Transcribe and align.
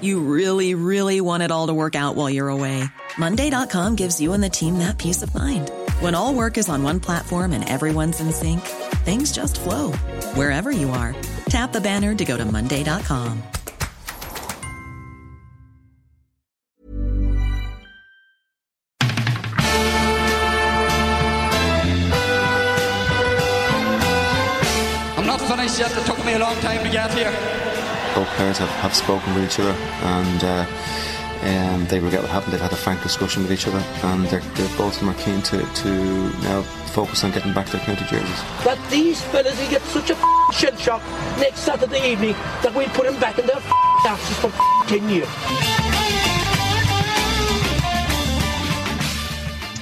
You 0.00 0.20
really, 0.20 0.74
really 0.74 1.20
want 1.20 1.42
it 1.42 1.50
all 1.50 1.66
to 1.66 1.74
work 1.74 1.96
out 1.96 2.14
while 2.14 2.30
you're 2.30 2.50
away. 2.50 2.84
Monday.com 3.18 3.96
gives 3.96 4.20
you 4.20 4.32
and 4.32 4.44
the 4.44 4.50
team 4.50 4.78
that 4.78 4.98
peace 4.98 5.22
of 5.22 5.34
mind. 5.34 5.70
When 6.00 6.14
all 6.14 6.34
work 6.34 6.58
is 6.58 6.68
on 6.68 6.82
one 6.82 7.00
platform 7.00 7.52
and 7.52 7.68
everyone's 7.68 8.20
in 8.20 8.30
sync, 8.30 8.60
things 9.04 9.32
just 9.32 9.58
flow 9.58 9.92
wherever 10.34 10.70
you 10.70 10.90
are. 10.90 11.16
Tap 11.48 11.72
the 11.72 11.80
banner 11.80 12.14
to 12.14 12.24
go 12.24 12.36
to 12.36 12.44
Monday.com. 12.44 13.42
I'm 25.16 25.26
not 25.26 25.40
finished 25.40 25.80
yet. 25.80 25.96
It 25.96 26.06
took 26.06 26.24
me 26.24 26.34
a 26.34 26.38
long 26.38 26.54
time 26.60 26.84
to 26.84 26.90
get 26.90 27.12
here. 27.14 27.57
Both 28.18 28.26
players 28.30 28.58
have, 28.58 28.68
have 28.82 28.94
spoken 28.96 29.32
with 29.36 29.44
each 29.44 29.60
other 29.60 29.70
and 29.70 30.42
uh, 30.42 30.66
um, 31.42 31.86
they 31.86 32.00
regret 32.00 32.20
what 32.20 32.32
happened. 32.32 32.52
They've 32.52 32.60
had 32.60 32.72
a 32.72 32.76
frank 32.76 33.00
discussion 33.00 33.44
with 33.44 33.52
each 33.52 33.68
other 33.68 33.78
and 33.78 34.26
they're, 34.26 34.40
they're 34.40 34.76
both 34.76 34.94
of 34.94 34.98
them 34.98 35.10
are 35.10 35.22
keen 35.22 35.40
to, 35.42 35.62
to 35.62 35.88
now 36.42 36.62
focus 36.90 37.22
on 37.22 37.30
getting 37.30 37.52
back 37.54 37.68
their 37.68 37.80
county 37.82 38.04
jerseys. 38.06 38.42
that 38.64 38.78
these 38.90 39.22
fellas 39.22 39.56
will 39.60 39.70
get 39.70 39.82
such 39.82 40.10
a 40.10 40.14
f***ing 40.14 40.52
shell 40.52 40.76
shock 40.78 41.02
next 41.38 41.60
Saturday 41.60 42.10
evening 42.10 42.32
that 42.64 42.74
we'll 42.74 42.88
put 42.88 43.06
them 43.06 43.20
back 43.20 43.38
in 43.38 43.46
their 43.46 43.58
f***ing 43.58 44.10
asses 44.10 44.36
for 44.38 44.48
f***ing 44.48 44.98
10 44.98 45.08
years. 45.10 45.28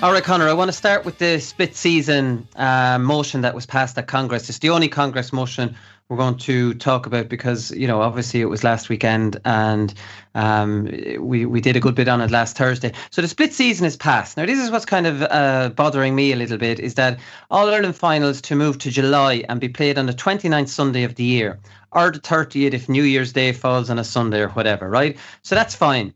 All 0.03 0.13
right, 0.13 0.23
Connor, 0.23 0.47
I 0.47 0.53
want 0.53 0.69
to 0.69 0.77
start 0.77 1.07
with 1.07 1.17
the 1.17 1.41
split 1.41 1.75
season 1.75 2.47
uh, 2.57 2.99
motion 2.99 3.41
that 3.41 3.55
was 3.55 3.65
passed 3.65 3.97
at 3.97 4.09
Congress. 4.09 4.51
It's 4.51 4.59
the 4.59 4.69
only 4.69 4.89
Congress 4.89 5.33
motion 5.33 5.75
we're 6.09 6.17
going 6.17 6.37
to 6.39 6.73
talk 6.75 7.07
about 7.07 7.29
because, 7.29 7.73
you 7.73 7.87
know, 7.87 8.01
obviously 8.01 8.41
it 8.41 8.45
was 8.45 8.63
last 8.63 8.89
weekend 8.89 9.37
and 9.45 9.93
um, 10.37 10.85
we, 11.19 11.47
we 11.47 11.61
did 11.61 11.75
a 11.75 11.81
good 11.81 11.97
bit 11.97 12.07
on 12.07 12.21
it 12.21 12.31
last 12.31 12.57
Thursday. 12.57 12.93
So 13.11 13.23
the 13.23 13.29
split 13.29 13.53
season 13.53 13.87
is 13.87 13.97
past. 13.97 14.37
Now, 14.37 14.47
this 14.47 14.59
is 14.59 14.71
what's 14.71 14.85
kind 14.85 15.07
of 15.07 15.23
uh, 15.23 15.71
bothering 15.71 16.15
me 16.15 16.33
a 16.33 16.37
little 16.37 16.59
bit 16.59 16.79
is 16.79 16.95
that 16.95 17.19
All 17.51 17.69
Ireland 17.69 17.97
finals 17.97 18.41
to 18.43 18.55
move 18.55 18.79
to 18.79 18.91
July 18.91 19.45
and 19.49 19.61
be 19.61 19.69
played 19.69 19.99
on 19.99 20.07
the 20.07 20.13
29th 20.13 20.69
Sunday 20.69 21.03
of 21.03 21.17
the 21.17 21.25
year 21.25 21.59
or 21.91 22.13
the 22.13 22.21
30th 22.21 22.73
if 22.73 22.89
New 22.89 23.03
Year's 23.03 23.33
Day 23.33 23.53
falls 23.53 23.91
on 23.91 23.99
a 23.99 24.05
Sunday 24.05 24.41
or 24.41 24.51
whatever, 24.51 24.89
right? 24.89 25.17
So 25.43 25.57
that's 25.57 25.75
fine. 25.75 26.15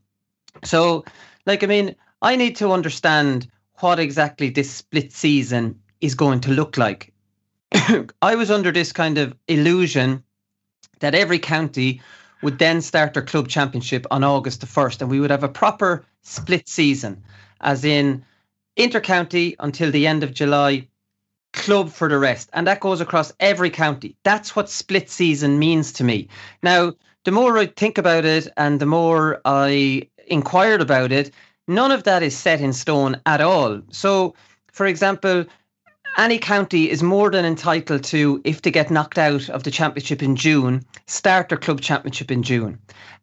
So, 0.62 1.04
like, 1.46 1.64
I 1.64 1.66
mean, 1.66 1.96
I 2.22 2.36
need 2.36 2.54
to 2.56 2.70
understand 2.70 3.48
what 3.80 3.98
exactly 3.98 4.50
this 4.50 4.70
split 4.70 5.12
season 5.12 5.80
is 6.00 6.14
going 6.14 6.40
to 6.40 6.50
look 6.52 6.76
like. 6.76 7.12
I 8.22 8.34
was 8.34 8.50
under 8.50 8.72
this 8.72 8.92
kind 8.92 9.18
of 9.18 9.34
illusion 9.48 10.22
that 11.00 11.14
every 11.14 11.38
county 11.38 12.00
would 12.42 12.58
then 12.58 12.80
start 12.80 13.14
their 13.14 13.22
club 13.22 13.48
championship 13.48 14.06
on 14.10 14.24
August 14.24 14.60
the 14.60 14.66
1st 14.66 15.02
and 15.02 15.10
we 15.10 15.20
would 15.20 15.30
have 15.30 15.44
a 15.44 15.48
proper 15.48 16.04
split 16.22 16.68
season, 16.68 17.22
as 17.60 17.84
in 17.84 18.24
intercounty 18.78 19.54
until 19.58 19.90
the 19.90 20.06
end 20.06 20.22
of 20.22 20.34
July, 20.34 20.86
club 21.52 21.90
for 21.90 22.08
the 22.08 22.18
rest. 22.18 22.48
And 22.52 22.66
that 22.66 22.80
goes 22.80 23.00
across 23.00 23.32
every 23.40 23.70
county. 23.70 24.16
That's 24.22 24.54
what 24.54 24.70
split 24.70 25.10
season 25.10 25.58
means 25.58 25.92
to 25.92 26.04
me. 26.04 26.28
Now, 26.62 26.94
the 27.24 27.32
more 27.32 27.58
I 27.58 27.66
think 27.66 27.98
about 27.98 28.24
it 28.24 28.48
and 28.56 28.80
the 28.80 28.86
more 28.86 29.40
I 29.44 30.08
inquired 30.26 30.80
about 30.80 31.12
it, 31.12 31.32
none 31.68 31.92
of 31.92 32.04
that 32.04 32.22
is 32.22 32.36
set 32.36 32.60
in 32.60 32.72
stone 32.72 33.20
at 33.26 33.40
all. 33.40 33.80
So, 33.90 34.34
for 34.72 34.86
example, 34.86 35.44
any 36.20 36.38
county 36.38 36.90
is 36.90 37.02
more 37.02 37.30
than 37.30 37.46
entitled 37.46 38.04
to, 38.04 38.42
if 38.44 38.60
they 38.60 38.70
get 38.70 38.90
knocked 38.90 39.16
out 39.16 39.48
of 39.48 39.62
the 39.62 39.70
championship 39.70 40.22
in 40.22 40.36
June, 40.36 40.84
start 41.06 41.48
their 41.48 41.56
club 41.56 41.80
championship 41.80 42.30
in 42.30 42.42
June. 42.42 42.78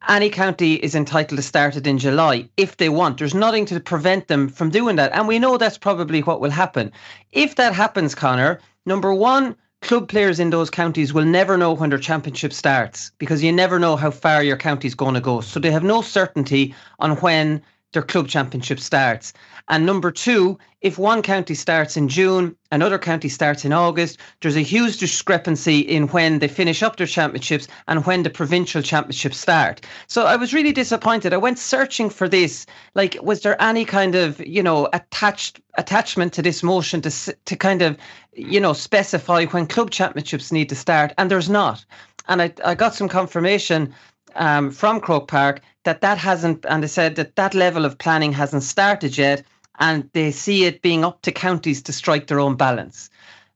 Any 0.10 0.32
county 0.32 0.74
is 0.76 0.96
entitled 0.96 1.38
to 1.38 1.44
start 1.44 1.76
it 1.76 1.86
in 1.86 2.00
July 2.00 2.50
if 2.58 2.78
they 2.78 2.90
want. 2.90 3.20
There's 3.20 3.36
nothing 3.36 3.68
to 3.68 3.80
prevent 3.80 4.30
them 4.30 4.50
from 4.50 4.72
doing 4.72 4.96
that. 4.96 5.12
And 5.14 5.28
we 5.28 5.38
know 5.38 5.58
that's 5.58 5.78
probably 5.78 6.22
what 6.22 6.42
will 6.42 6.50
happen. 6.50 6.92
If 7.34 7.56
that 7.58 7.76
happens, 7.76 8.16
Connor, 8.16 8.60
number 8.88 9.14
one, 9.14 9.56
club 9.84 10.10
players 10.10 10.40
in 10.40 10.50
those 10.50 10.72
counties 10.72 11.14
will 11.14 11.26
never 11.26 11.56
know 11.56 11.74
when 11.74 11.92
their 11.92 12.00
championship 12.00 12.52
starts 12.52 13.12
because 13.20 13.44
you 13.44 13.52
never 13.52 13.78
know 13.78 13.96
how 13.96 14.10
far 14.10 14.42
your 14.42 14.58
county's 14.58 14.96
going 14.96 15.14
to 15.14 15.22
go. 15.22 15.42
So 15.42 15.60
they 15.60 15.70
have 15.70 15.84
no 15.84 16.02
certainty 16.02 16.74
on 16.98 17.18
when 17.18 17.62
their 17.94 18.02
club 18.02 18.28
championship 18.28 18.80
starts. 18.80 19.34
And 19.70 19.86
number 19.86 20.12
two, 20.12 20.58
if 20.82 20.98
one 20.98 21.22
county 21.22 21.56
starts 21.56 21.98
in 21.98 22.08
June, 22.08 22.56
another 22.72 22.98
county 22.98 23.30
starts 23.30 23.66
in 23.66 23.74
August, 23.74 24.20
there's 24.42 24.56
a 24.56 24.62
huge 24.62 24.98
discrepancy 24.98 25.80
in 25.80 26.08
when 26.08 26.40
they 26.40 26.48
finish 26.48 26.84
up 26.84 26.96
their 26.98 27.08
championships 27.08 27.68
and 27.88 28.06
when 28.06 28.24
the 28.24 28.30
provincial 28.30 28.82
championships 28.82 29.38
start. 29.38 29.82
So 30.08 30.26
I 30.26 30.36
was 30.36 30.54
really 30.54 30.72
disappointed. 30.72 31.34
I 31.34 31.38
went 31.38 31.60
searching 31.60 32.10
for 32.10 32.30
this. 32.30 32.66
Like, 32.94 33.18
was 33.22 33.42
there 33.42 33.62
any 33.62 33.86
kind 33.86 34.16
of, 34.16 34.40
you 34.46 34.64
know, 34.64 34.88
attached 34.94 35.60
attachment 35.78 36.34
to 36.34 36.42
this 36.42 36.64
motion 36.64 37.02
to 37.02 37.12
to 37.46 37.56
kind 37.56 37.82
of, 37.82 37.98
you 38.34 38.60
know, 38.60 38.74
specify 38.74 39.46
when 39.46 39.68
club 39.68 39.92
championships 39.92 40.52
need 40.52 40.70
to 40.70 40.76
start? 40.76 41.14
And 41.18 41.32
there's 41.32 41.50
not. 41.50 41.86
And 42.30 42.42
I, 42.42 42.54
I 42.64 42.76
got 42.76 42.94
some 42.94 43.08
confirmation 43.10 43.94
um, 44.36 44.72
from 44.72 45.00
Croke 45.00 45.28
Park 45.28 45.62
that 45.84 46.02
that 46.02 46.18
hasn't, 46.18 46.66
and 46.70 46.84
they 46.84 46.88
said 46.88 47.16
that 47.16 47.36
that 47.36 47.54
level 47.54 47.86
of 47.86 47.98
planning 47.98 48.34
hasn't 48.34 48.64
started 48.64 49.18
yet, 49.18 49.44
and 49.80 50.10
they 50.14 50.32
see 50.32 50.66
it 50.66 50.82
being 50.82 51.06
up 51.06 51.22
to 51.22 51.32
counties 51.32 51.82
to 51.84 51.94
strike 51.94 52.28
their 52.28 52.40
own 52.40 52.56
balance. 52.56 53.10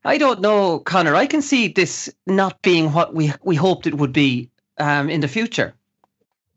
I 0.04 0.18
don't 0.18 0.40
know, 0.40 0.80
Connor. 0.80 1.14
I 1.14 1.26
can 1.26 1.42
see 1.42 1.68
this 1.68 2.10
not 2.26 2.60
being 2.62 2.92
what 2.92 3.14
we 3.14 3.32
we 3.42 3.54
hoped 3.54 3.86
it 3.86 3.94
would 3.94 4.12
be 4.12 4.50
um, 4.78 5.08
in 5.08 5.20
the 5.20 5.28
future. 5.28 5.74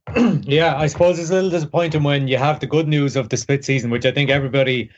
yeah, 0.44 0.76
I 0.78 0.88
suppose 0.88 1.20
it's 1.20 1.30
a 1.30 1.34
little 1.34 1.50
disappointing 1.50 2.04
when 2.04 2.28
you 2.28 2.38
have 2.38 2.60
the 2.60 2.68
good 2.68 2.88
news 2.88 3.16
of 3.16 3.30
the 3.30 3.38
split 3.38 3.66
season, 3.66 3.90
which 3.90 4.06
I 4.06 4.12
think 4.12 4.30
everybody 4.30 4.90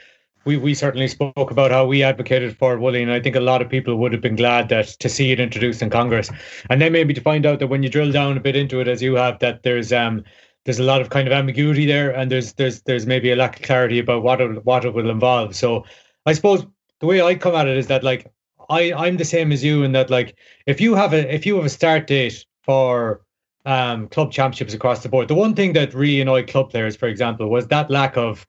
we, 0.48 0.56
we 0.56 0.74
certainly 0.74 1.10
spoke 1.10 1.52
about 1.52 1.72
how 1.72 1.86
we 1.86 2.02
advocated 2.02 2.58
for 2.58 2.80
Wooly, 2.80 3.04
and 3.04 3.12
I 3.12 3.20
think 3.20 3.36
a 3.36 3.42
lot 3.42 3.62
of 3.62 3.70
people 3.70 3.98
would 3.98 4.14
have 4.14 4.22
been 4.22 4.38
glad 4.38 4.70
that 4.70 4.88
to 4.88 5.10
see 5.10 5.34
it 5.34 5.42
introduced 5.42 5.82
in 5.82 5.90
Congress. 5.90 6.32
And 6.70 6.82
then 6.82 6.94
maybe 6.94 7.14
to 7.14 7.20
find 7.20 7.46
out 7.46 7.60
that 7.60 7.68
when 7.68 7.84
you 7.84 7.90
drill 7.90 8.14
down 8.14 8.38
a 8.38 8.40
bit 8.40 8.56
into 8.56 8.80
it 8.80 8.88
as 8.88 9.02
you 9.02 9.16
have, 9.16 9.40
that 9.40 9.64
there's 9.64 9.92
um 9.92 10.24
there's 10.64 10.80
a 10.80 10.84
lot 10.84 11.02
of 11.02 11.10
kind 11.10 11.28
of 11.28 11.34
ambiguity 11.34 11.86
there 11.86 12.12
and 12.12 12.32
there's 12.32 12.54
there's 12.54 12.82
there's 12.84 13.06
maybe 13.06 13.32
a 13.32 13.36
lack 13.36 13.58
of 13.58 13.62
clarity 13.62 14.00
about 14.00 14.24
what 14.24 14.40
it, 14.40 14.66
what 14.66 14.86
it 14.86 14.94
will 14.94 15.10
involve. 15.10 15.54
So 15.54 15.84
I 16.26 16.32
suppose 16.32 16.66
the 17.02 17.08
way 17.08 17.22
I 17.22 17.36
come 17.36 17.56
at 17.56 17.68
it 17.68 17.78
is 17.78 17.88
that 17.88 18.04
like 18.04 18.32
I 18.70 18.94
I'm 18.94 19.18
the 19.18 19.26
same 19.26 19.52
as 19.52 19.66
you 19.66 19.84
in 19.84 19.92
that 19.92 20.10
like 20.10 20.38
if 20.66 20.80
you 20.80 20.96
have 20.96 21.14
a 21.14 21.34
if 21.34 21.46
you 21.46 21.58
have 21.58 21.66
a 21.66 21.70
start 21.70 22.08
date 22.08 22.46
for 22.64 23.22
um, 23.66 24.08
club 24.08 24.32
championships 24.32 24.74
across 24.74 25.04
the 25.04 25.10
board. 25.10 25.28
The 25.28 25.36
one 25.36 25.54
thing 25.54 25.74
that 25.74 25.94
really 25.94 26.22
annoyed 26.22 26.48
club 26.48 26.70
players, 26.70 26.96
for 26.96 27.08
example, 27.10 27.50
was 27.50 27.68
that 27.68 27.92
lack 27.92 28.16
of 28.16 28.48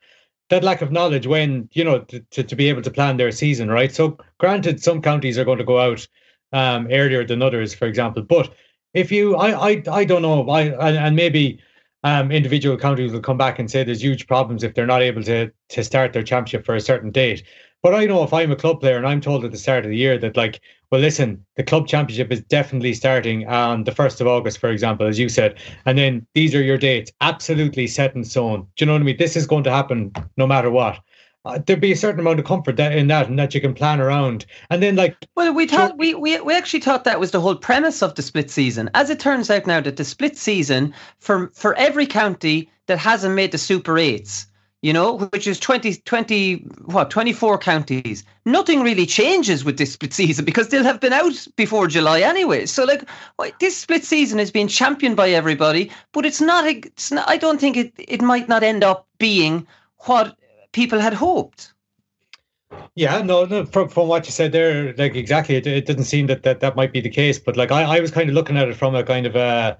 that 0.50 0.64
lack 0.64 0.82
of 0.82 0.92
knowledge 0.92 1.26
when 1.26 1.68
you 1.72 1.84
know 1.84 2.00
to, 2.00 2.20
to, 2.30 2.42
to 2.42 2.56
be 2.56 2.68
able 2.68 2.82
to 2.82 2.90
plan 2.90 3.16
their 3.16 3.32
season, 3.32 3.70
right? 3.70 3.92
So, 3.92 4.18
granted, 4.38 4.82
some 4.82 5.02
counties 5.02 5.38
are 5.38 5.44
going 5.44 5.58
to 5.58 5.64
go 5.64 5.78
out 5.78 6.06
um, 6.52 6.88
earlier 6.90 7.24
than 7.24 7.42
others, 7.42 7.74
for 7.74 7.86
example. 7.86 8.22
But 8.22 8.52
if 8.94 9.12
you, 9.12 9.36
I, 9.36 9.70
I, 9.70 9.82
I 9.90 10.04
don't 10.04 10.22
know, 10.22 10.48
I 10.48 10.62
and, 10.90 11.14
maybe 11.14 11.60
um, 12.04 12.30
individual 12.30 12.76
counties 12.76 13.12
will 13.12 13.20
come 13.20 13.36
back 13.36 13.58
and 13.58 13.70
say 13.70 13.84
there's 13.84 14.02
huge 14.02 14.26
problems 14.26 14.62
if 14.62 14.74
they're 14.74 14.86
not 14.86 15.02
able 15.02 15.22
to 15.24 15.50
to 15.68 15.84
start 15.84 16.12
their 16.12 16.22
championship 16.22 16.64
for 16.64 16.74
a 16.74 16.80
certain 16.80 17.10
date. 17.10 17.42
But 17.82 17.94
I 17.94 18.06
know 18.06 18.24
if 18.24 18.32
I'm 18.32 18.50
a 18.50 18.56
club 18.56 18.80
player 18.80 18.96
and 18.96 19.06
I'm 19.06 19.20
told 19.20 19.44
at 19.44 19.52
the 19.52 19.56
start 19.56 19.84
of 19.84 19.90
the 19.90 19.96
year 19.96 20.18
that, 20.18 20.36
like, 20.36 20.60
well, 20.90 21.00
listen, 21.00 21.44
the 21.56 21.62
club 21.62 21.86
championship 21.86 22.32
is 22.32 22.40
definitely 22.40 22.94
starting 22.94 23.46
on 23.46 23.84
the 23.84 23.92
1st 23.92 24.20
of 24.20 24.26
August, 24.26 24.58
for 24.58 24.70
example, 24.70 25.06
as 25.06 25.18
you 25.18 25.28
said. 25.28 25.58
And 25.86 25.96
then 25.96 26.26
these 26.34 26.54
are 26.54 26.62
your 26.62 26.78
dates, 26.78 27.12
absolutely 27.20 27.86
set 27.86 28.16
in 28.16 28.24
stone. 28.24 28.66
Do 28.76 28.84
you 28.84 28.86
know 28.86 28.94
what 28.94 29.02
I 29.02 29.04
mean? 29.04 29.16
This 29.16 29.36
is 29.36 29.46
going 29.46 29.64
to 29.64 29.70
happen 29.70 30.12
no 30.36 30.46
matter 30.46 30.70
what. 30.70 30.98
Uh, 31.44 31.58
there'd 31.64 31.80
be 31.80 31.92
a 31.92 31.96
certain 31.96 32.20
amount 32.20 32.40
of 32.40 32.44
comfort 32.44 32.76
that, 32.76 32.92
in 32.92 33.06
that 33.06 33.28
and 33.28 33.38
that 33.38 33.54
you 33.54 33.60
can 33.60 33.74
plan 33.74 34.00
around. 34.00 34.44
And 34.70 34.82
then, 34.82 34.96
like, 34.96 35.16
well, 35.36 35.54
we 35.54 35.66
thought 35.66 35.96
we, 35.96 36.14
we 36.14 36.40
we 36.40 36.54
actually 36.54 36.80
thought 36.80 37.04
that 37.04 37.20
was 37.20 37.30
the 37.30 37.40
whole 37.40 37.54
premise 37.54 38.02
of 38.02 38.16
the 38.16 38.22
split 38.22 38.50
season. 38.50 38.90
As 38.94 39.08
it 39.08 39.20
turns 39.20 39.48
out 39.48 39.66
now, 39.66 39.80
that 39.80 39.96
the 39.96 40.04
split 40.04 40.36
season 40.36 40.92
for 41.20 41.50
for 41.54 41.76
every 41.76 42.06
county 42.06 42.70
that 42.86 42.98
hasn't 42.98 43.36
made 43.36 43.52
the 43.52 43.58
Super 43.58 43.96
Eights 43.96 44.46
you 44.82 44.92
know, 44.92 45.18
which 45.18 45.46
is 45.46 45.58
20, 45.58 45.96
20, 45.96 46.54
what, 46.84 47.10
24 47.10 47.58
counties. 47.58 48.24
Nothing 48.44 48.82
really 48.82 49.06
changes 49.06 49.64
with 49.64 49.76
this 49.76 49.92
split 49.92 50.12
season 50.12 50.44
because 50.44 50.68
they'll 50.68 50.84
have 50.84 51.00
been 51.00 51.12
out 51.12 51.46
before 51.56 51.88
July 51.88 52.20
anyway. 52.20 52.66
So, 52.66 52.84
like, 52.84 53.58
this 53.58 53.76
split 53.76 54.04
season 54.04 54.38
is 54.38 54.50
being 54.50 54.68
championed 54.68 55.16
by 55.16 55.30
everybody, 55.30 55.90
but 56.12 56.24
it's 56.24 56.40
not, 56.40 56.66
it's 56.66 57.10
not, 57.10 57.28
I 57.28 57.36
don't 57.36 57.60
think 57.60 57.76
it, 57.76 57.92
it 57.98 58.22
might 58.22 58.48
not 58.48 58.62
end 58.62 58.84
up 58.84 59.06
being 59.18 59.66
what 60.06 60.36
people 60.72 61.00
had 61.00 61.14
hoped. 61.14 61.72
Yeah, 62.94 63.22
no, 63.22 63.46
no. 63.46 63.64
From, 63.64 63.88
from 63.88 64.08
what 64.08 64.26
you 64.26 64.32
said 64.32 64.52
there, 64.52 64.94
like 64.96 65.16
exactly, 65.16 65.56
it, 65.56 65.66
it 65.66 65.86
didn't 65.86 66.04
seem 66.04 66.26
that, 66.26 66.42
that 66.42 66.60
that 66.60 66.76
might 66.76 66.92
be 66.92 67.00
the 67.00 67.10
case. 67.10 67.38
But 67.38 67.56
like, 67.56 67.72
I, 67.72 67.96
I 67.96 68.00
was 68.00 68.10
kind 68.10 68.28
of 68.28 68.34
looking 68.34 68.56
at 68.56 68.68
it 68.68 68.76
from 68.76 68.94
a 68.94 69.02
kind 69.02 69.26
of 69.26 69.34
a, 69.34 69.78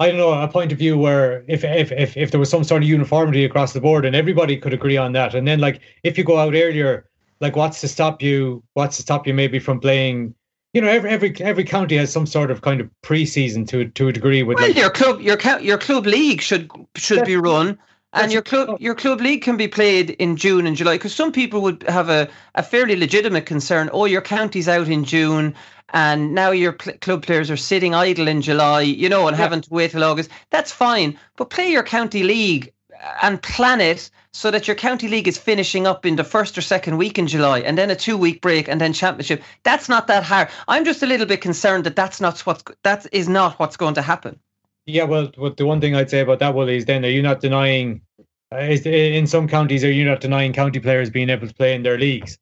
I 0.00 0.08
don't 0.08 0.16
know, 0.16 0.32
a 0.32 0.48
point 0.48 0.72
of 0.72 0.78
view 0.78 0.96
where 0.96 1.44
if, 1.46 1.62
if 1.62 1.92
if 1.92 2.16
if 2.16 2.30
there 2.30 2.40
was 2.40 2.48
some 2.48 2.64
sort 2.64 2.82
of 2.82 2.88
uniformity 2.88 3.44
across 3.44 3.74
the 3.74 3.82
board 3.82 4.06
and 4.06 4.16
everybody 4.16 4.56
could 4.56 4.72
agree 4.72 4.96
on 4.96 5.12
that, 5.12 5.34
and 5.34 5.46
then 5.46 5.60
like 5.60 5.82
if 6.02 6.16
you 6.16 6.24
go 6.24 6.38
out 6.38 6.54
earlier, 6.54 7.06
like 7.40 7.54
what's 7.54 7.82
to 7.82 7.88
stop 7.88 8.22
you? 8.22 8.62
What's 8.72 8.96
to 8.96 9.02
stop 9.02 9.26
you 9.26 9.34
maybe 9.34 9.58
from 9.58 9.78
playing? 9.78 10.34
You 10.72 10.80
know, 10.80 10.88
every 10.88 11.10
every 11.10 11.36
every 11.40 11.64
county 11.64 11.98
has 11.98 12.10
some 12.10 12.26
sort 12.26 12.50
of 12.50 12.62
kind 12.62 12.80
of 12.80 12.88
preseason 13.02 13.68
to 13.68 13.88
to 13.88 14.08
a 14.08 14.12
degree. 14.12 14.42
With 14.42 14.56
well, 14.56 14.68
like, 14.68 14.76
your 14.76 14.88
club 14.88 15.20
your 15.20 15.38
your 15.60 15.76
club 15.76 16.06
league 16.06 16.40
should 16.40 16.70
should 16.96 17.26
be 17.26 17.36
run 17.36 17.78
and 18.12 18.32
your 18.32 18.42
club 18.42 18.80
your 18.80 18.94
club 18.94 19.20
league 19.20 19.42
can 19.42 19.56
be 19.56 19.68
played 19.68 20.10
in 20.10 20.36
June 20.36 20.66
and 20.66 20.76
July 20.76 20.96
because 20.96 21.14
some 21.14 21.32
people 21.32 21.60
would 21.62 21.82
have 21.84 22.08
a, 22.08 22.28
a 22.54 22.62
fairly 22.62 22.96
legitimate 22.96 23.46
concern. 23.46 23.90
Oh, 23.92 24.04
your 24.04 24.22
county's 24.22 24.68
out 24.68 24.88
in 24.88 25.04
June 25.04 25.54
and 25.92 26.34
now 26.34 26.50
your 26.50 26.76
cl- 26.80 26.96
club 26.98 27.22
players 27.24 27.50
are 27.50 27.56
sitting 27.56 27.94
idle 27.94 28.28
in 28.28 28.42
July, 28.42 28.82
you 28.82 29.08
know, 29.08 29.28
and 29.28 29.36
yeah. 29.36 29.42
having 29.42 29.60
to 29.60 29.70
wait 29.70 29.90
till 29.90 30.04
August. 30.04 30.30
That's 30.50 30.72
fine, 30.72 31.18
but 31.36 31.50
play 31.50 31.70
your 31.70 31.82
county 31.82 32.22
league 32.22 32.72
uh, 32.92 33.12
and 33.22 33.42
plan 33.42 33.80
it 33.80 34.10
so 34.32 34.50
that 34.50 34.68
your 34.68 34.76
county 34.76 35.08
league 35.08 35.26
is 35.26 35.38
finishing 35.38 35.86
up 35.86 36.06
in 36.06 36.16
the 36.16 36.24
first 36.24 36.56
or 36.56 36.62
second 36.62 36.96
week 36.96 37.18
in 37.18 37.26
July, 37.26 37.60
and 37.60 37.76
then 37.76 37.90
a 37.90 37.96
two-week 37.96 38.40
break, 38.40 38.68
and 38.68 38.80
then 38.80 38.92
championship. 38.92 39.42
That's 39.64 39.88
not 39.88 40.06
that 40.06 40.22
hard. 40.22 40.48
I'm 40.68 40.84
just 40.84 41.02
a 41.02 41.06
little 41.06 41.26
bit 41.26 41.40
concerned 41.40 41.84
that 41.84 41.96
that's 41.96 42.20
not 42.20 42.38
what's 42.40 42.62
that 42.84 43.06
is 43.12 43.28
not 43.28 43.58
what's 43.58 43.76
going 43.76 43.94
to 43.94 44.02
happen. 44.02 44.38
Yeah, 44.90 45.04
well, 45.04 45.30
what 45.36 45.56
the 45.56 45.66
one 45.66 45.80
thing 45.80 45.94
I'd 45.94 46.10
say 46.10 46.20
about 46.20 46.38
that, 46.40 46.54
Willie, 46.54 46.76
is 46.76 46.84
then 46.84 47.04
are 47.04 47.08
you 47.08 47.22
not 47.22 47.40
denying? 47.40 48.00
Uh, 48.52 48.58
is 48.58 48.84
in 48.84 49.26
some 49.26 49.46
counties 49.46 49.84
are 49.84 49.92
you 49.92 50.04
not 50.04 50.20
denying 50.20 50.52
county 50.52 50.80
players 50.80 51.10
being 51.10 51.30
able 51.30 51.46
to 51.46 51.54
play 51.54 51.74
in 51.74 51.82
their 51.82 51.98
leagues? 51.98 52.38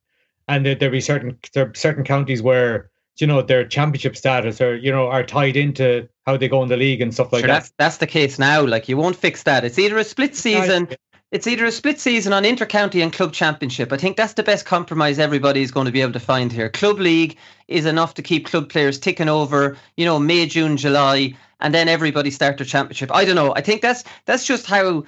And 0.48 0.64
there 0.64 0.74
there 0.74 0.90
be 0.90 1.00
certain 1.00 1.38
there 1.52 1.72
certain 1.74 2.04
counties 2.04 2.42
where 2.42 2.90
you 3.18 3.26
know 3.26 3.42
their 3.42 3.66
championship 3.66 4.16
status 4.16 4.60
or 4.60 4.76
you 4.76 4.90
know 4.90 5.08
are 5.08 5.24
tied 5.24 5.56
into 5.56 6.08
how 6.26 6.36
they 6.36 6.48
go 6.48 6.62
in 6.62 6.68
the 6.68 6.76
league 6.76 7.00
and 7.00 7.12
stuff 7.12 7.32
like 7.32 7.40
sure, 7.40 7.48
that. 7.48 7.54
That's 7.54 7.72
that's 7.78 7.96
the 7.98 8.06
case 8.06 8.38
now. 8.38 8.64
Like 8.64 8.88
you 8.88 8.96
won't 8.96 9.16
fix 9.16 9.42
that. 9.42 9.64
It's 9.64 9.78
either 9.78 9.98
a 9.98 10.04
split 10.04 10.36
season. 10.36 10.88
It's 11.30 11.46
either 11.46 11.66
a 11.66 11.72
split 11.72 12.00
season 12.00 12.32
on 12.32 12.44
intercounty 12.44 13.02
and 13.02 13.12
club 13.12 13.34
championship. 13.34 13.92
I 13.92 13.98
think 13.98 14.16
that's 14.16 14.32
the 14.32 14.42
best 14.42 14.64
compromise 14.64 15.18
everybody 15.18 15.60
is 15.60 15.70
going 15.70 15.84
to 15.84 15.92
be 15.92 16.00
able 16.00 16.14
to 16.14 16.20
find 16.20 16.50
here. 16.50 16.70
Club 16.70 16.98
league 16.98 17.36
is 17.66 17.84
enough 17.84 18.14
to 18.14 18.22
keep 18.22 18.46
club 18.46 18.70
players 18.70 18.98
ticking 18.98 19.28
over, 19.28 19.76
you 19.98 20.06
know, 20.06 20.18
May, 20.18 20.46
June, 20.46 20.78
July, 20.78 21.34
and 21.60 21.74
then 21.74 21.88
everybody 21.88 22.30
start 22.30 22.58
their 22.58 22.66
championship. 22.66 23.10
I 23.14 23.24
don't 23.24 23.36
know. 23.36 23.54
I 23.54 23.60
think 23.60 23.82
that's 23.82 24.04
that's 24.24 24.46
just 24.46 24.66
how 24.66 25.04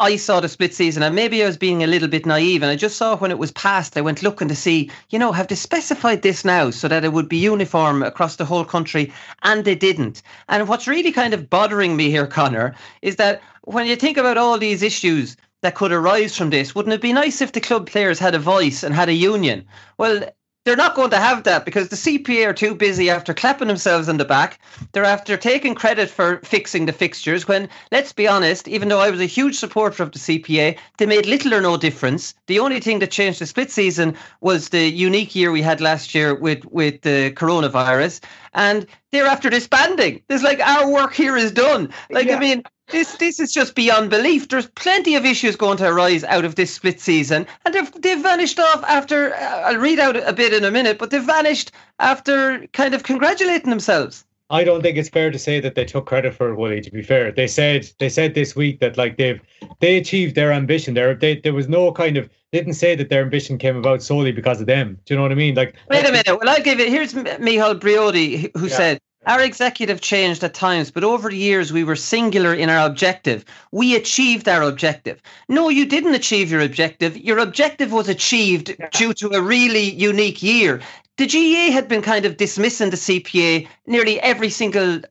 I 0.00 0.14
saw 0.16 0.38
the 0.38 0.48
split 0.48 0.74
season, 0.74 1.02
and 1.02 1.14
maybe 1.14 1.42
I 1.42 1.46
was 1.46 1.56
being 1.56 1.82
a 1.82 1.86
little 1.88 2.08
bit 2.08 2.24
naive, 2.24 2.62
and 2.62 2.70
I 2.70 2.76
just 2.76 2.96
saw 2.96 3.16
when 3.16 3.32
it 3.32 3.38
was 3.38 3.50
passed, 3.50 3.96
I 3.96 4.00
went 4.00 4.22
looking 4.22 4.46
to 4.46 4.54
see, 4.54 4.90
you 5.10 5.18
know, 5.18 5.32
have 5.32 5.48
they 5.48 5.56
specified 5.56 6.22
this 6.22 6.44
now 6.44 6.70
so 6.70 6.86
that 6.86 7.04
it 7.04 7.12
would 7.12 7.28
be 7.28 7.36
uniform 7.36 8.04
across 8.04 8.36
the 8.36 8.44
whole 8.44 8.64
country? 8.64 9.12
And 9.42 9.64
they 9.64 9.74
didn't. 9.74 10.22
And 10.48 10.68
what's 10.68 10.86
really 10.86 11.10
kind 11.10 11.34
of 11.34 11.50
bothering 11.50 11.96
me 11.96 12.10
here, 12.10 12.28
Connor, 12.28 12.76
is 13.02 13.16
that 13.16 13.42
when 13.62 13.86
you 13.86 13.96
think 13.96 14.16
about 14.16 14.38
all 14.38 14.56
these 14.56 14.82
issues 14.82 15.36
that 15.62 15.74
could 15.74 15.90
arise 15.90 16.36
from 16.36 16.50
this, 16.50 16.74
wouldn't 16.76 16.94
it 16.94 17.00
be 17.00 17.12
nice 17.12 17.40
if 17.40 17.50
the 17.50 17.60
club 17.60 17.88
players 17.88 18.20
had 18.20 18.36
a 18.36 18.38
voice 18.38 18.84
and 18.84 18.94
had 18.94 19.08
a 19.08 19.14
union? 19.14 19.64
Well, 19.96 20.22
they're 20.64 20.76
not 20.76 20.94
going 20.94 21.10
to 21.10 21.18
have 21.18 21.44
that 21.44 21.64
because 21.64 21.88
the 21.88 21.96
CPA 21.96 22.48
are 22.48 22.52
too 22.52 22.74
busy 22.74 23.08
after 23.08 23.32
clapping 23.32 23.68
themselves 23.68 24.08
on 24.08 24.18
the 24.18 24.24
back. 24.24 24.60
They're 24.92 25.04
after 25.04 25.36
taking 25.36 25.74
credit 25.74 26.10
for 26.10 26.40
fixing 26.44 26.86
the 26.86 26.92
fixtures 26.92 27.48
when, 27.48 27.68
let's 27.90 28.12
be 28.12 28.28
honest, 28.28 28.68
even 28.68 28.88
though 28.88 29.00
I 29.00 29.10
was 29.10 29.20
a 29.20 29.26
huge 29.26 29.56
supporter 29.56 30.02
of 30.02 30.12
the 30.12 30.18
CPA, 30.18 30.76
they 30.98 31.06
made 31.06 31.26
little 31.26 31.54
or 31.54 31.60
no 31.60 31.76
difference. 31.76 32.34
The 32.48 32.58
only 32.58 32.80
thing 32.80 32.98
that 32.98 33.10
changed 33.10 33.40
the 33.40 33.46
split 33.46 33.70
season 33.70 34.14
was 34.40 34.68
the 34.68 34.90
unique 34.90 35.34
year 35.34 35.52
we 35.52 35.62
had 35.62 35.80
last 35.80 36.14
year 36.14 36.34
with, 36.34 36.64
with 36.66 37.00
the 37.00 37.30
coronavirus. 37.32 38.20
And 38.52 38.86
they're 39.10 39.26
after 39.26 39.48
disbanding. 39.48 40.22
It's 40.28 40.42
like 40.42 40.60
our 40.60 40.90
work 40.90 41.14
here 41.14 41.36
is 41.36 41.50
done. 41.50 41.90
Like, 42.10 42.26
yeah. 42.26 42.36
I 42.36 42.40
mean, 42.40 42.62
this 42.90 43.16
this 43.16 43.40
is 43.40 43.52
just 43.52 43.74
beyond 43.74 44.10
belief. 44.10 44.48
There's 44.48 44.66
plenty 44.66 45.14
of 45.14 45.24
issues 45.24 45.56
going 45.56 45.78
to 45.78 45.88
arise 45.88 46.24
out 46.24 46.44
of 46.44 46.54
this 46.54 46.74
split 46.74 47.00
season, 47.00 47.46
and 47.64 47.74
they've 47.74 47.92
they've 48.00 48.22
vanished 48.22 48.58
off 48.58 48.82
after. 48.84 49.34
Uh, 49.34 49.62
I'll 49.66 49.76
read 49.76 49.98
out 49.98 50.16
a 50.16 50.32
bit 50.32 50.52
in 50.52 50.64
a 50.64 50.70
minute, 50.70 50.98
but 50.98 51.10
they've 51.10 51.22
vanished 51.22 51.72
after 51.98 52.66
kind 52.72 52.94
of 52.94 53.02
congratulating 53.02 53.70
themselves. 53.70 54.24
I 54.50 54.64
don't 54.64 54.80
think 54.82 54.96
it's 54.96 55.10
fair 55.10 55.30
to 55.30 55.38
say 55.38 55.60
that 55.60 55.74
they 55.74 55.84
took 55.84 56.06
credit 56.06 56.34
for 56.34 56.50
it, 56.50 56.56
Willie. 56.56 56.80
To 56.80 56.90
be 56.90 57.02
fair, 57.02 57.30
they 57.30 57.46
said 57.46 57.90
they 57.98 58.08
said 58.08 58.34
this 58.34 58.56
week 58.56 58.80
that 58.80 58.96
like 58.96 59.18
they've 59.18 59.40
they 59.80 59.98
achieved 59.98 60.34
their 60.34 60.52
ambition. 60.52 60.94
There, 60.94 61.14
they, 61.14 61.36
there 61.36 61.52
was 61.52 61.68
no 61.68 61.92
kind 61.92 62.16
of 62.16 62.30
didn't 62.52 62.74
say 62.74 62.94
that 62.94 63.10
their 63.10 63.22
ambition 63.22 63.58
came 63.58 63.76
about 63.76 64.02
solely 64.02 64.32
because 64.32 64.60
of 64.60 64.66
them. 64.66 64.98
Do 65.04 65.12
you 65.12 65.16
know 65.16 65.22
what 65.22 65.32
I 65.32 65.34
mean? 65.34 65.54
Like, 65.54 65.74
wait 65.90 66.06
a 66.06 66.12
minute. 66.12 66.26
Well, 66.28 66.48
I'll 66.48 66.62
give 66.62 66.80
it. 66.80 66.88
Here's 66.88 67.12
Micheál 67.12 67.78
Briody 67.78 68.50
who 68.56 68.68
yeah. 68.68 68.76
said 68.76 69.00
our 69.28 69.42
executive 69.42 70.00
changed 70.00 70.42
at 70.42 70.54
times, 70.54 70.90
but 70.90 71.04
over 71.04 71.28
the 71.28 71.36
years 71.36 71.70
we 71.70 71.84
were 71.84 71.96
singular 71.96 72.54
in 72.54 72.70
our 72.70 72.86
objective. 72.86 73.44
We 73.70 73.94
achieved 73.94 74.48
our 74.48 74.62
objective. 74.62 75.20
No, 75.50 75.68
you 75.68 75.84
didn't 75.84 76.14
achieve 76.14 76.50
your 76.50 76.62
objective. 76.62 77.16
Your 77.16 77.38
objective 77.38 77.92
was 77.92 78.08
achieved 78.08 78.74
yeah. 78.78 78.88
due 78.90 79.12
to 79.14 79.28
a 79.34 79.42
really 79.42 79.90
unique 79.90 80.42
year. 80.42 80.80
The 81.18 81.26
GAA 81.26 81.72
had 81.72 81.88
been 81.88 82.00
kind 82.00 82.24
of 82.24 82.38
dismissing 82.38 82.88
the 82.88 82.96
CPA 82.96 83.68
nearly 83.86 84.18
every 84.20 84.48
single 84.48 85.02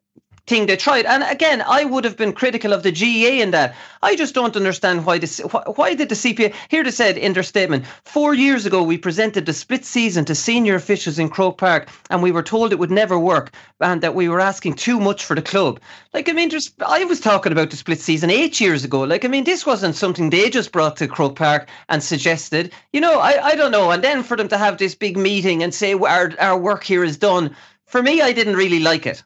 thing 0.48 0.66
they 0.66 0.78
tried. 0.78 1.06
And 1.06 1.24
again, 1.24 1.62
I 1.62 1.84
would 1.84 2.06
have 2.06 2.18
been 2.18 2.34
critical 2.34 2.74
of 2.74 2.84
the 2.84 2.92
GAA 2.92 3.44
in 3.44 3.52
that. 3.52 3.76
I 4.02 4.16
just 4.16 4.34
don't 4.34 4.56
understand 4.56 5.06
why 5.06 5.18
this. 5.18 5.40
Why 5.76 5.94
did 5.94 6.10
the 6.10 6.16
CPA? 6.16 6.54
Here 6.70 6.84
they 6.84 6.92
said 6.92 7.18
in 7.18 7.34
their 7.34 7.44
statement: 7.44 7.86
four 8.06 8.34
years 8.34 8.66
ago, 8.66 8.82
we 8.82 8.98
presented 8.98 9.46
the 9.46 9.54
split 9.54 9.86
season 9.86 10.26
to 10.26 10.36
senior 10.36 10.76
officials 10.76 11.20
in 11.20 11.30
Croke 11.30 11.58
Park, 11.58 11.90
and 12.10 12.24
we 12.24 12.32
were 12.32 12.44
told 12.44 12.72
it 12.72 12.80
would 12.80 12.92
never 12.92 13.20
work, 13.20 13.52
and 13.82 14.02
that 14.02 14.16
we 14.16 14.30
were 14.30 14.40
asking 14.40 14.76
too 14.76 15.00
much 15.00 15.26
for 15.26 15.36
the 15.36 15.42
club. 15.42 15.80
Like, 16.14 16.30
I 16.30 16.34
mean, 16.34 16.50
just 16.50 16.82
I 16.82 17.04
was 17.04 17.20
talking 17.20 17.52
about 17.52 17.70
the 17.70 17.78
split 17.78 18.00
season 18.00 18.30
eight 18.30 18.60
years 18.62 18.84
ago. 18.84 19.02
Like, 19.02 19.26
I 19.26 19.28
mean, 19.28 19.44
this 19.44 19.66
wasn't 19.66 19.96
something 19.96 20.30
they 20.30 20.50
just 20.50 20.72
brought 20.72 20.98
to 20.98 21.08
Croke 21.08 21.36
Park 21.36 21.70
and 21.90 22.02
suggested. 22.02 22.72
You 22.94 23.02
know, 23.02 23.20
I 23.20 23.52
I 23.52 23.56
don't 23.56 23.72
know. 23.72 23.92
And 23.92 24.04
then 24.04 24.24
for 24.24 24.38
them 24.38 24.48
to 24.50 24.58
have 24.58 24.78
this 24.78 24.96
big 24.96 25.18
meeting 25.18 25.62
and 25.64 25.74
say 25.74 25.94
our 25.94 26.32
our 26.40 26.58
work 26.58 26.84
here 26.84 27.04
is 27.04 27.18
done. 27.18 27.56
For 27.86 28.04
me, 28.04 28.22
I 28.22 28.34
didn't 28.34 28.58
really 28.58 28.80
like 28.80 29.06
it. 29.06 29.24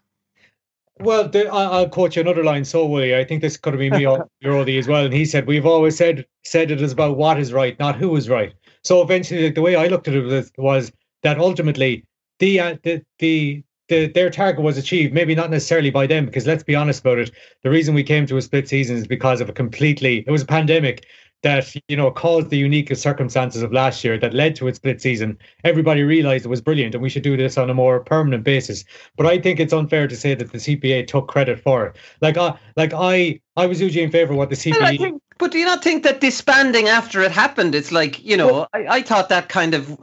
Well, 1.04 1.28
the, 1.28 1.48
I'll 1.48 1.90
quote 1.90 2.16
you 2.16 2.22
another 2.22 2.44
line. 2.44 2.66
So, 2.66 2.86
Willie, 2.86 3.16
I 3.16 3.24
think 3.24 3.42
this 3.42 3.58
could 3.58 3.74
have 3.74 3.80
been 3.80 3.94
me, 3.94 4.06
Briody, 4.44 4.78
as 4.78 4.88
well. 4.88 5.06
And 5.06 5.14
he 5.14 5.26
said, 5.26 5.48
"We've 5.48 5.66
always 5.66 5.98
said 5.98 6.26
said 6.44 6.72
it 6.72 6.82
is 6.82 6.92
about 6.92 7.18
what 7.18 7.40
is 7.40 7.54
right, 7.54 7.78
not 7.80 7.96
who 7.96 8.16
is 8.16 8.30
right." 8.30 8.54
So, 8.84 9.02
eventually, 9.02 9.50
the 9.50 9.62
way 9.62 9.76
I 9.76 9.88
looked 9.88 10.08
at 10.08 10.14
it 10.14 10.22
was, 10.22 10.52
was 10.58 10.92
that 11.24 11.40
ultimately 11.40 12.06
the, 12.40 12.60
uh, 12.60 12.78
the 12.84 13.02
the 13.20 13.64
the 13.90 14.08
their 14.08 14.30
target 14.30 14.64
was 14.64 14.78
achieved. 14.78 15.14
Maybe 15.14 15.36
not 15.36 15.50
necessarily 15.50 15.90
by 15.90 16.08
them, 16.08 16.26
because 16.26 16.48
let's 16.48 16.64
be 16.64 16.76
honest 16.76 17.02
about 17.02 17.20
it. 17.20 17.32
The 17.64 17.70
reason 17.70 17.94
we 17.96 18.04
came 18.04 18.26
to 18.28 18.38
a 18.38 18.42
split 18.42 18.70
season 18.70 18.98
is 18.98 19.08
because 19.08 19.42
of 19.42 19.50
a 19.50 19.54
completely 19.54 20.24
it 20.26 20.32
was 20.32 20.44
a 20.44 20.48
pandemic 20.48 21.06
that 21.44 21.74
you 21.88 21.98
know 21.98 22.12
caused 22.12 22.50
the 22.50 22.58
unique 22.58 22.96
circumstances 22.96 23.62
of 23.62 23.72
last 23.72 24.04
year 24.04 24.18
that 24.18 24.34
led 24.34 24.56
to 24.56 24.68
its 24.68 24.78
split 24.78 25.02
season 25.02 25.38
everybody 25.64 26.04
realized 26.04 26.46
it 26.46 26.50
was 26.50 26.62
brilliant 26.62 26.94
and 26.94 27.02
we 27.02 27.10
should 27.10 27.24
do 27.24 27.36
this 27.38 27.58
on 27.58 27.70
a 27.70 27.74
more 27.74 28.00
permanent 28.00 28.44
basis 28.44 28.84
but 29.18 29.26
i 29.26 29.38
think 29.40 29.60
it's 29.60 29.74
unfair 29.74 30.08
to 30.08 30.16
say 30.16 30.36
that 30.36 30.52
the 30.52 30.58
cpa 30.58 31.06
took 31.06 31.28
credit 31.28 31.60
for 31.60 31.86
it 31.88 31.96
like 32.22 32.38
i 32.38 32.54
like 32.76 32.94
i 32.94 33.40
i 33.58 33.66
was 33.66 33.82
usually 33.82 34.04
in 34.04 34.12
favor 34.12 34.34
of 34.34 34.38
what 34.38 34.50
the 34.50 34.56
cpa 34.56 34.98
think, 34.98 35.22
but 35.38 35.52
do 35.52 35.58
you 35.58 35.66
not 35.66 35.84
think 35.84 36.04
that 36.04 36.22
disbanding 36.22 36.88
after 36.88 37.22
it 37.22 37.32
happened 37.32 37.74
it's 37.76 37.92
like 37.92 38.24
you 38.24 38.38
know 38.38 38.52
well, 38.52 38.70
I, 38.74 38.88
I 38.88 39.02
thought 39.02 39.30
that 39.30 39.50
kind 39.50 39.74
of 39.74 39.98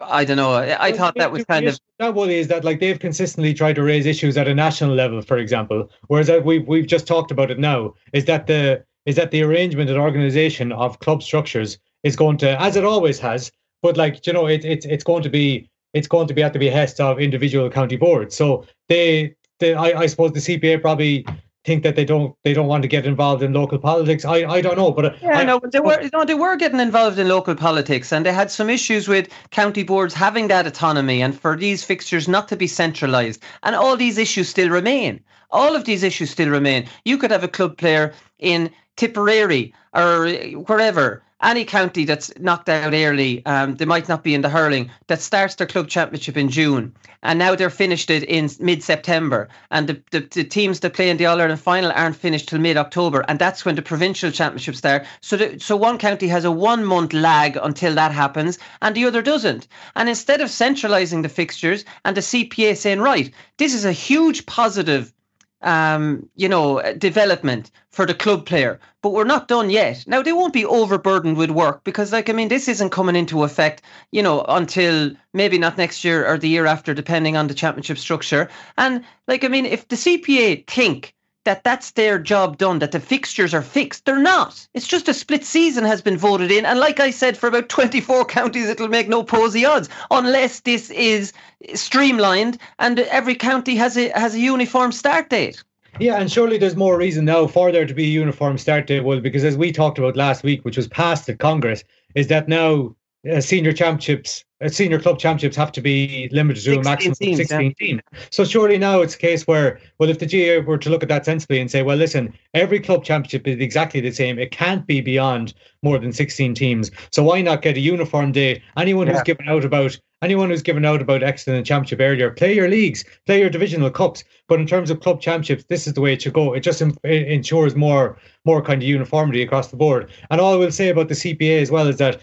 I 0.00 0.24
don't 0.24 0.36
know. 0.36 0.52
I, 0.52 0.86
I 0.86 0.92
thought 0.92 1.16
that 1.16 1.32
was 1.32 1.44
kind 1.44 1.66
of 1.66 1.78
that 1.98 2.14
one 2.14 2.30
is 2.30 2.46
that 2.48 2.64
like 2.64 2.78
they've 2.78 2.98
consistently 2.98 3.52
tried 3.52 3.74
to 3.74 3.82
raise 3.82 4.06
issues 4.06 4.36
at 4.36 4.46
a 4.46 4.54
national 4.54 4.94
level, 4.94 5.20
for 5.22 5.38
example. 5.38 5.90
Whereas 6.06 6.30
uh, 6.30 6.40
we've 6.44 6.66
we've 6.68 6.86
just 6.86 7.06
talked 7.06 7.30
about 7.30 7.50
it 7.50 7.58
now, 7.58 7.94
is 8.12 8.24
that 8.26 8.46
the 8.46 8.84
is 9.08 9.16
that 9.16 9.30
the 9.30 9.42
arrangement 9.42 9.88
and 9.88 9.98
organization 9.98 10.70
of 10.70 10.98
club 11.00 11.22
structures 11.22 11.78
is 12.02 12.14
going 12.14 12.36
to, 12.36 12.60
as 12.60 12.76
it 12.76 12.84
always 12.84 13.18
has, 13.18 13.50
but 13.80 13.96
like 13.96 14.26
you 14.26 14.34
know, 14.34 14.46
it, 14.46 14.66
it's 14.66 14.84
it's 14.84 15.02
going 15.02 15.22
to 15.22 15.30
be 15.30 15.70
it's 15.94 16.06
going 16.06 16.28
to 16.28 16.34
be 16.34 16.42
at 16.42 16.52
the 16.52 16.58
behest 16.58 17.00
of 17.00 17.18
individual 17.18 17.70
county 17.70 17.96
boards. 17.96 18.36
So 18.36 18.66
they, 18.88 19.34
they 19.60 19.72
I, 19.72 20.00
I 20.02 20.06
suppose 20.06 20.32
the 20.32 20.40
CPA 20.40 20.82
probably 20.82 21.24
think 21.64 21.84
that 21.84 21.96
they 21.96 22.04
don't 22.04 22.36
they 22.44 22.52
don't 22.52 22.66
want 22.66 22.82
to 22.82 22.88
get 22.88 23.06
involved 23.06 23.42
in 23.42 23.54
local 23.54 23.78
politics. 23.78 24.26
I, 24.26 24.44
I 24.56 24.60
don't 24.60 24.76
know, 24.76 24.90
but 24.90 25.16
yeah, 25.22 25.38
I, 25.38 25.44
no, 25.44 25.58
they 25.72 25.80
were 25.80 25.98
no, 26.12 26.26
they 26.26 26.34
were 26.34 26.56
getting 26.56 26.80
involved 26.80 27.18
in 27.18 27.28
local 27.28 27.54
politics, 27.54 28.12
and 28.12 28.26
they 28.26 28.32
had 28.32 28.50
some 28.50 28.68
issues 28.68 29.08
with 29.08 29.28
county 29.50 29.84
boards 29.84 30.12
having 30.12 30.48
that 30.48 30.66
autonomy, 30.66 31.22
and 31.22 31.38
for 31.38 31.56
these 31.56 31.82
fixtures 31.82 32.28
not 32.28 32.46
to 32.48 32.56
be 32.56 32.66
centralised, 32.66 33.42
and 33.62 33.74
all 33.74 33.96
these 33.96 34.18
issues 34.18 34.50
still 34.50 34.68
remain. 34.68 35.20
All 35.50 35.74
of 35.74 35.84
these 35.84 36.02
issues 36.02 36.30
still 36.30 36.50
remain. 36.50 36.86
You 37.06 37.16
could 37.16 37.30
have 37.30 37.42
a 37.42 37.48
club 37.48 37.78
player 37.78 38.12
in 38.38 38.70
Tipperary 38.98 39.72
or 39.94 40.28
wherever 40.66 41.22
any 41.40 41.64
county 41.64 42.04
that's 42.04 42.36
knocked 42.38 42.68
out 42.68 42.92
early, 42.92 43.46
um, 43.46 43.76
they 43.76 43.84
might 43.84 44.08
not 44.08 44.24
be 44.24 44.34
in 44.34 44.42
the 44.42 44.48
hurling, 44.48 44.90
that 45.06 45.20
starts 45.20 45.54
their 45.54 45.68
club 45.68 45.88
championship 45.88 46.36
in 46.36 46.48
June. 46.48 46.92
And 47.22 47.38
now 47.38 47.54
they're 47.54 47.70
finished 47.70 48.10
it 48.10 48.24
in 48.24 48.50
mid 48.58 48.82
September. 48.82 49.48
And 49.70 49.88
the, 49.88 50.02
the, 50.10 50.20
the, 50.20 50.44
teams 50.44 50.80
that 50.80 50.94
play 50.94 51.10
in 51.10 51.16
the 51.16 51.26
All 51.26 51.40
Ireland 51.40 51.60
final 51.60 51.92
aren't 51.92 52.16
finished 52.16 52.48
till 52.48 52.58
mid 52.58 52.76
October. 52.76 53.24
And 53.28 53.38
that's 53.38 53.64
when 53.64 53.76
the 53.76 53.82
provincial 53.82 54.32
championships 54.32 54.78
start. 54.78 55.06
So, 55.20 55.36
the, 55.36 55.58
so 55.60 55.76
one 55.76 55.98
county 55.98 56.26
has 56.28 56.44
a 56.44 56.50
one 56.50 56.84
month 56.84 57.12
lag 57.12 57.56
until 57.56 57.94
that 57.94 58.12
happens, 58.12 58.58
and 58.82 58.94
the 58.94 59.04
other 59.04 59.22
doesn't. 59.22 59.68
And 59.94 60.08
instead 60.08 60.40
of 60.40 60.50
centralising 60.50 61.22
the 61.22 61.28
fixtures 61.28 61.84
and 62.04 62.16
the 62.16 62.20
CPA 62.20 62.76
saying, 62.76 63.00
right, 63.00 63.32
this 63.58 63.74
is 63.74 63.84
a 63.84 63.92
huge 63.92 64.46
positive 64.46 65.12
um, 65.62 66.28
you 66.36 66.48
know, 66.48 66.80
development 66.94 67.70
for 67.90 68.06
the 68.06 68.14
club 68.14 68.46
player. 68.46 68.78
But 69.02 69.10
we're 69.10 69.24
not 69.24 69.48
done 69.48 69.70
yet. 69.70 70.04
Now 70.06 70.22
they 70.22 70.32
won't 70.32 70.52
be 70.52 70.64
overburdened 70.64 71.36
with 71.36 71.50
work 71.50 71.84
because, 71.84 72.12
like, 72.12 72.28
I 72.28 72.32
mean, 72.32 72.48
this 72.48 72.68
isn't 72.68 72.90
coming 72.90 73.16
into 73.16 73.44
effect, 73.44 73.82
you 74.12 74.22
know, 74.22 74.44
until 74.48 75.10
maybe 75.32 75.58
not 75.58 75.78
next 75.78 76.04
year 76.04 76.26
or 76.26 76.38
the 76.38 76.48
year 76.48 76.66
after, 76.66 76.94
depending 76.94 77.36
on 77.36 77.46
the 77.46 77.54
championship 77.54 77.98
structure. 77.98 78.48
And 78.76 79.04
like, 79.26 79.44
I 79.44 79.48
mean, 79.48 79.66
if 79.66 79.88
the 79.88 79.96
CPA 79.96 80.66
think 80.66 81.14
that 81.48 81.64
that's 81.64 81.92
their 81.92 82.18
job 82.18 82.58
done, 82.58 82.78
that 82.80 82.92
the 82.92 83.00
fixtures 83.00 83.54
are 83.54 83.62
fixed. 83.62 84.04
They're 84.04 84.18
not. 84.18 84.68
It's 84.74 84.86
just 84.86 85.08
a 85.08 85.14
split 85.14 85.46
season 85.46 85.82
has 85.84 86.02
been 86.02 86.18
voted 86.18 86.50
in. 86.50 86.66
And 86.66 86.78
like 86.78 87.00
I 87.00 87.10
said, 87.10 87.38
for 87.38 87.46
about 87.46 87.70
24 87.70 88.24
counties, 88.26 88.68
it'll 88.68 88.88
make 88.88 89.08
no 89.08 89.22
posy 89.22 89.64
odds 89.64 89.88
unless 90.10 90.60
this 90.60 90.90
is 90.90 91.32
streamlined 91.72 92.58
and 92.78 92.98
every 92.98 93.34
county 93.34 93.76
has 93.76 93.96
a, 93.96 94.10
has 94.10 94.34
a 94.34 94.38
uniform 94.38 94.92
start 94.92 95.30
date. 95.30 95.64
Yeah, 95.98 96.20
and 96.20 96.30
surely 96.30 96.58
there's 96.58 96.76
more 96.76 96.98
reason 96.98 97.24
now 97.24 97.46
for 97.46 97.72
there 97.72 97.86
to 97.86 97.94
be 97.94 98.04
a 98.04 98.08
uniform 98.08 98.58
start 98.58 98.86
date, 98.86 99.04
well, 99.04 99.20
because 99.20 99.42
as 99.42 99.56
we 99.56 99.72
talked 99.72 99.96
about 99.96 100.16
last 100.16 100.44
week, 100.44 100.66
which 100.66 100.76
was 100.76 100.86
passed 100.86 101.30
at 101.30 101.38
Congress, 101.38 101.82
is 102.14 102.26
that 102.26 102.46
now 102.46 102.94
uh, 103.30 103.40
senior 103.40 103.72
championships, 103.72 104.44
uh, 104.64 104.68
senior 104.68 105.00
club 105.00 105.18
championships 105.18 105.56
have 105.56 105.72
to 105.72 105.80
be 105.80 106.28
limited 106.32 106.62
to 106.64 106.78
a 106.78 106.82
maximum 106.82 107.14
teams, 107.14 107.38
of 107.38 107.46
16 107.46 107.60
yeah. 107.60 107.86
teams. 107.86 108.00
So 108.30 108.44
surely 108.44 108.78
now 108.78 109.00
it's 109.00 109.14
a 109.14 109.18
case 109.18 109.46
where, 109.46 109.80
well, 109.98 110.08
if 110.08 110.18
the 110.18 110.26
GAA 110.26 110.66
were 110.66 110.78
to 110.78 110.90
look 110.90 111.02
at 111.02 111.08
that 111.08 111.24
sensibly 111.24 111.60
and 111.60 111.70
say, 111.70 111.82
well, 111.82 111.96
listen, 111.96 112.32
every 112.54 112.80
club 112.80 113.04
championship 113.04 113.46
is 113.46 113.58
exactly 113.60 114.00
the 114.00 114.10
same. 114.10 114.38
It 114.38 114.50
can't 114.50 114.86
be 114.86 115.00
beyond 115.00 115.54
more 115.82 115.98
than 115.98 116.12
16 116.12 116.54
teams. 116.54 116.90
So 117.10 117.22
why 117.22 117.42
not 117.42 117.62
get 117.62 117.76
a 117.76 117.80
uniform 117.80 118.32
day? 118.32 118.62
Anyone 118.76 119.06
yeah. 119.06 119.14
who's 119.14 119.22
given 119.22 119.48
out 119.48 119.64
about 119.64 119.98
anyone 120.22 120.50
who's 120.50 120.62
given 120.62 120.84
out 120.84 121.00
about 121.00 121.22
excellent 121.22 121.66
championship 121.66 122.00
earlier, 122.00 122.30
play 122.30 122.54
your 122.54 122.68
leagues, 122.68 123.04
play 123.26 123.40
your 123.40 123.50
divisional 123.50 123.90
cups. 123.90 124.24
But 124.48 124.60
in 124.60 124.66
terms 124.66 124.90
of 124.90 125.00
club 125.00 125.20
championships, 125.20 125.64
this 125.68 125.86
is 125.86 125.94
the 125.94 126.00
way 126.00 126.12
it 126.14 126.22
should 126.22 126.32
go. 126.32 126.54
It 126.54 126.60
just 126.60 126.80
it 126.80 127.28
ensures 127.28 127.76
more 127.76 128.18
more 128.44 128.62
kind 128.62 128.82
of 128.82 128.88
uniformity 128.88 129.42
across 129.42 129.68
the 129.68 129.76
board. 129.76 130.10
And 130.30 130.40
all 130.40 130.54
I 130.54 130.56
will 130.56 130.72
say 130.72 130.88
about 130.88 131.08
the 131.08 131.14
CPA 131.14 131.60
as 131.60 131.70
well 131.70 131.86
is 131.86 131.98
that 131.98 132.22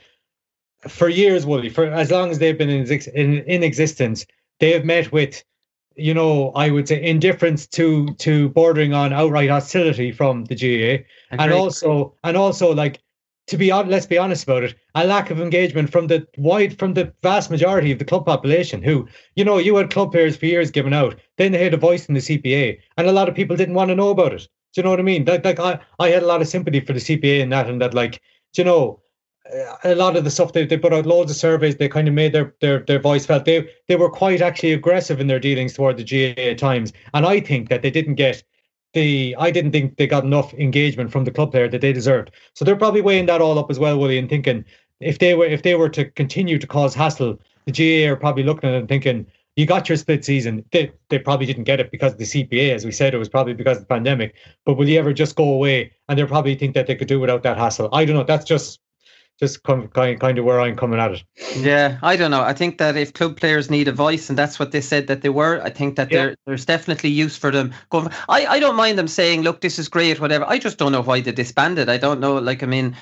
for 0.88 1.10
years, 1.10 1.46
Wooly, 1.46 1.70
for 1.70 1.86
as 1.86 2.12
long 2.12 2.32
as 2.32 2.39
they've 2.39 2.58
been 2.58 2.70
in, 2.70 2.86
in, 3.13 3.39
in 3.44 3.63
existence, 3.63 4.25
they 4.60 4.72
have 4.72 4.86
met 4.86 5.12
with, 5.12 5.44
you 5.96 6.13
know, 6.13 6.51
I 6.51 6.70
would 6.70 6.88
say 6.88 7.01
indifference 7.01 7.67
to 7.67 8.08
to 8.15 8.50
bordering 8.50 8.94
on 8.94 9.13
outright 9.13 9.50
hostility 9.50 10.12
from 10.12 10.46
the 10.46 10.55
GAA, 10.55 11.03
and 11.32 11.51
also 11.53 12.15
and 12.24 12.38
also 12.38 12.74
like 12.74 13.01
to 13.48 13.58
be 13.58 13.72
on, 13.72 13.89
let's 13.89 14.08
be 14.08 14.17
honest 14.17 14.44
about 14.44 14.63
it, 14.63 14.75
a 14.96 15.05
lack 15.05 15.29
of 15.29 15.39
engagement 15.39 15.91
from 15.91 16.08
the 16.08 16.27
wide 16.38 16.77
from 16.77 16.94
the 16.94 17.13
vast 17.22 17.51
majority 17.51 17.91
of 17.91 18.00
the 18.00 18.05
club 18.05 18.25
population. 18.25 18.82
Who, 18.82 19.08
you 19.36 19.46
know, 19.46 19.58
you 19.58 19.75
had 19.75 19.91
club 19.91 20.12
players 20.12 20.36
for 20.36 20.46
years 20.46 20.72
giving 20.72 20.94
out, 20.94 21.15
then 21.38 21.51
they 21.51 21.63
had 21.63 21.74
a 21.74 21.77
voice 21.77 22.05
in 22.08 22.13
the 22.13 22.22
CPA, 22.22 22.77
and 22.98 23.08
a 23.08 23.12
lot 23.12 23.29
of 23.29 23.36
people 23.36 23.55
didn't 23.55 23.75
want 23.75 23.89
to 23.89 23.96
know 23.96 24.10
about 24.10 24.34
it. 24.34 24.48
Do 24.74 24.82
you 24.82 24.84
know 24.84 24.89
what 24.89 25.00
I 25.00 25.03
mean? 25.03 25.24
Like, 25.24 25.46
like 25.46 25.60
I, 25.60 25.79
I 26.00 26.10
had 26.10 26.24
a 26.24 26.27
lot 26.27 26.41
of 26.41 26.50
sympathy 26.50 26.82
for 26.82 26.91
the 26.91 27.00
CPA 27.00 27.39
in 27.39 27.50
that, 27.50 27.70
and 27.70 27.82
that, 27.82 27.94
like, 27.94 28.22
you 28.58 28.63
know, 28.63 29.00
a 29.83 29.93
lot 29.95 30.17
of 30.17 30.23
the 30.23 30.31
stuff 30.31 30.53
they, 30.53 30.65
they 30.65 30.77
put 30.77 30.93
out 30.93 31.05
loads 31.05 31.29
of 31.29 31.37
surveys 31.37 31.75
they 31.75 31.87
kind 31.87 32.07
of 32.07 32.13
made 32.13 32.33
their, 32.33 32.55
their 32.61 32.79
their 32.79 32.99
voice 32.99 33.25
felt 33.25 33.45
they 33.45 33.69
they 33.87 33.95
were 33.95 34.09
quite 34.09 34.41
actually 34.41 34.73
aggressive 34.73 35.19
in 35.19 35.27
their 35.27 35.39
dealings 35.39 35.73
toward 35.73 35.97
the 35.97 36.03
GAA 36.03 36.41
at 36.41 36.57
times 36.57 36.93
and 37.13 37.25
I 37.25 37.39
think 37.39 37.69
that 37.69 37.81
they 37.81 37.91
didn't 37.91 38.15
get 38.15 38.43
the 38.93 39.35
I 39.37 39.51
didn't 39.51 39.71
think 39.71 39.97
they 39.97 40.07
got 40.07 40.23
enough 40.23 40.53
engagement 40.55 41.11
from 41.11 41.25
the 41.25 41.31
club 41.31 41.51
player 41.51 41.67
that 41.69 41.81
they 41.81 41.93
deserved 41.93 42.31
so 42.53 42.65
they're 42.65 42.75
probably 42.75 43.01
weighing 43.01 43.27
that 43.27 43.41
all 43.41 43.59
up 43.59 43.69
as 43.69 43.79
well 43.79 43.99
Willie 43.99 44.17
and 44.17 44.29
thinking 44.29 44.65
if 44.99 45.19
they 45.19 45.35
were 45.35 45.45
if 45.45 45.61
they 45.61 45.75
were 45.75 45.89
to 45.89 46.05
continue 46.05 46.57
to 46.57 46.67
cause 46.67 46.95
hassle 46.95 47.39
the 47.65 47.71
GAA 47.71 48.11
are 48.11 48.17
probably 48.17 48.43
looking 48.43 48.69
at 48.69 48.75
it 48.75 48.79
and 48.79 48.89
thinking 48.89 49.27
you 49.55 49.65
got 49.65 49.87
your 49.87 49.97
split 49.97 50.25
season. 50.25 50.65
They, 50.71 50.91
they 51.09 51.17
probably 51.17 51.45
didn't 51.45 51.63
get 51.63 51.79
it 51.79 51.89
because 51.89 52.11
of 52.11 52.17
the 52.17 52.25
CPA, 52.25 52.73
as 52.73 52.83
we 52.83 52.91
said, 52.91 53.13
it 53.13 53.17
was 53.17 53.29
probably 53.29 53.53
because 53.53 53.77
of 53.77 53.83
the 53.83 53.87
pandemic. 53.87 54.35
But 54.65 54.73
will 54.73 54.89
you 54.89 54.99
ever 54.99 55.13
just 55.13 55.37
go 55.37 55.45
away? 55.45 55.93
And 56.09 56.19
they 56.19 56.25
probably 56.25 56.55
think 56.55 56.73
that 56.73 56.87
they 56.87 56.95
could 56.95 57.07
do 57.07 57.21
without 57.21 57.43
that 57.43 57.57
hassle. 57.57 57.87
I 57.93 58.03
don't 58.03 58.17
know. 58.17 58.25
That's 58.25 58.43
just 58.43 58.81
just 59.39 59.63
kind 59.63 59.91
kind 59.93 60.37
of 60.37 60.45
where 60.45 60.61
I'm 60.61 60.77
coming 60.77 60.99
at 60.99 61.11
it. 61.11 61.23
Yeah, 61.57 61.97
I 62.01 62.15
don't 62.15 62.31
know. 62.31 62.41
I 62.41 62.53
think 62.53 62.77
that 62.77 62.95
if 62.95 63.13
club 63.13 63.37
players 63.37 63.69
need 63.69 63.87
a 63.87 63.91
voice, 63.91 64.29
and 64.29 64.37
that's 64.37 64.59
what 64.59 64.71
they 64.71 64.79
said 64.79 65.07
that 65.07 65.21
they 65.21 65.29
were, 65.29 65.61
I 65.61 65.69
think 65.69 65.97
that 65.97 66.09
yeah. 66.09 66.35
there's 66.45 66.65
definitely 66.65 67.09
use 67.09 67.35
for 67.35 67.51
them. 67.51 67.73
Going, 67.89 68.09
I 68.29 68.45
I 68.45 68.59
don't 68.59 68.77
mind 68.77 68.97
them 68.97 69.09
saying, 69.09 69.41
look, 69.41 69.59
this 69.59 69.77
is 69.77 69.89
great, 69.89 70.21
whatever. 70.21 70.45
I 70.47 70.57
just 70.57 70.77
don't 70.77 70.93
know 70.93 71.01
why 71.01 71.19
they 71.19 71.33
disbanded. 71.33 71.89
I 71.89 71.97
don't 71.97 72.21
know. 72.21 72.35
Like, 72.35 72.63
I 72.63 72.65
mean, 72.65 72.95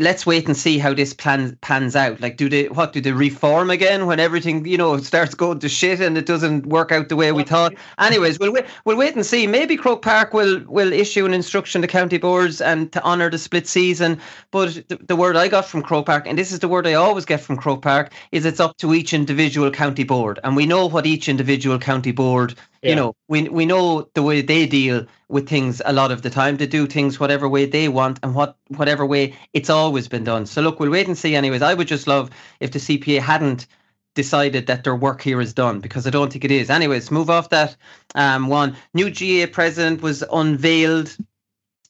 let's 0.00 0.26
wait 0.26 0.46
and 0.46 0.56
see 0.56 0.78
how 0.78 0.92
this 0.92 1.14
plan 1.14 1.56
pans 1.60 1.94
out. 1.94 2.20
Like, 2.20 2.36
do 2.36 2.48
they 2.48 2.68
what 2.68 2.92
do 2.92 3.00
they 3.00 3.12
reform 3.12 3.70
again 3.70 4.06
when 4.06 4.18
everything 4.18 4.66
you 4.66 4.76
know 4.76 4.96
starts 5.12 5.34
going 5.34 5.60
to 5.60 5.68
shit 5.68 6.00
and 6.00 6.18
it 6.18 6.26
doesn't 6.26 6.66
work 6.66 6.90
out 6.90 7.08
the 7.08 7.16
way 7.16 7.30
we 7.30 7.44
thought? 7.44 7.74
Anyways, 8.00 8.40
we'll 8.40 8.52
wait. 8.52 8.66
We'll 8.84 8.96
wait 8.96 9.14
and 9.14 9.24
see. 9.24 9.46
Maybe 9.46 9.76
Croke 9.76 10.02
Park 10.02 10.34
will 10.34 10.64
will 10.66 10.92
issue 10.92 11.24
an 11.26 11.32
instruction 11.32 11.80
to 11.82 11.86
county 11.86 12.18
boards 12.18 12.60
and 12.60 12.92
to 12.92 13.00
honour 13.04 13.30
the 13.30 13.38
split 13.38 13.68
season. 13.68 14.20
But 14.50 14.82
the, 14.88 14.96
the 14.96 15.14
word 15.14 15.36
I 15.36 15.43
got 15.48 15.66
from 15.66 15.82
Croke 15.82 16.06
Park, 16.06 16.26
and 16.26 16.38
this 16.38 16.52
is 16.52 16.60
the 16.60 16.68
word 16.68 16.86
I 16.86 16.94
always 16.94 17.24
get 17.24 17.40
from 17.40 17.56
Croke 17.56 17.82
Park, 17.82 18.12
is 18.32 18.44
it's 18.44 18.60
up 18.60 18.76
to 18.78 18.94
each 18.94 19.12
individual 19.12 19.70
county 19.70 20.04
board. 20.04 20.38
And 20.44 20.56
we 20.56 20.66
know 20.66 20.86
what 20.86 21.06
each 21.06 21.28
individual 21.28 21.78
county 21.78 22.12
board, 22.12 22.54
yeah. 22.82 22.90
you 22.90 22.96
know, 22.96 23.14
we 23.28 23.48
we 23.48 23.66
know 23.66 24.08
the 24.14 24.22
way 24.22 24.42
they 24.42 24.66
deal 24.66 25.06
with 25.28 25.48
things 25.48 25.80
a 25.84 25.92
lot 25.92 26.10
of 26.10 26.22
the 26.22 26.30
time. 26.30 26.56
They 26.56 26.66
do 26.66 26.86
things 26.86 27.18
whatever 27.18 27.48
way 27.48 27.66
they 27.66 27.88
want 27.88 28.20
and 28.22 28.34
what 28.34 28.56
whatever 28.68 29.04
way 29.06 29.34
it's 29.52 29.70
always 29.70 30.08
been 30.08 30.24
done. 30.24 30.46
So 30.46 30.62
look, 30.62 30.80
we'll 30.80 30.90
wait 30.90 31.06
and 31.06 31.18
see 31.18 31.34
anyways. 31.34 31.62
I 31.62 31.74
would 31.74 31.88
just 31.88 32.06
love 32.06 32.30
if 32.60 32.70
the 32.70 32.78
CPA 32.78 33.20
hadn't 33.20 33.66
decided 34.14 34.66
that 34.68 34.84
their 34.84 34.96
work 34.96 35.20
here 35.20 35.40
is 35.40 35.52
done 35.52 35.80
because 35.80 36.06
I 36.06 36.10
don't 36.10 36.32
think 36.32 36.44
it 36.44 36.50
is. 36.50 36.70
Anyways, 36.70 37.10
move 37.10 37.30
off 37.30 37.50
that 37.50 37.76
um, 38.14 38.48
one. 38.48 38.76
New 38.94 39.10
GAA 39.10 39.50
president 39.52 40.02
was 40.02 40.22
unveiled. 40.32 41.16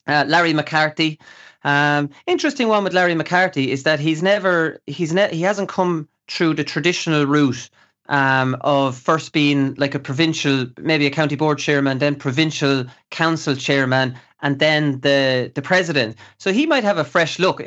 Uh, 0.07 0.25
Larry 0.27 0.53
McCarthy. 0.53 1.19
Um, 1.65 2.11
interesting 2.27 2.69
one 2.69 2.85
with 2.85 2.93
Larry 2.93 3.15
McCarthy 3.15 3.71
is 3.71 3.83
that 3.85 3.99
he's 4.01 4.23
never 4.23 4.81
he's 4.87 5.13
ne- 5.13 5.35
he 5.35 5.43
hasn't 5.43 5.69
come 5.69 6.09
through 6.29 6.55
the 6.55 6.65
traditional 6.65 7.25
route 7.27 7.69
um, 8.09 8.57
of 8.61 8.97
first 8.97 9.33
being 9.33 9.75
like 9.77 9.95
a 9.95 9.99
provincial, 9.99 10.67
maybe 10.79 11.07
a 11.07 11.11
county 11.11 11.37
board 11.37 11.59
chairman, 11.59 11.99
then 11.99 12.15
provincial 12.15 12.85
council 13.11 13.57
chairman, 13.57 14.15
and 14.43 14.59
then 14.59 15.01
the 15.01 15.51
the 15.55 15.63
president. 15.63 16.17
So 16.39 16.53
he 16.53 16.67
might 16.67 16.85
have 16.85 16.99
a 16.99 17.05
fresh 17.05 17.39
look. 17.39 17.61
It, 17.61 17.65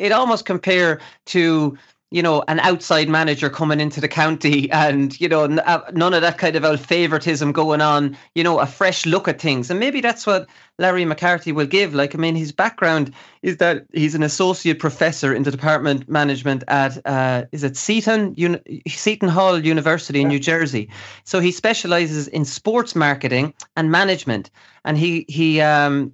it 0.00 0.12
almost 0.12 0.46
compare 0.46 1.00
to 1.26 1.76
you 2.10 2.22
know, 2.22 2.42
an 2.48 2.58
outside 2.60 3.08
manager 3.08 3.48
coming 3.48 3.78
into 3.78 4.00
the 4.00 4.08
county 4.08 4.68
and, 4.72 5.18
you 5.20 5.28
know, 5.28 5.44
n- 5.44 5.60
uh, 5.60 5.80
none 5.92 6.12
of 6.12 6.22
that 6.22 6.38
kind 6.38 6.56
of 6.56 6.64
old 6.64 6.80
favoritism 6.80 7.52
going 7.52 7.80
on, 7.80 8.16
you 8.34 8.42
know, 8.42 8.58
a 8.58 8.66
fresh 8.66 9.06
look 9.06 9.28
at 9.28 9.40
things. 9.40 9.70
And 9.70 9.78
maybe 9.78 10.00
that's 10.00 10.26
what 10.26 10.48
Larry 10.78 11.04
McCarthy 11.04 11.52
will 11.52 11.66
give. 11.66 11.94
Like, 11.94 12.14
I 12.14 12.18
mean, 12.18 12.34
his 12.34 12.50
background 12.50 13.14
is 13.42 13.58
that 13.58 13.86
he's 13.92 14.16
an 14.16 14.24
associate 14.24 14.80
professor 14.80 15.32
in 15.32 15.44
the 15.44 15.52
department 15.52 16.08
management 16.08 16.64
at, 16.66 16.98
uh, 17.06 17.44
is 17.52 17.62
it 17.62 17.76
Seton, 17.76 18.34
Uni- 18.36 18.82
Seton 18.88 19.28
Hall 19.28 19.64
University 19.64 20.20
in 20.22 20.28
New 20.28 20.40
Jersey. 20.40 20.90
So 21.24 21.38
he 21.38 21.52
specializes 21.52 22.26
in 22.26 22.44
sports 22.44 22.96
marketing 22.96 23.54
and 23.76 23.90
management. 23.92 24.50
And 24.84 24.98
he, 24.98 25.26
he, 25.28 25.60
um, 25.60 26.12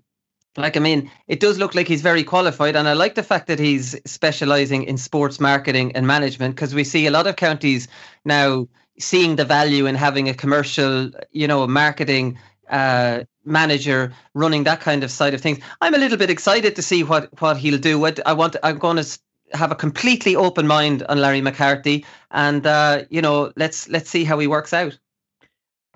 like 0.56 0.76
I 0.76 0.80
mean, 0.80 1.10
it 1.28 1.40
does 1.40 1.58
look 1.58 1.74
like 1.74 1.88
he's 1.88 2.02
very 2.02 2.24
qualified, 2.24 2.76
and 2.76 2.88
I 2.88 2.94
like 2.94 3.14
the 3.14 3.22
fact 3.22 3.46
that 3.46 3.58
he's 3.58 3.96
specialising 4.04 4.84
in 4.84 4.96
sports 4.96 5.40
marketing 5.40 5.92
and 5.94 6.06
management 6.06 6.54
because 6.54 6.74
we 6.74 6.84
see 6.84 7.06
a 7.06 7.10
lot 7.10 7.26
of 7.26 7.36
counties 7.36 7.88
now 8.24 8.66
seeing 8.98 9.36
the 9.36 9.44
value 9.44 9.86
in 9.86 9.94
having 9.94 10.28
a 10.28 10.34
commercial, 10.34 11.10
you 11.32 11.46
know, 11.46 11.66
marketing 11.66 12.38
uh, 12.70 13.24
manager 13.44 14.12
running 14.34 14.64
that 14.64 14.80
kind 14.80 15.04
of 15.04 15.10
side 15.10 15.34
of 15.34 15.40
things. 15.40 15.58
I'm 15.80 15.94
a 15.94 15.98
little 15.98 16.18
bit 16.18 16.30
excited 16.30 16.74
to 16.76 16.82
see 16.82 17.02
what 17.02 17.28
what 17.40 17.56
he'll 17.56 17.78
do. 17.78 17.98
What 17.98 18.20
I 18.26 18.32
want, 18.32 18.56
I'm 18.62 18.78
going 18.78 18.96
to 18.96 19.18
have 19.52 19.70
a 19.70 19.76
completely 19.76 20.34
open 20.34 20.66
mind 20.66 21.02
on 21.08 21.18
Larry 21.18 21.40
McCarthy, 21.40 22.04
and 22.30 22.66
uh, 22.66 23.04
you 23.10 23.22
know, 23.22 23.52
let's 23.56 23.88
let's 23.88 24.10
see 24.10 24.24
how 24.24 24.38
he 24.38 24.46
works 24.46 24.72
out. 24.72 24.98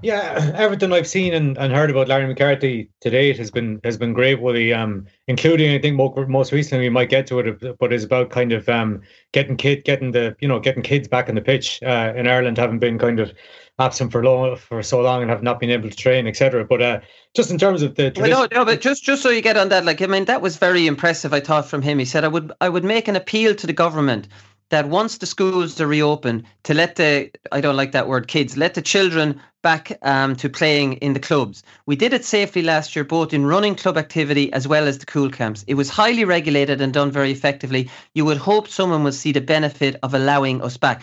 Yeah, 0.02 0.52
everything 0.54 0.92
I've 0.92 1.07
seen 1.07 1.35
and, 1.35 1.57
and 1.59 1.73
heard 1.73 1.90
about 1.90 2.09
Larry 2.09 2.26
McCarthy 2.26 2.90
to 3.00 3.11
date 3.11 3.38
has 3.38 3.50
been 3.50 3.80
has 3.85 3.99
been 3.99 4.12
great. 4.12 4.40
Wooly, 4.40 4.73
um, 4.73 5.07
including 5.26 5.73
I 5.75 5.78
think 5.78 5.97
most 6.28 6.52
recently 6.52 6.87
we 6.87 6.90
might 6.90 7.11
get 7.11 7.26
to 7.28 7.38
it, 7.40 7.78
but 7.78 7.92
it's 7.92 8.04
about 8.04 8.30
kind 8.30 8.52
of 8.52 8.69
um 8.69 9.00
getting 9.33 9.57
kid 9.57 9.85
getting 9.85 10.12
the 10.12 10.37
you 10.40 10.49
know 10.49 10.61
getting 10.61 10.83
kids 10.83 11.09
back 11.09 11.28
in 11.28 11.35
the 11.35 11.40
pitch 11.40 11.83
uh, 11.83 12.12
in 12.16 12.26
Ireland, 12.26 12.59
having 12.59 12.78
been 12.78 12.99
kind 12.99 13.21
of 13.21 13.33
absent 13.78 14.12
for 14.12 14.23
long 14.23 14.57
for 14.57 14.83
so 14.83 15.00
long 15.00 15.23
and 15.23 15.30
have 15.30 15.42
not 15.42 15.59
been 15.59 15.71
able 15.71 15.88
to 15.88 15.97
train, 15.97 16.26
etc. 16.26 16.64
But 16.64 16.83
uh, 16.83 17.00
just 17.35 17.50
in 17.50 17.59
terms 17.59 17.83
of 17.83 17.97
the 17.97 18.12
well, 18.16 18.49
no, 18.50 18.59
no, 18.59 18.64
but 18.64 18.80
just 18.80 19.02
just 19.02 19.23
so 19.23 19.30
you 19.30 19.40
get 19.40 19.57
on 19.57 19.71
that, 19.71 19.85
like 19.85 20.02
I 20.02 20.07
mean, 20.07 20.26
that 20.26 20.42
was 20.42 20.57
very 20.57 20.87
impressive. 20.87 21.33
I 21.33 21.40
thought 21.40 21.66
from 21.66 21.83
him, 21.83 21.99
he 21.99 22.04
said, 22.04 22.25
"I 22.25 22.28
would 22.28 22.52
I 22.61 22.69
would 22.69 22.85
make 22.85 23.09
an 23.09 23.16
appeal 23.16 23.54
to 23.54 23.66
the 23.66 23.73
government." 23.73 24.28
That 24.71 24.89
once 24.89 25.19
the 25.19 25.27
schools 25.27 25.81
are 25.81 25.87
reopened, 25.87 26.45
to 26.62 26.75
let 26.75 26.97
the 26.97 27.31
I 27.53 27.61
don't 27.61 27.77
like 27.77 27.93
that 27.93 28.09
word 28.09 28.29
kids 28.29 28.57
let 28.57 28.75
the 28.75 28.83
children 28.83 29.41
back 29.62 29.93
um, 30.03 30.37
to 30.37 30.49
playing 30.49 30.95
in 30.95 31.12
the 31.12 31.21
clubs. 31.21 31.62
We 31.87 31.97
did 31.97 32.12
it 32.12 32.25
safely 32.25 32.62
last 32.62 32.97
year, 32.97 33.05
both 33.05 33.33
in 33.33 33.47
running 33.47 33.75
club 33.75 33.99
activity 33.99 34.53
as 34.53 34.67
well 34.67 34.87
as 34.87 34.99
the 34.99 35.07
Cúl 35.07 35.33
Camps. 35.33 35.65
It 35.67 35.75
was 35.75 35.89
highly 35.89 36.25
regulated 36.25 36.81
and 36.81 36.93
done 36.93 37.11
very 37.11 37.31
effectively. 37.31 37.91
You 38.15 38.25
would 38.25 38.39
hope 38.39 38.69
someone 38.69 39.05
will 39.05 39.12
see 39.12 39.33
the 39.33 39.41
benefit 39.41 39.97
of 40.03 40.15
allowing 40.15 40.62
us 40.62 40.77
back. 40.77 41.03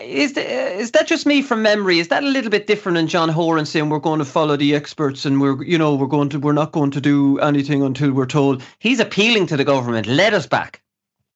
Is, 0.00 0.34
the, 0.34 0.42
is 0.42 0.90
that 0.90 1.06
just 1.06 1.26
me 1.26 1.40
from 1.40 1.62
memory? 1.62 1.98
Is 1.98 2.08
that 2.08 2.22
a 2.22 2.26
little 2.28 2.50
bit 2.50 2.66
different 2.66 2.96
than 2.96 3.06
John 3.06 3.30
Horan 3.30 3.64
saying 3.64 3.88
we're 3.88 3.98
going 3.98 4.18
to 4.18 4.26
follow 4.26 4.56
the 4.56 4.74
experts 4.74 5.24
and 5.24 5.40
we're 5.40 5.62
you 5.64 5.78
know 5.78 5.94
we're 5.94 6.06
going 6.06 6.28
to 6.30 6.38
we're 6.38 6.52
not 6.52 6.72
going 6.72 6.90
to 6.90 7.00
do 7.00 7.38
anything 7.38 7.82
until 7.82 8.12
we're 8.12 8.26
told? 8.26 8.62
He's 8.78 9.00
appealing 9.00 9.46
to 9.46 9.56
the 9.56 9.64
government. 9.64 10.06
Let 10.06 10.34
us 10.34 10.46
back. 10.46 10.82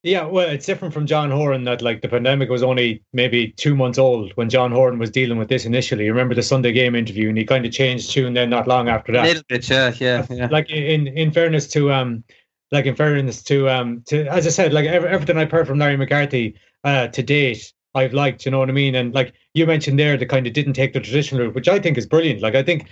Yeah, 0.02 0.24
well, 0.24 0.48
it's 0.48 0.64
different 0.64 0.94
from 0.94 1.06
John 1.06 1.30
Horan 1.30 1.64
that 1.64 1.82
like 1.82 2.00
the 2.00 2.08
pandemic 2.08 2.48
was 2.48 2.62
only 2.62 3.02
maybe 3.12 3.48
two 3.48 3.76
months 3.76 3.98
old 3.98 4.32
when 4.34 4.48
John 4.48 4.72
Horan 4.72 4.98
was 4.98 5.10
dealing 5.10 5.36
with 5.36 5.48
this 5.48 5.66
initially. 5.66 6.06
You 6.06 6.12
remember 6.12 6.34
the 6.34 6.42
Sunday 6.42 6.72
game 6.72 6.94
interview, 6.94 7.28
and 7.28 7.36
he 7.36 7.44
kind 7.44 7.66
of 7.66 7.72
changed 7.72 8.10
tune 8.10 8.32
then 8.32 8.48
not 8.48 8.66
long 8.66 8.88
after 8.88 9.12
that. 9.12 9.24
A 9.24 9.28
little 9.28 9.42
bit, 9.48 9.68
yeah, 9.68 9.92
yeah, 9.98 10.26
yeah. 10.30 10.48
Like 10.50 10.70
in 10.70 11.06
in 11.06 11.30
fairness 11.32 11.66
to 11.68 11.92
um, 11.92 12.24
like 12.72 12.86
in 12.86 12.96
fairness 12.96 13.42
to 13.44 13.68
um, 13.68 14.02
to 14.06 14.26
as 14.28 14.46
I 14.46 14.50
said, 14.50 14.72
like 14.72 14.86
everything 14.86 15.36
I've 15.36 15.50
heard 15.50 15.66
from 15.66 15.78
Larry 15.78 15.98
McCarthy 15.98 16.56
uh 16.82 17.08
to 17.08 17.22
date, 17.22 17.70
I've 17.94 18.14
liked. 18.14 18.46
You 18.46 18.52
know 18.52 18.58
what 18.58 18.70
I 18.70 18.72
mean? 18.72 18.94
And 18.94 19.12
like 19.12 19.34
you 19.52 19.66
mentioned 19.66 19.98
there, 19.98 20.16
the 20.16 20.24
kind 20.24 20.46
of 20.46 20.54
didn't 20.54 20.72
take 20.72 20.94
the 20.94 21.00
traditional 21.00 21.42
route, 21.42 21.54
which 21.54 21.68
I 21.68 21.78
think 21.78 21.98
is 21.98 22.06
brilliant. 22.06 22.40
Like 22.40 22.54
I 22.54 22.62
think 22.62 22.88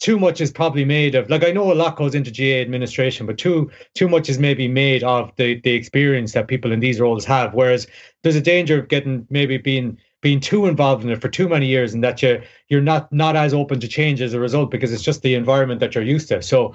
too 0.00 0.18
much 0.18 0.40
is 0.40 0.50
probably 0.50 0.84
made 0.84 1.14
of 1.14 1.30
like 1.30 1.44
I 1.44 1.52
know 1.52 1.72
a 1.72 1.74
lot 1.74 1.96
goes 1.96 2.14
into 2.14 2.30
GAA 2.30 2.60
administration, 2.60 3.26
but 3.26 3.38
too 3.38 3.70
too 3.94 4.08
much 4.08 4.28
is 4.28 4.38
maybe 4.38 4.68
made 4.68 5.02
of 5.02 5.30
the 5.36 5.60
the 5.60 5.72
experience 5.72 6.32
that 6.32 6.48
people 6.48 6.72
in 6.72 6.80
these 6.80 7.00
roles 7.00 7.24
have. 7.24 7.54
Whereas 7.54 7.86
there's 8.22 8.36
a 8.36 8.40
danger 8.40 8.78
of 8.78 8.88
getting 8.88 9.26
maybe 9.30 9.56
being 9.56 9.98
being 10.24 10.40
too 10.40 10.64
involved 10.64 11.04
in 11.04 11.10
it 11.10 11.20
for 11.20 11.28
too 11.28 11.46
many 11.50 11.66
years 11.66 11.92
and 11.92 12.02
that 12.02 12.22
you 12.22 12.40
you're 12.70 12.80
not 12.80 13.12
not 13.12 13.36
as 13.36 13.52
open 13.52 13.78
to 13.78 13.86
change 13.86 14.22
as 14.22 14.32
a 14.32 14.40
result 14.40 14.70
because 14.70 14.90
it's 14.90 15.02
just 15.02 15.20
the 15.20 15.34
environment 15.34 15.80
that 15.80 15.94
you're 15.94 16.02
used 16.02 16.28
to. 16.28 16.40
So 16.42 16.74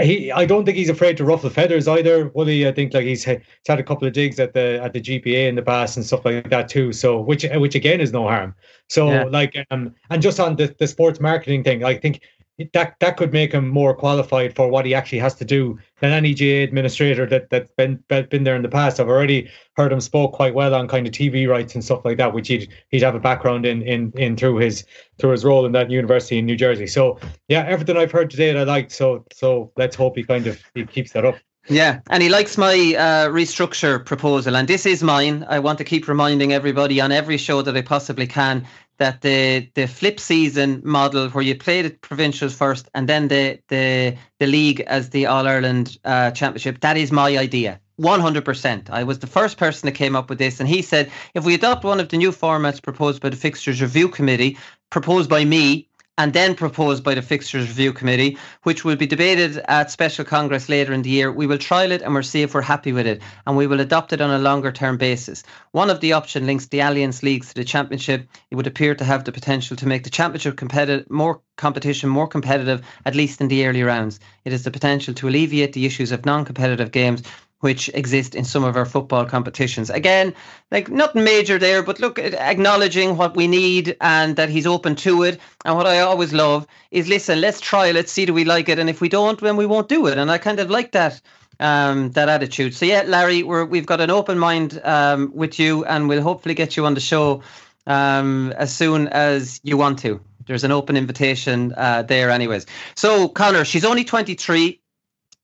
he 0.00 0.32
I 0.32 0.46
don't 0.46 0.64
think 0.64 0.78
he's 0.78 0.88
afraid 0.88 1.18
to 1.18 1.24
ruffle 1.24 1.50
feathers 1.50 1.86
either. 1.86 2.30
Wooly, 2.30 2.66
I 2.66 2.72
think 2.72 2.94
like 2.94 3.04
he's, 3.04 3.22
he's 3.22 3.38
had 3.68 3.78
a 3.78 3.82
couple 3.82 4.08
of 4.08 4.14
digs 4.14 4.40
at 4.40 4.54
the 4.54 4.80
at 4.82 4.94
the 4.94 5.02
GPA 5.02 5.46
in 5.46 5.56
the 5.56 5.62
past 5.62 5.98
and 5.98 6.06
stuff 6.06 6.24
like 6.24 6.48
that 6.48 6.70
too. 6.70 6.90
So 6.94 7.20
which 7.20 7.44
which 7.56 7.74
again 7.74 8.00
is 8.00 8.12
no 8.12 8.22
harm. 8.22 8.54
So 8.88 9.10
yeah. 9.10 9.24
like 9.24 9.54
um 9.70 9.94
and 10.08 10.22
just 10.22 10.40
on 10.40 10.56
the, 10.56 10.74
the 10.78 10.86
sports 10.86 11.20
marketing 11.20 11.64
thing, 11.64 11.84
I 11.84 11.94
think 11.98 12.22
that 12.72 12.98
that 13.00 13.16
could 13.16 13.32
make 13.32 13.52
him 13.52 13.68
more 13.68 13.94
qualified 13.94 14.54
for 14.56 14.68
what 14.68 14.86
he 14.86 14.94
actually 14.94 15.18
has 15.18 15.34
to 15.34 15.44
do 15.44 15.78
than 16.00 16.12
any 16.12 16.34
GAA 16.34 16.64
administrator 16.64 17.26
that 17.26 17.50
that's 17.50 17.70
been 17.72 18.02
been 18.08 18.44
there 18.44 18.56
in 18.56 18.62
the 18.62 18.68
past. 18.68 18.98
I've 18.98 19.08
already 19.08 19.50
heard 19.76 19.92
him 19.92 20.00
spoke 20.00 20.32
quite 20.32 20.54
well 20.54 20.74
on 20.74 20.88
kind 20.88 21.06
of 21.06 21.12
TV 21.12 21.46
rights 21.46 21.74
and 21.74 21.84
stuff 21.84 22.04
like 22.04 22.16
that, 22.16 22.32
which 22.32 22.48
he'd 22.48 22.72
he'd 22.88 23.02
have 23.02 23.14
a 23.14 23.20
background 23.20 23.66
in 23.66 23.82
in 23.82 24.12
in 24.16 24.36
through 24.36 24.56
his 24.56 24.84
through 25.18 25.30
his 25.30 25.44
role 25.44 25.66
in 25.66 25.72
that 25.72 25.90
university 25.90 26.38
in 26.38 26.46
New 26.46 26.56
Jersey. 26.56 26.86
So 26.86 27.18
yeah, 27.48 27.64
everything 27.66 27.96
I've 27.96 28.12
heard 28.12 28.30
today 28.30 28.58
I 28.58 28.62
liked. 28.62 28.92
So 28.92 29.24
so 29.32 29.70
let's 29.76 29.96
hope 29.96 30.16
he 30.16 30.24
kind 30.24 30.46
of 30.46 30.58
he 30.74 30.86
keeps 30.86 31.12
that 31.12 31.24
up. 31.24 31.36
Yeah, 31.68 31.98
and 32.10 32.22
he 32.22 32.28
likes 32.28 32.56
my 32.56 32.94
uh, 32.96 33.28
restructure 33.28 34.04
proposal, 34.04 34.54
and 34.54 34.68
this 34.68 34.86
is 34.86 35.02
mine. 35.02 35.44
I 35.48 35.58
want 35.58 35.78
to 35.78 35.84
keep 35.84 36.06
reminding 36.06 36.52
everybody 36.52 37.00
on 37.00 37.10
every 37.10 37.36
show 37.36 37.60
that 37.62 37.76
I 37.76 37.82
possibly 37.82 38.26
can 38.26 38.64
that 38.98 39.22
the 39.22 39.68
the 39.74 39.86
flip 39.86 40.18
season 40.20 40.80
model, 40.84 41.28
where 41.30 41.44
you 41.44 41.56
play 41.56 41.82
the 41.82 41.90
provincials 41.90 42.54
first 42.54 42.88
and 42.94 43.08
then 43.08 43.28
the 43.28 43.58
the 43.68 44.16
the 44.38 44.46
league 44.46 44.80
as 44.82 45.10
the 45.10 45.26
All 45.26 45.46
Ireland 45.46 45.98
uh, 46.04 46.30
Championship, 46.30 46.80
that 46.80 46.96
is 46.96 47.12
my 47.12 47.36
idea. 47.36 47.80
100%. 48.00 48.90
I 48.90 49.04
was 49.04 49.20
the 49.20 49.26
first 49.26 49.56
person 49.56 49.86
that 49.86 49.92
came 49.92 50.14
up 50.14 50.28
with 50.28 50.38
this, 50.38 50.60
and 50.60 50.68
he 50.68 50.82
said 50.82 51.10
if 51.34 51.44
we 51.46 51.54
adopt 51.54 51.82
one 51.82 51.98
of 51.98 52.10
the 52.10 52.18
new 52.18 52.30
formats 52.30 52.82
proposed 52.82 53.22
by 53.22 53.30
the 53.30 53.36
Fixtures 53.36 53.80
Review 53.80 54.08
Committee, 54.08 54.58
proposed 54.90 55.30
by 55.30 55.44
me, 55.44 55.88
and 56.18 56.32
then 56.32 56.54
proposed 56.54 57.04
by 57.04 57.14
the 57.14 57.22
Fixtures 57.22 57.68
Review 57.68 57.92
Committee, 57.92 58.38
which 58.62 58.84
will 58.84 58.96
be 58.96 59.06
debated 59.06 59.58
at 59.68 59.90
Special 59.90 60.24
Congress 60.24 60.68
later 60.68 60.92
in 60.92 61.02
the 61.02 61.10
year. 61.10 61.30
We 61.30 61.46
will 61.46 61.58
trial 61.58 61.92
it 61.92 62.02
and 62.02 62.14
we'll 62.14 62.22
see 62.22 62.42
if 62.42 62.54
we're 62.54 62.62
happy 62.62 62.92
with 62.92 63.06
it, 63.06 63.20
and 63.46 63.56
we 63.56 63.66
will 63.66 63.80
adopt 63.80 64.12
it 64.12 64.20
on 64.20 64.30
a 64.30 64.38
longer 64.38 64.72
term 64.72 64.96
basis. 64.96 65.42
One 65.72 65.90
of 65.90 66.00
the 66.00 66.14
option 66.14 66.46
links 66.46 66.66
the 66.66 66.78
Allianz 66.78 67.22
Leagues 67.22 67.48
to 67.48 67.54
the 67.54 67.64
Championship. 67.64 68.28
It 68.50 68.54
would 68.54 68.66
appear 68.66 68.94
to 68.94 69.04
have 69.04 69.24
the 69.24 69.32
potential 69.32 69.76
to 69.76 69.86
make 69.86 70.04
the 70.04 70.10
Championship 70.10 70.56
competitive, 70.56 71.10
more 71.10 71.40
competition 71.56 72.08
more 72.08 72.28
competitive, 72.28 72.82
at 73.04 73.14
least 73.14 73.40
in 73.40 73.48
the 73.48 73.66
early 73.66 73.82
rounds. 73.82 74.20
It 74.44 74.52
has 74.52 74.64
the 74.64 74.70
potential 74.70 75.14
to 75.14 75.28
alleviate 75.28 75.72
the 75.72 75.86
issues 75.86 76.12
of 76.12 76.26
non 76.26 76.44
competitive 76.44 76.92
games 76.92 77.22
which 77.60 77.88
exist 77.94 78.34
in 78.34 78.44
some 78.44 78.64
of 78.64 78.76
our 78.76 78.84
football 78.84 79.24
competitions. 79.24 79.88
Again, 79.90 80.34
like 80.70 80.88
nothing 80.90 81.24
major 81.24 81.58
there, 81.58 81.82
but 81.82 81.98
look, 82.00 82.18
acknowledging 82.18 83.16
what 83.16 83.36
we 83.36 83.46
need 83.46 83.96
and 84.00 84.36
that 84.36 84.50
he's 84.50 84.66
open 84.66 84.94
to 84.96 85.22
it. 85.22 85.40
And 85.64 85.76
what 85.76 85.86
I 85.86 86.00
always 86.00 86.32
love 86.32 86.66
is 86.90 87.08
listen, 87.08 87.40
let's 87.40 87.60
try, 87.60 87.92
let's 87.92 88.12
see 88.12 88.26
do 88.26 88.34
we 88.34 88.44
like 88.44 88.68
it, 88.68 88.78
and 88.78 88.90
if 88.90 89.00
we 89.00 89.08
don't, 89.08 89.40
then 89.40 89.56
we 89.56 89.66
won't 89.66 89.88
do 89.88 90.06
it. 90.06 90.18
And 90.18 90.30
I 90.30 90.38
kind 90.38 90.60
of 90.60 90.70
like 90.70 90.92
that 90.92 91.20
um, 91.58 92.10
that 92.12 92.28
attitude. 92.28 92.74
So 92.74 92.84
yeah, 92.84 93.02
Larry, 93.06 93.42
we're, 93.42 93.64
we've 93.64 93.86
got 93.86 94.00
an 94.00 94.10
open 94.10 94.38
mind 94.38 94.80
um, 94.84 95.32
with 95.34 95.58
you, 95.58 95.84
and 95.84 96.08
we'll 96.08 96.22
hopefully 96.22 96.54
get 96.54 96.76
you 96.76 96.84
on 96.86 96.94
the 96.94 97.00
show 97.00 97.42
um, 97.86 98.52
as 98.56 98.74
soon 98.74 99.08
as 99.08 99.60
you 99.62 99.76
want 99.76 99.98
to. 100.00 100.20
There's 100.46 100.64
an 100.64 100.72
open 100.72 100.96
invitation 100.96 101.74
uh, 101.76 102.02
there, 102.02 102.30
anyways. 102.30 102.66
So 102.94 103.28
Connor, 103.28 103.64
she's 103.64 103.84
only 103.84 104.04
23. 104.04 104.80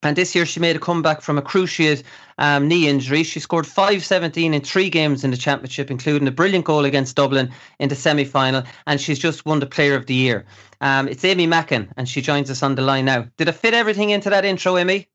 And 0.03 0.17
this 0.17 0.35
year 0.35 0.45
she 0.45 0.61
made 0.61 0.77
a 0.77 0.79
comeback 0.79 1.21
from 1.21 1.38
a 1.38 1.43
cruciate 1.43 2.03
um, 2.38 2.69
knee 2.69 2.88
injury. 2.88 3.23
She 3.23 3.41
scored 3.41 3.65
5-17 3.65 4.53
in 4.53 4.61
three 4.62 4.91
games 4.91 5.25
in 5.25 5.31
the 5.31 5.37
championship, 5.37 5.91
including 5.91 6.27
a 6.27 6.33
brilliant 6.33 6.65
goal 6.65 6.85
against 6.85 7.17
Dublin 7.17 7.51
in 7.79 7.88
the 7.88 7.95
semi-final. 7.95 8.65
And 8.87 9.01
she's 9.01 9.19
just 9.19 9.47
won 9.47 9.61
the 9.61 9.67
Player 9.67 9.95
of 9.95 10.07
the 10.07 10.15
Year. 10.15 10.45
Um, 10.81 11.09
it's 11.09 11.25
Aimee 11.25 11.47
Mackin, 11.47 11.88
and 11.97 12.09
she 12.09 12.21
joins 12.21 12.51
us 12.51 12.62
on 12.62 12.75
the 12.75 12.83
line 12.83 13.05
now. 13.05 13.27
Did 13.37 13.49
I 13.49 13.53
fit 13.53 13.75
everything 13.75 14.11
into 14.11 14.31
that 14.31 14.45
intro, 14.45 14.77
Aimee? 14.77 15.07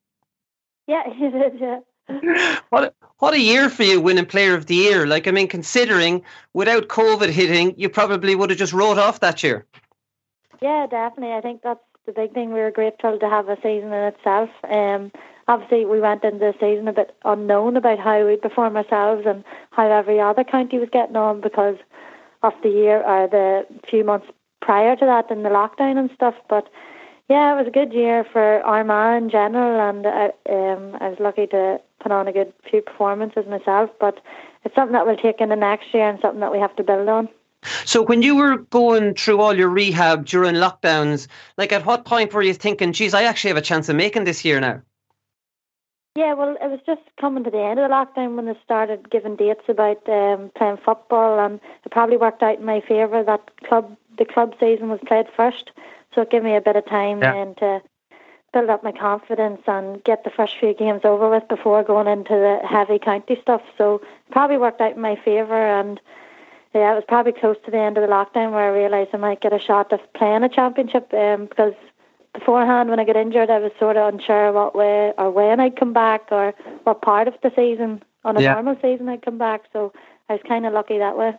Yeah, 0.87 1.03
you 1.19 1.31
did. 1.31 1.59
Yeah. 1.59 1.79
what 2.69 2.95
what 3.19 3.33
a 3.33 3.39
year 3.39 3.69
for 3.69 3.83
you 3.83 3.99
winning 3.99 4.25
Player 4.25 4.55
of 4.55 4.67
the 4.67 4.75
Year! 4.75 5.05
Like 5.05 5.27
I 5.27 5.31
mean, 5.31 5.49
considering 5.49 6.23
without 6.53 6.87
COVID 6.87 7.29
hitting, 7.29 7.73
you 7.77 7.89
probably 7.89 8.33
would 8.33 8.49
have 8.49 8.57
just 8.57 8.71
wrote 8.71 8.97
off 8.97 9.19
that 9.19 9.43
year. 9.43 9.65
Yeah, 10.61 10.87
definitely. 10.87 11.35
I 11.35 11.41
think 11.41 11.61
that's 11.63 11.83
the 12.07 12.13
big 12.13 12.33
thing. 12.33 12.53
We 12.53 12.61
were 12.61 12.71
grateful 12.71 13.19
to 13.19 13.29
have 13.29 13.49
a 13.49 13.57
season 13.57 13.91
in 13.91 14.13
itself. 14.13 14.49
Um, 14.63 15.11
obviously, 15.49 15.85
we 15.85 15.99
went 15.99 16.23
into 16.23 16.39
the 16.39 16.53
season 16.53 16.87
a 16.87 16.93
bit 16.93 17.13
unknown 17.25 17.75
about 17.75 17.99
how 17.99 18.25
we'd 18.25 18.41
perform 18.41 18.77
ourselves 18.77 19.25
and 19.27 19.43
how 19.71 19.91
every 19.91 20.19
other 20.19 20.45
county 20.45 20.79
was 20.79 20.89
getting 20.89 21.17
on 21.17 21.41
because 21.41 21.75
of 22.43 22.53
the 22.63 22.69
year 22.69 23.03
or 23.03 23.27
the 23.27 23.65
few 23.89 24.05
months 24.05 24.27
prior 24.61 24.95
to 24.95 25.05
that 25.05 25.29
in 25.29 25.43
the 25.43 25.49
lockdown 25.49 25.97
and 25.97 26.09
stuff. 26.15 26.35
But 26.49 26.69
yeah, 27.29 27.53
it 27.53 27.57
was 27.57 27.67
a 27.67 27.71
good 27.71 27.91
year 27.91 28.25
for 28.31 28.61
Armagh 28.61 29.23
in 29.23 29.29
general, 29.29 29.89
and 29.89 30.07
I, 30.07 30.31
uh, 30.49 30.53
um, 30.53 30.97
I 31.01 31.09
was 31.09 31.19
lucky 31.19 31.47
to 31.47 31.81
put 31.99 32.13
on 32.13 32.29
a 32.29 32.31
good 32.31 32.53
few 32.69 32.81
performances 32.81 33.45
myself. 33.49 33.89
But 33.99 34.21
it's 34.63 34.75
something 34.75 34.93
that 34.93 35.05
we'll 35.05 35.17
take 35.17 35.41
in 35.41 35.49
the 35.49 35.57
next 35.57 35.93
year 35.93 36.07
and 36.07 36.19
something 36.21 36.39
that 36.39 36.53
we 36.53 36.59
have 36.59 36.75
to 36.77 36.83
build 36.83 37.09
on. 37.09 37.27
So 37.85 38.01
when 38.01 38.21
you 38.21 38.35
were 38.35 38.57
going 38.57 39.15
through 39.15 39.41
all 39.41 39.57
your 39.57 39.69
rehab 39.69 40.25
during 40.25 40.55
lockdowns, 40.55 41.27
like 41.57 41.71
at 41.71 41.85
what 41.85 42.05
point 42.05 42.33
were 42.33 42.41
you 42.41 42.53
thinking, 42.53 42.93
geez, 42.93 43.13
I 43.13 43.23
actually 43.23 43.49
have 43.49 43.57
a 43.57 43.61
chance 43.61 43.89
of 43.89 43.95
making 43.95 44.23
this 44.23 44.45
year 44.45 44.59
now? 44.59 44.81
Yeah, 46.17 46.33
well, 46.33 46.57
it 46.59 46.71
was 46.71 46.79
just 46.83 47.01
coming 47.21 47.43
to 47.43 47.51
the 47.51 47.61
end 47.61 47.79
of 47.79 47.87
the 47.87 47.93
lockdown 47.93 48.35
when 48.35 48.47
they 48.47 48.57
started 48.63 49.11
giving 49.11 49.35
dates 49.35 49.61
about 49.67 50.07
um, 50.09 50.51
playing 50.55 50.77
football, 50.77 51.39
and 51.39 51.59
it 51.85 51.91
probably 51.91 52.17
worked 52.17 52.41
out 52.41 52.57
in 52.57 52.65
my 52.65 52.81
favour 52.81 53.23
that 53.23 53.51
club 53.65 53.95
the 54.17 54.25
club 54.25 54.55
season 54.59 54.89
was 54.89 54.99
played 55.05 55.27
first, 55.35 55.69
so 56.15 56.21
it 56.21 56.31
gave 56.31 56.41
me 56.41 56.55
a 56.55 56.61
bit 56.61 56.75
of 56.75 56.87
time 56.87 57.21
yeah. 57.21 57.33
then 57.33 57.53
to 57.55 57.81
build 58.51 58.67
up 58.71 58.83
my 58.83 58.91
confidence 58.91 59.61
and 59.67 60.03
get 60.05 60.23
the 60.23 60.31
first 60.31 60.57
few 60.59 60.73
games 60.73 61.01
over 61.03 61.29
with 61.29 61.47
before 61.47 61.83
going 61.83 62.07
into 62.07 62.33
the 62.33 62.67
heavy 62.67 62.97
county 62.97 63.37
stuff. 63.39 63.61
So 63.77 63.95
it 63.97 64.31
probably 64.31 64.57
worked 64.57 64.81
out 64.81 64.95
in 64.95 65.01
my 65.01 65.17
favour, 65.17 65.53
and 65.53 66.01
yeah, 66.77 66.91
it 66.93 66.95
was 66.95 67.03
probably 67.07 67.33
close 67.33 67.57
to 67.65 67.71
the 67.71 67.77
end 67.77 67.97
of 67.97 68.01
the 68.01 68.13
lockdown 68.13 68.51
where 68.51 68.71
I 68.73 68.77
realised 68.77 69.09
I 69.13 69.17
might 69.17 69.41
get 69.41 69.53
a 69.53 69.59
shot 69.59 69.91
of 69.93 69.99
playing 70.13 70.43
a 70.43 70.49
championship 70.49 71.13
um, 71.13 71.45
because 71.47 71.73
beforehand 72.33 72.89
when 72.89 72.99
I 72.99 73.05
got 73.05 73.15
injured 73.15 73.49
I 73.49 73.59
was 73.59 73.71
sort 73.79 73.97
of 73.97 74.13
unsure 74.13 74.51
what 74.51 74.75
way 74.75 75.11
or 75.17 75.31
when 75.31 75.59
I'd 75.59 75.79
come 75.79 75.93
back 75.93 76.27
or 76.31 76.53
what 76.83 77.01
part 77.01 77.27
of 77.27 77.33
the 77.41 77.51
season 77.55 78.03
On 78.25 78.35
a 78.35 78.41
Yeah. 78.41 78.53
normal 78.55 78.75
season, 78.81 79.07
I'd 79.07 79.21
come 79.23 79.37
back. 79.37 79.61
So 79.71 79.93
I 80.27 80.33
was 80.33 80.41
kind 80.45 80.65
of 80.65 80.73
lucky 80.73 80.97
that 80.97 81.17
way. 81.17 81.33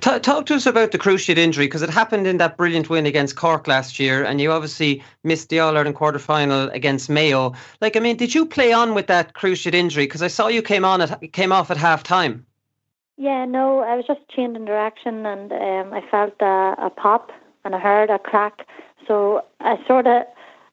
Ta 0.00 0.18
talk 0.18 0.46
to 0.46 0.54
us 0.54 0.64
about 0.64 0.90
the 0.90 0.98
cruciate 0.98 1.36
injury 1.36 1.66
because 1.66 1.82
it 1.82 1.90
happened 1.90 2.26
in 2.26 2.38
that 2.38 2.56
brilliant 2.56 2.88
win 2.88 3.04
against 3.04 3.36
Cork 3.36 3.68
last 3.68 4.00
year, 4.00 4.24
and 4.24 4.40
you 4.40 4.50
obviously 4.50 5.02
missed 5.22 5.50
the 5.50 5.60
All 5.60 5.76
Ireland 5.76 5.96
quarter 5.96 6.18
final 6.18 6.70
against 6.70 7.10
Mayo. 7.10 7.52
Like, 7.82 7.94
I 7.96 8.00
mean, 8.00 8.16
did 8.16 8.34
you 8.34 8.46
play 8.46 8.72
on 8.72 8.94
with 8.94 9.06
that 9.08 9.34
cruciate 9.34 9.74
injury? 9.74 10.04
Because 10.06 10.22
I 10.22 10.28
saw 10.28 10.48
you 10.48 10.62
came 10.62 10.84
on 10.84 11.02
at 11.02 11.32
came 11.32 11.52
off 11.52 11.70
at 11.70 11.76
half 11.76 12.02
time. 12.02 12.46
Yeah, 13.20 13.44
no, 13.44 13.80
I 13.80 13.96
was 13.96 14.06
just 14.06 14.26
changing 14.30 14.64
direction 14.64 15.26
and 15.26 15.52
um, 15.52 15.92
I 15.92 16.00
felt 16.10 16.32
a, 16.40 16.74
a 16.78 16.88
pop 16.88 17.30
and 17.66 17.74
I 17.74 17.78
heard 17.78 18.08
a 18.08 18.18
crack. 18.18 18.66
So 19.06 19.44
I 19.60 19.78
sort 19.86 20.06
of, 20.06 20.22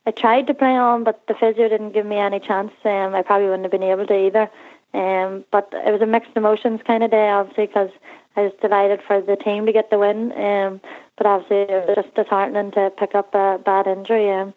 I 0.06 0.12
tried 0.12 0.48
to 0.48 0.54
play 0.54 0.74
on, 0.78 1.04
but 1.04 1.28
the 1.28 1.34
physio 1.34 1.68
didn't 1.68 1.92
give 1.92 2.06
me 2.06 2.16
any 2.16 2.40
chance. 2.40 2.72
Um, 2.86 3.14
I 3.14 3.22
probably 3.22 3.48
wouldn't 3.48 3.66
have 3.66 3.72
been 3.74 3.84
able 3.84 4.08
to 4.08 4.14
either. 4.28 4.50
Um, 4.94 5.44
but 5.52 5.68
it 5.74 5.92
was 5.92 6.00
a 6.02 6.06
mixed 6.06 6.38
emotions 6.38 6.80
kind 6.88 7.04
of 7.04 7.12
day, 7.12 7.30
obviously, 7.30 7.68
because 7.68 7.90
I 8.38 8.44
was 8.44 8.54
delighted 8.62 9.02
for 9.06 9.20
the 9.20 9.36
team 9.36 9.66
to 9.66 9.74
get 9.74 9.90
the 9.90 10.00
win. 10.00 10.32
Um, 10.32 10.80
but 11.18 11.28
obviously, 11.28 11.64
it 11.64 11.86
was 11.86 11.98
just 11.98 12.16
disheartening 12.16 12.72
to 12.72 12.94
pick 12.98 13.14
up 13.14 13.36
a 13.36 13.60
bad 13.66 13.88
injury. 13.88 14.32
Um, 14.32 14.54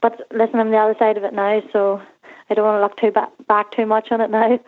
but 0.00 0.26
listen, 0.32 0.60
I'm 0.60 0.70
the 0.70 0.78
other 0.78 0.96
side 0.98 1.18
of 1.18 1.24
it 1.24 1.34
now, 1.34 1.62
so 1.74 2.00
I 2.48 2.54
don't 2.54 2.64
want 2.64 2.78
to 2.78 2.82
look 2.82 2.96
too 2.96 3.12
ba- 3.12 3.44
back 3.46 3.70
too 3.70 3.84
much 3.84 4.10
on 4.12 4.22
it 4.22 4.30
now. 4.30 4.58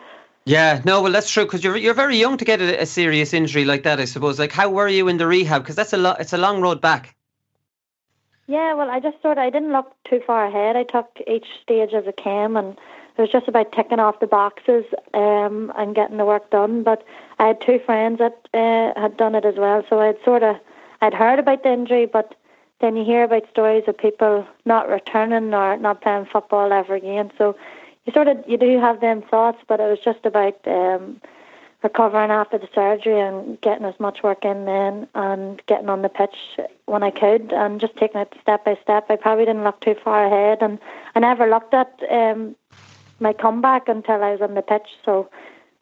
Yeah, 0.47 0.81
no, 0.85 1.01
well, 1.01 1.11
that's 1.11 1.29
true 1.29 1.43
because 1.43 1.61
you're 1.61 1.75
you're 1.75 1.93
very 1.93 2.15
young 2.15 2.37
to 2.37 2.45
get 2.45 2.61
a, 2.61 2.83
a 2.83 2.85
serious 2.85 3.33
injury 3.33 3.65
like 3.65 3.83
that. 3.83 3.99
I 3.99 4.05
suppose. 4.05 4.39
Like, 4.39 4.53
how 4.53 4.69
were 4.69 4.87
you 4.87 5.09
in 5.09 5.17
the 5.17 5.27
rehab? 5.27 5.61
Because 5.61 5.75
that's 5.75 5.91
a 5.91 5.97
lot. 5.97 6.21
It's 6.21 6.31
a 6.31 6.37
long 6.37 6.61
road 6.61 6.79
back. 6.79 7.17
Yeah, 8.47 8.73
well, 8.75 8.89
I 8.89 9.01
just 9.01 9.21
sort 9.21 9.37
of 9.37 9.43
I 9.43 9.49
didn't 9.49 9.73
look 9.73 9.91
too 10.09 10.21
far 10.25 10.45
ahead. 10.45 10.77
I 10.77 10.83
took 10.83 11.19
each 11.27 11.47
stage 11.61 11.93
as 11.93 12.07
it 12.07 12.15
came, 12.15 12.55
and 12.55 12.77
it 13.17 13.21
was 13.21 13.29
just 13.29 13.49
about 13.49 13.73
ticking 13.73 13.99
off 13.99 14.21
the 14.21 14.27
boxes 14.27 14.85
um, 15.13 15.73
and 15.77 15.93
getting 15.93 16.15
the 16.15 16.23
work 16.23 16.49
done. 16.49 16.81
But 16.81 17.03
I 17.39 17.47
had 17.47 17.59
two 17.59 17.79
friends 17.85 18.19
that 18.19 18.47
uh, 18.53 18.97
had 18.97 19.17
done 19.17 19.35
it 19.35 19.43
as 19.43 19.55
well, 19.57 19.83
so 19.89 19.99
I'd 19.99 20.23
sort 20.23 20.43
of 20.43 20.55
I'd 21.01 21.13
heard 21.13 21.39
about 21.39 21.63
the 21.63 21.73
injury, 21.73 22.05
but 22.05 22.35
then 22.79 22.95
you 22.95 23.03
hear 23.03 23.25
about 23.25 23.49
stories 23.49 23.83
of 23.87 23.97
people 23.97 24.47
not 24.63 24.87
returning 24.87 25.53
or 25.53 25.75
not 25.75 26.01
playing 26.01 26.27
football 26.31 26.71
ever 26.71 26.95
again. 26.95 27.33
So 27.37 27.57
you 28.07 28.13
sort 28.13 28.29
of 28.29 28.43
you 28.47 28.57
do 28.57 28.79
have 28.79 29.01
them 29.01 29.21
thoughts, 29.21 29.59
but 29.67 29.79
it 29.79 29.83
was 29.83 29.99
just 29.99 30.25
about 30.25 30.57
um, 30.65 31.21
recovering 31.83 32.31
after 32.31 32.57
the 32.57 32.69
surgery 32.73 33.19
and 33.19 33.59
getting 33.61 33.85
as 33.85 33.99
much 33.99 34.23
work 34.23 34.43
in 34.45 34.65
then 34.65 35.07
and 35.13 35.61
getting 35.67 35.89
on 35.89 36.01
the 36.01 36.09
pitch 36.09 36.35
when 36.85 37.03
I 37.03 37.11
could 37.11 37.51
and 37.53 37.79
just 37.79 37.95
taking 37.97 38.21
it 38.21 38.33
step 38.41 38.65
by 38.65 38.77
step. 38.81 39.07
I 39.09 39.17
probably 39.17 39.45
didn't 39.45 39.65
look 39.65 39.81
too 39.81 39.95
far 40.03 40.25
ahead 40.25 40.59
and 40.61 40.79
I 41.15 41.19
never 41.19 41.47
looked 41.47 41.73
at 41.73 41.99
um, 42.09 42.55
my 43.19 43.33
comeback 43.33 43.89
until 43.89 44.23
I 44.23 44.31
was 44.31 44.41
on 44.41 44.55
the 44.55 44.61
pitch. 44.61 44.87
So 45.03 45.29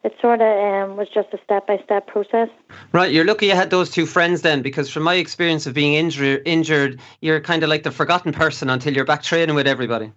it 0.02 0.14
sort 0.20 0.40
of 0.40 0.90
um, 0.90 0.96
was 0.96 1.08
just 1.08 1.28
a 1.32 1.38
step 1.44 1.66
by 1.68 1.78
step 1.84 2.08
process. 2.08 2.48
Right, 2.92 3.12
you're 3.12 3.24
lucky 3.24 3.46
you 3.46 3.54
had 3.54 3.70
those 3.70 3.90
two 3.90 4.06
friends 4.06 4.42
then, 4.42 4.62
because 4.62 4.90
from 4.90 5.02
my 5.02 5.14
experience 5.14 5.66
of 5.66 5.74
being 5.74 5.94
injured, 5.94 6.42
injured, 6.44 7.00
you're 7.20 7.40
kind 7.40 7.62
of 7.62 7.68
like 7.68 7.82
the 7.84 7.90
forgotten 7.90 8.32
person 8.32 8.68
until 8.68 8.94
you're 8.94 9.04
back 9.04 9.22
training 9.22 9.56
with 9.56 9.66
everybody. 9.66 10.12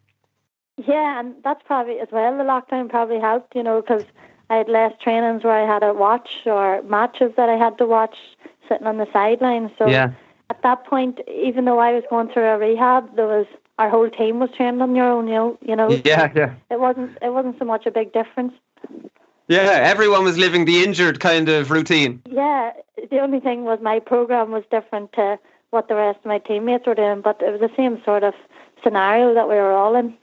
Yeah, 0.87 1.19
and 1.19 1.35
that's 1.43 1.61
probably 1.65 1.99
as 1.99 2.07
well. 2.11 2.37
The 2.37 2.43
lockdown 2.43 2.89
probably 2.89 3.19
helped, 3.19 3.55
you 3.55 3.63
know, 3.63 3.81
because 3.81 4.03
I 4.49 4.55
had 4.55 4.69
less 4.69 4.93
trainings 5.01 5.43
where 5.43 5.53
I 5.53 5.65
had 5.65 5.79
to 5.79 5.93
watch 5.93 6.29
or 6.45 6.81
matches 6.83 7.33
that 7.37 7.49
I 7.49 7.55
had 7.57 7.77
to 7.79 7.85
watch 7.85 8.15
sitting 8.67 8.87
on 8.87 8.97
the 8.97 9.07
sideline. 9.11 9.71
So 9.77 9.87
Yeah. 9.87 10.11
at 10.49 10.61
that 10.63 10.85
point, 10.85 11.19
even 11.27 11.65
though 11.65 11.79
I 11.79 11.93
was 11.93 12.03
going 12.09 12.29
through 12.29 12.45
a 12.45 12.57
rehab, 12.57 13.15
there 13.15 13.27
was 13.27 13.45
our 13.77 13.89
whole 13.89 14.09
team 14.09 14.39
was 14.39 14.51
training 14.51 14.81
on 14.81 14.93
their 14.93 15.05
own. 15.05 15.27
You 15.27 15.33
know, 15.33 15.57
you 15.61 15.75
know. 15.75 15.89
Yeah, 16.03 16.31
yeah. 16.35 16.53
It 16.69 16.79
wasn't. 16.79 17.17
It 17.21 17.33
wasn't 17.33 17.57
so 17.59 17.65
much 17.65 17.85
a 17.85 17.91
big 17.91 18.11
difference. 18.13 18.53
Yeah, 19.47 19.79
everyone 19.81 20.23
was 20.23 20.37
living 20.37 20.65
the 20.65 20.83
injured 20.83 21.19
kind 21.19 21.49
of 21.49 21.71
routine. 21.71 22.21
Yeah, 22.29 22.71
the 23.09 23.19
only 23.19 23.39
thing 23.39 23.63
was 23.63 23.79
my 23.81 23.99
program 23.99 24.51
was 24.51 24.63
different 24.69 25.11
to 25.13 25.39
what 25.71 25.87
the 25.87 25.95
rest 25.95 26.19
of 26.19 26.25
my 26.25 26.39
teammates 26.39 26.85
were 26.85 26.95
doing, 26.95 27.21
but 27.21 27.41
it 27.41 27.51
was 27.51 27.59
the 27.59 27.75
same 27.75 28.01
sort 28.03 28.23
of 28.23 28.33
scenario 28.83 29.33
that 29.33 29.47
we 29.47 29.55
were 29.55 29.71
all 29.71 29.95
in. 29.95 30.13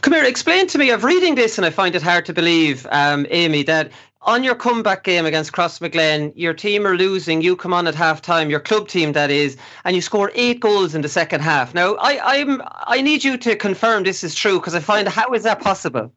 Come 0.00 0.14
here, 0.14 0.24
explain 0.24 0.66
to 0.68 0.78
me. 0.78 0.92
I'm 0.92 1.00
reading 1.00 1.34
this 1.34 1.58
and 1.58 1.66
I 1.66 1.70
find 1.70 1.94
it 1.94 2.02
hard 2.02 2.26
to 2.26 2.32
believe, 2.32 2.86
um, 2.90 3.26
Aimee, 3.30 3.62
that 3.64 3.90
on 4.22 4.44
your 4.44 4.54
comeback 4.54 5.04
game 5.04 5.26
against 5.26 5.52
Crossmaglen, 5.52 6.32
your 6.36 6.54
team 6.54 6.86
are 6.86 6.96
losing. 6.96 7.42
You 7.42 7.56
come 7.56 7.72
on 7.72 7.86
at 7.86 7.94
half 7.94 8.22
time, 8.22 8.50
your 8.50 8.60
club 8.60 8.88
team 8.88 9.12
that 9.12 9.30
is, 9.30 9.56
and 9.84 9.96
you 9.96 10.02
score 10.02 10.30
eight 10.34 10.60
goals 10.60 10.94
in 10.94 11.02
the 11.02 11.08
second 11.08 11.40
half. 11.40 11.74
Now, 11.74 11.94
I, 11.96 12.38
I'm 12.38 12.62
I 12.86 13.02
need 13.02 13.24
you 13.24 13.36
to 13.38 13.56
confirm 13.56 14.04
this 14.04 14.22
is 14.22 14.34
true 14.34 14.58
because 14.58 14.74
I 14.74 14.80
find 14.80 15.08
how 15.08 15.32
is 15.32 15.42
that 15.42 15.60
possible? 15.60 16.12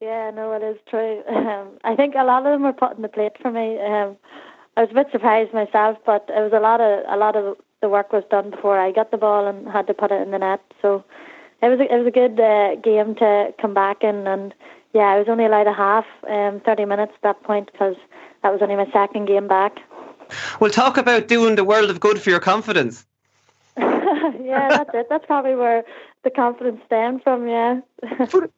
Yeah, 0.00 0.30
no, 0.34 0.52
it 0.52 0.62
is 0.62 0.78
true. 0.88 1.22
Um, 1.44 1.78
I 1.84 1.94
think 1.94 2.14
a 2.14 2.24
lot 2.24 2.46
of 2.46 2.52
them 2.52 2.62
were 2.62 2.72
putting 2.72 3.02
the 3.02 3.08
plate 3.08 3.32
for 3.40 3.50
me. 3.50 3.78
Um, 3.80 4.16
I 4.76 4.82
was 4.82 4.90
a 4.90 4.94
bit 4.94 5.06
surprised 5.12 5.52
myself, 5.52 5.98
but 6.04 6.24
it 6.28 6.40
was 6.40 6.52
a 6.52 6.60
lot 6.60 6.80
of 6.80 7.04
a 7.08 7.16
lot 7.16 7.36
of 7.36 7.56
the 7.80 7.88
work 7.88 8.12
was 8.12 8.24
done 8.30 8.50
before 8.50 8.78
I 8.78 8.92
got 8.92 9.10
the 9.10 9.16
ball 9.16 9.46
and 9.46 9.68
had 9.68 9.86
to 9.86 9.94
put 9.94 10.10
it 10.10 10.20
in 10.22 10.30
the 10.30 10.38
net. 10.38 10.60
So 10.82 11.04
it 11.64 11.68
was 11.68 11.80
a, 11.80 11.94
it 11.94 11.98
was 11.98 12.06
a 12.06 12.10
good 12.10 12.40
uh, 12.40 12.76
game 12.76 13.14
to 13.16 13.54
come 13.60 13.74
back 13.74 14.02
in, 14.02 14.26
and 14.26 14.54
yeah, 14.92 15.04
I 15.04 15.18
was 15.18 15.28
only 15.28 15.44
allowed 15.44 15.66
a 15.66 15.72
half, 15.72 16.06
um, 16.28 16.60
thirty 16.60 16.84
minutes 16.84 17.12
at 17.16 17.22
that 17.22 17.42
point 17.42 17.70
because 17.72 17.96
that 18.42 18.52
was 18.52 18.60
only 18.62 18.76
my 18.76 18.90
second 18.92 19.26
game 19.26 19.48
back. 19.48 19.78
We'll 20.60 20.70
talk 20.70 20.96
about 20.96 21.28
doing 21.28 21.56
the 21.56 21.64
world 21.64 21.90
of 21.90 22.00
good 22.00 22.20
for 22.20 22.30
your 22.30 22.40
confidence. 22.40 23.04
yeah, 24.40 24.68
that's 24.68 24.90
it. 24.94 25.06
That's 25.08 25.26
probably 25.26 25.54
where 25.54 25.84
the 26.22 26.30
confidence 26.30 26.80
stemmed 26.86 27.22
from. 27.22 27.48
Yeah. 27.48 27.80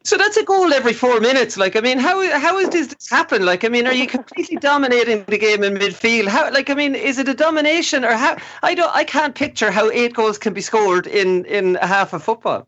So 0.04 0.16
that's 0.16 0.36
a 0.36 0.44
goal 0.44 0.72
every 0.72 0.92
four 0.92 1.20
minutes. 1.20 1.56
Like, 1.56 1.76
I 1.76 1.80
mean, 1.80 1.98
how 1.98 2.38
how 2.38 2.58
is 2.58 2.70
this 2.70 2.94
happen? 3.10 3.44
Like, 3.44 3.64
I 3.64 3.68
mean, 3.68 3.86
are 3.86 3.92
you 3.92 4.06
completely 4.06 4.56
dominating 4.56 5.24
the 5.24 5.38
game 5.38 5.64
in 5.64 5.74
midfield? 5.74 6.28
How, 6.28 6.50
like, 6.52 6.70
I 6.70 6.74
mean, 6.74 6.94
is 6.94 7.18
it 7.18 7.28
a 7.28 7.34
domination 7.34 8.04
or 8.04 8.12
how? 8.12 8.36
I 8.62 8.74
don't, 8.74 8.94
I 8.94 9.04
can't 9.04 9.34
picture 9.34 9.70
how 9.70 9.90
eight 9.90 10.14
goals 10.14 10.38
can 10.38 10.52
be 10.52 10.60
scored 10.60 11.06
in 11.06 11.44
in 11.46 11.76
a 11.76 11.86
half 11.86 12.12
of 12.12 12.22
football. 12.22 12.66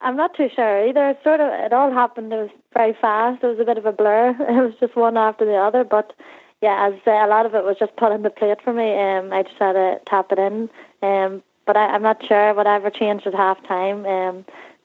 I'm 0.00 0.16
not 0.16 0.34
too 0.36 0.48
sure 0.54 0.86
either. 0.88 1.10
It 1.10 1.20
sort 1.22 1.40
of 1.40 1.52
it 1.52 1.72
all 1.72 1.92
happened. 1.92 2.32
It 2.32 2.36
was 2.36 2.50
very 2.74 2.96
fast. 3.00 3.42
It 3.42 3.46
was 3.46 3.60
a 3.60 3.64
bit 3.64 3.78
of 3.78 3.86
a 3.86 3.92
blur. 3.92 4.30
It 4.40 4.62
was 4.62 4.74
just 4.80 4.96
one 4.96 5.16
after 5.16 5.44
the 5.44 5.56
other. 5.56 5.84
But 5.84 6.12
yeah, 6.60 6.88
as 6.88 6.94
uh, 7.06 7.10
a 7.10 7.28
lot 7.28 7.46
of 7.46 7.54
it 7.54 7.64
was 7.64 7.76
just 7.78 7.96
put 7.96 8.12
on 8.12 8.22
the 8.22 8.30
plate 8.30 8.58
for 8.62 8.72
me. 8.72 8.98
Um, 8.98 9.32
I 9.32 9.42
just 9.42 9.56
had 9.58 9.72
to 9.72 10.00
tap 10.06 10.32
it 10.32 10.38
in. 10.38 10.68
Um, 11.02 11.42
but 11.66 11.76
I, 11.76 11.86
I'm 11.86 12.02
not 12.02 12.24
sure 12.26 12.54
whatever 12.54 12.90
changed 12.90 13.26
at 13.26 13.34
half 13.34 13.62
time. 13.66 14.06
Um, 14.06 14.44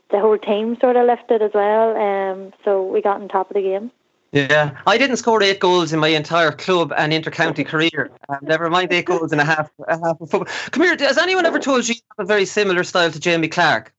the 0.10 0.20
whole 0.20 0.38
team 0.38 0.78
sort 0.80 0.96
of 0.96 1.06
lifted 1.06 1.42
as 1.42 1.52
well. 1.54 1.96
Um, 1.98 2.54
so 2.64 2.84
we 2.84 3.02
got 3.02 3.22
on 3.22 3.28
top 3.28 3.50
of 3.50 3.56
the 3.56 3.62
game. 3.62 3.92
Yeah, 4.34 4.78
I 4.86 4.98
didn't 4.98 5.18
score 5.18 5.42
eight 5.42 5.60
goals 5.60 5.94
in 5.94 6.00
my 6.00 6.10
entire 6.10 6.52
club 6.52 6.94
and 6.98 7.14
intercounty 7.14 7.66
career. 7.66 8.12
Um, 8.28 8.40
never 8.42 8.70
mind 8.70 8.92
eight 8.92 9.06
goals 9.06 9.32
in 9.32 9.40
a 9.40 9.46
half 9.46 9.72
a 9.88 9.98
half 9.98 10.20
of 10.20 10.30
football. 10.30 10.54
Come 10.72 10.84
here, 10.84 10.98
has 11.00 11.18
anyone 11.18 11.46
ever 11.46 11.60
told 11.60 11.88
you 11.88 11.96
you 11.96 12.02
have 12.18 12.26
a 12.26 12.28
very 12.28 12.46
similar 12.46 12.84
style 12.84 13.10
to 13.10 13.20
Jamie 13.20 13.48
Clarke? 13.48 13.94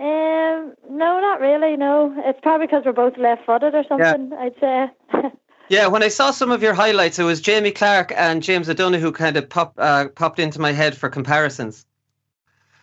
Um, 0.00 0.74
no, 0.88 1.20
not 1.20 1.40
really. 1.40 1.76
No, 1.76 2.14
it's 2.24 2.40
probably 2.42 2.66
because 2.66 2.84
we're 2.86 2.92
both 2.92 3.18
left-footed 3.18 3.74
or 3.74 3.84
something. 3.88 4.32
I'd 4.32 4.58
say. 4.60 4.90
Yeah, 5.70 5.86
when 5.86 6.02
I 6.02 6.08
saw 6.08 6.32
some 6.32 6.50
of 6.50 6.64
your 6.64 6.74
highlights, 6.74 7.20
it 7.20 7.22
was 7.22 7.40
Jamie 7.40 7.70
Clarke 7.70 8.12
and 8.16 8.42
James 8.42 8.68
O'Donoghue 8.68 9.00
who 9.00 9.12
kind 9.12 9.36
of 9.36 9.48
pop, 9.48 9.72
uh, 9.78 10.08
popped 10.08 10.40
into 10.40 10.60
my 10.60 10.72
head 10.72 10.96
for 10.96 11.08
comparisons. 11.08 11.86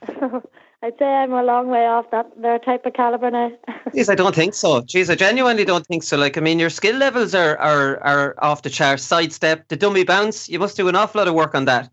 I'd 0.07 0.97
say 0.97 1.05
I'm 1.05 1.33
a 1.33 1.43
long 1.43 1.67
way 1.67 1.85
off 1.85 2.09
that 2.11 2.31
their 2.41 2.59
type 2.59 2.85
of 2.85 2.93
caliber 2.93 3.29
now. 3.29 3.51
Jeez, 3.93 4.09
I 4.09 4.15
don't 4.15 4.33
think 4.33 4.53
so. 4.53 4.81
Jeez, 4.83 5.09
I 5.09 5.15
genuinely 5.15 5.65
don't 5.65 5.85
think 5.85 6.03
so. 6.03 6.15
Like, 6.15 6.37
I 6.37 6.41
mean, 6.41 6.59
your 6.59 6.69
skill 6.69 6.95
levels 6.95 7.35
are, 7.35 7.57
are, 7.57 8.01
are 8.05 8.35
off 8.41 8.61
the 8.61 8.69
charts. 8.69 9.03
Sidestep, 9.03 9.67
the 9.67 9.75
dummy 9.75 10.05
bounce, 10.05 10.47
you 10.47 10.57
must 10.57 10.77
do 10.77 10.87
an 10.87 10.95
awful 10.95 11.19
lot 11.19 11.27
of 11.27 11.33
work 11.33 11.55
on 11.55 11.65
that. 11.65 11.89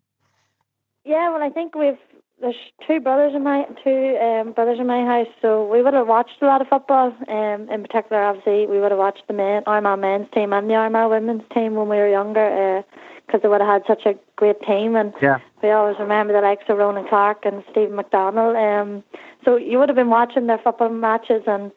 Yeah, 1.05 1.33
well, 1.33 1.43
I 1.43 1.51
think 1.51 1.75
we've 1.75 1.99
there's 2.41 2.57
two 2.87 3.01
brothers 3.01 3.35
in 3.35 3.43
my 3.43 3.65
two 3.83 4.19
um, 4.21 4.53
brothers 4.53 4.79
in 4.79 4.87
my 4.87 5.05
house, 5.05 5.33
so 5.41 5.67
we 5.67 5.83
would 5.83 5.95
have 5.95 6.07
watched 6.07 6.43
a 6.43 6.47
lot 6.47 6.61
of 6.61 6.69
football. 6.69 7.15
Um, 7.29 7.71
in 7.71 7.83
particular, 7.83 8.23
obviously, 8.23 8.67
we 8.67 8.81
would 8.81 8.91
have 8.91 8.99
watched 8.99 9.23
the 9.29 9.35
men 9.35 9.63
Armagh 9.67 10.01
men's 10.01 10.29
team 10.33 10.53
and 10.53 10.69
the 10.69 10.75
Armagh 10.75 11.11
women's 11.11 11.43
team 11.55 11.75
when 11.75 11.89
we 11.89 11.97
were 11.97 12.09
younger, 12.09 12.85
because 13.27 13.41
they 13.43 13.49
would 13.49 13.61
have 13.61 13.83
had 13.83 13.87
such 13.87 14.05
a 14.07 14.19
great 14.37 14.61
team, 14.63 14.97
and 14.97 15.15
Yeah. 15.21 15.39
we 15.63 15.71
always 15.71 15.99
remember 15.99 16.33
the 16.33 16.41
likes 16.41 16.65
of 16.69 16.79
Ronan 16.79 17.07
Clarke 17.09 17.47
and 17.47 17.63
Stephen 17.71 17.97
McDonnell. 17.97 18.55
Um, 18.57 19.05
so 19.45 19.57
you 19.57 19.79
would 19.79 19.89
have 19.89 19.97
been 19.97 20.11
watching 20.11 20.47
their 20.47 20.59
football 20.59 20.91
matches, 20.91 21.45
and 21.47 21.71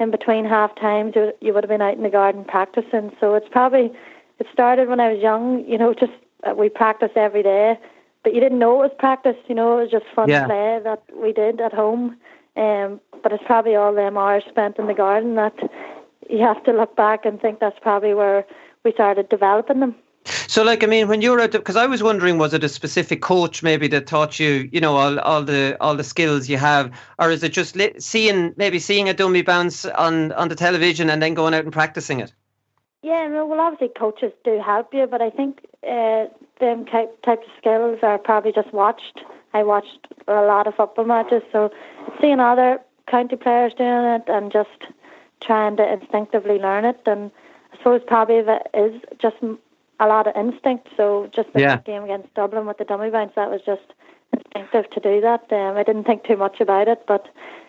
in 0.00 0.10
between 0.10 0.44
half 0.44 0.74
times, 0.76 1.14
you, 1.16 1.32
you 1.40 1.52
would 1.52 1.64
have 1.64 1.68
been 1.68 1.82
out 1.82 1.96
in 1.96 2.02
the 2.02 2.10
garden 2.10 2.44
practicing. 2.44 3.12
So 3.20 3.34
it's 3.34 3.48
probably 3.50 3.92
it 4.38 4.46
started 4.52 4.88
when 4.88 5.00
I 5.00 5.12
was 5.12 5.22
young. 5.22 5.64
You 5.66 5.78
know, 5.78 5.94
just 6.00 6.12
uh, 6.44 6.54
we 6.54 6.68
practiced 6.68 7.16
every 7.16 7.42
day, 7.42 7.78
but 8.24 8.34
you 8.34 8.40
didn't 8.40 8.58
know 8.58 8.74
it 8.82 8.88
was 8.88 8.96
practice. 8.98 9.36
You 9.48 9.54
know, 9.54 9.78
it 9.78 9.82
was 9.82 9.90
just 9.90 10.06
fun 10.14 10.28
Yeah. 10.28 10.46
play 10.46 10.80
that 10.84 11.02
we 11.14 11.32
did 11.32 11.60
at 11.60 11.72
home. 11.72 12.16
Um, 12.56 13.00
but 13.22 13.32
it's 13.32 13.44
probably 13.46 13.76
all 13.76 13.94
them 13.94 14.18
hours 14.18 14.42
spent 14.48 14.78
in 14.78 14.86
the 14.88 14.94
garden 14.94 15.36
that 15.36 15.54
you 16.28 16.40
have 16.40 16.62
to 16.64 16.72
look 16.72 16.96
back 16.96 17.24
and 17.24 17.40
think 17.40 17.60
that's 17.60 17.78
probably 17.80 18.14
where 18.14 18.44
we 18.84 18.92
started 18.92 19.28
developing 19.28 19.80
them. 19.80 19.94
So 20.24 20.62
like, 20.62 20.82
I 20.82 20.86
mean, 20.86 21.08
when 21.08 21.22
you 21.22 21.30
were 21.30 21.40
out, 21.40 21.52
because 21.52 21.76
I 21.76 21.86
was 21.86 22.02
wondering, 22.02 22.36
was 22.36 22.52
it 22.52 22.64
a 22.64 22.68
specific 22.68 23.22
coach 23.22 23.62
maybe 23.62 23.88
that 23.88 24.06
taught 24.06 24.38
you, 24.38 24.68
you 24.72 24.80
know, 24.80 24.96
all, 24.96 25.18
all 25.20 25.42
the 25.42 25.76
all 25.80 25.94
the 25.94 26.04
skills 26.04 26.48
you 26.48 26.58
have, 26.58 26.90
or 27.18 27.30
is 27.30 27.42
it 27.42 27.52
just 27.52 27.76
li- 27.76 27.94
seeing 27.98 28.52
maybe 28.56 28.78
seeing 28.78 29.08
a 29.08 29.14
dummy 29.14 29.42
bounce 29.42 29.86
on 29.86 30.32
on 30.32 30.48
the 30.48 30.54
television 30.56 31.08
and 31.08 31.22
then 31.22 31.34
going 31.34 31.54
out 31.54 31.64
and 31.64 31.72
practicing 31.72 32.20
it? 32.20 32.32
Yeah, 33.02 33.28
no, 33.28 33.46
well, 33.46 33.60
obviously 33.60 33.88
coaches 33.96 34.32
do 34.44 34.60
help 34.64 34.92
you, 34.92 35.06
but 35.06 35.22
I 35.22 35.30
think 35.30 35.60
uh, 35.88 36.26
them 36.60 36.84
type, 36.84 37.22
types 37.22 37.46
of 37.46 37.52
skills 37.58 37.98
are 38.02 38.18
probably 38.18 38.52
just 38.52 38.72
watched. 38.72 39.20
I 39.54 39.62
watched 39.62 40.08
a 40.26 40.42
lot 40.42 40.66
of 40.66 40.74
football 40.74 41.04
matches, 41.04 41.42
so 41.52 41.70
seeing 42.20 42.40
other 42.40 42.80
county 43.06 43.36
players 43.36 43.72
doing 43.74 44.04
it 44.04 44.24
and 44.26 44.50
just 44.52 44.92
trying 45.40 45.76
to 45.76 45.92
instinctively 45.92 46.58
learn 46.58 46.84
it, 46.84 47.00
and 47.06 47.30
I 47.72 47.76
suppose 47.78 48.00
probably 48.06 48.42
that 48.42 48.68
is 48.74 49.00
just 49.20 49.36
a 50.00 50.06
lot 50.06 50.26
of 50.26 50.36
instinct. 50.36 50.88
So 50.96 51.28
just 51.32 51.52
the 51.52 51.60
Yeah. 51.60 51.76
game 51.78 52.02
against 52.04 52.34
Dublin 52.34 52.66
with 52.66 52.78
the 52.78 52.84
dummy 52.84 53.10
bounce, 53.10 53.34
that 53.36 53.50
was 53.50 53.62
just 53.62 53.94
instinctive 54.54 54.90
to 54.90 55.00
do 55.00 55.20
that. 55.20 55.52
Um, 55.52 55.76
I 55.76 55.84
didn't 55.84 56.04
think 56.04 56.24
too 56.24 56.36
much 56.36 56.60
about 56.60 56.88
it, 56.88 57.04
but 57.06 57.28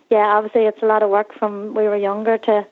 yeah, 0.10 0.26
obviously 0.26 0.65
it's 0.65 0.82
a 0.82 0.88
lot 0.88 1.04
of 1.04 1.12
work 1.12 1.34
from 1.38 1.76
we 1.76 1.84
were 1.84 1.96
younger 1.96 2.38
to 2.39 2.65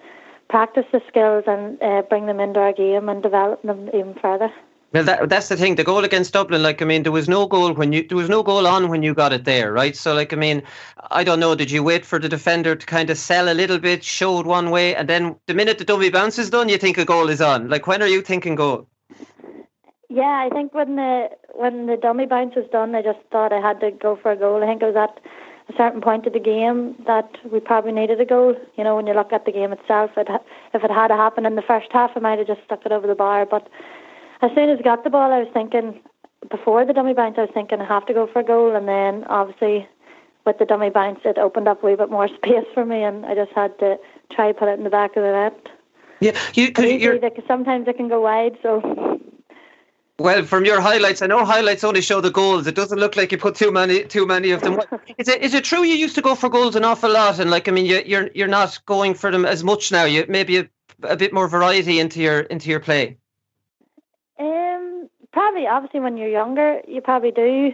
practice 0.49 0.85
the 0.91 1.01
skills 1.07 1.43
and 1.47 1.81
uh, 1.81 2.01
bring 2.03 2.25
them 2.25 2.39
into 2.39 2.59
our 2.59 2.73
game 2.73 3.09
and 3.09 3.21
develop 3.21 3.61
them 3.63 3.89
even 3.93 4.15
further. 4.21 4.51
Well, 4.93 5.03
that, 5.03 5.27
that's 5.27 5.49
the 5.49 5.57
thing. 5.57 5.75
The 5.75 5.83
goal 5.83 6.05
against 6.05 6.31
Dublin, 6.31 6.63
like 6.63 6.81
I 6.81 6.85
mean, 6.85 7.03
there 7.03 7.11
was 7.11 7.27
no 7.27 7.45
goal 7.45 7.73
when 7.73 7.91
you 7.91 8.07
there 8.07 8.17
was 8.17 8.29
no 8.29 8.41
goal 8.41 8.65
on 8.65 8.87
when 8.87 9.03
you 9.03 9.13
got 9.13 9.33
it 9.33 9.43
there, 9.43 9.73
right? 9.73 9.95
So, 9.95 10.13
like 10.13 10.31
I 10.31 10.37
mean, 10.37 10.63
I 11.11 11.25
don't 11.25 11.41
know. 11.41 11.55
Did 11.55 11.71
you 11.71 11.83
wait 11.83 12.05
for 12.05 12.19
the 12.19 12.29
defender 12.29 12.73
to 12.73 12.85
kind 12.85 13.09
of 13.09 13.17
sell 13.17 13.51
a 13.51 13.53
little 13.53 13.79
bit, 13.79 14.03
show 14.03 14.39
it 14.39 14.45
one 14.45 14.69
way, 14.71 14.95
and 14.95 15.09
then 15.09 15.35
the 15.45 15.53
minute 15.53 15.77
the 15.77 15.83
dummy 15.83 16.09
bounce 16.09 16.39
is 16.39 16.49
done, 16.49 16.69
you 16.69 16.77
think 16.77 16.97
a 16.97 17.03
goal 17.03 17.27
is 17.27 17.41
on? 17.41 17.69
Like 17.69 17.85
when 17.85 18.01
are 18.01 18.07
you 18.07 18.21
thinking 18.21 18.55
goal? 18.55 18.87
Yeah, 20.09 20.47
I 20.47 20.49
think 20.53 20.73
when 20.73 20.95
the 20.95 21.31
when 21.53 21.87
the 21.87 21.97
dummy 21.97 22.25
bounce 22.25 22.55
was 22.55 22.69
done, 22.71 22.95
I 22.95 23.01
just 23.01 23.19
thought 23.29 23.51
I 23.51 23.59
had 23.59 23.81
to 23.81 23.91
go 23.91 24.15
for 24.15 24.31
a 24.31 24.37
goal. 24.37 24.63
I 24.63 24.67
think 24.67 24.81
it 24.81 24.85
was 24.85 24.95
at 24.95 25.19
a 25.69 25.73
certain 25.77 26.01
point 26.01 26.25
of 26.25 26.33
the 26.33 26.39
game 26.39 26.95
that 27.05 27.29
we 27.51 27.59
probably 27.59 27.91
needed 27.91 28.21
a 28.21 28.25
goal. 28.25 28.55
You 28.77 28.83
know, 28.83 28.95
when 28.95 29.07
you 29.07 29.13
look 29.13 29.33
at 29.33 29.45
the 29.45 29.51
game 29.51 29.73
itself, 29.73 30.11
it, 30.17 30.27
if 30.73 30.83
it 30.83 30.91
had 30.91 31.11
happened 31.11 31.45
in 31.45 31.55
the 31.55 31.61
first 31.61 31.87
half, 31.91 32.11
I 32.15 32.19
might 32.19 32.39
have 32.39 32.47
just 32.47 32.63
stuck 32.65 32.85
it 32.85 32.91
over 32.91 33.07
the 33.07 33.15
bar. 33.15 33.45
But 33.45 33.67
as 34.41 34.51
soon 34.55 34.69
as 34.69 34.79
I 34.79 34.83
got 34.83 35.03
the 35.03 35.09
ball, 35.09 35.31
I 35.33 35.39
was 35.39 35.49
thinking 35.53 35.99
before 36.49 36.85
the 36.85 36.93
dummy 36.93 37.13
bounce, 37.13 37.35
I 37.37 37.41
was 37.41 37.49
thinking 37.53 37.81
I 37.81 37.85
have 37.85 38.05
to 38.05 38.13
go 38.13 38.27
for 38.27 38.39
a 38.39 38.43
goal, 38.43 38.75
and 38.75 38.87
then 38.87 39.25
obviously 39.25 39.87
with 40.45 40.59
the 40.59 40.65
dummy 40.65 40.89
bounce, 40.89 41.19
it 41.25 41.37
opened 41.37 41.67
up 41.67 41.83
a 41.83 41.85
wee 41.85 41.95
bit 41.95 42.09
more 42.09 42.27
space 42.35 42.65
for 42.73 42.85
me, 42.85 43.03
and 43.03 43.25
I 43.25 43.35
just 43.35 43.51
had 43.51 43.77
to 43.79 43.99
try 44.31 44.51
put 44.53 44.69
it 44.69 44.77
in 44.77 44.83
the 44.83 44.89
back 44.89 45.15
of 45.17 45.23
the 45.23 45.31
net. 45.31 45.67
Yeah, 46.19 46.39
you 46.55 46.71
because 47.21 47.43
sometimes 47.47 47.87
it 47.87 47.97
can 47.97 48.07
go 48.07 48.21
wide, 48.21 48.57
so 48.63 48.81
well 50.19 50.43
from 50.43 50.65
your 50.65 50.81
highlights. 50.81 51.21
I 51.21 51.27
know 51.27 51.45
highlights 51.45 51.83
only 51.83 52.01
show 52.01 52.21
the 52.21 52.31
goals. 52.31 52.67
It 52.67 52.75
doesn't 52.75 52.99
look 52.99 53.15
like 53.15 53.31
you 53.31 53.37
put 53.37 53.55
too 53.55 53.71
many 53.71 54.03
too 54.03 54.25
many 54.25 54.51
of 54.51 54.61
them. 54.61 54.79
Is 55.17 55.27
it 55.27 55.41
is 55.41 55.53
it 55.53 55.63
true 55.63 55.83
you 55.83 55.95
used 55.95 56.15
to 56.15 56.21
go 56.21 56.35
for 56.35 56.49
goals 56.49 56.75
an 56.75 56.83
awful 56.83 57.11
lot, 57.11 57.39
and 57.39 57.49
like 57.49 57.67
I 57.67 57.71
mean, 57.71 57.85
you, 57.85 58.01
you're 58.05 58.29
you're 58.33 58.47
not 58.47 58.79
going 58.85 59.13
for 59.13 59.31
them 59.31 59.45
as 59.45 59.63
much 59.63 59.91
now. 59.91 60.05
You 60.05 60.25
maybe 60.27 60.57
a, 60.57 60.69
a 61.03 61.15
bit 61.15 61.33
more 61.33 61.47
variety 61.47 61.99
into 61.99 62.21
your 62.21 62.41
into 62.41 62.69
your 62.69 62.79
play. 62.79 63.17
Um, 64.39 65.09
probably, 65.31 65.67
obviously, 65.67 65.99
when 65.99 66.17
you're 66.17 66.29
younger, 66.29 66.81
you 66.87 67.01
probably 67.01 67.31
do. 67.31 67.73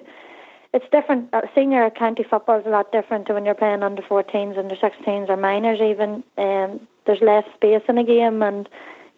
It's 0.74 0.86
different. 0.92 1.34
Uh, 1.34 1.42
senior 1.54 1.90
county 1.92 2.24
football 2.24 2.60
is 2.60 2.66
a 2.66 2.70
lot 2.70 2.92
different 2.92 3.28
to 3.28 3.34
when 3.34 3.46
you're 3.46 3.54
playing 3.54 3.84
under 3.84 4.02
14s, 4.02 4.58
under 4.58 4.76
16s, 4.76 5.30
or 5.30 5.38
minors. 5.38 5.80
Even 5.80 6.24
um, 6.38 6.88
there's 7.06 7.22
less 7.22 7.46
space 7.56 7.84
in 7.88 7.98
a 7.98 8.04
game, 8.04 8.42
and 8.42 8.68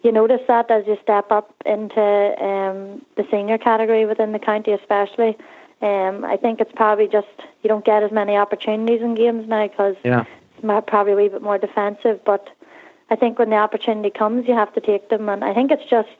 you 0.06 0.12
notice 0.12 0.40
that 0.46 0.70
as 0.70 0.86
you 0.86 0.96
step 1.02 1.32
up 1.32 1.52
into 1.66 2.00
um, 2.00 3.04
the 3.16 3.26
senior 3.28 3.58
category 3.58 4.06
within 4.06 4.30
the 4.30 4.38
county, 4.38 4.70
especially. 4.70 5.36
Um, 5.82 6.24
I 6.24 6.36
think 6.36 6.60
it's 6.60 6.72
probably 6.74 7.08
just 7.08 7.26
you 7.62 7.68
don't 7.68 7.84
get 7.84 8.02
as 8.04 8.12
many 8.12 8.36
opportunities 8.36 9.02
in 9.02 9.14
games 9.16 9.46
now 9.48 9.66
because 9.66 9.96
Yeah. 10.04 10.24
it's 10.62 10.86
probably 10.86 11.12
a 11.12 11.16
wee 11.16 11.28
bit 11.28 11.42
more 11.42 11.58
defensive. 11.58 12.20
But 12.24 12.48
I 13.10 13.16
think 13.16 13.38
when 13.38 13.50
the 13.50 13.56
opportunity 13.56 14.10
comes, 14.10 14.46
you 14.48 14.54
have 14.54 14.72
to 14.74 14.80
take 14.80 15.10
them, 15.10 15.28
and 15.28 15.44
I 15.44 15.52
think 15.52 15.70
it's 15.72 15.90
just 15.90 16.16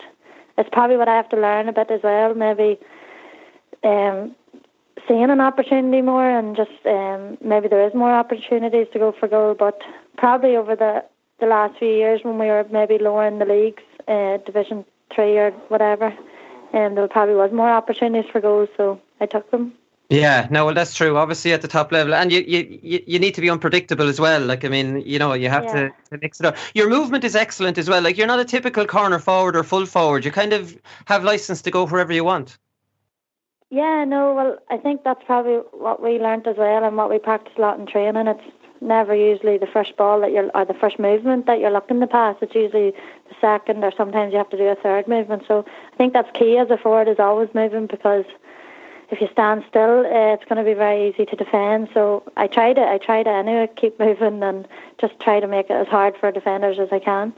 it's 0.59 0.69
probably 0.71 0.97
what 0.97 1.09
I 1.09 1.15
have 1.17 1.29
to 1.31 1.37
learn 1.37 1.69
a 1.69 1.73
bit 1.73 1.91
as 1.91 2.03
well. 2.03 2.35
Maybe 2.35 2.79
um, 3.85 4.35
seeing 5.07 5.31
an 5.31 5.41
opportunity 5.41 6.03
more, 6.03 6.29
and 6.29 6.57
just 6.57 6.85
um, 6.85 7.39
maybe 7.41 7.69
there 7.69 7.87
is 7.87 7.95
more 7.95 8.13
opportunities 8.13 8.89
to 8.93 8.99
go 8.99 9.13
for 9.13 9.29
goal. 9.29 9.55
But 9.55 9.81
probably 10.17 10.57
over 10.57 10.75
the 10.75 11.05
the 11.41 11.47
last 11.47 11.79
few 11.79 11.89
years, 11.89 12.21
when 12.23 12.39
we 12.39 12.47
were 12.47 12.67
maybe 12.71 12.99
lower 12.99 13.27
in 13.27 13.39
the 13.39 13.45
leagues, 13.45 13.83
uh, 14.09 14.39
Division 14.39 14.85
Three 15.15 15.39
or 15.39 15.51
whatever, 15.69 16.07
um, 16.73 16.95
there 16.95 17.09
probably 17.09 17.35
was 17.35 17.53
more 17.53 17.71
opportunities 17.71 18.31
for 18.31 18.41
goals, 18.41 18.69
so 18.77 19.01
I 19.21 19.27
took 19.27 19.51
them. 19.51 19.73
Yeah, 20.09 20.47
no, 20.51 20.65
well, 20.67 20.75
that's 20.75 20.95
true. 20.95 21.17
Obviously, 21.17 21.53
at 21.53 21.63
the 21.63 21.69
top 21.69 21.91
level, 21.91 22.15
and 22.15 22.31
you, 22.31 22.41
you, 22.47 22.79
you, 22.81 23.03
you 23.07 23.19
need 23.19 23.35
to 23.35 23.41
be 23.41 23.51
unpredictable 23.51 24.09
as 24.09 24.21
well. 24.21 24.41
Like, 24.41 24.65
I 24.65 24.69
mean, 24.69 25.03
you 25.05 25.19
know, 25.19 25.33
you 25.33 25.49
have 25.49 25.65
Yeah. 25.65 25.89
to, 25.89 25.95
to 26.11 26.19
mix 26.23 26.39
it 26.39 26.47
up. 26.47 26.57
Your 26.75 26.89
movement 26.89 27.25
is 27.25 27.35
excellent 27.35 27.77
as 27.77 27.89
well. 27.89 28.03
Like, 28.03 28.17
you're 28.17 28.29
not 28.29 28.39
a 28.39 28.45
typical 28.45 28.87
corner 28.87 29.19
forward 29.19 29.57
or 29.57 29.65
full 29.65 29.85
forward. 29.85 30.25
You 30.25 30.31
kind 30.31 30.53
of 30.53 30.77
have 31.07 31.25
license 31.25 31.61
to 31.63 31.73
go 31.73 31.87
wherever 31.87 32.13
you 32.13 32.23
want. 32.23 32.57
Yeah, 33.71 34.05
no, 34.05 34.33
well, 34.33 34.59
I 34.71 34.77
think 34.77 35.03
that's 35.03 35.25
probably 35.27 35.57
what 35.73 36.01
we 36.01 36.21
learnt 36.21 36.47
as 36.47 36.57
well, 36.57 36.85
and 36.85 36.97
what 36.97 37.11
we 37.11 37.19
practice 37.19 37.55
a 37.59 37.61
lot 37.61 37.81
in 37.81 37.87
training. 37.87 38.29
It's 38.29 38.45
never 38.81 39.15
usually 39.15 39.59
the 39.59 39.67
first 39.67 39.97
ball 39.97 40.21
that 40.21 40.33
you're, 40.33 40.51
or 40.55 40.65
the 40.65 40.75
first 40.75 40.99
movement 40.99 41.47
that 41.47 41.61
you're 41.61 41.71
looking 41.71 42.01
to 42.01 42.07
pass. 42.07 42.37
It's 42.41 42.55
usually 42.55 42.91
the 42.91 43.35
second, 43.41 43.85
or 43.85 43.93
sometimes 43.97 44.33
you 44.33 44.39
have 44.39 44.51
to 44.51 44.57
do 44.57 44.65
a 44.67 44.75
third 44.75 45.09
movement. 45.09 45.45
So 45.49 45.65
I 45.93 45.97
think 45.97 46.13
that's 46.13 46.31
key 46.33 46.57
as 46.59 46.71
a 46.71 46.77
forward 46.77 47.09
is 47.09 47.19
always 47.19 47.49
moving 47.55 47.87
because 47.87 48.25
if 49.11 49.21
you 49.21 49.29
stand 49.33 49.65
still, 49.69 50.01
uh, 50.01 50.35
it's 50.35 50.45
going 50.45 50.59
to 50.59 50.65
be 50.65 50.75
very 50.75 51.09
easy 51.09 51.25
to 51.27 51.37
defend. 51.37 51.89
So 51.95 52.23
I 52.37 52.47
try 52.47 52.73
to, 52.73 52.81
I 52.81 52.99
try 52.99 53.23
to 53.23 53.31
anyway 53.31 53.69
keep 53.77 53.99
moving 53.99 54.43
and 54.43 54.67
just 55.01 55.19
try 55.21 55.41
to 55.41 55.47
make 55.47 55.67
it 55.71 55.75
as 55.75 55.87
hard 55.87 56.17
for 56.17 56.31
defenders 56.33 56.79
as 56.79 56.89
I 56.91 56.99
can. 56.99 57.33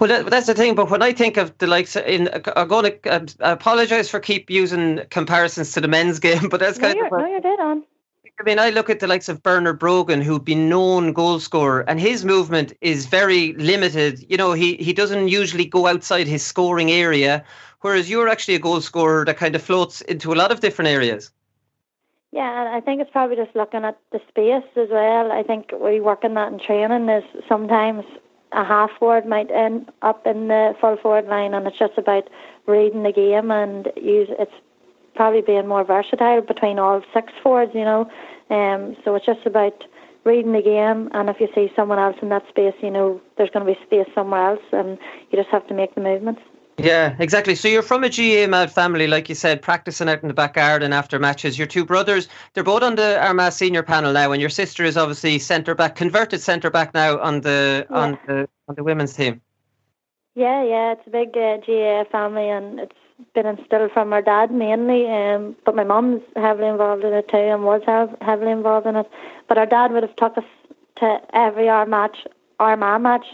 Well, 0.00 0.08
that, 0.08 0.30
that's 0.30 0.46
the 0.46 0.54
thing. 0.54 0.74
But 0.74 0.90
when 0.90 1.02
I 1.02 1.12
think 1.12 1.36
of 1.36 1.56
the 1.58 1.66
likes, 1.66 1.96
in 1.96 2.28
I'm 2.56 2.68
going 2.68 2.92
to 3.02 3.12
uh, 3.12 3.26
apologise 3.40 4.08
for 4.08 4.20
keep 4.20 4.50
using 4.50 5.00
comparisons 5.10 5.72
to 5.72 5.80
the 5.80 5.88
men's 5.88 6.18
game, 6.28 6.48
but 6.48 6.60
that's 6.60 6.78
No, 6.78 6.88
kind 6.88 7.06
of. 7.06 7.12
no, 7.12 7.26
you're 7.26 7.40
dead 7.40 7.60
on. 7.60 7.82
I 8.40 8.42
mean, 8.42 8.58
I 8.58 8.70
look 8.70 8.90
at 8.90 8.98
the 8.98 9.06
likes 9.06 9.28
of 9.28 9.42
Bernard 9.42 9.78
Brogan, 9.78 10.20
who'd 10.20 10.44
been 10.44 10.68
known 10.68 11.12
goal 11.12 11.38
scorer, 11.38 11.84
and 11.88 12.00
his 12.00 12.24
movement 12.24 12.72
is 12.80 13.06
very 13.06 13.52
limited. 13.54 14.26
You 14.28 14.36
know, 14.36 14.52
he, 14.52 14.74
he 14.74 14.92
doesn't 14.92 15.28
usually 15.28 15.64
go 15.64 15.86
outside 15.86 16.26
his 16.26 16.44
scoring 16.44 16.90
area, 16.90 17.44
whereas 17.82 18.10
you're 18.10 18.28
actually 18.28 18.56
a 18.56 18.58
goal 18.58 18.80
scorer 18.80 19.24
that 19.24 19.36
kind 19.36 19.54
of 19.54 19.62
floats 19.62 20.00
into 20.02 20.32
a 20.32 20.34
lot 20.34 20.50
of 20.50 20.58
different 20.60 20.88
areas. 20.88 21.30
Yeah, 22.32 22.72
I 22.74 22.80
think 22.80 23.00
it's 23.00 23.10
probably 23.12 23.36
just 23.36 23.54
looking 23.54 23.84
at 23.84 23.96
the 24.10 24.20
space 24.28 24.64
as 24.74 24.88
well. 24.90 25.30
I 25.30 25.44
think 25.44 25.70
we 25.80 26.00
work 26.00 26.24
on 26.24 26.34
that 26.34 26.52
in 26.52 26.58
training 26.58 27.08
is 27.08 27.22
sometimes 27.48 28.04
a 28.50 28.64
half 28.64 28.90
forward 28.98 29.26
might 29.26 29.50
end 29.52 29.92
up 30.02 30.26
in 30.26 30.48
the 30.48 30.74
full 30.80 30.96
forward 30.96 31.26
line 31.26 31.54
and 31.54 31.66
it's 31.66 31.78
just 31.78 31.98
about 31.98 32.28
reading 32.66 33.02
the 33.02 33.12
game 33.12 33.50
and 33.50 33.92
use 33.96 34.28
it's 34.38 34.52
probably 35.14 35.42
being 35.42 35.66
more 35.66 35.84
versatile 35.84 36.40
between 36.40 36.78
all 36.78 37.02
six 37.12 37.32
forwards, 37.42 37.72
you 37.74 37.84
know. 37.84 38.10
Um 38.50 38.96
so 39.04 39.14
it's 39.14 39.26
just 39.26 39.46
about 39.46 39.84
reading 40.24 40.52
the 40.52 40.62
game 40.62 41.10
and 41.12 41.28
if 41.28 41.40
you 41.40 41.48
see 41.54 41.70
someone 41.76 41.98
else 41.98 42.16
in 42.22 42.30
that 42.30 42.48
space, 42.48 42.74
you 42.82 42.90
know, 42.90 43.20
there's 43.36 43.50
gonna 43.50 43.64
be 43.64 43.78
space 43.86 44.08
somewhere 44.14 44.50
else 44.50 44.64
and 44.72 44.98
you 45.30 45.38
just 45.38 45.50
have 45.50 45.66
to 45.68 45.74
make 45.74 45.94
the 45.94 46.00
movements. 46.00 46.40
Yeah, 46.78 47.14
exactly. 47.20 47.54
So 47.54 47.68
you're 47.68 47.82
from 47.82 48.02
a 48.02 48.08
GAA 48.08 48.48
Mad 48.48 48.70
family, 48.70 49.06
like 49.06 49.28
you 49.28 49.34
said, 49.34 49.62
practicing 49.62 50.08
out 50.08 50.22
in 50.22 50.28
the 50.28 50.34
back 50.34 50.54
garden 50.54 50.92
after 50.92 51.18
matches. 51.20 51.56
Your 51.56 51.68
two 51.68 51.84
brothers, 51.84 52.28
they're 52.52 52.64
both 52.64 52.82
on 52.82 52.96
the 52.96 53.20
Armagh 53.24 53.52
senior 53.52 53.84
panel 53.84 54.12
now, 54.12 54.32
and 54.32 54.40
your 54.40 54.50
sister 54.50 54.82
is 54.82 54.96
obviously 54.96 55.38
centre 55.38 55.74
back, 55.74 55.94
converted 55.94 56.40
centre 56.40 56.70
back 56.70 56.92
now 56.92 57.20
on 57.20 57.42
the 57.42 57.86
on 57.90 58.18
the 58.26 58.48
on 58.68 58.74
the 58.74 58.82
women's 58.82 59.14
team. 59.14 59.40
Yeah, 60.34 60.64
yeah, 60.64 60.92
it's 60.92 61.06
a 61.06 61.10
big 61.10 61.36
uh, 61.36 61.58
GAA 61.58 62.10
family, 62.10 62.48
and 62.48 62.80
it's 62.80 62.96
been 63.34 63.46
instilled 63.46 63.92
from 63.92 64.12
our 64.12 64.22
dad 64.22 64.50
mainly. 64.50 65.08
Um, 65.10 65.56
but 65.64 65.76
my 65.76 65.84
mum's 65.84 66.22
heavily 66.36 66.68
involved 66.68 67.04
in 67.04 67.12
it 67.12 67.28
too, 67.28 67.36
and 67.36 67.64
was 67.64 67.82
hev- 67.86 68.16
heavily 68.20 68.52
involved 68.52 68.86
in 68.86 68.96
it. 68.96 69.10
But 69.48 69.58
our 69.58 69.66
dad 69.66 69.92
would 69.92 70.02
have 70.02 70.16
took 70.16 70.36
us 70.38 70.44
to 70.96 71.18
every 71.32 71.68
our 71.68 71.86
match, 71.86 72.18
Armagh 72.60 73.00
match, 73.00 73.26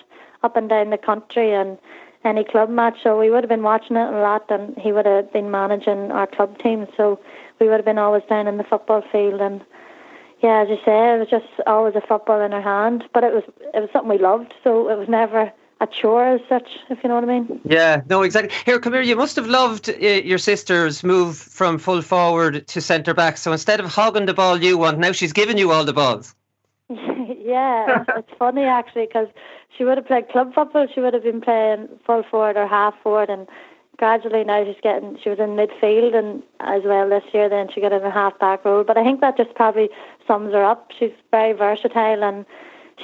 up 0.42 0.56
and 0.56 0.68
down 0.68 0.90
the 0.90 0.98
country, 0.98 1.52
and 1.52 1.78
any 2.24 2.44
club 2.44 2.70
match. 2.70 2.98
So 3.02 3.18
we 3.18 3.30
would 3.30 3.42
have 3.42 3.48
been 3.48 3.62
watching 3.62 3.96
it 3.96 4.12
a 4.12 4.20
lot, 4.20 4.50
and 4.50 4.76
he 4.78 4.92
would 4.92 5.06
have 5.06 5.32
been 5.32 5.50
managing 5.50 6.10
our 6.10 6.26
club 6.26 6.58
team. 6.58 6.86
So 6.96 7.18
we 7.58 7.68
would 7.68 7.76
have 7.76 7.84
been 7.84 7.98
always 7.98 8.22
down 8.28 8.46
in 8.46 8.58
the 8.58 8.64
football 8.64 9.02
field, 9.12 9.40
and 9.40 9.62
yeah, 10.42 10.62
as 10.62 10.68
you 10.68 10.76
say, 10.84 11.14
it 11.14 11.18
was 11.18 11.28
just 11.30 11.46
always 11.66 11.94
a 11.94 12.00
football 12.00 12.40
in 12.40 12.52
our 12.52 12.62
hand. 12.62 13.04
But 13.12 13.24
it 13.24 13.32
was 13.32 13.44
it 13.74 13.80
was 13.80 13.90
something 13.92 14.10
we 14.10 14.18
loved, 14.18 14.54
so 14.64 14.88
it 14.88 14.98
was 14.98 15.08
never 15.08 15.52
a 15.80 15.86
chore 15.86 16.26
as 16.26 16.40
such, 16.48 16.68
if 16.90 17.02
you 17.02 17.08
know 17.08 17.14
what 17.14 17.24
I 17.24 17.26
mean. 17.26 17.60
Yeah, 17.64 18.02
no, 18.08 18.22
exactly. 18.22 18.54
Here, 18.66 18.78
come 18.78 18.92
here. 18.92 19.02
You 19.02 19.16
must 19.16 19.34
have 19.36 19.46
loved 19.46 19.88
uh, 19.88 19.92
your 19.92 20.38
sister's 20.38 21.02
move 21.02 21.36
from 21.36 21.78
full 21.78 22.02
forward 22.02 22.66
to 22.68 22.80
centre 22.80 23.14
back. 23.14 23.38
So 23.38 23.52
instead 23.52 23.80
of 23.80 23.86
hogging 23.86 24.26
the 24.26 24.34
ball 24.34 24.62
you 24.62 24.76
want, 24.76 24.98
now 24.98 25.12
she's 25.12 25.32
giving 25.32 25.56
you 25.56 25.72
all 25.72 25.84
the 25.84 25.94
balls. 25.94 26.34
yeah, 26.90 28.00
it's, 28.00 28.10
it's 28.16 28.38
funny 28.38 28.64
actually 28.64 29.06
because 29.06 29.28
she 29.76 29.84
would 29.84 29.96
have 29.96 30.06
played 30.06 30.28
club 30.28 30.52
football. 30.54 30.86
She 30.92 31.00
would 31.00 31.14
have 31.14 31.22
been 31.22 31.40
playing 31.40 31.88
full 32.04 32.24
forward 32.24 32.56
or 32.56 32.66
half 32.66 32.94
forward, 33.02 33.30
and 33.30 33.48
gradually 33.96 34.44
now 34.44 34.64
she's 34.64 34.82
getting. 34.82 35.18
She 35.22 35.30
was 35.30 35.38
in 35.38 35.50
midfield 35.50 36.14
and 36.14 36.42
as 36.60 36.82
well 36.84 37.08
this 37.08 37.24
year. 37.32 37.48
Then 37.48 37.68
she 37.72 37.80
got 37.80 37.92
in 37.92 38.02
a 38.02 38.10
half 38.10 38.38
back 38.38 38.66
role. 38.66 38.84
But 38.84 38.98
I 38.98 39.04
think 39.04 39.22
that 39.22 39.38
just 39.38 39.54
probably 39.54 39.88
sums 40.26 40.52
her 40.52 40.64
up. 40.64 40.90
She's 40.98 41.12
very 41.30 41.52
versatile 41.52 42.22
and 42.22 42.44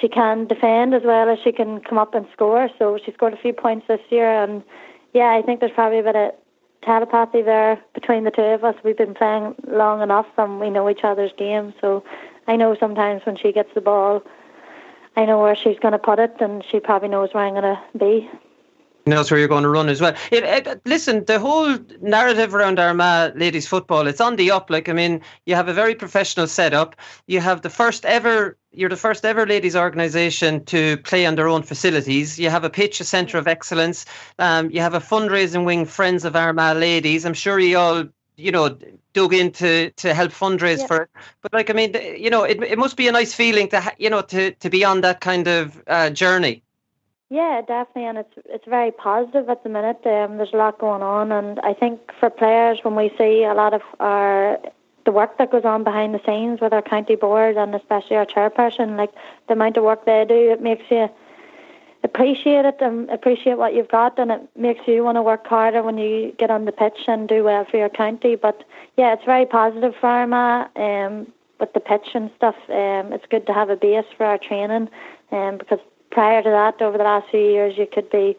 she 0.01 0.09
can 0.09 0.47
defend 0.47 0.95
as 0.95 1.03
well 1.05 1.29
as 1.29 1.39
she 1.43 1.53
can 1.53 1.81
come 1.81 1.99
up 1.99 2.15
and 2.15 2.27
score. 2.33 2.69
So 2.79 2.99
she 3.05 3.13
scored 3.13 3.35
a 3.35 3.39
few 3.39 3.53
points 3.53 3.87
this 3.89 4.01
year, 4.11 4.31
and 4.43 4.63
yeah, 5.13 5.31
I 5.33 5.43
think 5.43 5.61
there's 5.61 5.73
probably 5.73 5.99
a 5.99 6.03
bit 6.03 6.17
of 6.17 6.33
telepathy 6.83 7.43
there 7.43 7.83
between 7.95 8.25
the 8.25 8.31
two 8.31 8.43
of 8.43 8.65
us. 8.65 8.75
We've 8.85 8.97
been 8.97 9.15
playing 9.15 9.55
long 9.67 10.03
enough, 10.03 10.27
and 10.37 10.61
we 10.61 10.71
know 10.71 10.89
each 10.89 11.05
other's 11.05 11.33
game. 11.37 11.75
So 11.81 12.05
I 12.47 12.57
know 12.57 12.77
sometimes 12.79 13.23
when 13.25 13.37
she 13.37 13.53
gets 13.53 13.73
the 13.75 13.81
ball, 13.81 14.23
I 15.17 15.25
know 15.25 15.41
where 15.41 15.57
she's 15.57 15.79
going 15.79 15.93
to 15.93 15.99
put 15.99 16.19
it, 16.19 16.37
and 16.41 16.65
she 16.71 16.81
probably 16.81 17.09
knows 17.09 17.33
where 17.33 17.45
I'm 17.45 17.55
going 17.55 17.77
to 17.77 17.81
be 17.99 18.29
knows 19.07 19.31
where 19.31 19.39
you're 19.39 19.49
going 19.49 19.63
to 19.63 19.69
run 19.69 19.89
as 19.89 20.01
well. 20.01 20.15
It, 20.31 20.45
it, 20.45 20.81
listen, 20.85 21.25
the 21.25 21.39
whole 21.39 21.79
narrative 22.01 22.55
around 22.55 22.79
Armagh 22.79 23.37
ladies 23.37 23.67
football, 23.67 24.07
it's 24.07 24.21
on 24.21 24.37
the 24.37 24.51
up. 24.51 24.69
Like, 24.69 24.89
I 24.89 24.93
mean, 24.93 25.21
you 25.47 25.55
have 25.55 25.69
a 25.69 25.73
very 25.73 25.95
professional 25.95 26.47
setup. 26.47 26.97
You 27.27 27.41
have 27.41 27.63
the 27.63 27.71
first 27.71 28.05
ever, 28.05 28.57
you're 28.77 28.91
the 28.91 28.97
first 28.97 29.25
ever 29.25 29.47
ladies 29.47 29.75
organisation 29.75 30.65
to 30.67 30.99
play 30.99 31.27
on 31.27 31.35
their 31.35 31.49
own 31.49 31.63
facilities. 31.63 32.39
You 32.39 32.51
have 32.51 32.65
a 32.65 32.71
pitch, 32.71 33.01
a 33.01 33.05
centre 33.05 33.39
of 33.39 33.49
excellence. 33.49 34.05
Um, 34.39 34.71
you 34.71 34.81
have 34.81 34.95
a 34.95 35.01
fundraising 35.01 35.65
wing, 35.65 35.87
Friends 35.87 36.25
of 36.25 36.37
Armagh 36.37 36.77
Ladies. 36.77 37.25
I'm 37.25 37.35
sure 37.35 37.59
you 37.59 37.79
all 37.79 38.05
you 38.37 38.53
know 38.53 38.77
dug 39.15 39.33
into 39.33 39.91
to 39.93 40.13
help 40.13 40.31
fundraise 40.31 40.81
yeah. 40.81 40.87
for 40.87 41.03
it 41.05 41.11
but 41.41 41.55
like 41.55 41.71
i 41.71 41.73
mean 41.73 41.97
you 42.19 42.29
know 42.29 42.45
it, 42.45 42.63
it 42.63 42.79
must 42.79 42.95
be 42.95 43.09
a 43.09 43.13
nice 43.13 43.33
feeling 43.33 43.67
to 43.67 43.81
ha- 43.81 43.95
you 43.97 44.11
know 44.11 44.21
to 44.21 44.51
to 44.57 44.69
be 44.69 44.85
on 44.85 45.01
that 45.01 45.23
kind 45.23 45.49
of 45.49 45.83
uh, 45.87 46.11
journey 46.11 46.63
yeah, 47.29 47.61
definitely, 47.67 48.05
and 48.05 48.19
it's 48.19 48.35
it's 48.45 48.65
very 48.67 48.93
positive 48.93 49.49
at 49.49 49.65
the 49.65 49.69
minute. 49.69 49.99
Um, 50.07 50.37
there's 50.37 50.53
a 50.53 50.57
lot 50.57 50.79
going 50.79 51.03
on, 51.03 51.33
and 51.33 51.59
I 51.61 51.75
think 51.75 52.01
for 52.21 52.31
players, 52.31 52.79
when 52.85 52.95
we 52.95 53.11
see 53.19 53.43
a 53.43 53.53
lot 53.53 53.75
of 53.75 53.83
our 53.99 54.61
the 55.07 55.13
work 55.13 55.39
that 55.39 55.51
goes 55.51 55.65
on 55.65 55.85
behind 55.85 56.13
the 56.13 56.21
scenes 56.27 56.61
with 56.61 56.75
our 56.75 56.83
county 56.83 57.17
board 57.17 57.57
and 57.57 57.75
especially 57.75 58.17
our 58.17 58.27
chairperson, 58.27 58.99
like 58.99 59.13
the 59.47 59.55
amount 59.55 59.79
of 59.79 59.85
work 59.85 60.05
they 60.05 60.27
do, 60.29 60.51
it 60.51 60.61
makes 60.61 60.85
you 60.91 61.09
appreciate 62.03 62.65
it 62.65 62.77
and 62.81 63.09
appreciate 63.11 63.57
what 63.57 63.75
you've 63.75 63.89
got, 63.89 64.19
and 64.19 64.31
it 64.31 64.43
makes 64.57 64.87
you 64.87 65.03
want 65.03 65.17
to 65.17 65.23
work 65.23 65.47
harder 65.47 65.83
when 65.83 65.97
you 65.97 66.33
get 66.39 66.51
on 66.51 66.65
the 66.65 66.73
pitch 66.73 67.01
and 67.09 67.29
do 67.29 67.43
well 67.43 67.65
for 67.65 67.79
your 67.79 67.89
county. 67.89 68.37
But 68.37 68.65
yeah, 68.97 69.15
it's 69.15 69.25
very 69.25 69.47
positive 69.47 69.95
for 69.99 70.09
Armagh 70.09 70.69
um, 70.77 71.33
with 71.59 71.73
the 71.73 71.81
pitch 71.81 72.09
and 72.15 72.31
stuff. 72.37 72.57
Um, 72.69 73.13
it's 73.13 73.27
good 73.31 73.47
to 73.47 73.53
have 73.55 73.71
a 73.71 73.77
base 73.77 74.05
for 74.17 74.27
our 74.27 74.39
training, 74.39 74.89
um, 75.33 75.57
because 75.59 75.81
prior 76.11 76.43
to 76.43 76.51
that, 76.51 76.83
over 76.83 76.99
the 76.99 77.05
last 77.05 77.31
few 77.31 77.41
years, 77.41 77.79
you 77.79 77.87
could 77.87 78.11
be 78.11 78.37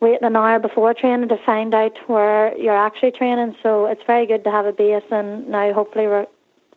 waiting 0.00 0.24
an 0.24 0.36
hour 0.36 0.58
before 0.58 0.94
training 0.94 1.28
to 1.28 1.38
find 1.44 1.74
out 1.74 1.96
where 2.06 2.56
you're 2.56 2.76
actually 2.76 3.10
training. 3.12 3.56
So 3.62 3.86
it's 3.86 4.02
very 4.06 4.26
good 4.26 4.44
to 4.44 4.50
have 4.50 4.66
a 4.66 4.72
base, 4.72 5.02
and 5.10 5.48
now 5.48 5.72
hopefully 5.72 6.06
we're 6.06 6.26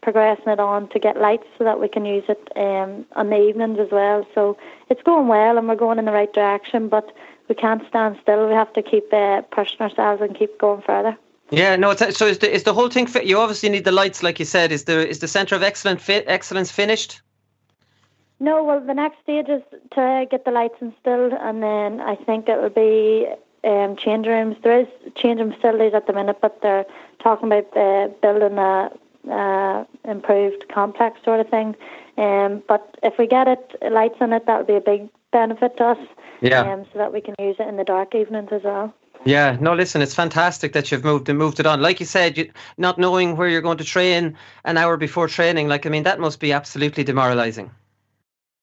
progressing 0.02 0.48
it 0.48 0.60
on 0.60 0.90
to 0.90 1.00
get 1.00 1.18
lights 1.18 1.46
so 1.58 1.64
that 1.64 1.80
we 1.80 1.88
can 1.88 2.06
use 2.06 2.24
it 2.28 2.52
um, 2.56 3.06
on 3.16 3.30
the 3.30 3.38
evenings 3.38 3.80
as 3.80 3.90
well. 3.92 4.26
So 4.34 4.58
it's 4.90 5.04
going 5.04 5.28
well, 5.28 5.58
and 5.58 5.68
we're 5.68 5.76
going 5.76 6.00
in 6.00 6.06
the 6.06 6.12
right 6.12 6.34
direction, 6.34 6.90
but 6.90 7.12
we 7.48 7.56
can't 7.56 7.88
stand 7.88 8.18
still. 8.22 8.48
We 8.48 8.54
have 8.54 8.74
to 8.74 8.82
keep 8.82 9.14
uh, 9.14 9.42
pushing 9.52 9.82
ourselves 9.82 10.22
and 10.22 10.38
keep 10.38 10.58
going 10.60 10.82
further. 10.82 11.18
Yeah, 11.52 11.76
no. 11.76 11.92
It's, 11.92 12.18
so 12.18 12.26
is 12.26 12.40
the 12.40 12.52
is 12.52 12.64
the 12.64 12.74
whole 12.74 12.90
thing? 12.90 13.08
Fit? 13.08 13.26
You 13.26 13.38
obviously 13.38 13.70
need 13.70 13.84
the 13.84 13.92
lights, 13.92 14.24
like 14.24 14.40
you 14.40 14.46
said. 14.46 14.72
Is 14.72 14.86
the 14.86 15.08
is 15.08 15.20
the 15.20 15.28
centre 15.28 15.54
of 15.54 15.62
excellence 15.62 16.02
fit, 16.02 16.24
excellence 16.28 16.72
finished? 16.72 17.22
No, 18.42 18.64
well, 18.64 18.82
the 18.82 18.96
next 18.96 19.20
stage 19.22 19.50
is 19.50 19.62
to 19.92 20.26
get 20.32 20.46
the 20.46 20.52
lights 20.52 20.82
installed, 20.82 21.34
and 21.34 21.62
then 21.62 22.02
I 22.02 22.16
think 22.16 22.50
it 22.50 22.60
will 22.60 22.70
be 22.72 23.28
um, 23.64 23.96
change 23.96 24.26
rooms. 24.26 24.58
There 24.64 24.80
is 24.80 24.88
changing 25.14 25.54
facilities 25.54 25.94
at 25.94 26.08
the 26.08 26.14
minute, 26.14 26.40
but 26.42 26.60
they're 26.64 26.88
talking 27.20 27.52
about 27.52 27.78
uh, 27.78 28.08
building 28.20 28.58
a 28.58 28.90
uh, 29.32 29.86
improved 30.06 30.68
complex 30.70 31.20
sort 31.24 31.40
of 31.40 31.50
thing. 31.50 31.76
Um, 32.18 32.64
but 32.68 32.98
if 33.04 33.20
we 33.20 33.28
get 33.28 33.48
it 33.48 33.76
lights 33.92 34.18
in 34.20 34.34
it, 34.34 34.48
that 34.48 34.58
would 34.58 34.66
be 34.66 34.76
a 34.76 34.82
big 34.82 35.08
benefit 35.32 35.78
to 35.78 35.90
us. 35.90 36.08
Yeah. 36.42 36.62
Um, 36.62 36.88
so 36.92 36.98
that 36.98 37.14
we 37.14 37.22
can 37.22 37.36
use 37.38 37.58
it 37.60 37.68
in 37.68 37.78
the 37.78 37.84
dark 37.84 38.16
evenings 38.16 38.50
as 38.52 38.64
well. 38.64 38.92
Yeah, 39.24 39.56
no, 39.62 39.76
listen, 39.76 40.02
it's 40.02 40.16
fantastic 40.16 40.74
that 40.74 40.92
you've 40.92 41.04
moved 41.04 41.30
and 41.30 41.38
moved 41.38 41.60
it 41.60 41.68
on. 41.68 41.80
Like 41.80 42.00
you 42.00 42.08
said, 42.08 42.40
you, 42.40 42.52
not 42.80 42.98
knowing 42.98 43.38
where 43.38 43.48
you're 43.48 43.62
going 43.62 43.78
to 43.78 43.84
train 43.84 44.36
an 44.66 44.78
hour 44.78 44.98
before 44.98 45.28
training, 45.28 45.68
like 45.68 45.86
I 45.86 45.90
mean, 45.90 46.02
that 46.04 46.20
must 46.20 46.40
be 46.40 46.52
absolutely 46.52 47.04
demoralising. 47.04 47.70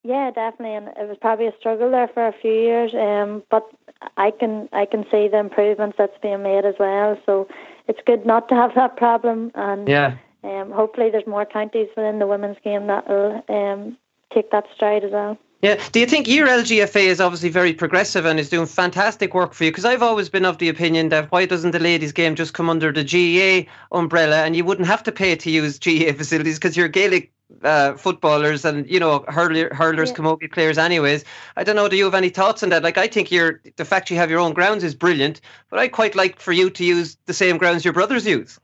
Yeah, 0.05 0.31
definitely, 0.31 0.77
and 0.77 0.89
it 0.89 1.09
was 1.09 1.19
probably 1.21 1.47
a 1.47 1.57
struggle 1.59 1.91
there 1.91 2.09
for 2.09 2.27
a 2.27 2.33
few 2.33 2.53
years. 2.53 2.95
Um, 2.95 3.43
but 3.51 3.69
I 4.17 4.31
can 4.31 4.69
I 4.73 4.87
can 4.87 5.05
see 5.11 5.29
the 5.29 5.39
improvements 5.39 5.97
that's 5.99 6.17
being 6.23 6.43
made 6.43 6.65
as 6.65 6.77
well. 6.79 7.19
So 7.27 7.49
it's 7.89 8.01
good 8.07 8.25
not 8.25 8.49
to 8.49 8.55
have 8.55 8.75
that 8.75 8.97
problem, 8.97 9.51
and 9.55 9.89
yeah, 9.89 10.17
um, 10.45 10.71
hopefully 10.71 11.11
there's 11.11 11.27
more 11.27 11.45
counties 11.45 11.89
within 11.97 12.21
the 12.21 12.27
women's 12.27 12.59
game 12.63 12.87
that 12.87 13.09
will 13.09 13.45
um 13.49 13.99
take 14.33 14.51
that 14.53 14.67
stride 14.75 15.05
as 15.05 15.13
well. 15.13 15.37
Yeah. 15.63 15.83
Do 15.91 15.99
you 15.99 16.07
think 16.07 16.29
your 16.29 16.47
LGFA 16.47 17.07
is 17.07 17.21
obviously 17.21 17.49
very 17.49 17.73
progressive 17.73 18.25
and 18.25 18.39
is 18.39 18.49
doing 18.49 18.67
fantastic 18.67 19.35
work 19.35 19.55
for 19.55 19.65
you? 19.65 19.73
Because 19.73 19.85
I've 19.85 20.03
always 20.03 20.29
been 20.29 20.45
of 20.45 20.59
the 20.59 20.69
opinion 20.69 21.09
that 21.09 21.33
why 21.33 21.47
doesn't 21.47 21.73
the 21.73 21.81
ladies' 21.81 22.13
game 22.13 22.37
just 22.37 22.55
come 22.55 22.71
under 22.71 22.93
the 22.93 23.03
GAA 23.03 23.69
umbrella 23.91 24.45
and 24.45 24.55
you 24.55 24.65
wouldn't 24.65 24.87
have 24.87 25.03
to 25.03 25.13
pay 25.13 25.35
to 25.35 25.51
use 25.51 25.81
GAA 25.81 26.13
facilities 26.17 26.59
because 26.59 26.77
you're 26.77 26.87
Gaelic 26.87 27.33
uh, 27.63 27.95
footballers 27.95 28.65
and 28.65 28.89
you 28.89 29.01
know 29.01 29.25
hurler, 29.29 29.73
hurlers, 29.75 30.11
yeah. 30.11 30.17
camogie 30.17 30.53
players. 30.53 30.79
Anyways, 30.79 31.25
I 31.57 31.65
don't 31.65 31.77
know. 31.77 31.89
Do 31.89 31.97
you 31.97 32.05
have 32.05 32.15
any 32.15 32.29
thoughts 32.29 32.63
on 32.63 32.69
that? 32.71 32.83
Like, 32.83 32.99
I 32.99 33.09
think 33.09 33.31
you're 33.31 33.61
the 33.77 33.85
fact 33.85 34.11
you 34.11 34.17
have 34.17 34.31
your 34.31 34.41
own 34.41 34.53
grounds 34.53 34.85
is 34.85 34.95
brilliant, 34.95 35.41
but 35.71 35.79
I 35.79 35.89
quite 35.89 36.15
like 36.15 36.41
for 36.41 36.53
you 36.53 36.71
to 36.71 36.85
use 36.85 37.17
the 37.27 37.35
same 37.35 37.59
grounds 37.59 37.85
your 37.85 37.95
brothers 37.95 38.27
use. 38.27 38.59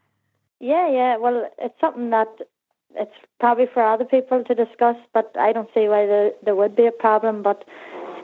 Yeah, 0.60 0.90
yeah. 0.90 1.16
Well, 1.16 1.50
it's 1.58 1.78
something 1.80 2.10
that 2.10 2.28
it's 2.96 3.14
probably 3.40 3.66
for 3.66 3.82
other 3.82 4.04
people 4.04 4.44
to 4.44 4.54
discuss, 4.54 4.96
but 5.12 5.32
I 5.38 5.52
don't 5.52 5.68
see 5.74 5.88
why 5.88 6.06
there, 6.06 6.32
there 6.42 6.54
would 6.54 6.76
be 6.76 6.86
a 6.86 6.92
problem. 6.92 7.42
But 7.42 7.64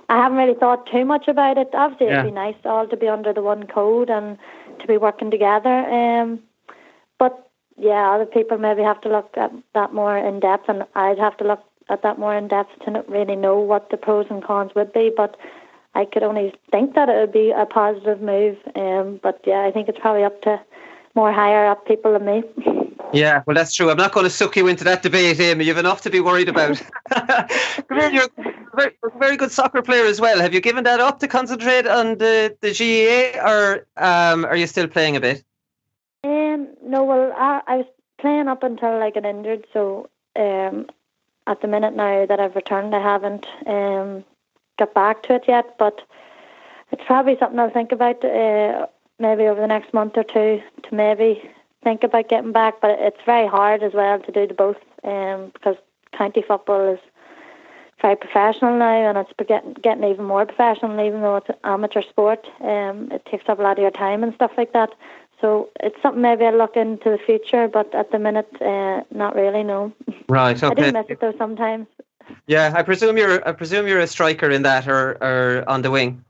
I 0.08 0.16
haven't 0.16 0.38
really 0.38 0.58
thought 0.58 0.86
too 0.90 1.04
much 1.04 1.28
about 1.28 1.58
it. 1.58 1.68
Obviously, 1.72 2.06
yeah. 2.06 2.20
it'd 2.20 2.32
be 2.32 2.34
nice 2.34 2.56
all 2.64 2.86
to 2.86 2.96
be 2.96 3.08
under 3.08 3.32
the 3.32 3.42
one 3.42 3.66
code 3.66 4.10
and 4.10 4.38
to 4.80 4.86
be 4.86 4.96
working 4.96 5.30
together. 5.30 5.68
Um, 5.70 6.40
yeah, 7.80 8.12
other 8.12 8.26
people 8.26 8.58
maybe 8.58 8.82
have 8.82 9.00
to 9.00 9.08
look 9.08 9.30
at 9.36 9.52
that 9.74 9.94
more 9.94 10.16
in 10.16 10.40
depth, 10.40 10.68
and 10.68 10.84
I'd 10.94 11.18
have 11.18 11.36
to 11.38 11.44
look 11.44 11.64
at 11.88 12.02
that 12.02 12.18
more 12.18 12.36
in 12.36 12.46
depth 12.46 12.70
to 12.84 12.90
not 12.90 13.08
really 13.08 13.36
know 13.36 13.58
what 13.58 13.90
the 13.90 13.96
pros 13.96 14.26
and 14.30 14.44
cons 14.44 14.72
would 14.74 14.92
be. 14.92 15.10
But 15.14 15.36
I 15.94 16.04
could 16.04 16.22
only 16.22 16.54
think 16.70 16.94
that 16.94 17.08
it 17.08 17.16
would 17.16 17.32
be 17.32 17.50
a 17.50 17.66
positive 17.66 18.20
move. 18.20 18.58
Um, 18.76 19.18
but 19.22 19.40
yeah, 19.46 19.62
I 19.62 19.70
think 19.72 19.88
it's 19.88 19.98
probably 19.98 20.24
up 20.24 20.42
to 20.42 20.60
more 21.14 21.32
higher 21.32 21.66
up 21.66 21.86
people 21.86 22.12
than 22.12 22.24
me. 22.24 22.42
Yeah, 23.12 23.42
well, 23.44 23.56
that's 23.56 23.74
true. 23.74 23.90
I'm 23.90 23.96
not 23.96 24.12
going 24.12 24.22
to 24.22 24.30
suck 24.30 24.54
you 24.54 24.68
into 24.68 24.84
that 24.84 25.02
debate, 25.02 25.40
Aimee. 25.40 25.64
You've 25.64 25.78
enough 25.78 26.02
to 26.02 26.10
be 26.10 26.20
worried 26.20 26.48
about. 26.48 26.80
you're 27.90 28.24
a 28.24 28.54
very, 28.76 28.96
very 29.18 29.36
good 29.36 29.50
soccer 29.50 29.82
player 29.82 30.04
as 30.04 30.20
well. 30.20 30.38
Have 30.38 30.54
you 30.54 30.60
given 30.60 30.84
that 30.84 31.00
up 31.00 31.18
to 31.18 31.26
concentrate 31.26 31.88
on 31.88 32.18
the, 32.18 32.56
the 32.60 32.70
GAA, 32.72 33.44
or 33.44 33.86
um, 33.96 34.44
are 34.44 34.54
you 34.54 34.68
still 34.68 34.86
playing 34.86 35.16
a 35.16 35.20
bit? 35.20 35.42
Um, 36.60 36.68
no, 36.84 37.04
well, 37.04 37.32
I, 37.36 37.60
I 37.66 37.76
was 37.78 37.86
playing 38.18 38.48
up 38.48 38.62
until 38.62 39.02
I 39.02 39.10
got 39.10 39.24
injured, 39.24 39.66
so 39.72 40.08
um, 40.36 40.86
at 41.46 41.60
the 41.62 41.68
minute 41.68 41.94
now 41.94 42.26
that 42.26 42.40
I've 42.40 42.56
returned, 42.56 42.94
I 42.94 43.02
haven't 43.02 43.46
um, 43.66 44.24
got 44.78 44.94
back 44.94 45.22
to 45.24 45.34
it 45.34 45.44
yet, 45.48 45.76
but 45.78 46.00
it's 46.92 47.02
probably 47.06 47.36
something 47.38 47.58
I'll 47.58 47.70
think 47.70 47.92
about 47.92 48.24
uh, 48.24 48.86
maybe 49.18 49.44
over 49.44 49.60
the 49.60 49.66
next 49.66 49.94
month 49.94 50.16
or 50.16 50.24
two 50.24 50.62
to 50.82 50.94
maybe 50.94 51.50
think 51.82 52.04
about 52.04 52.28
getting 52.28 52.52
back. 52.52 52.80
But 52.80 52.98
it's 52.98 53.24
very 53.24 53.46
hard 53.46 53.82
as 53.82 53.94
well 53.94 54.18
to 54.20 54.32
do 54.32 54.46
the 54.46 54.54
both 54.54 54.76
um, 55.04 55.50
because 55.54 55.76
county 56.12 56.42
football 56.46 56.94
is 56.94 57.00
very 58.02 58.16
professional 58.16 58.78
now, 58.78 59.08
and 59.10 59.18
it's 59.18 59.32
getting 59.46 59.74
getting 59.74 60.04
even 60.04 60.24
more 60.24 60.46
professional, 60.46 61.06
even 61.06 61.20
though 61.20 61.36
it's 61.36 61.48
an 61.48 61.56
amateur 61.64 62.02
sport. 62.02 62.46
Um, 62.60 63.10
it 63.12 63.24
takes 63.26 63.48
up 63.48 63.58
a 63.58 63.62
lot 63.62 63.78
of 63.78 63.82
your 63.82 63.90
time 63.90 64.22
and 64.22 64.34
stuff 64.34 64.52
like 64.56 64.72
that. 64.72 64.90
So 65.40 65.70
it's 65.80 65.96
something 66.02 66.22
maybe 66.22 66.44
I'll 66.44 66.56
look 66.56 66.76
into 66.76 67.10
the 67.10 67.18
future, 67.18 67.68
but 67.68 67.94
at 67.94 68.10
the 68.12 68.18
minute, 68.18 68.50
uh, 68.60 69.02
not 69.10 69.34
really. 69.34 69.62
No. 69.62 69.92
Right. 70.28 70.62
Okay. 70.62 70.82
I 70.82 70.90
do 70.90 70.92
miss 70.92 71.06
it 71.08 71.20
though 71.20 71.34
sometimes. 71.38 71.86
Yeah, 72.46 72.72
I 72.74 72.82
presume 72.82 73.16
you're. 73.16 73.46
I 73.46 73.52
presume 73.52 73.86
you're 73.86 74.00
a 74.00 74.06
striker 74.06 74.50
in 74.50 74.62
that, 74.62 74.86
or 74.86 75.16
or 75.20 75.64
on 75.66 75.82
the 75.82 75.90
wing. 75.90 76.24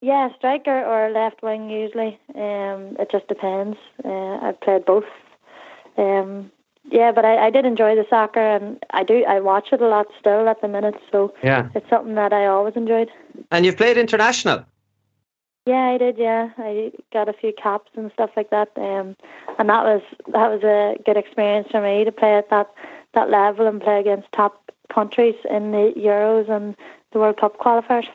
Yeah, 0.00 0.28
striker 0.36 0.84
or 0.84 1.10
left 1.10 1.42
wing 1.42 1.70
usually. 1.70 2.18
Um, 2.34 2.96
it 2.98 3.10
just 3.10 3.26
depends. 3.28 3.78
Uh, 4.04 4.38
I've 4.42 4.60
played 4.60 4.84
both. 4.84 5.04
Um, 5.96 6.50
yeah, 6.90 7.12
but 7.12 7.24
I, 7.24 7.46
I 7.46 7.50
did 7.50 7.64
enjoy 7.64 7.94
the 7.94 8.04
soccer, 8.10 8.40
and 8.40 8.84
I 8.90 9.02
do. 9.02 9.24
I 9.24 9.40
watch 9.40 9.68
it 9.72 9.80
a 9.80 9.88
lot 9.88 10.06
still 10.20 10.48
at 10.48 10.60
the 10.60 10.68
minute, 10.68 10.96
so 11.10 11.32
yeah, 11.42 11.68
it's 11.74 11.88
something 11.88 12.14
that 12.14 12.32
I 12.32 12.46
always 12.46 12.76
enjoyed. 12.76 13.10
And 13.50 13.64
you've 13.64 13.76
played 13.76 13.96
international. 13.96 14.64
Yeah, 15.66 15.92
I 15.94 15.98
did. 15.98 16.18
Yeah, 16.18 16.50
I 16.58 16.92
got 17.12 17.28
a 17.28 17.32
few 17.32 17.52
caps 17.52 17.90
and 17.96 18.12
stuff 18.12 18.30
like 18.36 18.50
that. 18.50 18.70
Um, 18.76 19.16
and 19.58 19.68
that 19.70 19.84
was 19.84 20.02
that 20.32 20.48
was 20.50 20.62
a 20.62 20.96
good 21.04 21.16
experience 21.16 21.68
for 21.70 21.80
me 21.80 22.04
to 22.04 22.12
play 22.12 22.34
at 22.36 22.50
that 22.50 22.70
that 23.14 23.30
level 23.30 23.66
and 23.66 23.80
play 23.80 23.98
against 23.98 24.30
top 24.32 24.70
countries 24.92 25.36
in 25.48 25.72
the 25.72 25.94
Euros 25.96 26.50
and 26.50 26.76
the 27.12 27.18
World 27.18 27.38
Cup 27.38 27.58
qualifiers. 27.58 28.06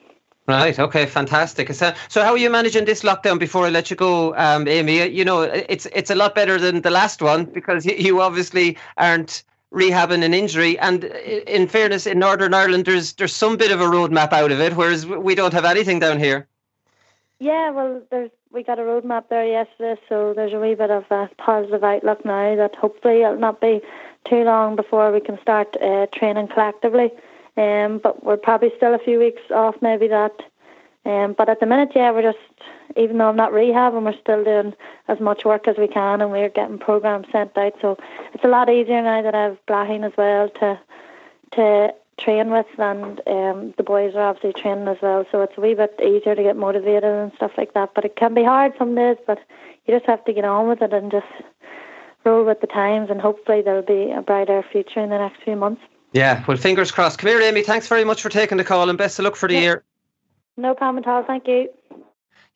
Right. 0.48 0.80
Okay. 0.80 1.06
Fantastic. 1.06 1.72
So, 1.74 1.94
so 2.08 2.24
how 2.24 2.32
are 2.32 2.38
you 2.38 2.50
managing 2.50 2.86
this 2.86 3.04
lockdown? 3.04 3.38
Before 3.38 3.66
I 3.66 3.70
let 3.70 3.90
you 3.90 3.96
go, 3.96 4.36
um, 4.36 4.68
Aimee, 4.68 5.08
you 5.08 5.26
know 5.26 5.42
it's 5.42 5.88
it's 5.88 6.10
a 6.10 6.16
lot 6.16 6.36
better 6.36 6.60
than 6.60 6.82
the 6.82 6.92
last 6.92 7.22
one 7.22 7.46
because 7.46 7.86
you 7.86 8.22
obviously 8.22 8.78
aren't 8.98 9.44
rehabbing 9.74 10.24
an 10.24 10.34
injury. 10.34 10.78
And 10.80 11.04
in 11.04 11.68
fairness, 11.68 12.08
in 12.08 12.20
Northern 12.20 12.54
Ireland, 12.54 12.86
there's 12.86 13.14
there's 13.14 13.36
some 13.36 13.58
bit 13.58 13.72
of 13.72 13.82
a 13.82 13.86
roadmap 13.86 14.34
out 14.34 14.52
of 14.52 14.60
it, 14.60 14.76
whereas 14.76 15.06
we 15.06 15.36
don't 15.36 15.54
have 15.54 15.66
anything 15.66 16.00
down 16.00 16.20
here. 16.20 16.48
Yeah, 17.40 17.72
well, 17.72 18.02
there's 18.12 18.32
we 18.52 18.64
got 18.64 18.80
a 18.80 18.82
roadmap 18.82 19.30
there 19.30 19.46
yesterday, 19.46 20.00
so 20.10 20.34
there's 20.34 20.54
a 20.54 20.60
wee 20.60 20.76
bit 20.76 20.90
of 20.92 21.06
a 21.12 21.30
positive 21.38 21.84
outlook 21.84 22.26
now 22.26 22.56
that 22.56 22.76
hopefully 22.76 23.22
it'll 23.22 23.38
not 23.38 23.62
be 23.62 23.80
too 24.28 24.44
long 24.44 24.76
before 24.76 25.12
we 25.12 25.22
can 25.22 25.40
start 25.42 25.78
uh, 25.82 26.08
training 26.14 26.48
collectively. 26.48 27.12
Um, 27.56 28.00
but 28.02 28.24
we're 28.24 28.38
probably 28.38 28.72
still 28.76 28.94
a 28.94 29.00
few 29.00 29.20
weeks 29.20 29.42
off 29.52 29.76
maybe 29.82 30.08
that. 30.08 30.34
Um, 31.06 31.34
but 31.38 31.48
at 31.48 31.60
the 31.60 31.66
minute, 31.66 31.92
yeah, 31.96 32.12
we're 32.12 32.24
just 32.24 32.38
even 32.98 33.18
though 33.18 33.30
I'm 33.30 33.36
not 33.36 33.52
rehabbing, 33.52 34.04
we're 34.04 34.20
still 34.20 34.44
doing 34.44 34.74
as 35.08 35.20
much 35.20 35.46
work 35.46 35.68
as 35.68 35.78
we 35.78 35.88
can, 35.88 36.22
and 36.22 36.32
we're 36.32 36.50
getting 36.50 36.80
programs 36.80 37.28
sent 37.32 37.58
out. 37.58 37.74
So 37.82 37.98
it's 38.34 38.44
a 38.44 38.48
lot 38.50 38.70
easier 38.70 39.02
now 39.02 39.22
that 39.22 39.36
I 39.36 39.44
have 39.44 39.58
Blahin 39.68 40.06
as 40.06 40.14
well 40.18 40.50
to 40.60 40.80
to 41.54 41.94
train 42.20 42.52
with, 42.52 42.68
and 42.78 43.22
um, 43.28 43.74
the 43.78 43.84
boys 43.84 44.16
are 44.16 44.30
obviously 44.30 44.54
training 44.62 44.88
as 44.88 44.98
well. 45.02 45.26
So 45.32 45.42
it's 45.42 45.58
a 45.58 45.62
wee 45.62 45.74
bit 45.74 46.00
easier 46.04 46.36
to 46.36 46.44
get 46.44 46.56
motivated 46.56 47.04
and 47.04 47.32
stuff 47.36 47.52
like 47.58 47.74
that. 47.74 47.94
But 47.96 48.06
it 48.06 48.16
can 48.16 48.34
be 48.34 48.44
hard 48.44 48.74
some 48.78 48.96
days, 48.96 49.18
but 49.26 49.40
you 49.86 49.96
just 49.96 50.06
have 50.08 50.24
to 50.26 50.34
get 50.34 50.46
on 50.46 50.68
with 50.68 50.82
it 50.82 50.94
and 50.94 51.12
just 51.12 51.28
roll 52.26 52.46
with 52.46 52.62
the 52.62 52.68
times, 52.68 53.10
and 53.10 53.22
hopefully 53.22 53.62
there'll 53.62 53.82
be 53.82 54.12
a 54.12 54.22
brighter 54.22 54.64
future 54.72 55.00
in 55.00 55.10
the 55.10 55.18
next 55.18 55.42
few 55.44 55.56
months. 55.56 55.82
Yeah, 56.12 56.44
well, 56.48 56.58
fingers 56.58 56.92
crossed. 56.92 57.20
Come 57.20 57.30
here, 57.30 57.42
Aimee. 57.42 57.64
Thanks 57.64 57.88
very 57.88 58.04
much 58.04 58.22
for 58.22 58.30
taking 58.30 58.58
the 58.58 58.64
call, 58.64 58.90
and 58.90 58.98
best 58.98 59.20
of 59.20 59.26
luck 59.26 59.36
for 59.36 59.48
the 59.48 59.56
yeah. 59.56 59.62
year. 59.62 59.84
No 60.58 60.74
problem 60.74 61.04
at 61.04 61.08
all. 61.08 61.24
Thank 61.24 61.48
you. 61.48 61.70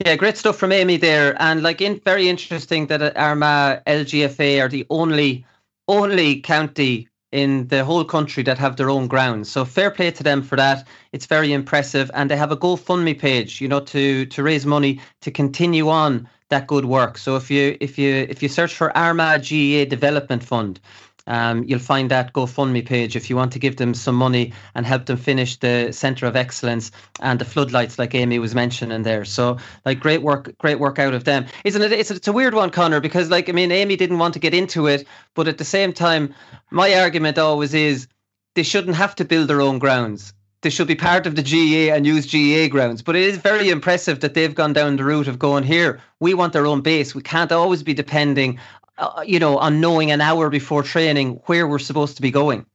Yeah, 0.04 0.16
great 0.16 0.38
stuff 0.38 0.58
from 0.58 0.72
Aimee 0.72 0.98
there, 0.98 1.36
and 1.42 1.64
like 1.64 1.80
in 1.80 2.00
very 2.00 2.28
interesting 2.28 2.88
that 2.88 3.16
Armagh 3.16 3.84
LGFA 3.86 4.62
are 4.62 4.68
the 4.68 4.86
only 4.90 5.46
only 5.88 6.42
county 6.42 7.08
in 7.34 7.68
the 7.68 7.84
whole 7.84 8.06
country 8.06 8.44
that 8.44 8.58
have 8.60 8.78
their 8.78 8.90
own 8.90 9.08
grounds. 9.08 9.52
So 9.52 9.66
fair 9.66 9.92
play 9.92 10.12
to 10.12 10.24
them 10.24 10.44
for 10.44 10.56
that. 10.56 10.88
It's 11.12 11.26
very 11.26 11.52
impressive, 11.52 12.10
and 12.14 12.30
they 12.30 12.38
have 12.38 12.52
a 12.52 12.58
GoFundMe 12.58 13.18
page, 13.18 13.60
you 13.60 13.68
know, 13.68 13.82
to 13.82 14.26
to 14.28 14.44
raise 14.44 14.66
money 14.66 15.00
to 15.22 15.32
continue 15.32 15.90
on 15.90 16.30
that 16.50 16.68
good 16.68 16.86
work. 16.86 17.18
So 17.18 17.36
if 17.36 17.50
you 17.50 17.76
if 17.82 17.98
you 17.98 18.28
if 18.30 18.44
you 18.44 18.50
search 18.50 18.74
for 18.76 18.96
Armagh 18.96 19.42
GAA 19.50 19.86
Development 19.90 20.44
Fund, 20.44 20.80
um, 21.28 21.64
you'll 21.64 21.80
find 21.80 22.12
that 22.12 22.34
GoFundMe 22.34 22.86
page 22.86 23.16
if 23.16 23.30
you 23.30 23.36
want 23.36 23.54
to 23.54 23.60
give 23.60 23.78
them 23.78 23.94
some 23.94 24.16
money 24.16 24.54
and 24.76 24.86
help 24.86 25.06
them 25.06 25.18
finish 25.18 25.58
the 25.58 25.92
Centre 25.92 26.26
of 26.26 26.36
Excellence 26.36 26.92
and 27.22 27.40
the 27.40 27.46
floodlights, 27.46 27.98
like 27.98 28.14
Aimee 28.14 28.40
was 28.40 28.54
mentioning 28.54 29.04
there. 29.04 29.24
So, 29.26 29.58
like, 29.86 30.00
great 30.00 30.22
work, 30.22 30.58
great 30.58 30.80
work 30.80 31.00
out 31.00 31.14
of 31.14 31.24
them, 31.24 31.46
isn't 31.64 31.82
it? 31.82 31.92
It's, 31.94 32.12
it's 32.12 32.28
a 32.28 32.34
weird 32.34 32.54
one, 32.54 32.70
Connor, 32.70 33.00
because, 33.00 33.30
like, 33.30 33.48
I 33.50 33.54
mean, 33.54 33.72
Aimee 33.72 33.96
didn't 33.96 34.20
want 34.20 34.34
to 34.34 34.40
get 34.40 34.54
into 34.54 34.88
it, 34.88 35.08
but 35.34 35.48
at 35.48 35.58
the 35.58 35.66
same 35.66 35.94
time, 35.94 36.34
my 36.72 36.94
argument 36.96 37.38
always 37.38 37.74
is 37.74 38.08
they 38.56 38.64
shouldn't 38.64 38.96
have 38.96 39.16
to 39.16 39.26
build 39.26 39.48
their 39.48 39.62
own 39.62 39.80
grounds. 39.80 40.34
They 40.62 40.70
should 40.70 40.88
be 40.88 40.96
part 40.96 41.28
of 41.28 41.36
the 41.36 41.44
GAA 41.44 41.94
and 41.94 42.06
use 42.06 42.32
GAA 42.32 42.70
grounds. 42.70 43.02
But 43.02 43.18
it 43.18 43.24
is 43.24 43.38
very 43.38 43.70
impressive 43.70 44.22
that 44.22 44.34
they've 44.34 44.56
gone 44.56 44.72
down 44.72 44.96
the 44.96 45.04
route 45.04 45.28
of 45.28 45.38
going 45.38 45.64
here. 45.64 46.00
We 46.22 46.34
want 46.34 46.54
their 46.54 46.66
own 46.66 46.80
base. 46.80 47.14
We 47.14 47.22
can't 47.22 47.52
always 47.52 47.84
be 47.84 47.94
depending 47.94 48.60
uh, 48.98 49.24
you 49.26 49.40
know, 49.40 49.58
on 49.58 49.82
knowing 49.82 50.12
an 50.12 50.22
hour 50.22 50.50
before 50.50 50.84
training 50.84 51.42
where 51.46 51.68
we're 51.68 51.80
supposed 51.80 52.16
to 52.16 52.22
be 52.22 52.32
going. 52.32 52.66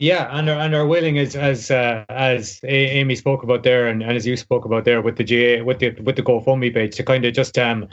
Yeah, 0.00 0.28
and 0.30 0.48
our, 0.48 0.60
and 0.60 0.76
are 0.76 0.86
willing 0.86 1.18
as 1.18 1.34
as 1.34 1.72
uh, 1.72 2.04
as 2.08 2.60
Aimee 2.62 3.16
spoke 3.16 3.42
about 3.42 3.64
there, 3.64 3.88
and, 3.88 4.00
and 4.00 4.12
as 4.12 4.24
you 4.24 4.36
spoke 4.36 4.64
about 4.64 4.84
there 4.84 5.02
with 5.02 5.16
the 5.16 5.24
GA 5.24 5.62
with 5.62 5.80
the 5.80 5.90
with 6.02 6.14
the 6.14 6.22
GoFundMe 6.22 6.72
page 6.72 6.94
to 6.96 7.02
kind 7.02 7.24
of 7.24 7.34
just 7.34 7.58
um 7.58 7.88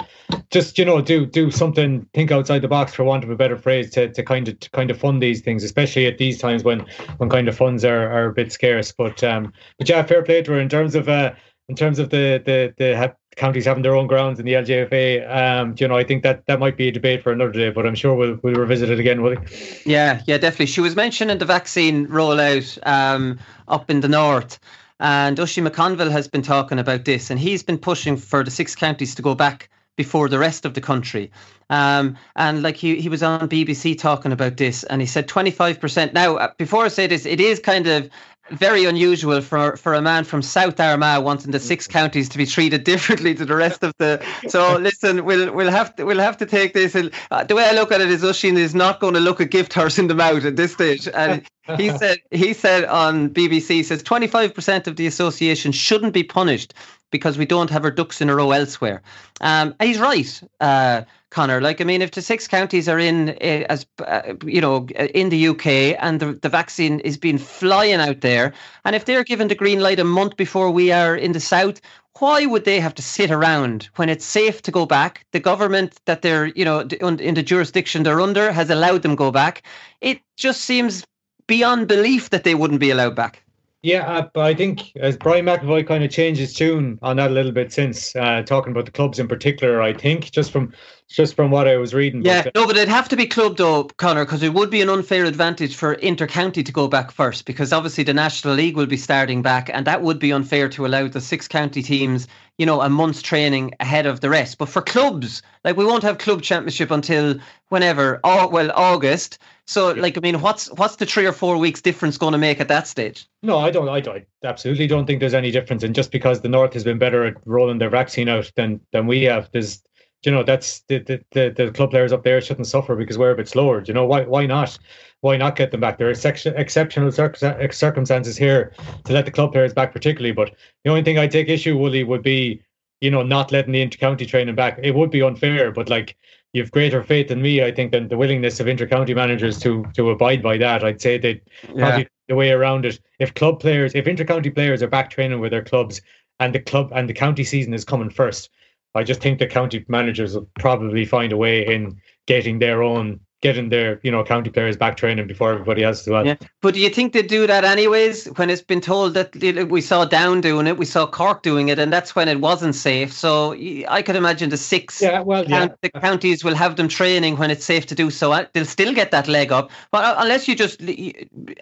just 0.51 0.77
you 0.77 0.85
know 0.85 1.01
do 1.01 1.25
do 1.25 1.49
something 1.49 2.07
think 2.13 2.31
outside 2.31 2.59
the 2.59 2.67
box 2.67 2.93
for 2.93 3.03
want 3.03 3.23
of 3.23 3.31
a 3.31 3.35
better 3.35 3.57
phrase 3.57 3.89
to, 3.91 4.07
to 4.09 4.21
kind 4.21 4.47
of 4.47 4.59
to 4.59 4.69
kind 4.69 4.91
of 4.91 4.99
fund 4.99 5.23
these 5.23 5.41
things, 5.41 5.63
especially 5.63 6.05
at 6.05 6.19
these 6.19 6.37
times 6.37 6.63
when 6.63 6.85
when 7.17 7.27
kind 7.27 7.47
of 7.47 7.57
funds 7.57 7.83
are, 7.83 8.07
are 8.11 8.25
a 8.25 8.33
bit 8.33 8.51
scarce. 8.51 8.91
But 8.91 9.23
um 9.23 9.51
but 9.79 9.89
yeah, 9.89 10.03
fair 10.03 10.21
play 10.21 10.43
to 10.43 10.51
her 10.51 10.59
in 10.59 10.69
terms 10.69 10.93
of 10.93 11.09
uh 11.09 11.33
in 11.69 11.75
terms 11.75 11.97
of 11.97 12.11
the 12.11 12.39
the 12.45 12.71
the 12.77 12.95
counties 13.35 13.65
having 13.65 13.83
their 13.83 13.95
own 13.95 14.07
grounds 14.07 14.39
in 14.39 14.45
the 14.45 14.53
LGFA. 14.53 15.29
Um, 15.29 15.75
you 15.77 15.87
know, 15.87 15.97
I 15.97 16.03
think 16.03 16.23
that 16.23 16.45
that 16.45 16.59
might 16.59 16.77
be 16.77 16.87
a 16.87 16.91
debate 16.91 17.23
for 17.23 17.31
another 17.31 17.51
day, 17.51 17.69
but 17.69 17.85
I'm 17.85 17.95
sure 17.95 18.15
we'll 18.15 18.39
we'll 18.41 18.55
revisit 18.55 18.89
it 18.89 18.99
again, 18.99 19.21
will 19.21 19.31
we? 19.31 19.37
Yeah, 19.85 20.21
yeah, 20.25 20.37
definitely. 20.37 20.67
She 20.67 20.81
was 20.81 20.95
mentioning 20.95 21.37
the 21.37 21.45
vaccine 21.45 22.07
rollout 22.07 22.85
um, 22.87 23.39
up 23.67 23.89
in 23.89 24.01
the 24.01 24.07
north. 24.09 24.59
And 24.99 25.37
Oisin 25.39 25.65
McConville 25.65 26.11
has 26.11 26.27
been 26.27 26.41
talking 26.41 26.79
about 26.79 27.03
this, 27.03 27.29
and 27.29 27.37
he's 27.37 27.63
been 27.63 27.77
pushing 27.77 28.15
for 28.15 28.43
the 28.43 28.51
six 28.51 28.75
counties 28.75 29.13
to 29.15 29.21
go 29.21 29.35
back 29.35 29.69
before 29.97 30.29
the 30.29 30.39
rest 30.39 30.65
of 30.65 30.73
the 30.73 30.81
country. 30.81 31.31
Um, 31.69 32.17
and 32.35 32.61
like 32.61 32.75
he, 32.75 33.01
he 33.01 33.09
was 33.09 33.23
on 33.23 33.49
BBC 33.49 33.97
talking 33.97 34.31
about 34.31 34.57
this, 34.57 34.83
and 34.85 35.01
he 35.01 35.07
said 35.07 35.27
25%. 35.27 36.13
Now, 36.13 36.35
uh, 36.35 36.51
before 36.57 36.85
I 36.85 36.89
say 36.89 37.07
this, 37.07 37.25
it 37.25 37.41
is 37.41 37.59
kind 37.59 37.87
of 37.87 38.09
very 38.51 38.85
unusual 38.85 39.41
for, 39.41 39.75
for 39.77 39.93
a 39.93 40.01
man 40.01 40.23
from 40.23 40.41
South 40.41 40.79
Armagh 40.79 41.23
wanting 41.23 41.51
the 41.51 41.59
six 41.59 41.87
counties 41.87 42.29
to 42.29 42.37
be 42.37 42.45
treated 42.45 42.83
differently 42.83 43.33
to 43.35 43.45
the 43.45 43.55
rest 43.55 43.83
of 43.83 43.93
the. 43.97 44.23
So 44.47 44.77
listen, 44.79 45.25
we'll 45.25 45.53
we'll 45.53 45.71
have 45.71 45.95
to 45.95 46.05
we'll 46.05 46.19
have 46.19 46.37
to 46.37 46.45
take 46.45 46.73
this. 46.73 46.95
And, 46.95 47.11
uh, 47.31 47.43
the 47.43 47.55
way 47.55 47.65
I 47.65 47.73
look 47.73 47.91
at 47.91 48.01
it 48.01 48.11
is, 48.11 48.23
Oisin 48.23 48.57
is 48.57 48.75
not 48.75 48.99
going 48.99 49.13
to 49.15 49.19
look 49.19 49.39
a 49.39 49.45
gift 49.45 49.73
horse 49.73 49.97
in 49.97 50.07
the 50.07 50.15
mouth 50.15 50.45
at 50.45 50.55
this 50.55 50.73
stage. 50.73 51.07
And 51.07 51.43
he 51.77 51.89
said 51.97 52.19
he 52.31 52.53
said 52.53 52.85
on 52.85 53.29
BBC 53.29 53.83
says 53.83 54.03
25% 54.03 54.87
of 54.87 54.95
the 54.95 55.07
association 55.07 55.71
shouldn't 55.71 56.13
be 56.13 56.23
punished 56.23 56.73
because 57.11 57.37
we 57.37 57.45
don't 57.45 57.69
have 57.69 57.83
our 57.83 57.91
ducks 57.91 58.21
in 58.21 58.29
a 58.29 58.35
row 58.35 58.51
elsewhere. 58.51 59.01
Um, 59.41 59.73
he's 59.79 59.99
right. 59.99 60.41
Uh, 60.59 61.03
Connor. 61.35 61.59
Like, 61.59 61.81
I 61.81 61.83
mean, 61.83 62.01
if 62.01 62.11
the 62.11 62.21
six 62.21 62.47
counties 62.47 62.87
are 62.87 62.97
in 62.97 63.31
uh, 63.41 63.65
as 63.69 63.85
uh, 63.99 64.35
you 64.45 64.61
know 64.61 64.87
in 65.13 65.27
the 65.29 65.47
UK 65.49 65.67
and 65.99 66.21
the, 66.21 66.31
the 66.31 66.47
vaccine 66.47 67.01
is 67.01 67.17
being 67.17 67.37
flying 67.37 67.99
out 67.99 68.21
there, 68.21 68.53
and 68.85 68.95
if 68.95 69.03
they're 69.03 69.25
given 69.25 69.49
the 69.49 69.61
green 69.63 69.81
light 69.81 69.99
a 69.99 70.05
month 70.05 70.37
before 70.37 70.71
we 70.71 70.93
are 70.93 71.13
in 71.13 71.33
the 71.33 71.41
south, 71.41 71.81
why 72.19 72.45
would 72.45 72.63
they 72.63 72.79
have 72.79 72.95
to 72.95 73.01
sit 73.01 73.31
around 73.31 73.89
when 73.97 74.07
it's 74.07 74.23
safe 74.25 74.61
to 74.61 74.71
go 74.71 74.85
back? 74.85 75.25
The 75.33 75.41
government 75.41 75.99
that 76.05 76.21
they're 76.21 76.47
you 76.47 76.63
know 76.63 76.79
in 77.19 77.33
the 77.33 77.43
jurisdiction 77.43 78.03
they're 78.03 78.21
under 78.21 78.53
has 78.53 78.69
allowed 78.69 79.01
them 79.01 79.15
go 79.15 79.29
back. 79.29 79.63
It 79.99 80.21
just 80.37 80.61
seems 80.61 81.05
beyond 81.47 81.89
belief 81.89 82.29
that 82.29 82.45
they 82.45 82.55
wouldn't 82.55 82.79
be 82.79 82.91
allowed 82.91 83.15
back. 83.15 83.44
Yeah, 83.85 84.07
uh, 84.07 84.27
but 84.33 84.45
I 84.45 84.55
think 84.55 84.95
as 84.95 85.15
Brian 85.15 85.45
McAvoy 85.45 85.87
kind 85.87 86.03
of 86.03 86.09
changed 86.09 86.39
his 86.39 86.55
tune 86.55 86.97
on 87.03 87.17
that 87.17 87.29
a 87.29 87.33
little 87.35 87.51
bit 87.51 87.71
since 87.71 88.15
uh, 88.15 88.41
talking 88.41 88.71
about 88.71 88.85
the 88.85 88.91
clubs 88.91 89.19
in 89.19 89.27
particular, 89.27 89.79
I 89.79 89.93
think 89.93 90.31
just 90.31 90.49
from 90.49 90.73
just 91.07 91.35
from 91.35 91.51
what 91.51 91.67
I 91.67 91.77
was 91.77 91.93
reading. 91.93 92.25
Yeah, 92.25 92.41
but, 92.41 92.57
uh, 92.57 92.61
no, 92.61 92.65
but 92.65 92.77
it'd 92.77 92.89
have 92.89 93.07
to 93.09 93.15
be 93.15 93.27
club 93.27 93.57
though, 93.57 93.83
Connor, 93.83 94.25
because 94.25 94.41
it 94.41 94.55
would 94.55 94.71
be 94.71 94.81
an 94.81 94.89
unfair 94.89 95.25
advantage 95.25 95.75
for 95.75 95.93
inter-county 95.93 96.63
to 96.63 96.71
go 96.71 96.87
back 96.87 97.11
first, 97.11 97.45
because 97.45 97.71
obviously 97.71 98.03
the 98.03 98.11
National 98.11 98.55
League 98.55 98.75
will 98.75 98.87
be 98.87 98.97
starting 98.97 99.43
back, 99.43 99.69
and 99.71 99.85
that 99.85 100.01
would 100.01 100.17
be 100.17 100.33
unfair 100.33 100.67
to 100.69 100.87
allow 100.87 101.07
the 101.07 101.21
six 101.21 101.47
county 101.47 101.83
teams, 101.83 102.27
you 102.57 102.65
know, 102.65 102.81
a 102.81 102.89
month's 102.89 103.21
training 103.21 103.71
ahead 103.79 104.07
of 104.07 104.21
the 104.21 104.31
rest. 104.31 104.57
But 104.57 104.69
for 104.69 104.81
clubs, 104.81 105.43
like 105.63 105.77
we 105.77 105.85
won't 105.85 106.01
have 106.01 106.17
club 106.17 106.41
championship 106.41 106.89
until 106.89 107.35
whenever, 107.69 108.19
oh 108.23 108.47
well, 108.47 108.71
August. 108.71 109.37
So, 109.67 109.91
like, 109.93 110.15
I 110.17 110.21
mean, 110.21 110.41
what's 110.41 110.71
what's 110.73 110.97
the 110.97 111.07
three 111.07 111.25
or 111.25 111.31
four 111.31 111.57
weeks 111.57 111.81
difference 111.81 112.17
going 112.17 112.33
to 112.33 112.37
make 112.37 112.61
at 112.61 112.67
that 112.67 112.87
stage? 112.87 113.27
No, 113.41 113.57
I 113.57 113.71
don't. 113.71 113.89
I, 113.89 113.99
don't, 113.99 114.17
I 114.17 114.25
absolutely 114.47 114.85
don't 114.85 115.07
think 115.07 115.19
there's 115.19 115.33
any 115.33 115.49
difference. 115.49 115.81
And 115.83 115.95
just 115.95 116.11
because 116.11 116.41
the 116.41 116.49
North 116.49 116.73
has 116.73 116.83
been 116.83 116.99
better 116.99 117.25
at 117.25 117.35
rolling 117.45 117.79
their 117.79 117.89
vaccine 117.89 118.29
out 118.29 118.51
than 118.55 118.79
than 118.91 119.07
we 119.07 119.23
have, 119.23 119.49
there's 119.51 119.81
you 120.23 120.31
know 120.31 120.43
that's 120.43 120.81
the, 120.81 120.99
the 120.99 121.23
the, 121.31 121.53
the 121.55 121.71
club 121.71 121.89
players 121.89 122.11
up 122.11 122.23
there 122.23 122.39
shouldn't 122.41 122.67
suffer 122.67 122.95
because 122.95 123.17
we're 123.17 123.31
a 123.31 123.35
bit 123.35 123.47
slower. 123.49 123.83
you 123.85 123.93
know 123.93 124.05
why 124.05 124.21
why 124.21 124.45
not? 124.45 124.77
Why 125.21 125.35
not 125.35 125.55
get 125.55 125.71
them 125.71 125.79
back? 125.79 125.97
There 125.97 126.07
are 126.07 126.11
exceptional 126.11 127.11
circumstances 127.11 128.37
here 128.37 128.71
to 129.05 129.13
let 129.13 129.25
the 129.25 129.31
club 129.31 129.51
players 129.51 129.73
back, 129.73 129.91
particularly. 129.91 130.33
But 130.33 130.53
the 130.83 130.91
only 130.91 131.01
thing 131.01 131.17
I 131.17 131.25
take 131.25 131.49
issue, 131.49 131.75
Wooly, 131.75 132.03
would 132.03 132.21
be 132.21 132.61
you 133.01 133.09
know 133.09 133.23
not 133.23 133.51
letting 133.51 133.71
the 133.71 133.83
intercounty 133.83 134.27
training 134.27 134.53
back. 134.53 134.79
It 134.83 134.93
would 134.93 135.09
be 135.09 135.23
unfair, 135.23 135.71
but 135.71 135.89
like 135.89 136.15
you've 136.55 136.71
greater 136.71 137.03
faith 137.03 137.29
in 137.29 137.41
me, 137.41 137.61
I 137.61 137.71
think, 137.71 137.91
than 137.91 138.07
the 138.07 138.15
willingness 138.15 138.61
of 138.61 138.67
intercounty 138.67 139.13
managers 139.13 139.59
to 139.59 139.85
to 139.93 140.09
abide 140.09 140.41
by 140.41 140.57
that. 140.57 140.83
I'd 140.85 141.01
say 141.01 141.17
that 141.17 141.41
yeah. 141.63 141.73
probably 141.75 142.07
the 142.29 142.35
way 142.35 142.51
around 142.51 142.85
it. 142.85 142.99
If 143.19 143.33
club 143.33 143.59
players, 143.59 143.93
if 143.93 144.05
intercounty 144.05 144.55
players 144.55 144.81
are 144.81 144.87
back 144.87 145.09
training 145.09 145.41
with 145.41 145.51
their 145.51 145.63
clubs, 145.63 146.01
and 146.39 146.55
the 146.55 146.61
club 146.61 146.91
and 146.95 147.09
the 147.09 147.13
county 147.13 147.43
season 147.43 147.73
is 147.73 147.83
coming 147.83 148.09
first, 148.09 148.49
I 148.95 149.03
just 149.03 149.21
think 149.21 149.37
the 149.37 149.47
county 149.47 149.83
managers 149.89 150.35
will 150.35 150.49
probably 150.57 151.03
find 151.03 151.33
a 151.33 151.37
way 151.37 151.67
in 151.67 151.99
getting 152.25 152.59
their 152.59 152.81
own 152.81 153.19
getting 153.45 153.69
their 153.69 153.99
you 154.03 154.11
know 154.11 154.23
county 154.23 154.49
players 154.49 154.75
back 154.75 154.97
training 154.97 155.27
before 155.27 155.51
everybody 155.53 155.83
else 155.83 156.01
as 156.01 156.07
well. 156.07 156.25
Yeah. 156.25 156.35
But 156.61 156.73
do 156.73 156.79
you 156.79 156.89
think 156.89 157.13
they 157.13 157.21
do 157.21 157.45
that 157.45 157.63
anyways? 157.63 158.25
When 158.37 158.49
it's 158.49 158.61
been 158.61 158.81
told 158.81 159.13
that 159.13 159.35
we 159.69 159.81
saw 159.81 160.05
Down 160.05 160.41
doing 160.41 160.65
it, 160.67 160.77
we 160.77 160.85
saw 160.85 161.05
Cork 161.05 161.43
doing 161.43 161.69
it, 161.69 161.77
and 161.77 161.93
that's 161.93 162.15
when 162.15 162.27
it 162.27 162.39
wasn't 162.41 162.75
safe. 162.75 163.13
So 163.13 163.53
I 163.87 164.01
could 164.01 164.15
imagine 164.15 164.49
the 164.49 164.57
six 164.57 165.01
yeah, 165.01 165.21
well, 165.21 165.45
yeah. 165.45 165.67
the 165.81 165.89
counties 165.89 166.43
will 166.43 166.55
have 166.55 166.75
them 166.75 166.87
training 166.87 167.37
when 167.37 167.51
it's 167.51 167.65
safe 167.65 167.85
to 167.87 167.95
do 167.95 168.09
so. 168.09 168.45
They'll 168.53 168.65
still 168.65 168.93
get 168.93 169.11
that 169.11 169.27
leg 169.27 169.51
up, 169.51 169.69
but 169.91 170.03
uh, 170.03 170.15
unless 170.17 170.47
you 170.47 170.55
just 170.55 170.81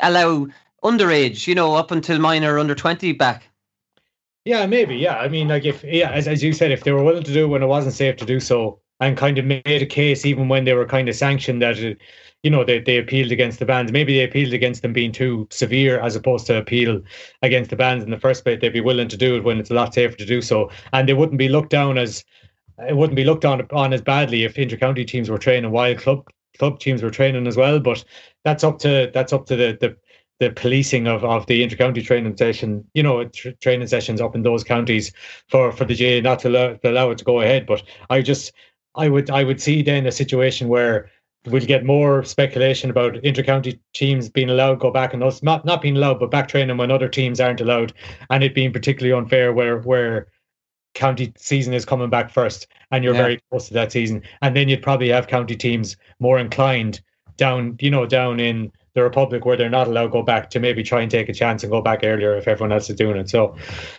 allow 0.01 0.47
underage, 0.83 1.47
you 1.47 1.55
know, 1.55 1.75
up 1.75 1.91
until 1.91 2.19
minor 2.19 2.59
under 2.59 2.75
twenty 2.75 3.11
back. 3.11 3.49
Yeah, 4.45 4.65
maybe. 4.65 4.95
Yeah, 4.95 5.17
I 5.17 5.27
mean, 5.29 5.47
like 5.47 5.65
if 5.65 5.83
yeah, 5.83 6.11
as 6.11 6.27
as 6.27 6.43
you 6.43 6.53
said, 6.53 6.71
if 6.71 6.83
they 6.83 6.91
were 6.91 7.03
willing 7.03 7.23
to 7.23 7.33
do 7.33 7.45
it 7.45 7.47
when 7.47 7.63
it 7.63 7.67
wasn't 7.67 7.95
safe 7.95 8.17
to 8.17 8.25
do 8.25 8.39
so, 8.39 8.79
and 8.99 9.17
kind 9.17 9.37
of 9.37 9.45
made 9.45 9.63
a 9.65 9.85
case 9.85 10.25
even 10.25 10.47
when 10.47 10.63
they 10.63 10.73
were 10.73 10.85
kind 10.85 11.09
of 11.09 11.15
sanctioned 11.15 11.61
that 11.61 11.77
it, 11.79 11.99
you 12.43 12.49
know 12.49 12.63
they, 12.63 12.79
they 12.79 12.97
appealed 12.97 13.31
against 13.31 13.59
the 13.59 13.65
bans. 13.65 13.91
Maybe 13.91 14.17
they 14.17 14.23
appealed 14.23 14.53
against 14.53 14.81
them 14.81 14.93
being 14.93 15.11
too 15.11 15.47
severe 15.51 15.99
as 15.99 16.15
opposed 16.15 16.45
to 16.47 16.57
appeal 16.57 17.01
against 17.41 17.69
the 17.69 17.75
bans 17.75 18.03
in 18.03 18.11
the 18.11 18.19
first 18.19 18.43
place. 18.43 18.59
They'd 18.61 18.73
be 18.73 18.81
willing 18.81 19.07
to 19.07 19.17
do 19.17 19.35
it 19.35 19.43
when 19.43 19.59
it's 19.59 19.71
a 19.71 19.75
lot 19.75 19.93
safer 19.93 20.17
to 20.17 20.25
do 20.25 20.41
so. 20.41 20.69
And 20.91 21.07
they 21.07 21.13
wouldn't 21.13 21.39
be 21.39 21.49
looked 21.49 21.69
down 21.69 21.97
as 21.97 22.23
it 22.87 22.95
wouldn't 22.95 23.15
be 23.15 23.23
looked 23.23 23.45
on 23.45 23.61
on 23.71 23.93
as 23.93 24.01
badly 24.01 24.43
if 24.43 24.57
inter-county 24.57 25.05
teams 25.05 25.29
were 25.29 25.37
training 25.37 25.71
while 25.71 25.95
club 25.95 26.27
club 26.57 26.79
teams 26.79 27.01
were 27.01 27.09
training 27.09 27.47
as 27.47 27.57
well. 27.57 27.79
But 27.79 28.03
that's 28.43 28.63
up 28.63 28.79
to 28.79 29.09
that's 29.13 29.33
up 29.33 29.45
to 29.47 29.55
the 29.55 29.77
the 29.79 29.97
the 30.39 30.51
policing 30.51 31.07
of, 31.07 31.23
of 31.23 31.45
the 31.45 31.63
inter-county 31.63 32.01
training 32.01 32.35
session, 32.35 32.83
you 32.93 33.03
know, 33.03 33.23
tra- 33.25 33.53
training 33.55 33.87
sessions 33.87 34.19
up 34.19 34.35
in 34.35 34.41
those 34.41 34.63
counties 34.63 35.11
for, 35.47 35.71
for 35.71 35.85
the 35.85 35.95
GAA 35.95 36.21
not 36.27 36.39
to 36.39 36.49
allow, 36.49 36.73
to 36.73 36.91
allow 36.91 37.11
it 37.11 37.17
to 37.19 37.23
go 37.23 37.41
ahead. 37.41 37.65
But 37.65 37.83
I 38.09 38.21
just, 38.21 38.51
I 38.95 39.09
would, 39.09 39.29
I 39.29 39.43
would 39.43 39.61
see 39.61 39.81
then 39.81 40.05
a 40.05 40.11
situation 40.11 40.67
where 40.67 41.09
we'll 41.45 41.65
get 41.65 41.83
more 41.83 42.23
speculation 42.23 42.89
about 42.89 43.17
inter-county 43.17 43.79
teams 43.93 44.29
being 44.29 44.49
allowed 44.49 44.75
to 44.75 44.77
go 44.77 44.91
back 44.91 45.13
and 45.13 45.21
those 45.21 45.43
not 45.43 45.65
not 45.65 45.81
being 45.81 45.97
allowed, 45.97 46.19
but 46.19 46.31
back 46.31 46.47
training 46.47 46.77
when 46.77 46.91
other 46.91 47.09
teams 47.09 47.39
aren't 47.39 47.61
allowed, 47.61 47.93
and 48.29 48.43
it 48.43 48.55
being 48.55 48.71
particularly 48.71 49.17
unfair 49.17 49.51
where 49.51 49.79
where 49.79 50.27
county 50.93 51.33
season 51.37 51.73
is 51.73 51.85
coming 51.85 52.09
back 52.09 52.29
first, 52.29 52.67
and 52.91 53.03
you're 53.03 53.15
yeah. 53.15 53.21
very 53.21 53.41
close 53.49 53.67
to 53.67 53.73
that 53.73 53.91
season, 53.91 54.21
and 54.41 54.55
then 54.55 54.69
you'd 54.69 54.81
probably 54.81 55.09
have 55.09 55.27
county 55.27 55.55
teams 55.55 55.97
more 56.19 56.39
inclined 56.39 57.01
down, 57.35 57.75
you 57.81 57.89
know, 57.89 58.05
down 58.05 58.39
in 58.39 58.71
the 58.93 59.01
Republic 59.01 59.43
where 59.43 59.57
they're 59.57 59.69
not 59.69 59.87
allowed 59.87 60.03
to 60.03 60.09
go 60.09 60.21
back 60.21 60.51
to 60.51 60.59
maybe 60.59 60.83
try 60.83 61.01
and 61.01 61.09
take 61.09 61.27
a 61.27 61.33
chance 61.33 61.63
and 61.63 61.71
go 61.71 61.81
back 61.81 62.01
earlier 62.03 62.37
if 62.37 62.47
everyone 62.47 62.71
else 62.71 62.89
is 62.89 62.95
doing 62.95 63.17
it. 63.17 63.27
So, 63.27 63.55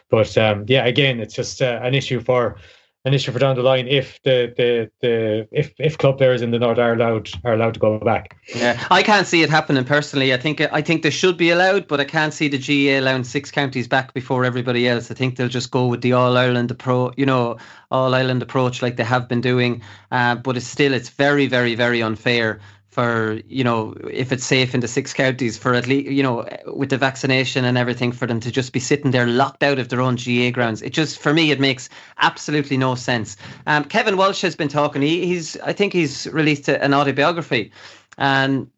but 0.08 0.38
um, 0.38 0.64
yeah, 0.68 0.86
again, 0.86 1.18
it's 1.18 1.34
just 1.34 1.60
uh, 1.60 1.80
an 1.82 1.94
issue 1.94 2.20
for 2.20 2.56
an 3.04 3.12
issue 3.12 3.32
for 3.32 3.38
down 3.38 3.54
the 3.54 3.62
line 3.62 3.86
if 3.86 4.22
the 4.22 4.52
the 4.56 4.90
the 5.00 5.46
if 5.52 5.74
if 5.78 5.98
club 5.98 6.16
players 6.16 6.40
in 6.40 6.50
the 6.52 6.58
north 6.58 6.78
are 6.78 6.94
allowed 6.94 7.28
are 7.44 7.52
allowed 7.52 7.74
to 7.74 7.80
go 7.80 7.98
back. 7.98 8.36
Yeah, 8.54 8.82
I 8.90 9.02
can't 9.02 9.26
see 9.26 9.42
it 9.42 9.50
happening 9.50 9.84
personally. 9.84 10.32
I 10.32 10.38
think 10.38 10.60
I 10.60 10.80
think 10.80 11.02
they 11.02 11.10
should 11.10 11.36
be 11.36 11.50
allowed, 11.50 11.86
but 11.86 12.00
I 12.00 12.04
can't 12.04 12.32
see 12.32 12.48
the 12.48 12.58
GAA 12.58 13.00
allowing 13.00 13.24
six 13.24 13.50
counties 13.50 13.86
back 13.86 14.14
before 14.14 14.44
everybody 14.44 14.88
else. 14.88 15.10
I 15.10 15.14
think 15.14 15.36
they'll 15.36 15.48
just 15.48 15.70
go 15.70 15.86
with 15.86 16.00
the 16.00 16.14
All 16.14 16.38
Ireland 16.38 16.70
approach, 16.70 17.14
you 17.18 17.26
know, 17.26 17.58
All 17.90 18.14
Ireland 18.14 18.42
approach 18.42 18.80
like 18.80 18.96
they 18.96 19.04
have 19.04 19.28
been 19.28 19.42
doing. 19.42 19.82
Uh, 20.10 20.36
but 20.36 20.56
it's 20.56 20.66
still 20.66 20.94
it's 20.94 21.10
very 21.10 21.46
very 21.46 21.74
very 21.74 22.02
unfair 22.02 22.60
for 22.94 23.40
you 23.48 23.64
know 23.64 23.92
if 24.08 24.30
it's 24.30 24.44
safe 24.44 24.72
in 24.72 24.78
the 24.78 24.86
six 24.86 25.12
counties 25.12 25.58
for 25.58 25.74
at 25.74 25.88
least 25.88 26.08
you 26.08 26.22
know 26.22 26.48
with 26.66 26.90
the 26.90 26.96
vaccination 26.96 27.64
and 27.64 27.76
everything 27.76 28.12
for 28.12 28.24
them 28.24 28.38
to 28.38 28.52
just 28.52 28.72
be 28.72 28.78
sitting 28.78 29.10
there 29.10 29.26
locked 29.26 29.64
out 29.64 29.80
of 29.80 29.88
their 29.88 30.00
own 30.00 30.14
GAA 30.14 30.50
grounds 30.52 30.80
it 30.80 30.92
just 30.92 31.18
for 31.18 31.34
me 31.34 31.50
it 31.50 31.58
makes 31.58 31.88
absolutely 32.18 32.76
no 32.76 32.94
sense 32.94 33.36
um, 33.66 33.84
Kevin 33.84 34.16
Walsh 34.16 34.42
has 34.42 34.54
been 34.54 34.68
talking 34.68 35.02
he, 35.02 35.26
he's 35.26 35.56
I 35.60 35.72
think 35.72 35.92
he's 35.92 36.28
released 36.28 36.68
an 36.68 36.94
autobiography 36.94 37.72
and 38.16 38.70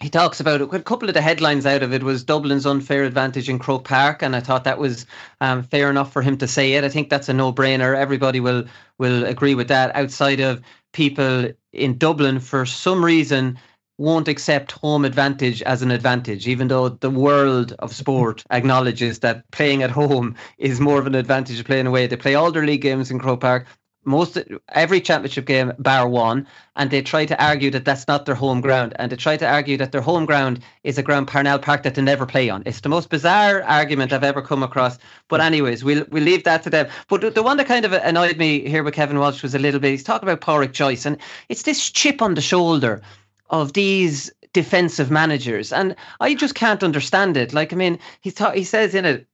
he 0.00 0.08
talks 0.08 0.40
about 0.40 0.62
it. 0.62 0.72
A 0.72 0.80
couple 0.80 1.08
of 1.08 1.14
the 1.14 1.20
headlines 1.20 1.66
out 1.66 1.82
of 1.82 1.92
it 1.92 2.02
was 2.02 2.24
Dublin's 2.24 2.64
unfair 2.64 3.04
advantage 3.04 3.50
in 3.50 3.58
Croke 3.58 3.84
Park, 3.84 4.22
and 4.22 4.34
I 4.34 4.40
thought 4.40 4.64
that 4.64 4.78
was 4.78 5.04
um, 5.42 5.62
fair 5.62 5.90
enough 5.90 6.10
for 6.10 6.22
him 6.22 6.38
to 6.38 6.48
say 6.48 6.72
it. 6.72 6.84
I 6.84 6.88
think 6.88 7.10
that's 7.10 7.28
a 7.28 7.34
no-brainer. 7.34 7.94
Everybody 7.94 8.40
will 8.40 8.64
will 8.96 9.26
agree 9.26 9.54
with 9.54 9.68
that. 9.68 9.94
Outside 9.94 10.40
of 10.40 10.62
people 10.92 11.50
in 11.72 11.98
Dublin, 11.98 12.40
for 12.40 12.66
some 12.66 13.04
reason, 13.04 13.58
won't 13.98 14.28
accept 14.28 14.72
home 14.72 15.04
advantage 15.04 15.60
as 15.62 15.82
an 15.82 15.90
advantage, 15.90 16.48
even 16.48 16.68
though 16.68 16.88
the 16.88 17.10
world 17.10 17.74
of 17.80 17.94
sport 17.94 18.42
acknowledges 18.50 19.18
that 19.18 19.48
playing 19.50 19.82
at 19.82 19.90
home 19.90 20.34
is 20.58 20.80
more 20.80 20.98
of 20.98 21.06
an 21.06 21.14
advantage 21.14 21.56
than 21.56 21.66
playing 21.66 21.86
away. 21.86 22.06
They 22.06 22.16
play 22.16 22.34
all 22.34 22.50
their 22.50 22.64
league 22.64 22.80
games 22.80 23.10
in 23.10 23.18
Croke 23.18 23.40
Park 23.40 23.66
most 24.10 24.38
every 24.72 25.00
championship 25.00 25.46
game 25.46 25.72
bar 25.78 26.08
one 26.08 26.46
and 26.76 26.90
they 26.90 27.00
try 27.00 27.24
to 27.24 27.42
argue 27.42 27.70
that 27.70 27.84
that's 27.84 28.06
not 28.08 28.26
their 28.26 28.34
home 28.34 28.60
ground 28.60 28.92
and 28.98 29.10
they 29.10 29.16
try 29.16 29.36
to 29.36 29.48
argue 29.48 29.76
that 29.76 29.92
their 29.92 30.00
home 30.00 30.26
ground 30.26 30.60
is 30.84 30.98
a 30.98 31.02
ground 31.02 31.28
Parnell 31.28 31.58
Park 31.58 31.82
that 31.84 31.94
they 31.94 32.02
never 32.02 32.26
play 32.26 32.50
on. 32.50 32.62
It's 32.66 32.80
the 32.80 32.88
most 32.88 33.08
bizarre 33.08 33.62
argument 33.62 34.12
I've 34.12 34.24
ever 34.24 34.42
come 34.42 34.62
across 34.62 34.98
but 35.28 35.40
hmm. 35.40 35.46
anyways 35.46 35.84
we'll 35.84 36.04
we'll 36.10 36.24
leave 36.24 36.44
that 36.44 36.62
to 36.64 36.70
them. 36.70 36.88
But 37.08 37.34
the 37.34 37.42
one 37.42 37.56
that 37.56 37.66
kind 37.66 37.84
of 37.84 37.92
annoyed 37.92 38.36
me 38.36 38.68
here 38.68 38.82
with 38.82 38.94
Kevin 38.94 39.18
Walsh 39.18 39.42
was 39.42 39.54
a 39.54 39.58
little 39.58 39.80
bit 39.80 39.92
he's 39.92 40.04
talking 40.04 40.28
about 40.28 40.40
Pádraic 40.40 40.72
Joyce 40.72 41.06
and 41.06 41.16
it's 41.48 41.62
this 41.62 41.90
chip 41.90 42.20
on 42.20 42.34
the 42.34 42.40
shoulder 42.40 43.00
of 43.48 43.72
these 43.72 44.30
defensive 44.52 45.10
managers 45.10 45.72
and 45.72 45.94
I 46.20 46.34
just 46.34 46.54
can't 46.54 46.82
understand 46.82 47.36
it. 47.36 47.52
Like 47.52 47.72
I 47.72 47.76
mean 47.76 47.98
he's 48.20 48.34
ta- 48.34 48.52
he 48.52 48.64
says 48.64 48.94
in 48.94 49.04
it 49.04 49.26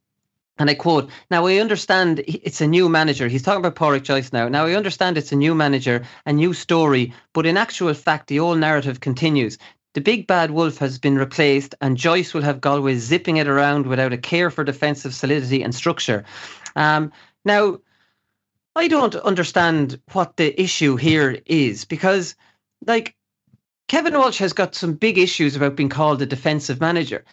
and 0.59 0.71
I 0.71 0.75
quote, 0.75 1.11
now 1.31 1.45
we 1.45 1.61
understand 1.61 2.23
it's 2.27 2.61
a 2.61 2.67
new 2.67 2.89
manager. 2.89 3.29
He's 3.29 3.43
talking 3.43 3.65
about 3.65 3.77
Pádraic 3.77 4.05
Joyce 4.05 4.33
now. 4.33 4.49
Now 4.49 4.65
we 4.65 4.75
understand 4.75 5.19
it's 5.19 5.33
a 5.33 5.37
new 5.37 5.55
manager, 5.55 6.05
a 6.25 6.33
new 6.33 6.55
story, 6.55 7.13
but 7.33 7.47
in 7.47 7.57
actual 7.57 7.93
fact, 7.95 8.29
the 8.29 8.41
old 8.41 8.59
narrative 8.59 9.01
continues. 9.01 9.59
The 9.93 10.01
big 10.01 10.27
bad 10.27 10.51
wolf 10.51 10.79
has 10.79 10.99
been 10.99 11.17
replaced, 11.17 11.75
and 11.81 11.97
Joyce 11.97 12.35
will 12.35 12.43
have 12.43 12.61
Galway 12.61 12.97
zipping 12.97 13.39
it 13.39 13.49
around 13.49 13.87
without 13.87 14.13
a 14.13 14.19
care 14.19 14.51
for 14.51 14.65
defensive 14.65 15.15
solidity 15.15 15.63
and 15.63 15.75
structure. 15.75 16.25
Um, 16.75 17.13
now, 17.45 17.79
I 18.75 18.89
don't 18.89 19.15
understand 19.17 19.99
what 20.13 20.37
the 20.37 20.61
issue 20.61 20.97
here 20.97 21.41
is 21.47 21.87
because, 21.87 22.35
like, 22.87 23.15
Kevin 23.89 24.15
Walsh 24.15 24.39
has 24.39 24.53
got 24.53 24.75
some 24.75 24.95
big 24.95 25.17
issues 25.17 25.57
about 25.57 25.77
being 25.77 25.89
called 25.89 26.21
a 26.21 26.27
defensive 26.27 26.81
manager 26.81 27.25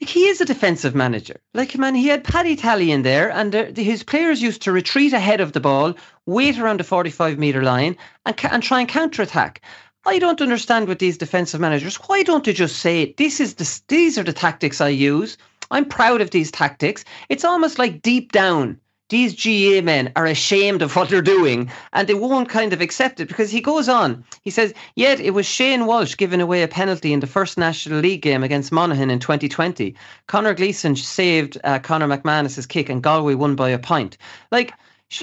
he 0.00 0.26
is 0.26 0.40
a 0.40 0.46
defensive 0.46 0.94
manager. 0.94 1.36
Like, 1.52 1.76
man, 1.76 1.94
he 1.94 2.08
had 2.08 2.24
Paddy 2.24 2.56
Tally 2.56 2.90
in 2.90 3.02
there, 3.02 3.30
and 3.30 3.52
his 3.76 4.02
players 4.02 4.40
used 4.40 4.62
to 4.62 4.72
retreat 4.72 5.12
ahead 5.12 5.40
of 5.40 5.52
the 5.52 5.60
ball, 5.60 5.94
wait 6.24 6.58
around 6.58 6.80
the 6.80 6.84
45 6.84 7.38
metre 7.38 7.62
line, 7.62 7.96
and, 8.24 8.34
and 8.50 8.62
try 8.62 8.80
and 8.80 8.88
counter 8.88 9.22
attack. 9.22 9.60
I 10.06 10.18
don't 10.18 10.40
understand 10.40 10.88
with 10.88 10.98
these 10.98 11.18
defensive 11.18 11.60
managers. 11.60 11.96
Why 11.96 12.22
don't 12.22 12.44
they 12.44 12.54
just 12.54 12.78
say, 12.78 13.14
this 13.18 13.40
is 13.40 13.54
the, 13.54 13.80
these 13.88 14.16
are 14.16 14.22
the 14.22 14.32
tactics 14.32 14.80
I 14.80 14.88
use? 14.88 15.36
I'm 15.70 15.84
proud 15.84 16.22
of 16.22 16.30
these 16.30 16.50
tactics. 16.50 17.04
It's 17.28 17.44
almost 17.44 17.78
like 17.78 18.00
deep 18.00 18.32
down 18.32 18.80
these 19.10 19.34
GAA 19.34 19.82
men 19.82 20.10
are 20.16 20.26
ashamed 20.26 20.82
of 20.82 20.96
what 20.96 21.08
they're 21.08 21.20
doing 21.20 21.70
and 21.92 22.08
they 22.08 22.14
won't 22.14 22.48
kind 22.48 22.72
of 22.72 22.80
accept 22.80 23.20
it 23.20 23.28
because 23.28 23.50
he 23.50 23.60
goes 23.60 23.88
on. 23.88 24.24
He 24.42 24.50
says, 24.50 24.72
Yet 24.94 25.20
it 25.20 25.32
was 25.32 25.46
Shane 25.46 25.86
Walsh 25.86 26.16
giving 26.16 26.40
away 26.40 26.62
a 26.62 26.68
penalty 26.68 27.12
in 27.12 27.20
the 27.20 27.26
first 27.26 27.58
National 27.58 28.00
League 28.00 28.22
game 28.22 28.42
against 28.42 28.72
Monaghan 28.72 29.10
in 29.10 29.18
2020. 29.18 29.94
Conor 30.26 30.54
Gleeson 30.54 30.96
saved 30.96 31.58
uh, 31.64 31.78
Conor 31.78 32.06
McManus's 32.06 32.66
kick 32.66 32.88
and 32.88 33.02
Galway 33.02 33.34
won 33.34 33.54
by 33.54 33.68
a 33.68 33.78
point. 33.78 34.16
Like, 34.50 34.72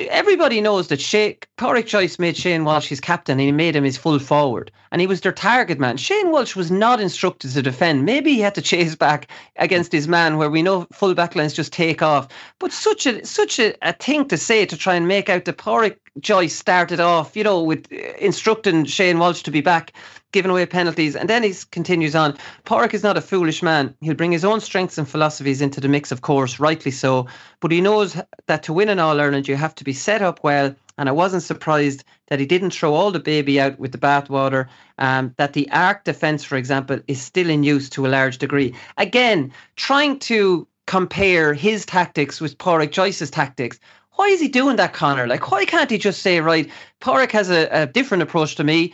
everybody 0.09 0.61
knows 0.61 0.89
that 0.89 0.99
Shay, 0.99 1.37
Pádraic 1.57 1.87
Joyce 1.87 2.19
made 2.19 2.35
Shane 2.35 2.65
Walsh 2.65 2.87
his 2.87 2.99
captain 2.99 3.33
and 3.33 3.41
he 3.41 3.51
made 3.51 3.75
him 3.75 3.83
his 3.83 3.97
full 3.97 4.19
forward 4.19 4.71
and 4.91 5.01
he 5.01 5.07
was 5.07 5.21
their 5.21 5.31
target 5.31 5.79
man. 5.79 5.97
Shane 5.97 6.31
Walsh 6.31 6.55
was 6.55 6.71
not 6.71 6.99
instructed 6.99 7.51
to 7.51 7.61
defend. 7.61 8.05
Maybe 8.05 8.33
he 8.33 8.39
had 8.39 8.55
to 8.55 8.61
chase 8.61 8.95
back 8.95 9.27
against 9.55 9.91
his 9.91 10.07
man 10.07 10.37
where 10.37 10.49
we 10.49 10.61
know 10.61 10.87
full 10.91 11.15
backlines 11.15 11.53
just 11.53 11.73
take 11.73 12.01
off. 12.01 12.27
But 12.59 12.71
such 12.71 13.05
a 13.05 13.25
such 13.25 13.59
a, 13.59 13.75
a 13.81 13.93
thing 13.93 14.27
to 14.27 14.37
say 14.37 14.65
to 14.65 14.77
try 14.77 14.95
and 14.95 15.07
make 15.07 15.29
out 15.29 15.45
that 15.45 15.57
Pádraic 15.57 15.97
Joyce 16.19 16.55
started 16.55 16.99
off, 16.99 17.35
you 17.35 17.43
know, 17.43 17.61
with 17.61 17.87
uh, 17.91 17.97
instructing 18.19 18.85
Shane 18.85 19.19
Walsh 19.19 19.43
to 19.43 19.51
be 19.51 19.61
back 19.61 19.93
giving 20.31 20.51
away 20.51 20.65
penalties. 20.65 21.15
And 21.15 21.29
then 21.29 21.43
he 21.43 21.53
continues 21.71 22.15
on. 22.15 22.37
Pádraic 22.65 22.93
is 22.93 23.03
not 23.03 23.17
a 23.17 23.21
foolish 23.21 23.63
man. 23.63 23.95
He'll 24.01 24.13
bring 24.13 24.31
his 24.31 24.45
own 24.45 24.59
strengths 24.59 24.97
and 24.97 25.07
philosophies 25.07 25.61
into 25.61 25.79
the 25.79 25.87
mix, 25.87 26.11
of 26.11 26.21
course, 26.21 26.59
rightly 26.59 26.91
so. 26.91 27.27
But 27.59 27.71
he 27.71 27.81
knows 27.81 28.19
that 28.47 28.63
to 28.63 28.73
win 28.73 28.89
an 28.89 28.99
All 28.99 29.19
Ireland, 29.19 29.47
you 29.47 29.55
have 29.55 29.75
to 29.75 29.83
be 29.83 29.93
set 29.93 30.21
up 30.21 30.43
well. 30.43 30.75
And 30.97 31.07
I 31.07 31.11
wasn't 31.11 31.43
surprised 31.43 32.03
that 32.27 32.39
he 32.39 32.45
didn't 32.45 32.71
throw 32.71 32.93
all 32.93 33.11
the 33.11 33.19
baby 33.19 33.59
out 33.59 33.79
with 33.79 33.91
the 33.91 33.97
bathwater. 33.99 34.67
Um, 34.97 35.33
that 35.37 35.53
the 35.53 35.69
arc 35.71 36.03
defence, 36.03 36.43
for 36.43 36.57
example, 36.57 36.99
is 37.07 37.21
still 37.21 37.49
in 37.49 37.63
use 37.63 37.89
to 37.91 38.07
a 38.07 38.09
large 38.09 38.39
degree. 38.39 38.73
Again, 38.97 39.53
trying 39.75 40.19
to 40.19 40.67
compare 40.87 41.53
his 41.53 41.85
tactics 41.85 42.41
with 42.41 42.57
Pádraic 42.57 42.91
Joyce's 42.91 43.29
tactics 43.29 43.79
why 44.17 44.27
is 44.29 44.41
he 44.41 44.47
doing 44.47 44.77
that, 44.77 44.93
Connor? 44.93 45.27
Like, 45.27 45.51
why 45.51 45.63
can't 45.65 45.91
he 45.91 45.97
just 45.99 46.23
say, 46.23 46.41
right, 46.41 46.69
Pádraic 47.01 47.31
has 47.31 47.51
a, 47.51 47.67
a 47.71 47.85
different 47.85 48.23
approach 48.23 48.55
to 48.55 48.63
me. 48.63 48.93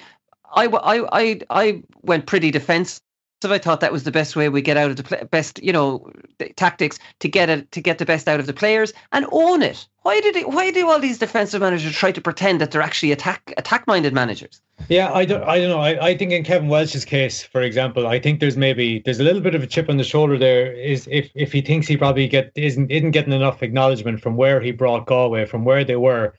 I, 0.53 0.65
I, 0.65 1.07
I, 1.11 1.39
I 1.49 1.83
went 2.01 2.25
pretty 2.25 2.51
defensive. 2.51 3.01
I 3.45 3.57
thought 3.57 3.81
that 3.81 3.91
was 3.91 4.05
the 4.05 4.11
best 4.11 4.37
way 4.37 4.47
we 4.47 4.61
get 4.61 4.77
out 4.77 4.89
of 4.89 4.95
the 4.95 5.27
best, 5.29 5.61
you 5.61 5.73
know, 5.73 6.09
tactics 6.55 6.97
to 7.19 7.27
get 7.27 7.49
it 7.49 7.69
to 7.73 7.81
get 7.81 7.97
the 7.97 8.05
best 8.05 8.29
out 8.29 8.39
of 8.39 8.45
the 8.45 8.53
players 8.53 8.93
and 9.11 9.25
own 9.33 9.61
it. 9.61 9.85
Why 10.03 10.21
did 10.21 10.37
it? 10.37 10.47
Why 10.49 10.71
do 10.71 10.89
all 10.89 10.99
these 10.99 11.17
defensive 11.17 11.61
managers 11.61 11.93
try 11.93 12.13
to 12.13 12.21
pretend 12.21 12.61
that 12.61 12.71
they're 12.71 12.81
actually 12.81 13.11
attack 13.11 13.53
attack 13.57 13.85
minded 13.85 14.13
managers? 14.13 14.61
Yeah, 14.87 15.11
I 15.13 15.25
don't. 15.25 15.43
I 15.43 15.59
don't 15.59 15.69
know. 15.69 15.81
I, 15.81 16.07
I 16.07 16.17
think 16.17 16.31
in 16.31 16.45
Kevin 16.45 16.69
Walsh's 16.69 17.03
case, 17.03 17.43
for 17.43 17.61
example, 17.61 18.07
I 18.07 18.19
think 18.19 18.39
there's 18.39 18.55
maybe 18.55 19.01
there's 19.03 19.19
a 19.19 19.23
little 19.23 19.41
bit 19.41 19.55
of 19.55 19.63
a 19.63 19.67
chip 19.67 19.89
on 19.89 19.97
the 19.97 20.05
shoulder 20.05 20.37
there. 20.37 20.71
Is 20.73 21.07
if 21.11 21.29
if 21.35 21.51
he 21.51 21.61
thinks 21.61 21.87
he 21.87 21.97
probably 21.97 22.27
get 22.27 22.51
isn't 22.55 22.89
isn't 22.91 23.11
getting 23.11 23.33
enough 23.33 23.61
acknowledgement 23.61 24.21
from 24.21 24.37
where 24.37 24.61
he 24.61 24.71
brought 24.71 25.05
Galway, 25.05 25.45
from 25.45 25.65
where 25.65 25.83
they 25.83 25.97
were 25.97 26.33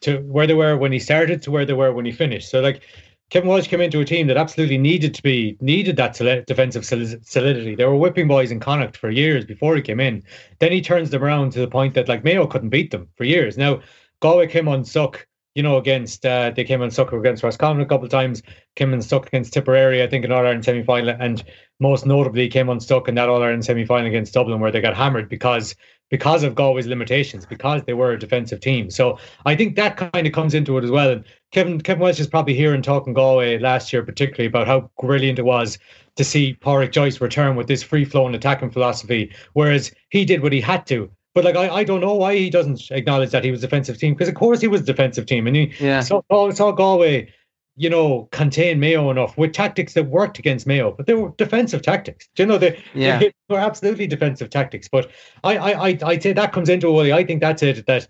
to 0.00 0.18
where 0.20 0.46
they 0.46 0.54
were 0.54 0.76
when 0.76 0.92
he 0.92 0.98
started 0.98 1.42
to 1.42 1.50
where 1.50 1.64
they 1.64 1.72
were 1.72 1.92
when 1.92 2.04
he 2.04 2.12
finished. 2.12 2.50
So 2.50 2.60
like 2.60 2.82
Kevin 3.30 3.48
Walsh 3.48 3.68
came 3.68 3.80
into 3.80 4.00
a 4.00 4.04
team 4.04 4.26
that 4.26 4.36
absolutely 4.36 4.76
needed 4.76 5.14
to 5.14 5.22
be 5.22 5.56
needed 5.60 5.96
that 5.96 6.14
defensive 6.46 6.84
solidity. 6.84 7.76
They 7.76 7.84
were 7.84 7.96
whipping 7.96 8.26
boys 8.26 8.50
in 8.50 8.58
Connacht 8.58 8.96
for 8.96 9.08
years 9.08 9.44
before 9.44 9.76
he 9.76 9.82
came 9.82 10.00
in. 10.00 10.24
Then 10.58 10.72
he 10.72 10.82
turns 10.82 11.10
them 11.10 11.22
around 11.22 11.52
to 11.52 11.60
the 11.60 11.68
point 11.68 11.94
that 11.94 12.08
like 12.08 12.24
Mayo 12.24 12.46
couldn't 12.48 12.70
beat 12.70 12.90
them 12.90 13.08
for 13.16 13.22
years. 13.22 13.56
Now 13.56 13.82
Galway 14.20 14.48
came 14.48 14.66
unstuck, 14.66 15.28
you 15.54 15.62
know, 15.62 15.78
against 15.78 16.26
uh, 16.26 16.50
they 16.50 16.64
came 16.64 16.82
unstuck 16.82 17.12
against 17.12 17.44
Roscommon 17.44 17.82
a 17.82 17.86
couple 17.86 18.04
of 18.04 18.10
times, 18.10 18.42
came 18.74 18.92
unstuck 18.92 19.28
against 19.28 19.52
Tipperary, 19.52 20.02
I 20.02 20.08
think 20.08 20.24
in 20.24 20.32
All 20.32 20.40
Ireland 20.40 20.64
semi 20.64 20.82
final, 20.82 21.14
and 21.18 21.42
most 21.78 22.06
notably 22.06 22.48
came 22.48 22.68
unstuck 22.68 23.08
in 23.08 23.14
that 23.14 23.28
All 23.28 23.44
Ireland 23.44 23.64
semi 23.64 23.86
final 23.86 24.08
against 24.08 24.34
Dublin 24.34 24.58
where 24.58 24.72
they 24.72 24.80
got 24.80 24.96
hammered 24.96 25.28
because 25.28 25.76
because 26.10 26.42
of 26.42 26.54
Galway's 26.54 26.86
limitations, 26.86 27.46
because 27.46 27.82
they 27.84 27.94
were 27.94 28.12
a 28.12 28.18
defensive 28.18 28.60
team. 28.60 28.90
So 28.90 29.18
I 29.46 29.56
think 29.56 29.76
that 29.76 29.96
kind 29.96 30.26
of 30.26 30.32
comes 30.32 30.54
into 30.54 30.76
it 30.76 30.84
as 30.84 30.90
well. 30.90 31.10
And 31.10 31.24
Kevin 31.52 31.80
Kevin 31.80 32.02
Walsh 32.02 32.20
is 32.20 32.26
probably 32.26 32.54
hearing 32.54 32.82
talking 32.82 33.14
Galway 33.14 33.58
last 33.58 33.92
year, 33.92 34.02
particularly 34.02 34.46
about 34.46 34.66
how 34.66 34.90
brilliant 35.00 35.38
it 35.38 35.44
was 35.44 35.78
to 36.16 36.24
see 36.24 36.58
Pádraic 36.60 36.92
Joyce 36.92 37.20
return 37.20 37.56
with 37.56 37.68
this 37.68 37.82
free 37.82 38.04
flowing 38.04 38.34
attacking 38.34 38.70
philosophy, 38.70 39.32
whereas 39.54 39.92
he 40.10 40.24
did 40.24 40.42
what 40.42 40.52
he 40.52 40.60
had 40.60 40.86
to. 40.88 41.10
But 41.32 41.44
like 41.44 41.56
I, 41.56 41.68
I 41.68 41.84
don't 41.84 42.00
know 42.00 42.14
why 42.14 42.36
he 42.36 42.50
doesn't 42.50 42.90
acknowledge 42.90 43.30
that 43.30 43.44
he 43.44 43.52
was 43.52 43.62
a 43.62 43.66
defensive 43.66 43.98
team 43.98 44.14
because 44.14 44.28
of 44.28 44.34
course 44.34 44.60
he 44.60 44.68
was 44.68 44.80
a 44.80 44.84
defensive 44.84 45.26
team 45.26 45.46
and 45.46 45.54
he 45.54 45.72
yeah. 45.78 46.00
saw, 46.00 46.22
saw 46.50 46.72
Galway 46.72 47.32
you 47.80 47.88
know, 47.88 48.28
contain 48.30 48.78
Mayo 48.78 49.10
enough 49.10 49.38
with 49.38 49.54
tactics 49.54 49.94
that 49.94 50.04
worked 50.04 50.38
against 50.38 50.66
Mayo, 50.66 50.92
but 50.92 51.06
they 51.06 51.14
were 51.14 51.30
defensive 51.38 51.80
tactics. 51.80 52.28
Do 52.34 52.42
you 52.42 52.46
know 52.46 52.58
they, 52.58 52.78
yeah. 52.92 53.18
they 53.18 53.32
were 53.48 53.58
absolutely 53.58 54.06
defensive 54.06 54.50
tactics. 54.50 54.86
But 54.86 55.10
I, 55.44 55.56
I, 55.56 55.88
I, 55.88 55.98
I'd 56.04 56.22
say 56.22 56.34
that 56.34 56.52
comes 56.52 56.68
into 56.68 57.00
it. 57.00 57.10
I 57.10 57.24
think 57.24 57.40
that's 57.40 57.62
it. 57.62 57.86
That 57.86 58.06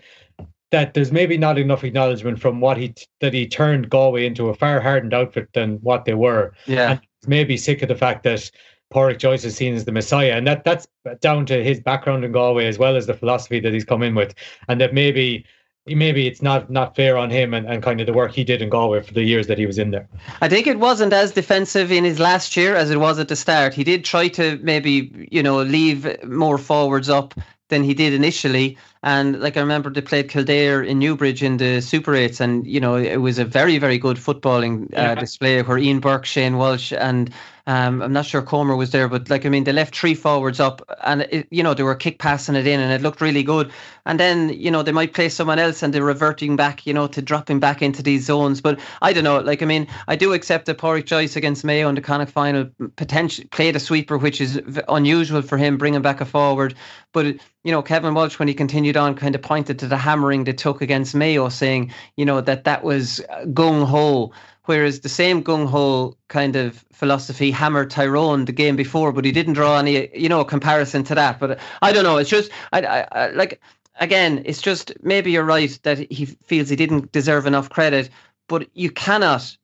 that 0.72 0.94
there's 0.94 1.12
maybe 1.12 1.38
not 1.38 1.56
enough 1.56 1.84
acknowledgement 1.84 2.40
from 2.40 2.60
what 2.60 2.78
he 2.78 2.94
that 3.20 3.32
he 3.32 3.46
turned 3.46 3.88
Galway 3.90 4.26
into 4.26 4.48
a 4.48 4.54
far 4.54 4.80
hardened 4.80 5.14
outfit 5.14 5.48
than 5.54 5.76
what 5.82 6.04
they 6.04 6.14
were. 6.14 6.52
Yeah, 6.66 6.90
and 6.90 7.00
maybe 7.28 7.56
sick 7.56 7.80
of 7.82 7.88
the 7.88 7.94
fact 7.94 8.24
that 8.24 8.50
Pádraic 8.92 9.18
Joyce 9.18 9.44
is 9.44 9.54
seen 9.54 9.74
as 9.74 9.84
the 9.84 9.92
messiah, 9.92 10.32
and 10.32 10.48
that 10.48 10.64
that's 10.64 10.88
down 11.20 11.46
to 11.46 11.62
his 11.62 11.78
background 11.78 12.24
in 12.24 12.32
Galway 12.32 12.66
as 12.66 12.76
well 12.76 12.96
as 12.96 13.06
the 13.06 13.14
philosophy 13.14 13.60
that 13.60 13.72
he's 13.72 13.84
come 13.84 14.02
in 14.02 14.16
with, 14.16 14.34
and 14.66 14.80
that 14.80 14.94
maybe 14.94 15.44
maybe 15.86 16.26
it's 16.26 16.42
not 16.42 16.70
not 16.70 16.94
fair 16.94 17.16
on 17.16 17.30
him 17.30 17.54
and, 17.54 17.66
and 17.66 17.82
kind 17.82 18.00
of 18.00 18.06
the 18.06 18.12
work 18.12 18.32
he 18.32 18.44
did 18.44 18.62
in 18.62 18.68
Galway 18.68 19.02
for 19.02 19.14
the 19.14 19.22
years 19.22 19.46
that 19.46 19.58
he 19.58 19.66
was 19.66 19.78
in 19.78 19.90
there. 19.90 20.08
I 20.40 20.48
think 20.48 20.66
it 20.66 20.78
wasn't 20.78 21.12
as 21.12 21.32
defensive 21.32 21.90
in 21.90 22.04
his 22.04 22.18
last 22.18 22.56
year 22.56 22.76
as 22.76 22.90
it 22.90 23.00
was 23.00 23.18
at 23.18 23.28
the 23.28 23.36
start. 23.36 23.74
He 23.74 23.84
did 23.84 24.04
try 24.04 24.28
to 24.28 24.58
maybe, 24.62 25.28
you 25.30 25.42
know, 25.42 25.62
leave 25.62 26.22
more 26.24 26.58
forwards 26.58 27.08
up 27.08 27.34
than 27.70 27.82
he 27.82 27.94
did 27.94 28.12
initially. 28.12 28.76
And 29.02 29.40
like 29.40 29.56
I 29.56 29.60
remember 29.60 29.88
they 29.88 30.02
played 30.02 30.28
Kildare 30.28 30.82
in 30.82 30.98
Newbridge 30.98 31.42
in 31.42 31.56
the 31.56 31.80
Super 31.80 32.12
8s 32.12 32.40
and 32.40 32.66
you 32.66 32.80
know 32.80 32.96
it 32.96 33.18
was 33.18 33.38
a 33.38 33.44
very 33.44 33.78
very 33.78 33.96
good 33.96 34.18
footballing 34.18 34.84
uh, 34.92 35.00
yeah. 35.00 35.14
display 35.14 35.62
where 35.62 35.78
Ian 35.78 36.00
Burke, 36.00 36.26
Shane 36.26 36.58
Walsh 36.58 36.92
and 36.92 37.32
um, 37.70 38.02
I'm 38.02 38.12
not 38.12 38.26
sure 38.26 38.42
Comer 38.42 38.74
was 38.74 38.90
there, 38.90 39.06
but 39.06 39.30
like 39.30 39.46
I 39.46 39.48
mean, 39.48 39.62
they 39.62 39.72
left 39.72 39.94
three 39.94 40.16
forwards 40.16 40.58
up, 40.58 40.82
and 41.04 41.22
it, 41.22 41.46
you 41.52 41.62
know 41.62 41.72
they 41.72 41.84
were 41.84 41.94
kick 41.94 42.18
passing 42.18 42.56
it 42.56 42.66
in, 42.66 42.80
and 42.80 42.92
it 42.92 43.00
looked 43.00 43.20
really 43.20 43.44
good. 43.44 43.70
And 44.06 44.18
then 44.18 44.48
you 44.48 44.72
know 44.72 44.82
they 44.82 44.90
might 44.90 45.14
play 45.14 45.28
someone 45.28 45.60
else, 45.60 45.80
and 45.80 45.94
they're 45.94 46.02
reverting 46.02 46.56
back, 46.56 46.84
you 46.84 46.92
know, 46.92 47.06
to 47.06 47.22
dropping 47.22 47.60
back 47.60 47.80
into 47.80 48.02
these 48.02 48.24
zones. 48.24 48.60
But 48.60 48.80
I 49.02 49.12
don't 49.12 49.22
know. 49.22 49.38
Like 49.38 49.62
I 49.62 49.66
mean, 49.66 49.86
I 50.08 50.16
do 50.16 50.32
accept 50.32 50.66
that 50.66 50.78
Pádraic 50.78 51.04
Joyce 51.04 51.36
against 51.36 51.64
Mayo 51.64 51.88
in 51.88 51.94
the 51.94 52.00
Connacht 52.00 52.32
final 52.32 52.68
potentially 52.96 53.46
played 53.46 53.76
a 53.76 53.80
sweeper, 53.80 54.18
which 54.18 54.40
is 54.40 54.60
unusual 54.88 55.40
for 55.40 55.56
him, 55.56 55.78
bringing 55.78 56.02
back 56.02 56.20
a 56.20 56.24
forward. 56.24 56.74
But 57.12 57.26
you 57.62 57.70
know, 57.70 57.82
Kevin 57.82 58.14
Walsh, 58.14 58.40
when 58.40 58.48
he 58.48 58.54
continued 58.54 58.96
on, 58.96 59.14
kind 59.14 59.36
of 59.36 59.42
pointed 59.42 59.78
to 59.78 59.86
the 59.86 59.96
hammering 59.96 60.42
they 60.42 60.54
took 60.54 60.82
against 60.82 61.14
Mayo, 61.14 61.48
saying, 61.48 61.92
you 62.16 62.24
know, 62.24 62.40
that 62.40 62.64
that 62.64 62.82
was 62.82 63.20
gung 63.52 63.86
ho 63.86 64.32
Whereas 64.70 65.00
the 65.00 65.08
same 65.08 65.42
gung 65.42 65.66
ho 65.66 66.16
kind 66.28 66.54
of 66.54 66.84
philosophy 66.92 67.50
hammered 67.50 67.90
Tyrone 67.90 68.44
the 68.44 68.52
game 68.52 68.76
before, 68.76 69.10
but 69.10 69.24
he 69.24 69.32
didn't 69.32 69.54
draw 69.54 69.76
any, 69.76 70.08
you 70.16 70.28
know, 70.28 70.44
comparison 70.44 71.02
to 71.04 71.14
that. 71.16 71.40
But 71.40 71.58
I 71.82 71.92
don't 71.92 72.04
know. 72.04 72.18
It's 72.18 72.30
just, 72.30 72.52
I, 72.72 72.82
I, 72.82 73.08
I 73.10 73.30
like, 73.30 73.60
again, 73.98 74.42
it's 74.44 74.62
just 74.62 74.92
maybe 75.02 75.32
you're 75.32 75.42
right 75.42 75.76
that 75.82 75.98
he 76.12 76.24
feels 76.24 76.68
he 76.68 76.76
didn't 76.76 77.10
deserve 77.10 77.46
enough 77.46 77.68
credit, 77.68 78.10
but 78.46 78.68
you 78.74 78.92
cannot, 78.92 79.56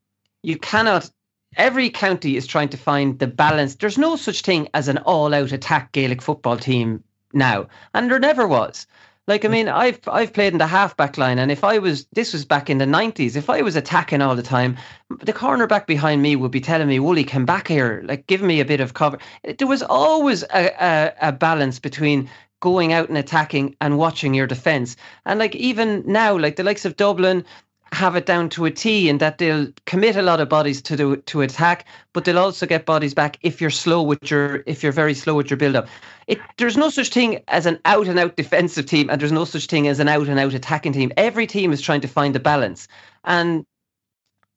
you 0.43 0.59
cannot. 0.59 1.09
Every 1.57 1.89
county 1.89 2.37
is 2.37 2.45
trying 2.49 2.71
to 2.71 2.77
find 2.77 3.17
the 3.21 3.29
balance. 3.29 3.77
There's 3.77 3.99
no 3.99 4.17
such 4.17 4.41
thing 4.43 4.69
as 4.75 4.89
an 4.89 4.99
all-out 4.99 5.53
attack 5.53 5.93
Gaelic 5.93 6.21
football 6.21 6.57
team 6.57 7.05
now, 7.33 7.69
and 7.95 8.11
there 8.11 8.19
never 8.19 8.49
was. 8.49 8.89
Like 9.29 9.45
I 9.45 9.49
mean, 9.49 9.69
I've 9.69 9.99
I've 10.07 10.33
played 10.33 10.53
in 10.53 10.59
the 10.59 10.69
halfback 10.69 11.19
line, 11.19 11.39
and 11.41 11.51
if 11.51 11.65
I 11.65 11.79
was 11.79 12.07
this 12.13 12.33
was 12.33 12.45
back 12.45 12.71
in 12.71 12.79
the 12.79 12.87
nineties, 12.87 13.35
if 13.35 13.51
I 13.51 13.61
was 13.61 13.75
attacking 13.75 14.23
all 14.23 14.37
the 14.37 14.43
time, 14.43 14.77
the 15.21 15.33
cornerback 15.33 15.87
behind 15.87 16.23
me 16.23 16.37
would 16.37 16.53
be 16.53 16.61
telling 16.61 16.87
me, 16.87 17.01
"Wooly, 17.01 17.25
come 17.25 17.45
back 17.45 17.67
here, 17.67 18.03
like 18.05 18.29
give 18.29 18.41
me 18.41 18.61
a 18.61 18.65
bit 18.65 18.81
of 18.81 18.95
cover." 18.95 19.19
There 19.59 19.67
was 19.67 19.83
always 19.83 20.45
a, 20.45 20.71
a, 20.81 21.13
a 21.29 21.33
balance 21.33 21.81
between 21.81 22.31
going 22.61 22.93
out 22.93 23.09
and 23.09 23.19
attacking 23.19 23.75
and 23.81 23.99
watching 23.99 24.33
your 24.33 24.47
defense. 24.47 24.97
And 25.25 25.41
like 25.41 25.57
even 25.57 26.05
now, 26.07 26.39
like 26.39 26.55
the 26.57 26.65
likes 26.65 26.85
of 26.85 26.97
Dublin, 26.97 27.45
have 27.93 28.15
it 28.17 28.27
down 28.27 28.49
to 28.51 28.65
a 28.65 28.71
T 28.71 29.09
in 29.09 29.19
that 29.19 29.39
they'll 29.39 29.69
commit 29.87 30.17
a 30.17 30.23
lot 30.23 30.41
of 30.41 30.49
bodies 30.49 30.81
to 30.83 30.97
do 30.97 31.17
to 31.17 31.43
attack, 31.43 31.85
but 32.13 32.25
they'll 32.25 32.39
also 32.39 32.67
get 32.67 32.87
bodies 32.87 33.15
back 33.15 33.39
if 33.43 33.61
you're 33.61 33.71
slow 33.71 34.03
with 34.03 34.31
your 34.31 34.63
if 34.67 34.83
you're 34.85 34.93
very 34.93 35.15
slow 35.15 35.35
with 35.35 35.51
your 35.51 35.57
build 35.57 35.75
up. 35.77 35.89
It 36.27 36.41
there's 36.59 36.77
no 36.77 36.91
such 36.91 37.11
thing 37.11 37.43
as 37.49 37.67
an 37.67 37.79
out 37.85 38.09
and 38.09 38.19
out 38.19 38.37
defensive 38.37 38.87
team, 38.87 39.09
and 39.09 39.21
there's 39.21 39.33
no 39.33 39.45
such 39.45 39.67
thing 39.67 39.87
as 39.89 40.01
an 40.01 40.09
out 40.09 40.29
and 40.29 40.41
out 40.41 40.55
attacking 40.55 40.93
team. 40.93 41.13
Every 41.17 41.47
team 41.47 41.73
is 41.73 41.81
trying 41.81 42.01
to 42.01 42.09
find 42.09 42.35
a 42.35 42.41
balance, 42.41 42.89
and 43.25 43.65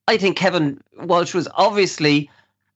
I 0.07 0.17
think 0.17 0.37
Kevin 0.37 0.81
Walsh 0.97 1.33
was 1.33 1.47
obviously 1.53 2.29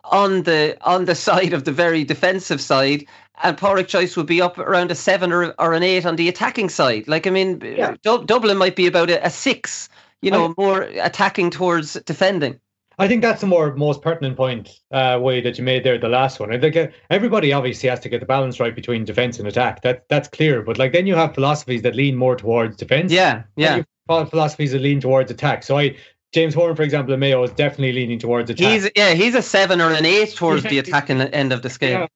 on 0.04 0.44
the 0.44 0.78
on 0.82 1.06
the 1.06 1.16
side 1.28 1.54
of 1.54 1.64
the 1.64 1.72
very 1.72 2.04
defensive 2.04 2.62
side, 2.62 3.06
and 3.44 3.58
Pádraic 3.58 3.88
Joyce 3.88 4.16
would 4.16 4.28
be 4.28 4.42
up 4.42 4.60
around 4.60 4.92
a 4.92 4.96
seven 4.96 5.32
or, 5.32 5.56
or 5.58 5.74
an 5.74 5.82
eight 5.82 6.06
on 6.06 6.16
the 6.16 6.30
attacking 6.30 6.70
side. 6.70 7.08
Like 7.08 7.26
I 7.26 7.32
mean, 7.32 7.62
yeah. 7.64 7.96
Dublin 8.04 8.58
might 8.58 8.76
be 8.76 8.86
about 8.86 9.10
a, 9.10 9.26
a 9.26 9.30
six 9.32 9.90
you 10.24 10.32
know, 10.32 10.46
I, 10.46 10.54
more 10.58 10.82
attacking 10.84 11.50
towards 11.52 11.94
defending. 12.06 12.60
I 13.00 13.08
think 13.08 13.22
that's 13.22 13.42
the 13.42 13.48
more 13.48 13.76
most 13.76 14.02
pertinent 14.02 14.38
point 14.38 14.80
uh, 14.92 15.20
way 15.22 15.42
that 15.42 15.58
you 15.58 15.64
made 15.64 15.84
there. 15.84 15.98
The 15.98 16.10
last 16.10 16.40
one, 16.40 16.50
like 16.60 16.76
uh, 16.76 16.88
everybody 17.10 17.52
obviously 17.54 17.90
has 17.90 18.00
to 18.02 18.10
get 18.10 18.20
the 18.20 18.26
balance 18.26 18.60
right 18.60 18.76
between 18.76 19.06
defense 19.06 19.40
and 19.40 19.48
attack. 19.48 19.82
That 19.82 20.06
that's 20.10 20.28
clear. 20.28 20.62
But 20.62 20.78
like 20.78 20.94
then 20.94 21.08
you 21.08 21.16
have 21.16 21.34
philosophies 21.34 21.82
that 21.84 21.96
lean 21.96 22.16
more 22.16 22.36
towards 22.36 22.78
defense. 22.78 23.12
Yeah, 23.12 23.44
yeah. 23.56 23.84
philosophies 24.08 24.72
that 24.74 24.82
lean 24.82 25.02
towards 25.02 25.32
attack. 25.32 25.64
So 25.64 25.78
I 25.78 25.96
James 26.34 26.54
Horan, 26.54 26.76
for 26.76 26.84
example, 26.84 27.14
in 27.14 27.20
Mayo 27.20 27.44
is 27.44 27.52
definitely 27.52 27.94
leaning 27.94 28.20
towards 28.20 28.50
attack. 28.50 28.72
He's 28.72 28.90
yeah, 28.96 29.14
he's 29.14 29.36
a 29.36 29.42
seven 29.42 29.82
or 29.82 29.92
an 29.92 30.06
eight 30.06 30.36
towards 30.36 30.64
the 30.64 30.80
attacking 30.80 31.22
end 31.22 31.54
of 31.54 31.62
the 31.62 31.70
scale. 31.70 32.02
Yeah 32.02 32.08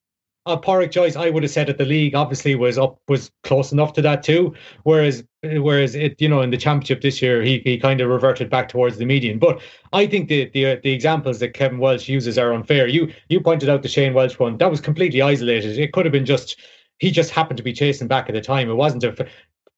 uh, 0.48 0.60
Pádraic 0.60 0.92
Joyce, 0.92 1.16
I 1.16 1.30
would 1.30 1.44
have 1.44 1.52
said 1.52 1.68
that 1.68 1.78
the 1.78 1.86
league 1.86 2.16
obviously 2.16 2.56
was 2.56 2.78
up 2.78 3.00
was 3.08 3.32
close 3.44 3.72
enough 3.72 3.94
to 3.94 4.02
that 4.02 4.24
too. 4.24 4.56
Whereas 4.84 5.24
whereas 5.44 5.94
it 5.94 6.20
you 6.22 6.30
know 6.30 6.42
in 6.42 6.50
the 6.50 6.58
championship 6.58 7.02
this 7.02 7.22
year 7.22 7.44
he 7.44 7.60
he 7.60 7.78
kind 7.78 8.02
of 8.02 8.10
reverted 8.10 8.50
back 8.50 8.70
towards 8.70 8.98
the 8.98 9.06
median. 9.06 9.40
But 9.40 9.62
I 9.94 10.08
think 10.08 10.30
the 10.30 10.50
the 10.54 10.80
the 10.82 10.92
examples 10.92 11.40
that 11.40 11.54
Kevin 11.54 11.80
Walsh 11.80 12.08
uses 12.08 12.38
are 12.38 12.54
unfair. 12.54 12.88
You 12.88 13.12
you 13.30 13.42
pointed 13.42 13.70
out 13.70 13.84
the 13.84 13.90
Shane 13.90 14.14
Walsh 14.14 14.40
one 14.40 14.58
that 14.58 14.72
was 14.72 14.82
completely 14.82 15.22
isolated. 15.22 15.78
It 15.78 15.92
could 15.92 16.06
have 16.06 16.14
been 16.14 16.26
just 16.26 16.60
he 17.00 17.12
just 17.12 17.32
happened 17.32 17.58
to 17.58 17.64
be 17.64 17.74
chasing 17.74 18.08
back 18.08 18.30
at 18.30 18.34
the 18.34 18.42
time. 18.42 18.70
It 18.70 18.76
wasn't 18.76 19.04
a 19.04 19.28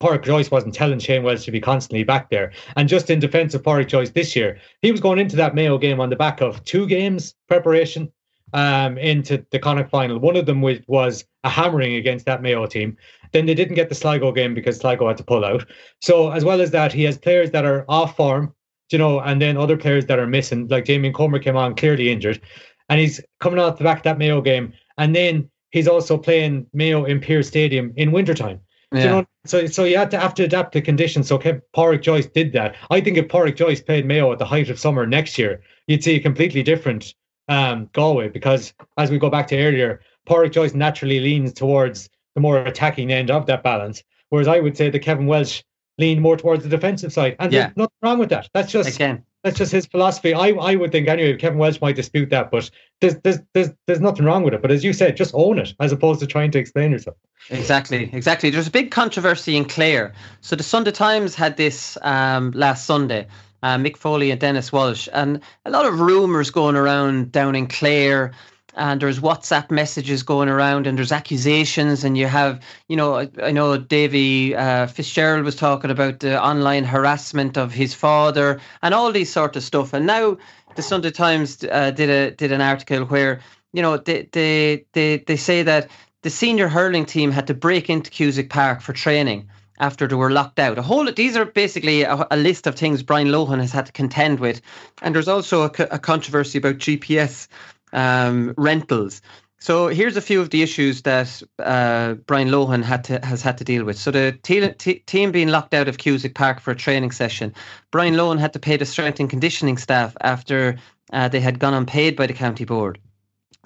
Pádraic 0.01 0.23
Joyce 0.23 0.49
wasn't 0.49 0.73
telling 0.73 0.99
Shane 0.99 1.23
Walsh 1.23 1.43
to 1.43 1.51
be 1.51 1.59
constantly 1.59 2.05
back 2.05 2.29
there. 2.29 2.53
And 2.77 2.87
just 2.87 3.09
in 3.09 3.19
defence 3.19 3.53
of 3.53 3.63
Pádraic 3.63 3.89
Joyce 3.89 4.11
this 4.11 4.33
year, 4.33 4.57
he 4.81 4.91
was 4.91 5.01
going 5.01 5.19
into 5.19 5.35
that 5.35 5.55
Mayo 5.55 5.77
game 5.77 5.99
on 5.99 6.09
the 6.09 6.15
back 6.15 6.39
of 6.39 6.63
two 6.63 6.87
games 6.87 7.35
preparation 7.49 8.09
um, 8.53 8.97
into 8.97 9.45
the 9.51 9.59
Connacht 9.59 9.89
final. 9.89 10.19
One 10.19 10.35
of 10.35 10.45
them 10.45 10.61
was, 10.61 10.79
was 10.87 11.25
a 11.43 11.49
hammering 11.49 11.95
against 11.95 12.25
that 12.25 12.41
Mayo 12.41 12.65
team. 12.65 12.97
Then 13.31 13.45
they 13.45 13.53
didn't 13.53 13.75
get 13.75 13.89
the 13.89 13.95
Sligo 13.95 14.31
game 14.31 14.53
because 14.53 14.77
Sligo 14.77 15.07
had 15.07 15.17
to 15.17 15.23
pull 15.23 15.45
out. 15.45 15.65
So 16.01 16.31
as 16.31 16.43
well 16.43 16.61
as 16.61 16.71
that, 16.71 16.91
he 16.91 17.03
has 17.03 17.17
players 17.17 17.51
that 17.51 17.65
are 17.65 17.85
off 17.87 18.15
form, 18.15 18.53
you 18.91 18.97
know, 18.97 19.19
and 19.19 19.41
then 19.41 19.57
other 19.57 19.77
players 19.77 20.05
that 20.07 20.19
are 20.19 20.27
missing. 20.27 20.67
Like 20.67 20.85
Damien 20.85 21.13
Comer 21.13 21.39
came 21.39 21.55
on 21.55 21.75
clearly 21.75 22.11
injured, 22.11 22.41
and 22.89 22.99
he's 22.99 23.21
coming 23.39 23.59
off 23.59 23.77
the 23.77 23.83
back 23.83 23.97
of 23.97 24.03
that 24.03 24.17
Mayo 24.17 24.41
game, 24.41 24.73
and 24.97 25.15
then 25.15 25.49
he's 25.69 25.87
also 25.87 26.17
playing 26.17 26.65
Mayo 26.73 27.05
in 27.05 27.19
Pearse 27.19 27.47
Stadium 27.47 27.93
in 27.95 28.11
wintertime. 28.11 28.59
Yeah. 28.91 29.03
You 29.03 29.09
know, 29.09 29.25
so 29.45 29.67
so 29.67 29.83
you 29.83 29.97
had 29.97 30.09
to 30.11 30.19
have 30.19 30.33
to 30.35 30.43
adapt 30.43 30.71
the 30.71 30.81
conditions. 30.81 31.27
So 31.27 31.37
Pádraic 31.37 32.01
Joyce 32.01 32.25
did 32.25 32.53
that. 32.53 32.75
I 32.89 32.99
think 33.01 33.17
if 33.17 33.27
Pádraic 33.27 33.55
Joyce 33.55 33.81
played 33.81 34.07
Mayo 34.07 34.31
at 34.31 34.39
the 34.39 34.45
height 34.45 34.69
of 34.71 34.79
summer 34.79 35.05
next 35.05 35.37
year, 35.37 35.61
you'd 35.85 36.03
see 36.03 36.15
a 36.15 36.19
completely 36.19 36.63
different 36.63 37.13
um, 37.49 37.89
Galway 37.93 38.29
because 38.29 38.73
as 38.97 39.11
we 39.11 39.19
go 39.19 39.29
back 39.29 39.47
to 39.47 39.61
earlier, 39.61 40.01
Pádraic 40.27 40.53
Joyce 40.53 40.73
naturally 40.73 41.19
leans 41.19 41.51
towards 41.51 42.09
the 42.35 42.41
more 42.41 42.59
attacking 42.59 43.11
end 43.11 43.31
of 43.31 43.47
that 43.47 43.63
balance, 43.63 44.03
whereas 44.29 44.47
I 44.47 44.59
would 44.59 44.77
say 44.77 44.89
that 44.89 44.99
Kevin 44.99 45.25
Walsh 45.25 45.63
leaned 45.97 46.21
more 46.21 46.37
towards 46.37 46.63
the 46.63 46.69
defensive 46.69 47.11
side, 47.11 47.35
and 47.39 47.51
yeah. 47.51 47.65
there's 47.65 47.77
nothing 47.77 47.97
wrong 48.03 48.19
with 48.19 48.29
that. 48.29 48.49
That's 48.53 48.71
just 48.71 48.95
Again. 48.95 49.23
that's 49.43 49.57
just 49.57 49.71
his 49.71 49.87
philosophy. 49.87 50.33
I 50.33 50.49
I 50.49 50.75
would 50.75 50.91
think 50.91 51.07
anyway. 51.07 51.35
Kevin 51.37 51.57
Walsh 51.57 51.81
might 51.81 51.95
dispute 51.95 52.29
that, 52.29 52.51
but 52.51 52.69
there's 53.01 53.15
there's 53.23 53.39
there's 53.53 53.69
there's 53.87 53.99
nothing 53.99 54.25
wrong 54.25 54.43
with 54.43 54.53
it. 54.53 54.61
But 54.61 54.71
as 54.71 54.83
you 54.83 54.93
said, 54.93 55.17
just 55.17 55.31
own 55.33 55.57
it 55.57 55.73
as 55.79 55.91
opposed 55.91 56.19
to 56.19 56.27
trying 56.27 56.51
to 56.51 56.59
explain 56.59 56.91
yourself. 56.91 57.17
Exactly, 57.49 58.09
exactly. 58.13 58.51
There's 58.51 58.67
a 58.67 58.71
big 58.71 58.91
controversy 58.91 59.57
in 59.57 59.65
Clare. 59.65 60.13
So 60.41 60.55
the 60.55 60.63
Sunday 60.63 60.91
Times 60.91 61.33
had 61.33 61.57
this 61.57 61.97
um, 62.03 62.51
last 62.51 62.85
Sunday 62.85 63.27
uh, 63.63 63.77
Mick 63.77 63.97
Foley 63.97 64.31
and 64.31 64.39
Dennis 64.39 64.71
Walsh, 64.71 65.07
and 65.13 65.41
a 65.65 65.69
lot 65.69 65.85
of 65.85 65.99
rumours 65.99 66.49
going 66.49 66.75
around 66.75 67.31
down 67.31 67.55
in 67.55 67.67
Clare 67.67 68.31
and 68.75 69.01
there's 69.01 69.19
WhatsApp 69.19 69.69
messages 69.69 70.23
going 70.23 70.49
around, 70.49 70.87
and 70.87 70.97
there's 70.97 71.11
accusations, 71.11 72.03
and 72.03 72.17
you 72.17 72.27
have, 72.27 72.61
you 72.87 72.95
know, 72.95 73.15
I, 73.15 73.29
I 73.43 73.51
know 73.51 73.77
Davy 73.77 74.55
uh, 74.55 74.87
Fitzgerald 74.87 75.43
was 75.43 75.55
talking 75.55 75.91
about 75.91 76.19
the 76.19 76.41
online 76.41 76.83
harassment 76.83 77.57
of 77.57 77.73
his 77.73 77.93
father, 77.93 78.59
and 78.81 78.93
all 78.93 79.11
these 79.11 79.31
sort 79.31 79.55
of 79.55 79.63
stuff. 79.63 79.93
And 79.93 80.07
now 80.07 80.37
the 80.75 80.81
Sunday 80.81 81.11
Times 81.11 81.63
uh, 81.71 81.91
did 81.91 82.09
a 82.09 82.31
did 82.31 82.51
an 82.51 82.61
article 82.61 83.05
where, 83.05 83.41
you 83.73 83.81
know, 83.81 83.97
they 83.97 84.27
they 84.31 84.85
they 84.93 85.17
they 85.17 85.35
say 85.35 85.63
that 85.63 85.89
the 86.21 86.29
senior 86.29 86.67
hurling 86.67 87.05
team 87.05 87.31
had 87.31 87.47
to 87.47 87.53
break 87.53 87.89
into 87.89 88.09
Cusack 88.11 88.49
Park 88.49 88.81
for 88.81 88.93
training 88.93 89.49
after 89.79 90.07
they 90.07 90.15
were 90.15 90.31
locked 90.31 90.59
out. 90.59 90.77
A 90.77 90.81
whole 90.81 91.11
these 91.11 91.37
are 91.37 91.45
basically 91.45 92.03
a, 92.03 92.27
a, 92.31 92.37
list 92.37 92.67
of 92.67 92.75
things 92.75 93.03
Brian 93.03 93.27
Lohan 93.27 93.59
has 93.59 93.71
had 93.71 93.85
to 93.87 93.91
contend 93.91 94.39
with, 94.39 94.61
and 95.01 95.15
there's 95.15 95.27
also 95.27 95.63
a, 95.63 95.71
a 95.91 95.99
controversy 95.99 96.57
about 96.57 96.77
GPS 96.77 97.47
um, 97.93 98.53
rentals. 98.57 99.21
So 99.61 99.87
here's 99.87 100.15
a 100.15 100.21
few 100.21 100.39
of 100.39 100.51
the 100.51 100.61
issues 100.61 101.01
that 101.01 101.43
uh, 101.59 102.13
Brian 102.13 102.47
Lohan 102.47 102.81
had 102.81 103.03
to, 103.05 103.19
has 103.23 103.41
had 103.41 103.57
to 103.57 103.65
deal 103.65 103.83
with. 103.83 103.97
So 103.97 104.09
the 104.09 104.39
te- 104.41 104.71
te- 104.71 104.99
team 104.99 105.31
being 105.31 105.49
locked 105.49 105.73
out 105.73 105.89
of 105.89 105.97
Cusack 105.97 106.33
Park 106.33 106.61
for 106.61 106.71
a 106.71 106.75
training 106.75 107.11
session, 107.11 107.53
Brian 107.91 108.13
Lohan 108.13 108.39
had 108.39 108.53
to 108.53 108.59
pay 108.59 108.77
the 108.77 108.85
strength 108.85 109.19
and 109.19 109.29
conditioning 109.29 109.77
staff 109.77 110.15
after 110.21 110.77
uh, 111.11 111.27
they 111.27 111.41
had 111.41 111.59
gone 111.59 111.73
unpaid 111.73 112.15
by 112.15 112.25
the 112.25 112.33
county 112.33 112.63
board. 112.63 112.99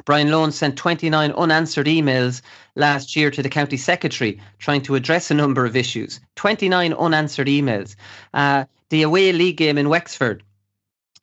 Brian 0.05 0.27
Lohan 0.27 0.51
sent 0.51 0.77
29 0.77 1.31
unanswered 1.31 1.87
emails 1.87 2.41
last 2.75 3.15
year 3.15 3.31
to 3.31 3.41
the 3.41 3.49
county 3.49 3.77
secretary 3.77 4.39
trying 4.59 4.81
to 4.81 4.95
address 4.95 5.31
a 5.31 5.33
number 5.33 5.65
of 5.65 5.75
issues. 5.75 6.19
29 6.35 6.93
unanswered 6.93 7.47
emails. 7.47 7.95
Uh, 8.33 8.65
the 8.89 9.03
away 9.03 9.31
league 9.31 9.57
game 9.57 9.77
in 9.77 9.89
Wexford, 9.89 10.43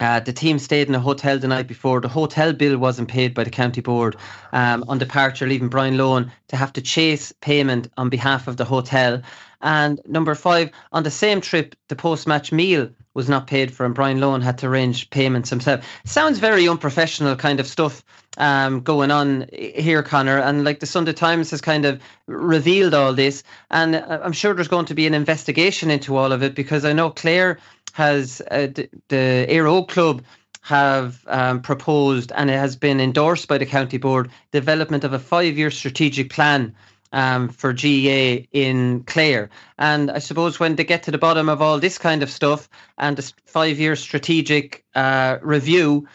uh, 0.00 0.18
the 0.20 0.32
team 0.32 0.58
stayed 0.58 0.88
in 0.88 0.94
a 0.94 1.00
hotel 1.00 1.38
the 1.38 1.46
night 1.46 1.66
before. 1.66 2.00
The 2.00 2.08
hotel 2.08 2.52
bill 2.54 2.78
wasn't 2.78 3.08
paid 3.08 3.34
by 3.34 3.44
the 3.44 3.50
county 3.50 3.82
board 3.82 4.16
um, 4.52 4.84
on 4.88 4.98
departure, 4.98 5.46
leaving 5.46 5.68
Brian 5.68 5.96
Lohan 5.96 6.30
to 6.48 6.56
have 6.56 6.72
to 6.72 6.80
chase 6.80 7.32
payment 7.40 7.88
on 7.98 8.08
behalf 8.08 8.48
of 8.48 8.56
the 8.56 8.64
hotel. 8.64 9.20
And 9.60 10.00
number 10.06 10.34
five, 10.34 10.70
on 10.92 11.02
the 11.02 11.10
same 11.10 11.42
trip, 11.42 11.76
the 11.88 11.96
post 11.96 12.26
match 12.26 12.50
meal 12.50 12.90
was 13.20 13.28
not 13.28 13.46
paid 13.46 13.70
for, 13.70 13.84
and 13.84 13.94
Brian 13.94 14.18
Lohan 14.18 14.42
had 14.42 14.56
to 14.58 14.66
arrange 14.66 15.10
payments 15.10 15.50
himself. 15.50 15.84
Sounds 16.06 16.38
very 16.38 16.66
unprofessional 16.66 17.36
kind 17.36 17.60
of 17.60 17.66
stuff 17.66 18.02
um, 18.38 18.80
going 18.80 19.10
on 19.10 19.46
here, 19.52 20.02
Conor. 20.02 20.38
And 20.38 20.64
like 20.64 20.80
the 20.80 20.86
Sunday 20.86 21.12
Times 21.12 21.50
has 21.50 21.60
kind 21.60 21.84
of 21.84 22.00
revealed 22.26 22.94
all 22.94 23.12
this. 23.12 23.42
And 23.70 23.96
uh, 23.96 24.20
I'm 24.24 24.32
sure 24.32 24.54
there's 24.54 24.68
going 24.68 24.86
to 24.86 24.94
be 24.94 25.06
an 25.06 25.12
investigation 25.12 25.90
into 25.90 26.16
all 26.16 26.32
of 26.32 26.42
it 26.42 26.54
because 26.54 26.86
I 26.86 26.94
know 26.94 27.10
Clare 27.10 27.58
has 27.92 28.40
uh, 28.50 28.68
the, 29.08 29.46
Éire 29.50 29.86
Club 29.86 30.22
have 30.62 31.22
um, 31.26 31.60
proposed 31.60 32.32
and 32.32 32.48
it 32.48 32.58
has 32.58 32.74
been 32.76 33.00
endorsed 33.00 33.48
by 33.48 33.58
the 33.58 33.66
county 33.66 33.98
board 33.98 34.30
development 34.50 35.04
of 35.04 35.12
a 35.12 35.18
five-year 35.18 35.70
strategic 35.70 36.30
plan 36.30 36.74
um, 37.12 37.48
for 37.48 37.72
GAA 37.72 38.46
in 38.52 39.04
Clare. 39.04 39.50
And 39.78 40.10
I 40.10 40.18
suppose 40.18 40.60
when 40.60 40.76
they 40.76 40.84
get 40.84 41.02
to 41.04 41.10
the 41.10 41.18
bottom 41.18 41.48
of 41.48 41.60
all 41.60 41.78
this 41.78 41.98
kind 41.98 42.22
of 42.22 42.30
stuff 42.30 42.68
and 42.98 43.16
the 43.16 43.32
five-year 43.46 43.96
strategic 43.96 44.84
uh, 44.94 45.38
review, 45.42 46.06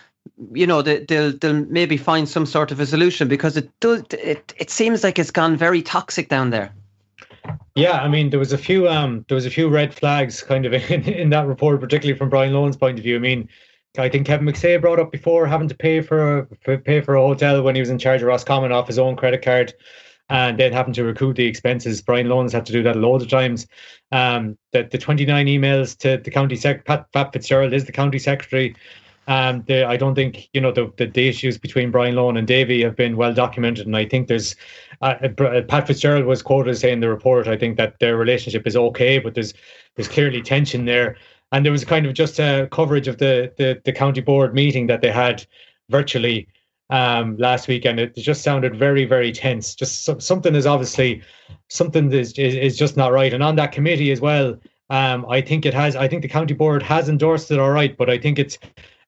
you 0.54 0.68
know, 0.68 0.82
they, 0.82 1.00
they'll 1.00 1.32
they'll 1.38 1.66
maybe 1.66 1.98
find 1.98 2.28
some 2.28 2.46
sort 2.46 2.72
of 2.72 2.80
a 2.80 2.86
solution 2.86 3.28
because 3.28 3.56
it 3.56 3.70
does 3.80 4.04
it 4.12 4.54
it 4.58 4.70
seems 4.70 5.04
like 5.04 5.20
it's 5.20 5.32
gone 5.32 5.56
very 5.56 5.82
toxic 5.82 6.30
down 6.30 6.50
there. 6.50 6.74
Yeah, 7.76 8.02
I 8.02 8.08
mean, 8.08 8.30
there 8.32 8.40
was 8.40 8.54
a 8.54 8.58
few 8.58 8.90
um, 8.90 9.26
there 9.28 9.36
was 9.36 9.46
a 9.46 9.52
few 9.52 9.70
red 9.70 9.94
flags 9.94 10.42
kind 10.42 10.66
of 10.66 10.74
in, 10.92 11.04
in 11.04 11.30
that 11.30 11.48
report, 11.48 11.80
particularly 11.80 12.18
from 12.18 12.30
Brian 12.30 12.54
Lohan's 12.54 12.78
point 12.78 12.98
of 12.98 13.04
view. 13.04 13.16
I 13.16 13.20
mean, 13.20 13.48
I 13.98 14.10
think 14.10 14.28
Kevin 14.28 14.48
McStay 14.48 14.80
brought 14.80 15.00
up 15.00 15.12
before 15.12 15.48
having 15.48 15.68
to 15.68 15.76
pay 15.76 16.02
for, 16.02 16.48
for 16.62 16.78
pay 16.78 17.02
for 17.02 17.16
a 17.16 17.22
hotel 17.22 17.62
when 17.62 17.76
he 17.76 17.82
was 17.82 17.90
in 17.90 18.00
charge 18.00 18.22
of 18.22 18.28
Roscommon 18.28 18.72
off 18.72 18.88
his 18.88 19.00
own 19.00 19.16
credit 19.16 19.42
card, 19.42 19.74
and 20.30 20.60
then 20.60 20.74
having 20.74 20.94
to 20.94 21.04
recoup 21.04 21.36
the 21.36 21.46
expenses. 21.46 22.02
Brian 22.02 22.28
Lohan's 22.28 22.54
had 22.54 22.66
to 22.66 22.74
do 22.74 22.84
that 22.84 22.96
a 22.96 23.00
lot 23.00 23.22
of 23.22 23.30
times. 23.30 23.68
Um, 24.12 24.58
that 24.74 24.92
the 24.92 24.98
29 24.98 25.46
emails 25.46 25.98
to 26.00 26.18
the 26.18 26.32
county 26.32 26.56
sec 26.56 26.86
Pat, 26.86 27.12
Pat 27.12 27.34
Fitzgerald 27.34 27.74
is 27.74 27.86
the 27.86 27.92
county 27.92 28.20
secretary. 28.20 28.76
Um, 29.28 29.64
the, 29.68 29.84
I 29.86 29.98
don't 29.98 30.14
think 30.14 30.50
you 30.54 30.62
know 30.62 30.72
the, 30.72 30.92
the, 30.98 31.08
the 31.08 31.28
issues 31.28 31.58
between 31.58 31.90
Brian 31.90 32.16
Lohan 32.16 32.38
and 32.38 32.48
Davy 32.48 32.84
have 32.84 32.96
been 32.96 33.18
well 33.18 33.34
documented, 33.34 33.88
and 33.88 33.98
I 33.98 34.06
think 34.06 34.28
there's 34.28 34.56
uh, 35.02 35.16
uh, 35.40 35.62
Pat 35.68 35.88
Fitzgerald 35.88 36.26
was 36.26 36.44
quoted 36.44 36.72
as 36.72 36.80
saying 36.80 36.96
in 36.96 37.00
the 37.00 37.10
report. 37.10 37.48
I 37.48 37.58
think 37.58 37.78
that 37.78 38.00
their 38.00 38.18
relationship 38.18 38.68
is 38.68 38.76
okay, 38.76 39.18
but 39.18 39.34
there's 39.34 39.54
there's 39.96 40.08
clearly 40.08 40.42
tension 40.42 40.86
there, 40.86 41.18
and 41.52 41.66
there 41.66 41.72
was 41.72 41.84
kind 41.84 42.06
of 42.06 42.14
just 42.14 42.40
a 42.40 42.68
coverage 42.72 43.08
of 43.08 43.18
the 43.18 43.52
the, 43.58 43.82
the 43.84 43.92
county 43.92 44.22
board 44.22 44.54
meeting 44.54 44.86
that 44.88 45.02
they 45.02 45.12
had 45.12 45.44
virtually 45.90 46.48
um, 46.90 47.38
last 47.38 47.68
week, 47.68 47.86
and 47.86 48.00
it 48.00 48.16
just 48.16 48.44
sounded 48.44 48.76
very 48.76 49.06
very 49.06 49.32
tense. 49.32 49.76
Just 49.76 50.06
so, 50.06 50.18
something 50.20 50.56
is 50.56 50.66
obviously 50.66 51.22
something 51.70 52.12
is, 52.12 52.34
is 52.34 52.56
is 52.56 52.78
just 52.78 52.98
not 52.98 53.12
right, 53.12 53.34
and 53.34 53.44
on 53.44 53.56
that 53.56 53.72
committee 53.72 54.12
as 54.12 54.22
well. 54.22 54.58
Um, 54.92 55.26
I 55.28 55.42
think 55.42 55.66
it 55.66 55.74
has. 55.74 55.96
I 55.96 56.08
think 56.08 56.22
the 56.22 56.28
county 56.28 56.54
board 56.54 56.84
has 56.84 57.10
endorsed 57.10 57.50
it 57.50 57.58
all 57.58 57.72
right, 57.72 57.98
but 57.98 58.10
I 58.10 58.20
think 58.20 58.38
it's 58.38 58.60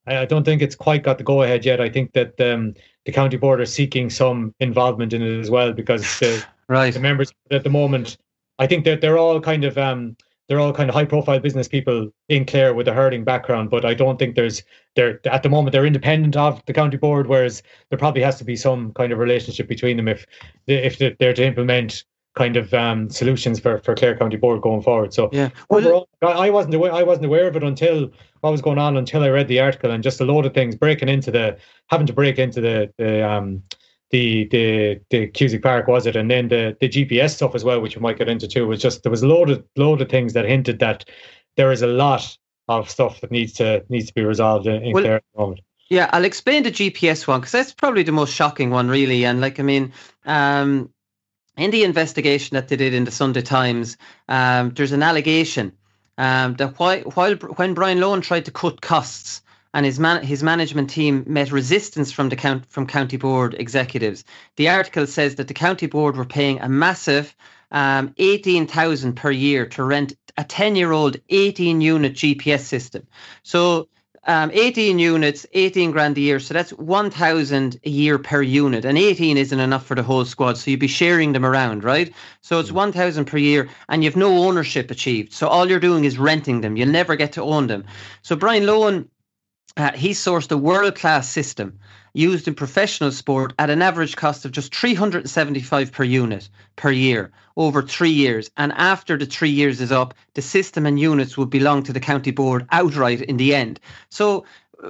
I 0.07 0.25
don't 0.25 0.43
think 0.43 0.61
it's 0.61 0.75
quite 0.75 1.03
got 1.03 1.17
the 1.17 1.23
go 1.23 1.43
ahead 1.43 1.65
yet. 1.65 1.81
I 1.81 1.89
think 1.89 2.13
that 2.13 2.39
um, 2.39 2.73
the 3.05 3.11
county 3.11 3.37
board 3.37 3.59
are 3.59 3.65
seeking 3.65 4.09
some 4.09 4.55
involvement 4.59 5.13
in 5.13 5.21
it 5.21 5.39
as 5.39 5.51
well 5.51 5.73
because 5.73 6.01
the, 6.19 6.43
right. 6.69 6.93
the 6.93 6.99
members 6.99 7.33
at 7.51 7.63
the 7.63 7.69
moment, 7.69 8.17
I 8.57 8.67
think 8.67 8.85
that 8.85 9.01
they're 9.01 9.17
all 9.17 9.41
kind 9.41 9.65
of 9.65 9.77
um, 9.77 10.15
they're 10.47 10.59
all 10.59 10.73
kind 10.73 10.89
of 10.89 10.95
high 10.95 11.05
profile 11.05 11.39
business 11.39 11.67
people 11.67 12.09
in 12.29 12.45
Clare 12.45 12.73
with 12.73 12.87
a 12.87 12.93
hurling 12.93 13.23
background, 13.23 13.69
but 13.69 13.85
I 13.85 13.93
don't 13.93 14.17
think 14.17 14.35
there's 14.35 14.63
they're 14.95 15.19
at 15.27 15.43
the 15.43 15.49
moment 15.49 15.73
they're 15.73 15.85
independent 15.85 16.35
of 16.35 16.63
the 16.65 16.73
county 16.73 16.97
board, 16.97 17.27
whereas 17.27 17.63
there 17.89 17.99
probably 17.99 18.21
has 18.23 18.37
to 18.37 18.43
be 18.43 18.55
some 18.55 18.93
kind 18.93 19.11
of 19.11 19.19
relationship 19.19 19.67
between 19.67 19.97
them 19.97 20.07
if 20.07 20.25
if 20.67 20.97
they're 21.19 21.33
to 21.33 21.45
implement 21.45 22.05
kind 22.37 22.55
of 22.55 22.71
um, 22.75 23.09
solutions 23.09 23.59
for, 23.59 23.79
for 23.79 23.95
Clare 23.95 24.15
County 24.15 24.37
Board 24.37 24.61
going 24.61 24.83
forward. 24.83 25.11
So 25.11 25.29
yeah, 25.33 25.49
well, 25.69 25.79
overall, 25.79 26.07
I 26.21 26.51
wasn't 26.51 26.75
aware, 26.75 26.93
I 26.93 27.01
wasn't 27.01 27.25
aware 27.25 27.47
of 27.47 27.55
it 27.55 27.63
until 27.63 28.11
what 28.41 28.51
was 28.51 28.61
going 28.61 28.77
on 28.77 28.95
until 28.95 29.23
I 29.23 29.29
read 29.29 29.47
the 29.47 29.59
article 29.59 29.89
and 29.89 30.03
just 30.03 30.21
a 30.21 30.25
load 30.25 30.45
of 30.45 30.53
things 30.53 30.75
breaking 30.75 31.09
into 31.09 31.31
the 31.31 31.57
having 31.87 32.05
to 32.05 32.13
break 32.13 32.37
into 32.37 32.61
the 32.61 32.93
the 32.97 33.27
um 33.27 33.63
the 34.11 34.47
the 34.51 34.99
the 35.09 35.27
Cusack 35.27 35.61
Park 35.61 35.87
was 35.87 36.05
it, 36.05 36.15
and 36.15 36.29
then 36.31 36.47
the 36.47 36.77
the 36.79 36.89
GPS 36.89 37.31
stuff 37.31 37.55
as 37.55 37.63
well, 37.63 37.81
which 37.81 37.95
we 37.95 38.01
might 38.01 38.17
get 38.17 38.29
into 38.29 38.47
too, 38.47 38.67
was 38.67 38.81
just 38.81 39.03
there 39.03 39.11
was 39.11 39.23
a 39.23 39.27
load 39.27 39.49
of 39.49 39.63
load 39.75 40.01
of 40.01 40.09
things 40.09 40.33
that 40.33 40.45
hinted 40.45 40.79
that 40.79 41.05
there 41.55 41.71
is 41.71 41.81
a 41.81 41.87
lot 41.87 42.37
of 42.67 42.89
stuff 42.89 43.21
that 43.21 43.31
needs 43.31 43.53
to 43.53 43.83
needs 43.89 44.07
to 44.07 44.13
be 44.13 44.23
resolved 44.23 44.67
in, 44.67 44.83
in 44.83 44.93
well, 44.93 45.05
at 45.05 45.23
the 45.33 45.39
moment. 45.39 45.61
Yeah, 45.89 46.09
I'll 46.11 46.25
explain 46.25 46.63
the 46.63 46.71
GPS 46.71 47.27
one 47.27 47.39
because 47.39 47.53
that's 47.53 47.73
probably 47.73 48.03
the 48.03 48.11
most 48.11 48.33
shocking 48.33 48.71
one, 48.71 48.89
really. 48.89 49.25
And 49.25 49.39
like, 49.39 49.59
I 49.59 49.63
mean, 49.63 49.93
um, 50.25 50.89
in 51.55 51.71
the 51.71 51.83
investigation 51.83 52.55
that 52.55 52.67
they 52.67 52.75
did 52.75 52.93
in 52.93 53.05
the 53.05 53.11
Sunday 53.11 53.41
Times, 53.41 53.97
um, 54.27 54.71
there's 54.71 54.91
an 54.91 55.01
allegation 55.01 55.71
um, 56.17 56.55
that 56.55 56.77
while, 56.77 56.99
while 57.01 57.35
when 57.35 57.73
Brian 57.73 57.99
Lohan 57.99 58.21
tried 58.21 58.45
to 58.45 58.51
cut 58.51 58.81
costs 58.81 59.41
and 59.77 59.85
his 59.85 59.99
man, 59.99 60.23
his 60.23 60.41
management 60.41 60.89
team 60.89 61.23
met 61.27 61.51
resistance 61.51 62.11
from 62.11 62.29
the 62.29 62.35
count, 62.35 62.65
from 62.65 62.87
county 62.87 63.15
board 63.15 63.53
executives, 63.53 64.25
the 64.55 64.69
article 64.69 65.05
says 65.05 65.35
that 65.35 65.47
the 65.47 65.53
county 65.53 65.85
board 65.85 66.17
were 66.17 66.25
paying 66.25 66.59
a 66.59 66.67
massive 66.67 67.35
um, 67.69 68.11
eighteen 68.17 68.65
thousand 68.65 69.13
per 69.13 69.29
year 69.29 69.67
to 69.67 69.83
rent 69.83 70.13
a 70.35 70.43
ten 70.43 70.75
year 70.75 70.91
old 70.91 71.17
eighteen 71.29 71.79
unit 71.79 72.13
GPS 72.15 72.61
system. 72.61 73.05
So 73.43 73.87
um, 74.23 74.51
18 74.53 74.99
units, 74.99 75.45
18 75.53 75.91
grand 75.91 76.17
a 76.17 76.21
year. 76.21 76.39
So 76.39 76.53
that's 76.53 76.71
1,000 76.71 77.79
a 77.85 77.89
year 77.89 78.17
per 78.19 78.41
unit. 78.41 78.83
And 78.83 78.97
18 78.97 79.37
isn't 79.37 79.59
enough 79.59 79.85
for 79.85 79.95
the 79.95 80.03
whole 80.03 80.25
squad. 80.25 80.57
So 80.57 80.69
you'd 80.69 80.81
be 80.81 80.87
sharing 80.87 81.31
them 81.31 81.45
around, 81.45 81.85
right? 81.85 82.13
So 82.41 82.59
it's 82.59 82.71
1,000 82.71 83.23
per 83.23 83.37
year 83.37 83.69
and 83.87 84.03
you've 84.03 84.17
no 84.17 84.45
ownership 84.45 84.91
achieved. 84.91 85.31
So 85.31 85.47
all 85.47 85.69
you're 85.69 85.79
doing 85.79 86.03
is 86.03 86.19
renting 86.19 86.59
them. 86.59 86.75
You'll 86.75 86.89
never 86.89 87.15
get 87.15 87.31
to 87.33 87.43
own 87.43 87.67
them. 87.67 87.85
So 88.21 88.35
Brian 88.35 88.63
Lohan, 88.63 89.07
uh, 89.77 89.91
he 89.93 90.09
sourced 90.11 90.51
a 90.51 90.57
world 90.57 90.95
class 90.95 91.29
system 91.29 91.79
used 92.13 92.47
in 92.47 92.55
professional 92.55 93.11
sport 93.11 93.53
at 93.59 93.69
an 93.69 93.81
average 93.81 94.15
cost 94.15 94.43
of 94.43 94.51
just 94.51 94.73
375 94.75 95.91
per 95.91 96.03
unit 96.03 96.49
per 96.75 96.89
year 96.89 97.31
over 97.55 97.83
three 97.83 98.09
years. 98.09 98.49
And 98.57 98.73
after 98.73 99.17
the 99.17 99.27
three 99.27 99.51
years 99.51 99.79
is 99.79 99.91
up, 99.91 100.15
the 100.33 100.41
system 100.41 100.85
and 100.87 100.99
units 100.99 101.37
would 101.37 101.51
belong 101.51 101.83
to 101.83 101.93
the 101.93 101.99
county 101.99 102.31
board 102.31 102.65
outright 102.71 103.21
in 103.21 103.37
the 103.37 103.53
end. 103.53 103.79
So 104.09 104.45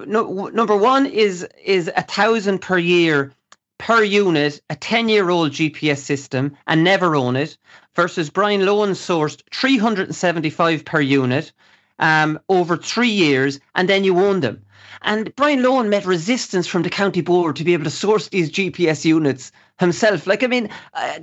no, 0.06 0.48
number 0.48 0.76
one 0.76 1.06
is 1.06 1.46
is 1.64 1.92
a 1.96 2.02
thousand 2.02 2.60
per 2.60 2.78
year 2.78 3.34
per 3.78 4.04
unit, 4.04 4.62
a 4.70 4.76
10 4.76 5.10
year 5.10 5.30
old 5.30 5.52
GPS 5.52 6.00
system 6.00 6.56
and 6.66 6.84
never 6.84 7.16
own 7.16 7.36
it 7.36 7.58
versus 7.96 8.30
Brian 8.30 8.62
Lohan 8.62 8.92
sourced 8.92 9.42
375 9.52 10.86
per 10.86 11.02
unit 11.02 11.52
um, 12.00 12.40
over 12.50 12.78
three 12.78 13.10
years 13.10 13.60
and 13.76 13.88
then 13.88 14.04
you 14.04 14.20
own 14.20 14.40
them. 14.40 14.62
And 15.02 15.36
Brian 15.36 15.60
Lohan 15.60 15.90
met 15.90 16.06
resistance 16.06 16.68
from 16.68 16.84
the 16.84 16.90
county 16.90 17.22
board 17.22 17.56
to 17.56 17.64
be 17.64 17.74
able 17.74 17.86
to 17.86 17.90
source 17.90 18.30
these 18.30 18.52
GPS 18.52 19.06
units 19.06 19.52
himself. 19.80 20.28
Like, 20.28 20.44
I 20.44 20.48
mean, 20.48 20.70
uh, 20.94 21.20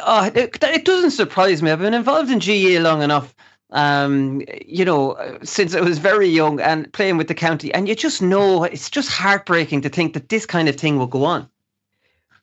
uh, 0.00 0.30
it, 0.34 0.58
it, 0.62 0.84
doesn't 0.84 1.10
surprise 1.10 1.62
me. 1.62 1.70
I've 1.70 1.80
been 1.80 1.94
involved 1.94 2.30
in 2.30 2.38
GAA 2.38 2.80
long 2.80 3.02
enough 3.02 3.34
um, 3.70 4.42
you 4.64 4.84
know, 4.84 5.38
since 5.42 5.74
I 5.74 5.80
was 5.80 5.98
very 5.98 6.28
young 6.28 6.60
and 6.60 6.92
playing 6.92 7.16
with 7.16 7.28
the 7.28 7.34
county. 7.34 7.72
And 7.74 7.88
you 7.88 7.94
just 7.94 8.22
know 8.22 8.64
it's 8.64 8.90
just 8.90 9.10
heartbreaking 9.10 9.82
to 9.82 9.88
think 9.88 10.14
that 10.14 10.28
this 10.28 10.46
kind 10.46 10.68
of 10.68 10.76
thing 10.76 10.98
will 10.98 11.06
go 11.06 11.24
on. 11.24 11.48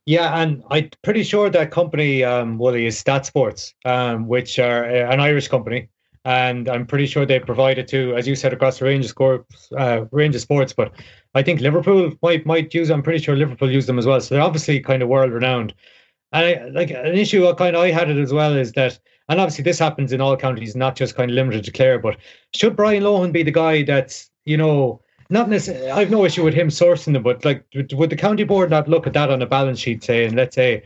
Yeah, 0.05 0.37
and 0.37 0.61
I'm 0.69 0.89
pretty 1.01 1.23
sure 1.23 1.49
that 1.49 1.71
company, 1.71 2.25
um, 2.25 2.57
Wooly, 2.57 2.85
is 2.85 3.01
STATSports, 3.01 3.73
um, 3.85 4.27
which 4.27 4.59
are 4.59 4.83
uh, 4.83 5.11
an 5.13 5.21
Irish 5.21 5.47
company. 5.47 5.87
And 6.25 6.69
I'm 6.69 6.85
pretty 6.85 7.05
sure 7.05 7.25
they 7.25 7.39
provide 7.39 7.77
it 7.77 7.87
to, 7.89 8.15
as 8.15 8.27
you 8.27 8.35
said, 8.35 8.53
across 8.53 8.79
the 8.79 8.85
range 8.85 9.05
of, 9.05 9.09
score, 9.09 9.45
uh, 9.77 10.05
range 10.11 10.35
of 10.35 10.41
sports. 10.41 10.71
But 10.71 10.93
I 11.35 11.43
think 11.43 11.59
Liverpool 11.59 12.13
might 12.21 12.45
might 12.45 12.73
use. 12.73 12.89
I'm 12.89 13.03
pretty 13.03 13.23
sure 13.23 13.35
Liverpool 13.35 13.69
use 13.69 13.87
them 13.87 13.99
as 13.99 14.05
well. 14.05 14.21
So 14.21 14.35
they're 14.35 14.43
obviously 14.43 14.79
kind 14.79 15.03
of 15.03 15.09
world 15.09 15.31
renowned. 15.31 15.73
And 16.31 16.45
I, 16.45 16.65
like 16.69 16.91
an 16.91 17.17
issue 17.17 17.47
I 17.47 17.53
kind 17.53 17.75
of 17.75 17.81
I 17.81 17.91
had 17.91 18.09
it 18.09 18.17
as 18.17 18.31
well 18.31 18.55
is 18.55 18.71
that 18.73 18.99
and 19.29 19.39
obviously 19.39 19.63
this 19.63 19.79
happens 19.79 20.11
in 20.11 20.21
all 20.21 20.35
counties, 20.37 20.75
not 20.75 20.95
just 20.95 21.15
kind 21.15 21.29
of 21.29 21.35
limited 21.35 21.63
to 21.65 21.71
Clare. 21.71 21.99
But 21.99 22.17
should 22.53 22.75
Brian 22.75 23.03
Lohan 23.03 23.31
be 23.31 23.43
the 23.43 23.51
guy 23.51 23.83
that's 23.83 24.29
you 24.45 24.57
know 24.57 25.01
not 25.29 25.49
necessarily? 25.49 25.91
I've 25.91 26.11
no 26.11 26.25
issue 26.25 26.43
with 26.43 26.53
him 26.53 26.69
sourcing 26.69 27.13
them, 27.13 27.23
but 27.23 27.43
like 27.45 27.65
would 27.93 28.09
the 28.09 28.15
county 28.15 28.43
board 28.43 28.69
not 28.69 28.87
look 28.87 29.07
at 29.07 29.13
that 29.13 29.29
on 29.29 29.41
a 29.41 29.45
balance 29.45 29.79
sheet, 29.79 30.03
saying, 30.03 30.35
let's 30.35 30.55
say 30.55 30.83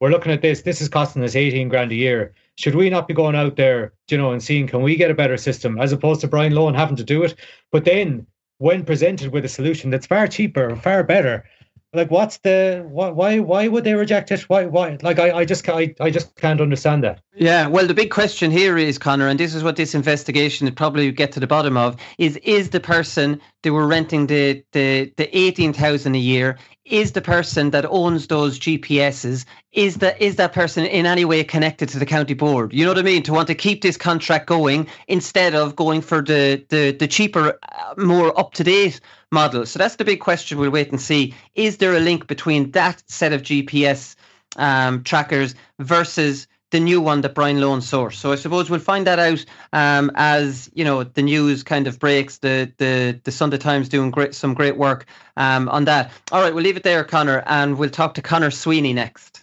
we're 0.00 0.10
looking 0.10 0.32
at 0.32 0.42
this, 0.42 0.62
this 0.62 0.80
is 0.80 0.88
costing 0.88 1.22
us 1.22 1.36
eighteen 1.36 1.68
grand 1.68 1.92
a 1.92 1.94
year. 1.94 2.34
Should 2.56 2.74
we 2.74 2.90
not 2.90 3.08
be 3.08 3.14
going 3.14 3.36
out 3.36 3.56
there, 3.56 3.92
you 4.10 4.18
know, 4.18 4.32
and 4.32 4.42
seeing 4.42 4.66
can 4.66 4.82
we 4.82 4.96
get 4.96 5.10
a 5.10 5.14
better 5.14 5.36
system 5.36 5.80
as 5.80 5.92
opposed 5.92 6.20
to 6.22 6.28
Brian 6.28 6.52
Lohan 6.52 6.74
having 6.74 6.96
to 6.96 7.04
do 7.04 7.22
it? 7.22 7.34
But 7.70 7.84
then 7.84 8.26
when 8.58 8.84
presented 8.84 9.32
with 9.32 9.44
a 9.44 9.48
solution 9.48 9.90
that's 9.90 10.06
far 10.06 10.26
cheaper, 10.26 10.76
far 10.76 11.02
better, 11.02 11.44
like 11.92 12.10
what's 12.10 12.38
the 12.38 12.84
why 12.88 13.40
why 13.40 13.66
would 13.66 13.82
they 13.82 13.94
reject 13.94 14.30
it 14.30 14.42
why 14.42 14.64
why 14.64 14.96
like 15.02 15.18
i, 15.18 15.38
I 15.38 15.44
just 15.44 15.68
I, 15.68 15.94
I 16.00 16.10
just 16.10 16.36
can't 16.36 16.60
understand 16.60 17.02
that 17.02 17.20
yeah 17.34 17.66
well 17.66 17.86
the 17.86 17.94
big 17.94 18.10
question 18.10 18.50
here 18.50 18.78
is 18.78 18.96
connor 18.96 19.26
and 19.26 19.40
this 19.40 19.54
is 19.54 19.64
what 19.64 19.76
this 19.76 19.94
investigation 19.94 20.66
would 20.66 20.76
probably 20.76 21.10
get 21.10 21.32
to 21.32 21.40
the 21.40 21.48
bottom 21.48 21.76
of 21.76 21.96
is 22.18 22.36
is 22.38 22.70
the 22.70 22.80
person 22.80 23.40
they 23.62 23.70
were 23.70 23.88
renting 23.88 24.28
the 24.28 24.62
the 24.72 25.12
the 25.16 25.36
18000 25.36 26.14
a 26.14 26.18
year 26.18 26.56
is 26.90 27.12
the 27.12 27.20
person 27.20 27.70
that 27.70 27.84
owns 27.86 28.26
those 28.26 28.58
gps's 28.58 29.46
is 29.72 29.96
that 29.96 30.20
is 30.20 30.36
that 30.36 30.52
person 30.52 30.84
in 30.84 31.06
any 31.06 31.24
way 31.24 31.44
connected 31.44 31.88
to 31.88 31.98
the 31.98 32.06
county 32.06 32.34
board 32.34 32.72
you 32.72 32.84
know 32.84 32.90
what 32.90 32.98
i 32.98 33.02
mean 33.02 33.22
to 33.22 33.32
want 33.32 33.46
to 33.46 33.54
keep 33.54 33.82
this 33.82 33.96
contract 33.96 34.46
going 34.46 34.86
instead 35.08 35.54
of 35.54 35.76
going 35.76 36.00
for 36.00 36.20
the 36.22 36.64
the, 36.68 36.92
the 36.92 37.06
cheaper 37.06 37.58
uh, 37.62 37.94
more 37.96 38.38
up 38.38 38.52
to 38.52 38.64
date 38.64 39.00
model. 39.32 39.66
So 39.66 39.78
that's 39.78 39.96
the 39.96 40.04
big 40.04 40.20
question. 40.20 40.58
We'll 40.58 40.70
wait 40.70 40.90
and 40.90 41.00
see. 41.00 41.34
Is 41.54 41.78
there 41.78 41.94
a 41.94 42.00
link 42.00 42.26
between 42.26 42.70
that 42.72 43.02
set 43.06 43.32
of 43.32 43.42
GPS 43.42 44.16
um, 44.56 45.02
trackers 45.04 45.54
versus 45.78 46.46
the 46.70 46.80
new 46.80 47.00
one 47.00 47.20
that 47.22 47.34
Brian 47.34 47.58
Lohan 47.58 47.78
sourced? 47.78 48.14
So 48.14 48.32
I 48.32 48.36
suppose 48.36 48.70
we'll 48.70 48.80
find 48.80 49.06
that 49.06 49.18
out 49.18 49.44
um, 49.72 50.10
as 50.14 50.70
you 50.74 50.84
know 50.84 51.04
the 51.04 51.22
news 51.22 51.62
kind 51.62 51.86
of 51.86 51.98
breaks. 51.98 52.38
The 52.38 52.72
the 52.78 53.20
the 53.24 53.32
Sunday 53.32 53.58
Times 53.58 53.88
doing 53.88 54.10
great 54.10 54.34
some 54.34 54.54
great 54.54 54.76
work 54.76 55.06
um, 55.36 55.68
on 55.68 55.84
that. 55.84 56.10
All 56.32 56.40
right, 56.40 56.54
we'll 56.54 56.64
leave 56.64 56.76
it 56.76 56.82
there, 56.82 57.04
Connor, 57.04 57.42
and 57.46 57.78
we'll 57.78 57.90
talk 57.90 58.14
to 58.14 58.22
Conor 58.22 58.50
Sweeney 58.50 58.92
next. 58.92 59.42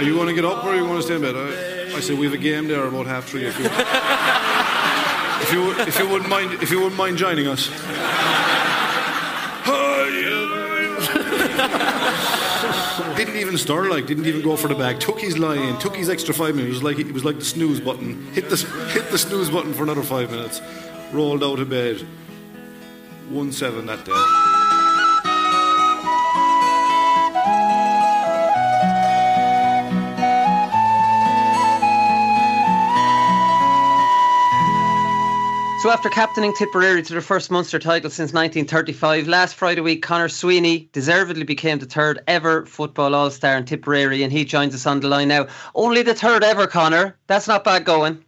Are 0.00 0.02
you 0.02 0.14
going 0.14 0.28
to 0.28 0.32
get 0.32 0.46
up 0.46 0.64
or 0.64 0.74
you 0.74 0.80
going 0.80 0.96
to 0.96 1.02
stay 1.02 1.16
in 1.16 1.20
bed? 1.20 1.36
I, 2.00 2.02
I 2.02 2.06
said 2.06 2.18
we 2.18 2.24
have 2.24 2.34
a 2.34 2.38
game 2.38 2.66
there 2.66 2.86
about 2.86 3.04
half 3.04 3.26
three. 3.26 3.44
If 3.44 3.58
you, 3.58 3.66
if 5.42 5.52
you, 5.52 5.82
if 5.82 5.98
you 5.98 6.08
wouldn't 6.08 6.30
mind, 6.30 6.54
if 6.62 6.70
you 6.70 6.78
wouldn't 6.78 6.96
mind 6.96 7.18
joining 7.18 7.46
us. 7.46 7.68
didn't 13.18 13.36
even 13.36 13.58
start 13.58 13.90
like, 13.90 14.06
didn't 14.06 14.24
even 14.24 14.40
go 14.40 14.56
for 14.56 14.68
the 14.68 14.74
back. 14.74 14.98
Took 14.98 15.20
his 15.20 15.36
line, 15.36 15.78
took 15.78 15.94
his 15.94 16.08
extra 16.08 16.32
five 16.32 16.54
minutes. 16.54 16.70
It 16.70 16.74
was 16.76 16.82
like 16.82 16.98
it 16.98 17.12
was 17.12 17.22
like 17.22 17.38
the 17.38 17.44
snooze 17.44 17.80
button. 17.80 18.24
Hit 18.32 18.48
the 18.48 18.56
hit 18.94 19.10
the 19.10 19.18
snooze 19.18 19.50
button 19.50 19.74
for 19.74 19.82
another 19.82 20.02
five 20.02 20.30
minutes. 20.30 20.62
Rolled 21.12 21.44
out 21.44 21.58
of 21.58 21.68
bed. 21.68 22.00
One 23.28 23.52
seven 23.52 23.84
that 23.84 24.06
day. 24.06 24.49
So 35.80 35.90
after 35.90 36.10
captaining 36.10 36.52
Tipperary 36.52 37.02
to 37.02 37.12
their 37.14 37.22
first 37.22 37.50
Munster 37.50 37.78
title 37.78 38.10
since 38.10 38.34
1935, 38.34 39.26
last 39.28 39.54
Friday 39.54 39.80
week 39.80 40.02
Conor 40.02 40.28
Sweeney 40.28 40.90
deservedly 40.92 41.44
became 41.44 41.78
the 41.78 41.86
third 41.86 42.20
ever 42.28 42.66
football 42.66 43.14
All-Star 43.14 43.56
in 43.56 43.64
Tipperary 43.64 44.22
and 44.22 44.30
he 44.30 44.44
joins 44.44 44.74
us 44.74 44.84
on 44.84 45.00
the 45.00 45.08
line 45.08 45.28
now. 45.28 45.46
Only 45.74 46.02
the 46.02 46.12
third 46.12 46.44
ever, 46.44 46.66
Conor. 46.66 47.16
That's 47.28 47.48
not 47.48 47.64
bad 47.64 47.86
going. 47.86 48.22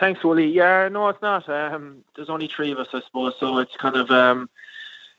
Thanks, 0.00 0.24
Wooly. 0.24 0.48
Yeah, 0.48 0.88
no, 0.88 1.08
it's 1.08 1.22
not. 1.22 1.48
Um, 1.48 2.02
there's 2.16 2.30
only 2.30 2.48
three 2.48 2.72
of 2.72 2.78
us, 2.78 2.88
I 2.92 3.00
suppose, 3.02 3.34
so 3.38 3.58
it's 3.58 3.76
kind 3.76 3.94
of 3.94 4.10
um, 4.10 4.50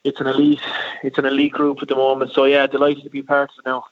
it's 0.04 0.20
an 0.20 0.28
elite 0.28 0.60
it's 1.02 1.18
an 1.18 1.26
elite 1.26 1.54
group 1.54 1.82
at 1.82 1.88
the 1.88 1.96
moment. 1.96 2.34
So 2.34 2.44
yeah, 2.44 2.68
delighted 2.68 3.06
to 3.06 3.10
be 3.10 3.22
part 3.22 3.52
of 3.52 3.60
it 3.60 3.70
now. 3.70 3.86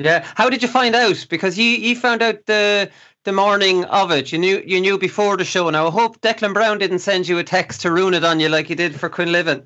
Yeah. 0.00 0.26
How 0.34 0.48
did 0.48 0.62
you 0.62 0.68
find 0.68 0.94
out? 0.94 1.26
Because 1.28 1.58
you, 1.58 1.66
you 1.66 1.94
found 1.94 2.22
out 2.22 2.46
the 2.46 2.90
the 3.24 3.32
morning 3.32 3.84
of 3.84 4.10
it. 4.10 4.32
You 4.32 4.38
knew 4.38 4.62
you 4.64 4.80
knew 4.80 4.98
before 4.98 5.36
the 5.36 5.44
show. 5.44 5.68
Now 5.70 5.88
I 5.88 5.90
hope 5.90 6.20
Declan 6.20 6.54
Browne 6.54 6.78
didn't 6.78 7.00
send 7.00 7.28
you 7.28 7.38
a 7.38 7.44
text 7.44 7.82
to 7.82 7.92
ruin 7.92 8.14
it 8.14 8.24
on 8.24 8.40
you 8.40 8.48
like 8.48 8.66
he 8.66 8.74
did 8.74 8.98
for 8.98 9.10
Quinlivan. 9.10 9.64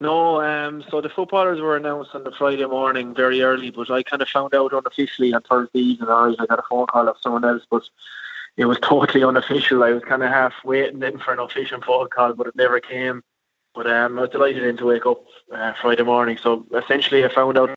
No, 0.00 0.40
um, 0.42 0.82
so 0.90 1.00
the 1.00 1.08
footballers 1.08 1.60
were 1.60 1.76
announced 1.76 2.10
on 2.14 2.24
the 2.24 2.32
Friday 2.32 2.66
morning 2.66 3.14
very 3.14 3.40
early, 3.40 3.70
but 3.70 3.88
I 3.88 4.02
kind 4.02 4.20
of 4.20 4.28
found 4.28 4.52
out 4.52 4.72
unofficially 4.72 5.32
on 5.32 5.42
Thursday 5.42 5.78
evening. 5.78 6.08
I 6.08 6.34
got 6.46 6.58
a 6.58 6.64
phone 6.68 6.86
call 6.86 7.08
of 7.08 7.16
someone 7.20 7.44
else, 7.44 7.62
but 7.70 7.84
it 8.56 8.64
was 8.64 8.78
totally 8.82 9.22
unofficial. 9.22 9.84
I 9.84 9.92
was 9.92 10.02
kind 10.02 10.24
of 10.24 10.30
half 10.30 10.54
waiting 10.64 10.98
then 10.98 11.18
for 11.18 11.32
an 11.32 11.38
official 11.38 11.80
phone 11.82 12.08
call, 12.08 12.34
but 12.34 12.48
it 12.48 12.56
never 12.56 12.80
came. 12.80 13.22
But 13.74 13.86
um, 13.86 14.18
I 14.18 14.22
was 14.22 14.30
delighted 14.30 14.76
to 14.78 14.86
wake 14.86 15.06
up 15.06 15.24
uh, 15.54 15.72
Friday 15.80 16.02
morning. 16.02 16.36
So 16.36 16.66
essentially, 16.74 17.24
I 17.24 17.32
found 17.32 17.56
out 17.56 17.70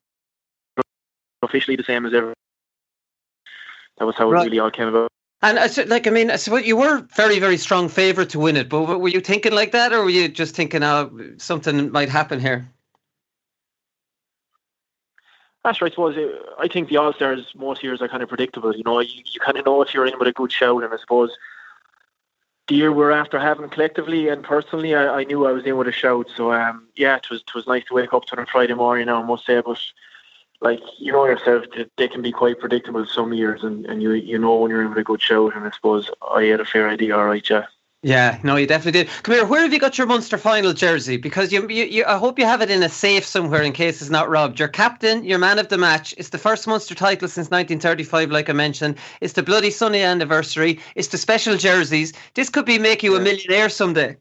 officially 1.43 1.77
the 1.77 1.83
same 1.83 2.07
as 2.07 2.13
ever 2.15 2.33
that 3.97 4.05
was 4.05 4.15
how 4.15 4.29
right. 4.29 4.41
it 4.41 4.45
really 4.45 4.59
all 4.59 4.71
came 4.71 4.87
about. 4.87 5.09
And 5.41 5.57
uh, 5.57 5.61
I 5.61 5.67
said, 5.67 5.89
like, 5.89 6.07
I 6.07 6.09
mean, 6.09 6.31
I 6.31 6.37
suppose 6.37 6.65
you 6.65 6.77
were 6.77 7.01
very, 7.15 7.39
very 7.39 7.57
strong 7.57 7.89
favourite 7.89 8.29
to 8.31 8.39
win 8.39 8.57
it, 8.57 8.69
but 8.69 8.99
were 8.99 9.09
you 9.09 9.21
thinking 9.21 9.53
like 9.53 9.71
that, 9.71 9.93
or 9.93 10.03
were 10.03 10.09
you 10.09 10.27
just 10.27 10.55
thinking, 10.55 10.83
oh, 10.83 11.11
something 11.37 11.91
might 11.91 12.09
happen 12.09 12.39
here? 12.39 12.69
That's 15.63 15.81
right. 15.81 15.91
I 15.91 15.95
suppose 15.95 16.15
uh, 16.15 16.29
I 16.59 16.67
think 16.67 16.89
the 16.89 16.97
All 16.97 17.11
Stars 17.13 17.51
most 17.55 17.83
years 17.83 18.01
are 18.01 18.07
kind 18.07 18.21
of 18.21 18.29
predictable. 18.29 18.75
You 18.75 18.83
know, 18.83 18.99
you, 18.99 19.21
you 19.25 19.39
kind 19.39 19.57
of 19.57 19.65
know 19.65 19.81
if 19.81 19.93
you're 19.93 20.05
in 20.05 20.17
with 20.19 20.27
a 20.27 20.31
good 20.31 20.51
shout, 20.51 20.83
and 20.83 20.93
I 20.93 20.97
suppose 20.97 21.31
the 22.67 22.75
year 22.75 22.91
we're 22.91 23.11
after 23.11 23.39
having 23.39 23.69
collectively 23.69 24.27
and 24.27 24.43
personally, 24.43 24.95
I, 24.95 25.19
I 25.19 25.23
knew 25.23 25.45
I 25.45 25.51
was 25.51 25.65
in 25.65 25.77
with 25.77 25.87
a 25.87 25.91
shout. 25.91 26.27
So 26.35 26.51
um, 26.51 26.87
yeah, 26.95 27.15
it 27.15 27.29
was 27.29 27.41
it 27.41 27.53
was 27.55 27.67
nice 27.67 27.83
to 27.85 27.95
wake 27.95 28.13
up 28.13 28.25
to 28.25 28.37
on 28.37 28.45
Friday 28.45 28.73
morning. 28.73 29.07
Now 29.07 29.21
I 29.21 29.25
must 29.25 29.45
say, 29.45 29.59
but 29.61 29.79
like 30.65 30.81
you 30.97 31.11
know 31.11 31.25
yourself 31.25 31.63
they 31.97 32.07
can 32.07 32.21
be 32.23 32.31
quite 32.31 32.59
predictable 32.59 33.05
some 33.05 33.33
years, 33.33 33.63
and, 33.63 33.85
and 33.85 34.01
you 34.01 34.11
you 34.13 34.37
know 34.37 34.55
when 34.55 34.71
you're 34.71 34.81
in 34.81 34.89
with 34.89 34.97
a 34.97 35.03
good 35.03 35.21
shout. 35.21 35.55
And 35.55 35.65
I 35.65 35.71
suppose 35.71 36.09
I 36.33 36.43
had 36.43 36.59
a 36.59 36.65
fair 36.65 36.89
idea. 36.89 37.15
All 37.15 37.25
right, 37.25 37.47
yeah. 37.49 37.65
Yeah, 38.01 38.39
no, 38.43 38.55
you 38.55 38.67
definitely 38.67 39.03
did. 39.03 39.09
Come 39.23 39.33
here. 39.33 39.45
Where 39.45 39.61
have 39.61 39.73
you 39.73 39.79
got 39.79 39.97
your 39.97 40.05
Munster 40.05 40.37
final 40.37 40.73
jersey? 40.73 41.17
Because 41.17 41.51
you, 41.51 41.67
you, 41.69 41.85
you, 41.85 42.05
I 42.05 42.17
hope 42.17 42.37
you 42.37 42.45
have 42.45 42.61
it 42.61 42.69
in 42.69 42.83
a 42.83 42.89
safe 42.89 43.25
somewhere 43.25 43.63
in 43.63 43.71
case 43.71 43.99
it's 43.99 44.11
not 44.11 44.29
robbed. 44.29 44.59
Your 44.59 44.67
captain, 44.67 45.23
your 45.23 45.39
man 45.39 45.57
of 45.57 45.69
the 45.69 45.77
match. 45.79 46.13
It's 46.19 46.29
the 46.29 46.37
first 46.37 46.67
Munster 46.67 46.93
title 46.93 47.27
since 47.27 47.49
1935, 47.49 48.29
like 48.29 48.47
I 48.47 48.53
mentioned. 48.53 48.97
It's 49.21 49.33
the 49.33 49.41
bloody 49.41 49.71
Sunday 49.71 50.03
anniversary. 50.03 50.79
It's 50.93 51.07
the 51.07 51.17
special 51.17 51.57
jerseys. 51.57 52.13
This 52.35 52.49
could 52.49 52.65
be 52.65 52.77
make 52.77 53.01
you 53.01 53.15
a 53.15 53.19
millionaire 53.19 53.69
someday. 53.69 54.17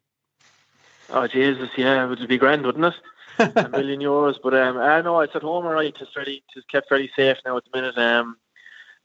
Oh 1.10 1.26
Jesus, 1.26 1.68
yeah, 1.76 2.04
it 2.04 2.08
would 2.08 2.26
be 2.26 2.38
grand, 2.38 2.64
wouldn't 2.64 2.86
it? 2.86 2.94
A 3.38 3.68
million 3.68 4.00
euros. 4.00 4.36
But 4.42 4.54
um, 4.54 4.78
I 4.78 5.00
know 5.00 5.20
it's 5.20 5.36
at 5.36 5.42
home, 5.42 5.66
all 5.66 5.72
right. 5.72 5.94
It's 5.98 6.14
very, 6.14 6.42
it's 6.54 6.66
kept 6.66 6.88
very 6.88 7.10
safe 7.16 7.38
now 7.44 7.56
at 7.56 7.64
the 7.64 7.78
minute. 7.78 7.98
Um, 7.98 8.36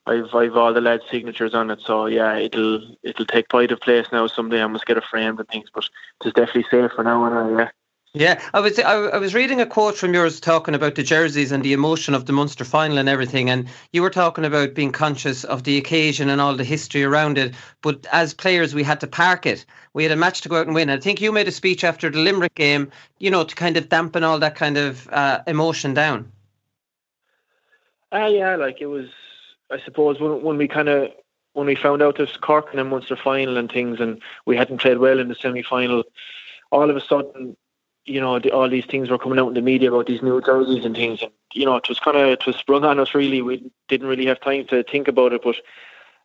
I've 0.05 0.33
I've 0.33 0.55
all 0.55 0.73
the 0.73 0.81
lads' 0.81 1.03
signatures 1.11 1.53
on 1.53 1.69
it, 1.69 1.81
so 1.81 2.07
yeah, 2.07 2.35
it'll 2.37 2.95
it'll 3.03 3.25
take 3.25 3.49
pride 3.49 3.71
of 3.71 3.81
place 3.81 4.07
now. 4.11 4.27
Someday 4.27 4.63
I 4.63 4.67
must 4.67 4.85
get 4.85 4.97
it 4.97 5.03
framed 5.03 5.39
and 5.39 5.47
things, 5.47 5.69
but 5.73 5.87
it's 6.23 6.33
definitely 6.33 6.65
safe 6.71 6.91
for 6.95 7.03
now. 7.03 7.25
And 7.25 7.35
uh, 7.35 7.59
yeah. 7.59 7.69
Yeah, 8.15 8.41
I 8.55 8.59
was 8.59 8.79
I, 8.79 9.17
was 9.19 9.35
reading 9.35 9.61
a 9.61 9.67
quote 9.67 9.95
from 9.95 10.15
yours 10.15 10.39
talking 10.39 10.73
about 10.73 10.95
the 10.95 11.03
jerseys 11.03 11.51
and 11.51 11.63
the 11.63 11.73
emotion 11.73 12.15
of 12.15 12.25
the 12.25 12.33
Munster 12.33 12.65
final 12.65 12.97
and 12.97 13.07
everything, 13.07 13.51
and 13.51 13.69
you 13.93 14.01
were 14.01 14.09
talking 14.09 14.45
about 14.45 14.73
being 14.73 14.91
conscious 14.91 15.43
of 15.43 15.63
the 15.63 15.77
occasion 15.77 16.27
and 16.27 16.41
all 16.41 16.55
the 16.55 16.63
history 16.63 17.03
around 17.03 17.37
it. 17.37 17.53
But 17.83 18.07
as 18.11 18.33
players, 18.33 18.73
we 18.73 18.81
had 18.81 18.99
to 19.01 19.07
park 19.07 19.45
it. 19.45 19.63
We 19.93 20.01
had 20.01 20.11
a 20.11 20.15
match 20.15 20.41
to 20.41 20.49
go 20.49 20.59
out 20.59 20.65
and 20.65 20.73
win. 20.73 20.89
I 20.89 20.97
think 20.97 21.21
you 21.21 21.31
made 21.31 21.47
a 21.47 21.51
speech 21.51 21.83
after 21.83 22.09
the 22.09 22.17
Limerick 22.17 22.55
game, 22.55 22.91
you 23.19 23.29
know, 23.29 23.43
to 23.43 23.53
kind 23.53 23.77
of 23.77 23.89
dampen 23.89 24.23
all 24.23 24.39
that 24.39 24.55
kind 24.55 24.77
of 24.77 25.07
uh, 25.09 25.41
emotion 25.45 25.93
down. 25.93 26.31
Ah, 28.11 28.23
uh, 28.23 28.27
yeah, 28.27 28.55
like 28.55 28.81
it 28.81 28.87
was. 28.87 29.09
I 29.69 29.79
suppose 29.85 30.19
when 30.19 30.41
when 30.41 30.57
we 30.57 30.67
kind 30.67 30.89
of 30.89 31.11
when 31.53 31.67
we 31.67 31.75
found 31.75 32.01
out 32.01 32.17
this 32.17 32.37
Cork 32.37 32.73
and 32.73 32.89
Munster 32.89 33.15
final 33.15 33.55
and 33.55 33.71
things, 33.71 33.99
and 33.99 34.19
we 34.47 34.57
hadn't 34.57 34.79
played 34.79 34.97
well 34.97 35.19
in 35.19 35.27
the 35.27 35.35
semi 35.35 35.61
final, 35.61 36.03
all 36.71 36.89
of 36.89 36.97
a 36.97 37.01
sudden, 37.01 37.55
you 38.05 38.19
know, 38.19 38.39
the, 38.39 38.51
all 38.51 38.69
these 38.69 38.85
things 38.85 39.09
were 39.09 39.17
coming 39.17 39.39
out 39.39 39.49
in 39.49 39.53
the 39.53 39.61
media 39.61 39.91
about 39.91 40.07
these 40.07 40.21
new 40.21 40.41
jerseys 40.41 40.85
and 40.85 40.95
things, 40.95 41.21
and 41.21 41.31
you 41.53 41.65
know, 41.65 41.75
it 41.75 41.89
was 41.89 41.99
kind 41.99 42.17
of 42.17 42.27
it 42.27 42.45
was 42.45 42.55
sprung 42.55 42.83
on 42.85 42.99
us. 42.99 43.13
Really, 43.13 43.41
we 43.41 43.71
didn't 43.87 44.07
really 44.07 44.25
have 44.25 44.39
time 44.41 44.65
to 44.67 44.83
think 44.83 45.07
about 45.07 45.33
it, 45.33 45.41
but. 45.43 45.55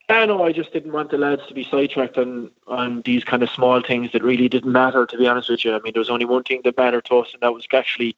I 0.06 0.26
know 0.26 0.44
I 0.44 0.52
just 0.52 0.70
didn't 0.70 0.92
want 0.92 1.10
the 1.10 1.16
lads 1.16 1.46
to 1.48 1.54
be 1.54 1.64
sidetracked 1.64 2.18
on, 2.18 2.50
on 2.66 3.00
these 3.06 3.24
kind 3.24 3.42
of 3.42 3.48
small 3.48 3.80
things 3.80 4.12
that 4.12 4.22
really 4.22 4.50
didn't 4.50 4.70
matter, 4.70 5.06
to 5.06 5.16
be 5.16 5.26
honest 5.26 5.48
with 5.48 5.64
you. 5.64 5.74
I 5.74 5.78
mean, 5.78 5.94
there 5.94 6.00
was 6.00 6.10
only 6.10 6.26
one 6.26 6.42
thing 6.42 6.60
that 6.64 6.76
mattered 6.76 7.06
to 7.06 7.20
us, 7.20 7.32
and 7.32 7.40
that 7.40 7.54
was 7.54 7.66
actually 7.72 8.14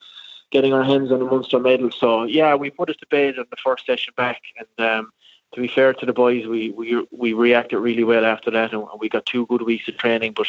getting 0.50 0.72
our 0.72 0.82
hands 0.82 1.12
on 1.12 1.20
the 1.20 1.24
Munster 1.24 1.60
medal. 1.60 1.92
So, 1.92 2.24
yeah, 2.24 2.56
we 2.56 2.70
put 2.70 2.90
it 2.90 2.98
to 2.98 3.06
bed 3.06 3.38
on 3.38 3.46
the 3.50 3.56
first 3.56 3.86
session 3.86 4.14
back, 4.16 4.42
and 4.58 4.84
um, 4.84 5.12
to 5.54 5.60
be 5.60 5.68
fair 5.68 5.92
to 5.94 6.06
the 6.06 6.12
boys, 6.12 6.46
we, 6.46 6.70
we 6.70 7.06
we 7.12 7.32
reacted 7.32 7.78
really 7.78 8.04
well 8.04 8.24
after 8.24 8.50
that, 8.50 8.72
and 8.72 8.84
we 8.98 9.08
got 9.08 9.26
two 9.26 9.46
good 9.46 9.62
weeks 9.62 9.88
of 9.88 9.96
training. 9.96 10.32
But 10.32 10.48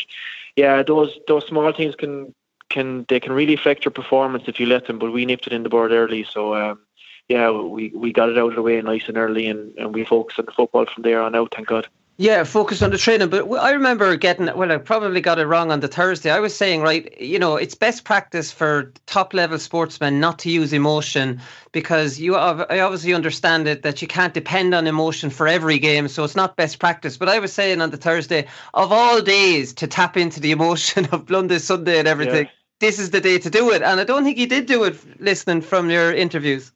yeah, 0.56 0.82
those 0.84 1.20
those 1.28 1.46
small 1.46 1.72
things 1.72 1.96
can 1.96 2.34
can 2.70 3.06
they 3.10 3.20
can 3.20 3.32
really 3.32 3.54
affect 3.54 3.86
your 3.86 3.92
performance 3.92 4.46
if 4.48 4.60
you 4.60 4.66
let 4.66 4.88
them. 4.88 5.00
But 5.00 5.12
we 5.12 5.26
nipped 5.26 5.48
it 5.48 5.54
in 5.54 5.64
the 5.64 5.70
board 5.70 5.92
early, 5.92 6.24
so 6.24 6.56
um, 6.56 6.80
yeah, 7.28 7.52
we 7.52 7.90
we 7.90 8.14
got 8.14 8.30
it 8.30 8.38
out 8.38 8.50
of 8.50 8.56
the 8.56 8.62
way 8.62 8.82
nice 8.82 9.08
and 9.08 9.18
early, 9.18 9.48
and, 9.48 9.78
and 9.78 9.94
we 9.94 10.06
focused 10.06 10.40
on 10.40 10.46
the 10.46 10.52
football 10.52 10.86
from 10.86 11.04
there 11.04 11.22
on 11.22 11.36
out. 11.36 11.54
Thank 11.54 11.68
God. 11.68 11.88
Yeah, 12.20 12.44
focused 12.46 12.82
on 12.82 12.90
the 12.90 12.98
training. 12.98 13.30
But 13.30 13.48
I 13.52 13.72
remember 13.72 14.16
getting, 14.16 14.48
well, 14.58 14.72
I 14.72 14.78
probably 14.78 15.22
got 15.22 15.38
it 15.38 15.46
wrong 15.46 15.72
on 15.72 15.82
the 15.82 15.88
Thursday. 15.88 16.32
I 16.32 16.40
was 16.40 16.56
saying, 16.56 16.82
right, 16.82 17.16
you 17.22 17.38
know, 17.38 17.58
it's 17.58 17.76
best 17.76 18.06
practice 18.06 18.52
for 18.52 18.92
top 19.06 19.36
level 19.36 19.60
sportsmen 19.60 20.20
not 20.20 20.40
to 20.40 20.50
use 20.50 20.74
emotion 20.74 21.40
because 21.74 22.20
you, 22.20 22.36
I 22.36 22.80
obviously 22.80 23.14
understand 23.14 23.68
it 23.68 23.84
that 23.84 24.02
you 24.02 24.08
can't 24.08 24.34
depend 24.34 24.74
on 24.74 24.88
emotion 24.88 25.30
for 25.30 25.48
every 25.48 25.78
game. 25.78 26.08
So 26.08 26.24
it's 26.24 26.36
not 26.36 26.56
best 26.56 26.80
practice. 26.80 27.18
But 27.18 27.30
I 27.30 27.38
was 27.38 27.54
saying 27.54 27.82
on 27.82 27.92
the 27.92 27.98
Thursday, 27.98 28.48
of 28.74 28.92
all 28.92 29.22
days 29.22 29.72
to 29.76 29.86
tap 29.86 30.18
into 30.18 30.40
the 30.40 30.52
emotion 30.52 31.06
of 31.12 31.28
Bloody 31.28 31.60
Sunday 31.60 32.00
and 32.00 32.08
everything, 32.08 32.46
yeah. 32.46 32.52
this 32.80 32.98
is 32.98 33.12
the 33.12 33.22
day 33.22 33.38
to 33.38 33.50
do 33.52 33.70
it. 33.70 33.84
And 33.84 34.00
I 34.00 34.04
don't 34.04 34.24
think 34.24 34.40
you 34.40 34.48
did 34.48 34.66
do 34.66 34.86
it 34.86 35.22
listening 35.22 35.62
from 35.62 35.92
your 35.92 36.12
interviews. 36.16 36.72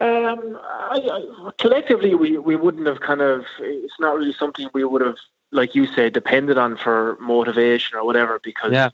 Um, 0.00 0.58
I, 0.62 0.98
I, 1.12 1.50
collectively, 1.58 2.14
we, 2.14 2.38
we 2.38 2.56
wouldn't 2.56 2.86
have 2.86 3.00
kind 3.00 3.20
of. 3.20 3.44
It's 3.60 4.00
not 4.00 4.16
really 4.16 4.32
something 4.32 4.68
we 4.72 4.84
would 4.84 5.02
have, 5.02 5.16
like 5.52 5.74
you 5.74 5.86
said, 5.86 6.14
depended 6.14 6.56
on 6.56 6.78
for 6.78 7.18
motivation 7.20 7.98
or 7.98 8.04
whatever. 8.04 8.40
Because 8.42 8.72
yeah. 8.72 8.90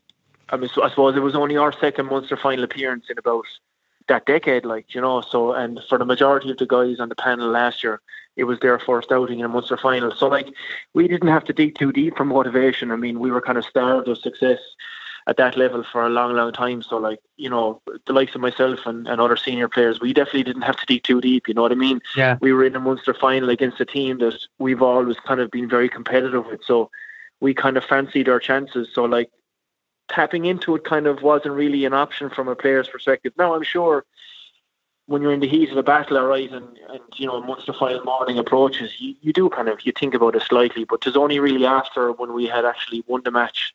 I 0.50 0.56
mean, 0.56 0.68
so 0.68 0.82
I 0.82 0.90
suppose 0.90 1.16
it 1.16 1.20
was 1.20 1.36
only 1.36 1.56
our 1.56 1.72
second 1.72 2.06
Munster 2.06 2.36
final 2.36 2.64
appearance 2.64 3.06
in 3.08 3.18
about 3.18 3.44
that 4.08 4.26
decade, 4.26 4.64
like 4.64 4.94
you 4.94 5.00
know. 5.00 5.20
So, 5.20 5.52
and 5.52 5.80
for 5.88 5.96
the 5.96 6.04
majority 6.04 6.50
of 6.50 6.58
the 6.58 6.66
guys 6.66 6.98
on 6.98 7.08
the 7.08 7.14
panel 7.14 7.50
last 7.50 7.84
year, 7.84 8.00
it 8.34 8.44
was 8.44 8.58
their 8.58 8.78
first 8.80 9.12
outing 9.12 9.38
in 9.38 9.44
a 9.44 9.48
Munster 9.48 9.76
final. 9.76 10.12
So, 10.12 10.26
like, 10.26 10.48
we 10.92 11.06
didn't 11.06 11.28
have 11.28 11.44
to 11.44 11.52
dig 11.52 11.78
too 11.78 11.92
deep 11.92 12.16
for 12.16 12.24
motivation. 12.24 12.90
I 12.90 12.96
mean, 12.96 13.20
we 13.20 13.30
were 13.30 13.40
kind 13.40 13.58
of 13.58 13.64
starved 13.64 14.08
of 14.08 14.18
success 14.18 14.58
at 15.28 15.36
that 15.38 15.56
level 15.56 15.82
for 15.82 16.06
a 16.06 16.08
long, 16.08 16.34
long 16.34 16.52
time. 16.52 16.82
So, 16.82 16.96
like, 16.96 17.18
you 17.36 17.50
know, 17.50 17.82
the 18.06 18.12
likes 18.12 18.34
of 18.34 18.40
myself 18.40 18.80
and, 18.86 19.08
and 19.08 19.20
other 19.20 19.36
senior 19.36 19.68
players, 19.68 20.00
we 20.00 20.12
definitely 20.12 20.44
didn't 20.44 20.62
have 20.62 20.76
to 20.76 20.86
dig 20.86 21.02
too 21.02 21.20
deep. 21.20 21.48
You 21.48 21.54
know 21.54 21.62
what 21.62 21.72
I 21.72 21.76
mean? 21.76 22.00
Yeah. 22.16 22.38
We 22.40 22.52
were 22.52 22.64
in 22.64 22.76
a 22.76 22.80
Munster 22.80 23.12
final 23.12 23.50
against 23.50 23.80
a 23.80 23.84
team 23.84 24.18
that 24.18 24.38
we've 24.58 24.82
always 24.82 25.16
kind 25.26 25.40
of 25.40 25.50
been 25.50 25.68
very 25.68 25.88
competitive 25.88 26.46
with. 26.46 26.60
So, 26.64 26.90
we 27.40 27.54
kind 27.54 27.76
of 27.76 27.84
fancied 27.84 28.28
our 28.28 28.40
chances. 28.40 28.88
So, 28.92 29.04
like, 29.04 29.30
tapping 30.08 30.44
into 30.44 30.74
it 30.76 30.84
kind 30.84 31.06
of 31.06 31.22
wasn't 31.22 31.54
really 31.54 31.84
an 31.84 31.92
option 31.92 32.30
from 32.30 32.48
a 32.48 32.56
player's 32.56 32.88
perspective. 32.88 33.32
Now, 33.36 33.54
I'm 33.54 33.64
sure 33.64 34.04
when 35.06 35.22
you're 35.22 35.32
in 35.32 35.40
the 35.40 35.48
heat 35.48 35.70
of 35.70 35.76
a 35.76 35.82
battle, 35.82 36.18
all 36.18 36.26
right, 36.26 36.50
and, 36.50 36.78
and 36.88 37.00
you 37.16 37.26
know, 37.26 37.40
Munster 37.40 37.72
final 37.72 38.04
morning 38.04 38.38
approaches, 38.38 39.00
you, 39.00 39.14
you 39.20 39.32
do 39.32 39.48
kind 39.48 39.68
of 39.68 39.84
you 39.84 39.92
think 39.92 40.14
about 40.14 40.34
it 40.34 40.42
slightly, 40.42 40.84
but 40.84 41.06
it's 41.06 41.16
only 41.16 41.38
really 41.38 41.64
after 41.64 42.10
when 42.12 42.32
we 42.32 42.46
had 42.46 42.64
actually 42.64 43.04
won 43.06 43.22
the 43.24 43.30
match 43.30 43.72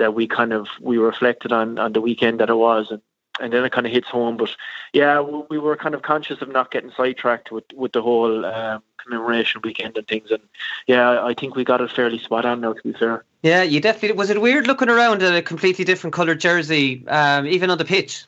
that 0.00 0.14
we 0.14 0.26
kind 0.26 0.52
of 0.52 0.66
we 0.80 0.98
reflected 0.98 1.52
on 1.52 1.78
on 1.78 1.92
the 1.92 2.00
weekend 2.00 2.40
that 2.40 2.50
it 2.50 2.56
was 2.56 2.90
and 2.90 3.00
and 3.40 3.54
then 3.54 3.64
it 3.64 3.72
kind 3.72 3.86
of 3.86 3.92
hits 3.92 4.08
home. 4.08 4.36
But 4.36 4.50
yeah 4.92 5.20
we 5.20 5.58
were 5.58 5.76
kind 5.76 5.94
of 5.94 6.02
conscious 6.02 6.42
of 6.42 6.48
not 6.48 6.70
getting 6.70 6.90
sidetracked 6.96 7.52
with 7.52 7.64
with 7.74 7.92
the 7.92 8.02
whole 8.02 8.44
um, 8.44 8.82
commemoration 9.02 9.60
weekend 9.64 9.96
and 9.96 10.06
things 10.06 10.30
and 10.30 10.42
yeah 10.86 11.24
I 11.24 11.34
think 11.34 11.54
we 11.54 11.64
got 11.64 11.80
it 11.80 11.90
fairly 11.90 12.18
spot 12.18 12.44
on 12.44 12.60
now 12.60 12.72
to 12.72 12.82
be 12.82 12.92
fair. 12.92 13.24
Yeah 13.42 13.62
you 13.62 13.80
definitely 13.80 14.16
was 14.16 14.30
it 14.30 14.40
weird 14.40 14.66
looking 14.66 14.88
around 14.88 15.22
at 15.22 15.34
a 15.34 15.42
completely 15.42 15.84
different 15.84 16.14
coloured 16.14 16.40
jersey 16.40 17.06
um, 17.08 17.46
even 17.46 17.70
on 17.70 17.78
the 17.78 17.84
pitch 17.84 18.24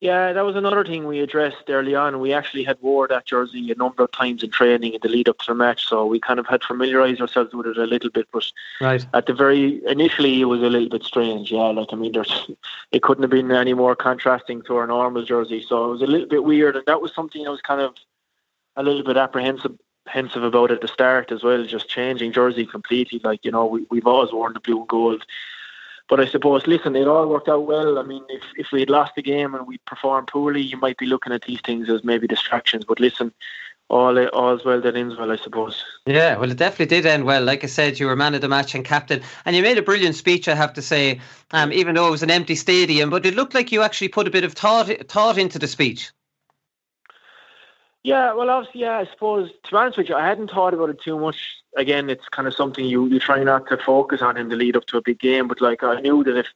yeah, 0.00 0.34
that 0.34 0.44
was 0.44 0.56
another 0.56 0.84
thing 0.84 1.06
we 1.06 1.20
addressed 1.20 1.70
early 1.70 1.94
on. 1.94 2.20
We 2.20 2.34
actually 2.34 2.64
had 2.64 2.76
wore 2.82 3.08
that 3.08 3.24
jersey 3.24 3.72
a 3.72 3.74
number 3.76 4.04
of 4.04 4.12
times 4.12 4.42
in 4.42 4.50
training 4.50 4.92
in 4.92 5.00
the 5.02 5.08
lead 5.08 5.28
up 5.28 5.38
to 5.38 5.46
the 5.48 5.54
match, 5.54 5.86
so 5.86 6.04
we 6.04 6.20
kind 6.20 6.38
of 6.38 6.46
had 6.46 6.62
familiarised 6.62 7.20
ourselves 7.20 7.54
with 7.54 7.66
it 7.66 7.78
a 7.78 7.84
little 7.84 8.10
bit. 8.10 8.28
But 8.30 8.44
right 8.78 9.06
at 9.14 9.24
the 9.24 9.32
very 9.32 9.80
initially, 9.86 10.42
it 10.42 10.44
was 10.44 10.62
a 10.62 10.68
little 10.68 10.90
bit 10.90 11.02
strange. 11.02 11.50
Yeah, 11.50 11.68
like 11.68 11.88
I 11.92 11.96
mean, 11.96 12.12
there's 12.12 12.50
it 12.92 13.02
couldn't 13.02 13.22
have 13.22 13.30
been 13.30 13.50
any 13.50 13.72
more 13.72 13.96
contrasting 13.96 14.62
to 14.62 14.76
our 14.76 14.86
normal 14.86 15.24
jersey, 15.24 15.64
so 15.66 15.86
it 15.86 15.92
was 15.92 16.02
a 16.02 16.06
little 16.06 16.28
bit 16.28 16.44
weird, 16.44 16.76
and 16.76 16.84
that 16.86 17.00
was 17.00 17.14
something 17.14 17.46
I 17.46 17.50
was 17.50 17.62
kind 17.62 17.80
of 17.80 17.94
a 18.76 18.82
little 18.82 19.02
bit 19.02 19.16
apprehensive 19.16 19.78
apprehensive 20.06 20.44
about 20.44 20.70
at 20.70 20.82
the 20.82 20.88
start 20.88 21.32
as 21.32 21.42
well, 21.42 21.64
just 21.64 21.88
changing 21.88 22.32
jersey 22.32 22.66
completely. 22.66 23.20
Like 23.24 23.44
you 23.46 23.50
know, 23.50 23.64
we 23.64 23.86
we've 23.90 24.06
always 24.06 24.32
worn 24.32 24.52
the 24.52 24.60
blue 24.60 24.80
and 24.80 24.88
gold 24.88 25.24
but 26.08 26.20
I 26.20 26.26
suppose, 26.26 26.66
listen, 26.66 26.94
it 26.94 27.08
all 27.08 27.28
worked 27.28 27.48
out 27.48 27.66
well. 27.66 27.98
I 27.98 28.02
mean, 28.02 28.24
if, 28.28 28.42
if 28.56 28.72
we 28.72 28.80
had 28.80 28.90
lost 28.90 29.14
the 29.16 29.22
game 29.22 29.54
and 29.54 29.66
we 29.66 29.78
performed 29.78 30.28
poorly, 30.28 30.60
you 30.60 30.76
might 30.76 30.98
be 30.98 31.06
looking 31.06 31.32
at 31.32 31.42
these 31.42 31.60
things 31.60 31.88
as 31.88 32.04
maybe 32.04 32.28
distractions. 32.28 32.84
But 32.84 33.00
listen, 33.00 33.32
all 33.88 34.18
all's 34.28 34.64
well 34.64 34.80
that 34.80 34.96
ends 34.96 35.16
well, 35.16 35.32
I 35.32 35.36
suppose. 35.36 35.84
Yeah, 36.06 36.36
well, 36.36 36.50
it 36.50 36.56
definitely 36.56 36.86
did 36.86 37.06
end 37.06 37.24
well. 37.24 37.42
Like 37.42 37.64
I 37.64 37.68
said, 37.68 37.98
you 37.98 38.06
were 38.06 38.16
man 38.16 38.34
of 38.34 38.40
the 38.40 38.48
match 38.48 38.74
and 38.74 38.84
captain, 38.84 39.20
and 39.44 39.56
you 39.56 39.62
made 39.62 39.78
a 39.78 39.82
brilliant 39.82 40.14
speech. 40.14 40.48
I 40.48 40.54
have 40.54 40.72
to 40.74 40.82
say, 40.82 41.20
um, 41.50 41.72
even 41.72 41.94
though 41.94 42.08
it 42.08 42.12
was 42.12 42.22
an 42.22 42.30
empty 42.30 42.54
stadium, 42.54 43.10
but 43.10 43.26
it 43.26 43.34
looked 43.34 43.54
like 43.54 43.72
you 43.72 43.82
actually 43.82 44.08
put 44.08 44.28
a 44.28 44.30
bit 44.30 44.44
of 44.44 44.52
thought 44.52 44.90
thought 45.08 45.38
into 45.38 45.58
the 45.58 45.68
speech. 45.68 46.12
Yeah, 48.04 48.34
well, 48.34 48.50
obviously, 48.50 48.82
yeah. 48.82 48.98
I 48.98 49.06
suppose 49.06 49.50
to 49.64 49.70
be 49.70 49.76
honest 49.76 49.98
with 49.98 50.08
you, 50.08 50.14
I 50.14 50.26
hadn't 50.26 50.50
thought 50.50 50.74
about 50.74 50.90
it 50.90 51.00
too 51.00 51.18
much 51.18 51.56
again, 51.76 52.10
it's 52.10 52.28
kind 52.28 52.48
of 52.48 52.54
something 52.54 52.84
you, 52.84 53.06
you 53.06 53.20
try 53.20 53.44
not 53.44 53.68
to 53.68 53.76
focus 53.76 54.22
on 54.22 54.36
in 54.36 54.48
the 54.48 54.56
lead 54.56 54.76
up 54.76 54.86
to 54.86 54.96
a 54.96 55.02
big 55.02 55.20
game. 55.20 55.46
But 55.46 55.60
like 55.60 55.84
I 55.84 56.00
knew 56.00 56.24
that 56.24 56.36
if 56.36 56.46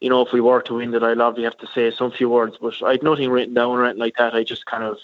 you 0.00 0.10
know 0.10 0.22
if 0.24 0.32
we 0.32 0.40
were 0.40 0.62
to 0.62 0.74
win, 0.74 0.92
that 0.92 1.02
I'd 1.02 1.18
obviously 1.18 1.44
have 1.44 1.58
to 1.58 1.66
say 1.66 1.90
some 1.90 2.12
few 2.12 2.28
words. 2.28 2.58
But 2.60 2.80
I 2.82 2.92
had 2.92 3.02
nothing 3.02 3.30
written 3.30 3.54
down 3.54 3.70
or 3.70 3.84
anything 3.84 4.00
like 4.00 4.16
that. 4.16 4.34
I 4.34 4.44
just 4.44 4.66
kind 4.66 4.84
of 4.84 4.98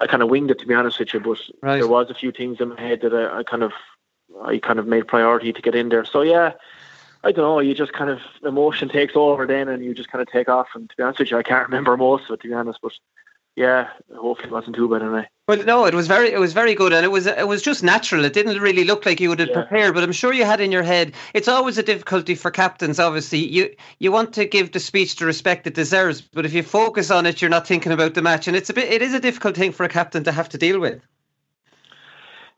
I 0.00 0.06
kind 0.06 0.22
of 0.22 0.30
winged 0.30 0.50
it 0.50 0.58
to 0.60 0.66
be 0.66 0.74
honest 0.74 0.98
with 0.98 1.12
you. 1.12 1.20
But 1.20 1.38
right. 1.60 1.78
there 1.78 1.88
was 1.88 2.08
a 2.08 2.14
few 2.14 2.32
things 2.32 2.60
in 2.60 2.70
my 2.70 2.80
head 2.80 3.00
that 3.02 3.12
I, 3.12 3.40
I 3.40 3.42
kind 3.42 3.62
of 3.62 3.72
I 4.42 4.58
kind 4.58 4.78
of 4.78 4.86
made 4.86 5.08
priority 5.08 5.52
to 5.52 5.62
get 5.62 5.74
in 5.74 5.90
there. 5.90 6.04
So 6.04 6.22
yeah. 6.22 6.52
I 7.24 7.30
don't 7.30 7.44
know. 7.44 7.60
You 7.60 7.72
just 7.72 7.92
kind 7.92 8.10
of 8.10 8.18
emotion 8.42 8.88
takes 8.88 9.12
over 9.14 9.46
then, 9.46 9.68
and 9.68 9.84
you 9.84 9.94
just 9.94 10.10
kind 10.10 10.20
of 10.20 10.26
take 10.28 10.48
off. 10.48 10.66
And 10.74 10.90
to 10.90 10.96
be 10.96 11.04
honest 11.04 11.20
with 11.20 11.30
you, 11.30 11.38
I 11.38 11.44
can't 11.44 11.68
remember 11.68 11.96
most 11.96 12.24
of 12.28 12.34
it 12.34 12.40
to 12.40 12.48
be 12.48 12.54
honest. 12.54 12.80
But 12.82 12.94
yeah, 13.54 13.90
hopefully 14.16 14.48
it 14.48 14.52
wasn't 14.52 14.74
too 14.74 14.88
bad 14.88 15.02
anyway. 15.02 15.28
Well, 15.52 15.66
no, 15.66 15.84
it 15.84 15.92
was 15.92 16.06
very, 16.06 16.32
it 16.32 16.40
was 16.40 16.54
very 16.54 16.74
good, 16.74 16.94
and 16.94 17.04
it 17.04 17.10
was, 17.10 17.26
it 17.26 17.46
was 17.46 17.60
just 17.60 17.82
natural. 17.82 18.24
It 18.24 18.32
didn't 18.32 18.58
really 18.62 18.84
look 18.84 19.04
like 19.04 19.20
you 19.20 19.28
would 19.28 19.38
have 19.38 19.50
yeah. 19.50 19.60
prepared, 19.60 19.92
but 19.92 20.02
I'm 20.02 20.10
sure 20.10 20.32
you 20.32 20.46
had 20.46 20.62
in 20.62 20.72
your 20.72 20.82
head. 20.82 21.12
It's 21.34 21.46
always 21.46 21.76
a 21.76 21.82
difficulty 21.82 22.34
for 22.34 22.50
captains. 22.50 22.98
Obviously, 22.98 23.40
you 23.40 23.68
you 23.98 24.10
want 24.10 24.32
to 24.32 24.46
give 24.46 24.72
the 24.72 24.80
speech 24.80 25.16
the 25.16 25.26
respect 25.26 25.66
it 25.66 25.74
deserves, 25.74 26.22
but 26.22 26.46
if 26.46 26.54
you 26.54 26.62
focus 26.62 27.10
on 27.10 27.26
it, 27.26 27.42
you're 27.42 27.50
not 27.50 27.66
thinking 27.66 27.92
about 27.92 28.14
the 28.14 28.22
match, 28.22 28.48
and 28.48 28.56
it's 28.56 28.70
a 28.70 28.72
bit, 28.72 28.90
it 28.90 29.02
is 29.02 29.12
a 29.12 29.20
difficult 29.20 29.54
thing 29.54 29.72
for 29.72 29.84
a 29.84 29.90
captain 29.90 30.24
to 30.24 30.32
have 30.32 30.48
to 30.48 30.56
deal 30.56 30.80
with. 30.80 31.02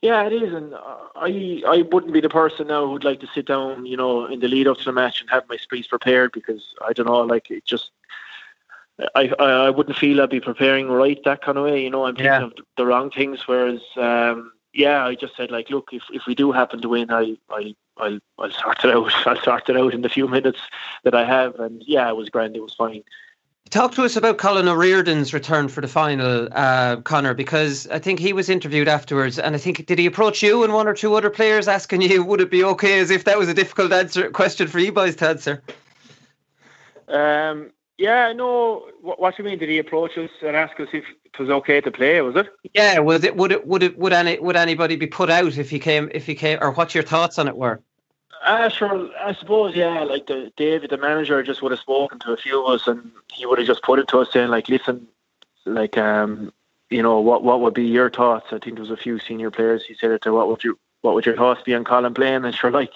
Yeah, 0.00 0.24
it 0.26 0.32
is, 0.32 0.54
and 0.54 0.72
I 1.16 1.62
I 1.66 1.82
wouldn't 1.90 2.12
be 2.12 2.20
the 2.20 2.28
person 2.28 2.68
now 2.68 2.86
who'd 2.86 3.02
like 3.02 3.18
to 3.22 3.28
sit 3.34 3.46
down, 3.46 3.86
you 3.86 3.96
know, 3.96 4.26
in 4.26 4.38
the 4.38 4.46
lead 4.46 4.68
up 4.68 4.78
to 4.78 4.84
the 4.84 4.92
match 4.92 5.20
and 5.20 5.28
have 5.30 5.48
my 5.48 5.56
speech 5.56 5.88
prepared 5.88 6.30
because 6.30 6.62
I 6.86 6.92
don't 6.92 7.06
know, 7.06 7.22
like 7.22 7.50
it 7.50 7.64
just 7.64 7.90
I, 9.14 9.28
I 9.38 9.70
wouldn't 9.70 9.96
feel 9.96 10.20
I'd 10.20 10.30
be 10.30 10.40
preparing 10.40 10.88
right 10.88 11.18
that 11.24 11.42
kind 11.42 11.58
of 11.58 11.64
way. 11.64 11.82
You 11.82 11.90
know, 11.90 12.06
I'm 12.06 12.14
thinking 12.14 12.26
yeah. 12.26 12.44
of 12.44 12.52
the 12.76 12.86
wrong 12.86 13.10
things. 13.10 13.46
Whereas, 13.46 13.80
um, 13.96 14.52
yeah, 14.72 15.04
I 15.04 15.14
just 15.14 15.36
said 15.36 15.50
like, 15.50 15.70
look, 15.70 15.88
if, 15.92 16.02
if 16.10 16.22
we 16.26 16.34
do 16.34 16.52
happen 16.52 16.80
to 16.80 16.88
win, 16.88 17.10
I 17.10 17.36
I 17.50 17.74
I'll 17.96 18.18
I'll 18.38 18.50
sort 18.50 18.84
it 18.84 18.90
out. 18.90 19.12
I'll 19.26 19.42
sort 19.42 19.68
it 19.68 19.76
out 19.76 19.94
in 19.94 20.02
the 20.02 20.08
few 20.08 20.28
minutes 20.28 20.60
that 21.02 21.14
I 21.14 21.24
have. 21.24 21.58
And 21.58 21.82
yeah, 21.86 22.08
it 22.08 22.16
was 22.16 22.28
grand. 22.28 22.56
It 22.56 22.62
was 22.62 22.74
fine. 22.74 23.02
Talk 23.70 23.92
to 23.92 24.04
us 24.04 24.14
about 24.14 24.38
Colin 24.38 24.68
O'Riordan's 24.68 25.32
return 25.32 25.68
for 25.68 25.80
the 25.80 25.88
final, 25.88 26.48
uh, 26.52 26.96
Conor, 26.96 27.34
because 27.34 27.88
I 27.88 27.98
think 27.98 28.20
he 28.20 28.32
was 28.32 28.48
interviewed 28.48 28.88
afterwards, 28.88 29.38
and 29.38 29.54
I 29.54 29.58
think 29.58 29.84
did 29.86 29.98
he 29.98 30.06
approach 30.06 30.42
you 30.42 30.62
and 30.62 30.74
one 30.74 30.86
or 30.86 30.92
two 30.92 31.14
other 31.14 31.30
players 31.30 31.66
asking 31.66 32.02
you 32.02 32.22
would 32.22 32.42
it 32.42 32.50
be 32.50 32.62
okay, 32.62 33.00
as 33.00 33.10
if 33.10 33.24
that 33.24 33.38
was 33.38 33.48
a 33.48 33.54
difficult 33.54 33.90
answer 33.90 34.30
question 34.30 34.68
for 34.68 34.78
you 34.78 34.92
boys 34.92 35.16
to 35.16 35.28
answer. 35.28 35.62
Um, 37.08 37.72
yeah, 37.98 38.32
no. 38.32 38.88
What, 39.00 39.20
what 39.20 39.36
do 39.36 39.42
you 39.42 39.48
mean? 39.48 39.58
Did 39.58 39.68
he 39.68 39.78
approach 39.78 40.16
us 40.18 40.30
and 40.42 40.56
ask 40.56 40.78
us 40.80 40.88
if 40.92 41.04
it 41.24 41.38
was 41.38 41.50
okay 41.50 41.80
to 41.80 41.90
play? 41.90 42.20
Was 42.20 42.36
it? 42.36 42.48
Yeah. 42.72 42.98
Was 42.98 43.24
it? 43.24 43.36
Would 43.36 43.52
it? 43.52 43.66
Would 43.66 43.82
it? 43.82 43.98
Would 43.98 44.12
any? 44.12 44.38
Would 44.38 44.56
anybody 44.56 44.96
be 44.96 45.06
put 45.06 45.30
out 45.30 45.56
if 45.58 45.70
he 45.70 45.78
came? 45.78 46.10
If 46.12 46.26
he 46.26 46.34
came? 46.34 46.58
Or 46.60 46.72
what 46.72 46.94
your 46.94 47.04
thoughts 47.04 47.38
on 47.38 47.48
it 47.48 47.56
were? 47.56 47.80
Uh, 48.44 48.68
sure. 48.68 49.10
I 49.18 49.32
suppose, 49.34 49.74
yeah. 49.74 50.04
Like 50.04 50.26
the 50.26 50.52
David, 50.56 50.90
the 50.90 50.98
manager, 50.98 51.42
just 51.42 51.62
would 51.62 51.72
have 51.72 51.80
spoken 51.80 52.18
to 52.20 52.32
a 52.32 52.36
few 52.36 52.64
of 52.64 52.74
us, 52.74 52.86
and 52.86 53.10
he 53.32 53.46
would 53.46 53.58
have 53.58 53.66
just 53.66 53.82
put 53.82 53.98
it 53.98 54.08
to 54.08 54.18
us 54.18 54.32
saying, 54.32 54.50
like, 54.50 54.68
listen, 54.68 55.06
like, 55.64 55.96
um, 55.96 56.52
you 56.90 57.02
know, 57.02 57.20
what 57.20 57.42
what 57.42 57.60
would 57.62 57.74
be 57.74 57.86
your 57.86 58.10
thoughts? 58.10 58.46
I 58.48 58.58
think 58.58 58.74
there 58.74 58.82
was 58.82 58.90
a 58.90 58.96
few 58.96 59.18
senior 59.18 59.50
players. 59.50 59.84
He 59.84 59.94
said 59.94 60.10
it 60.10 60.22
to 60.22 60.32
what 60.32 60.48
would 60.48 60.62
you 60.62 60.78
what 61.00 61.14
would 61.14 61.26
your 61.26 61.36
thoughts 61.36 61.62
be 61.62 61.74
on 61.74 61.84
Colin 61.84 62.12
playing? 62.12 62.44
And 62.44 62.54
sure, 62.54 62.70
like 62.70 62.92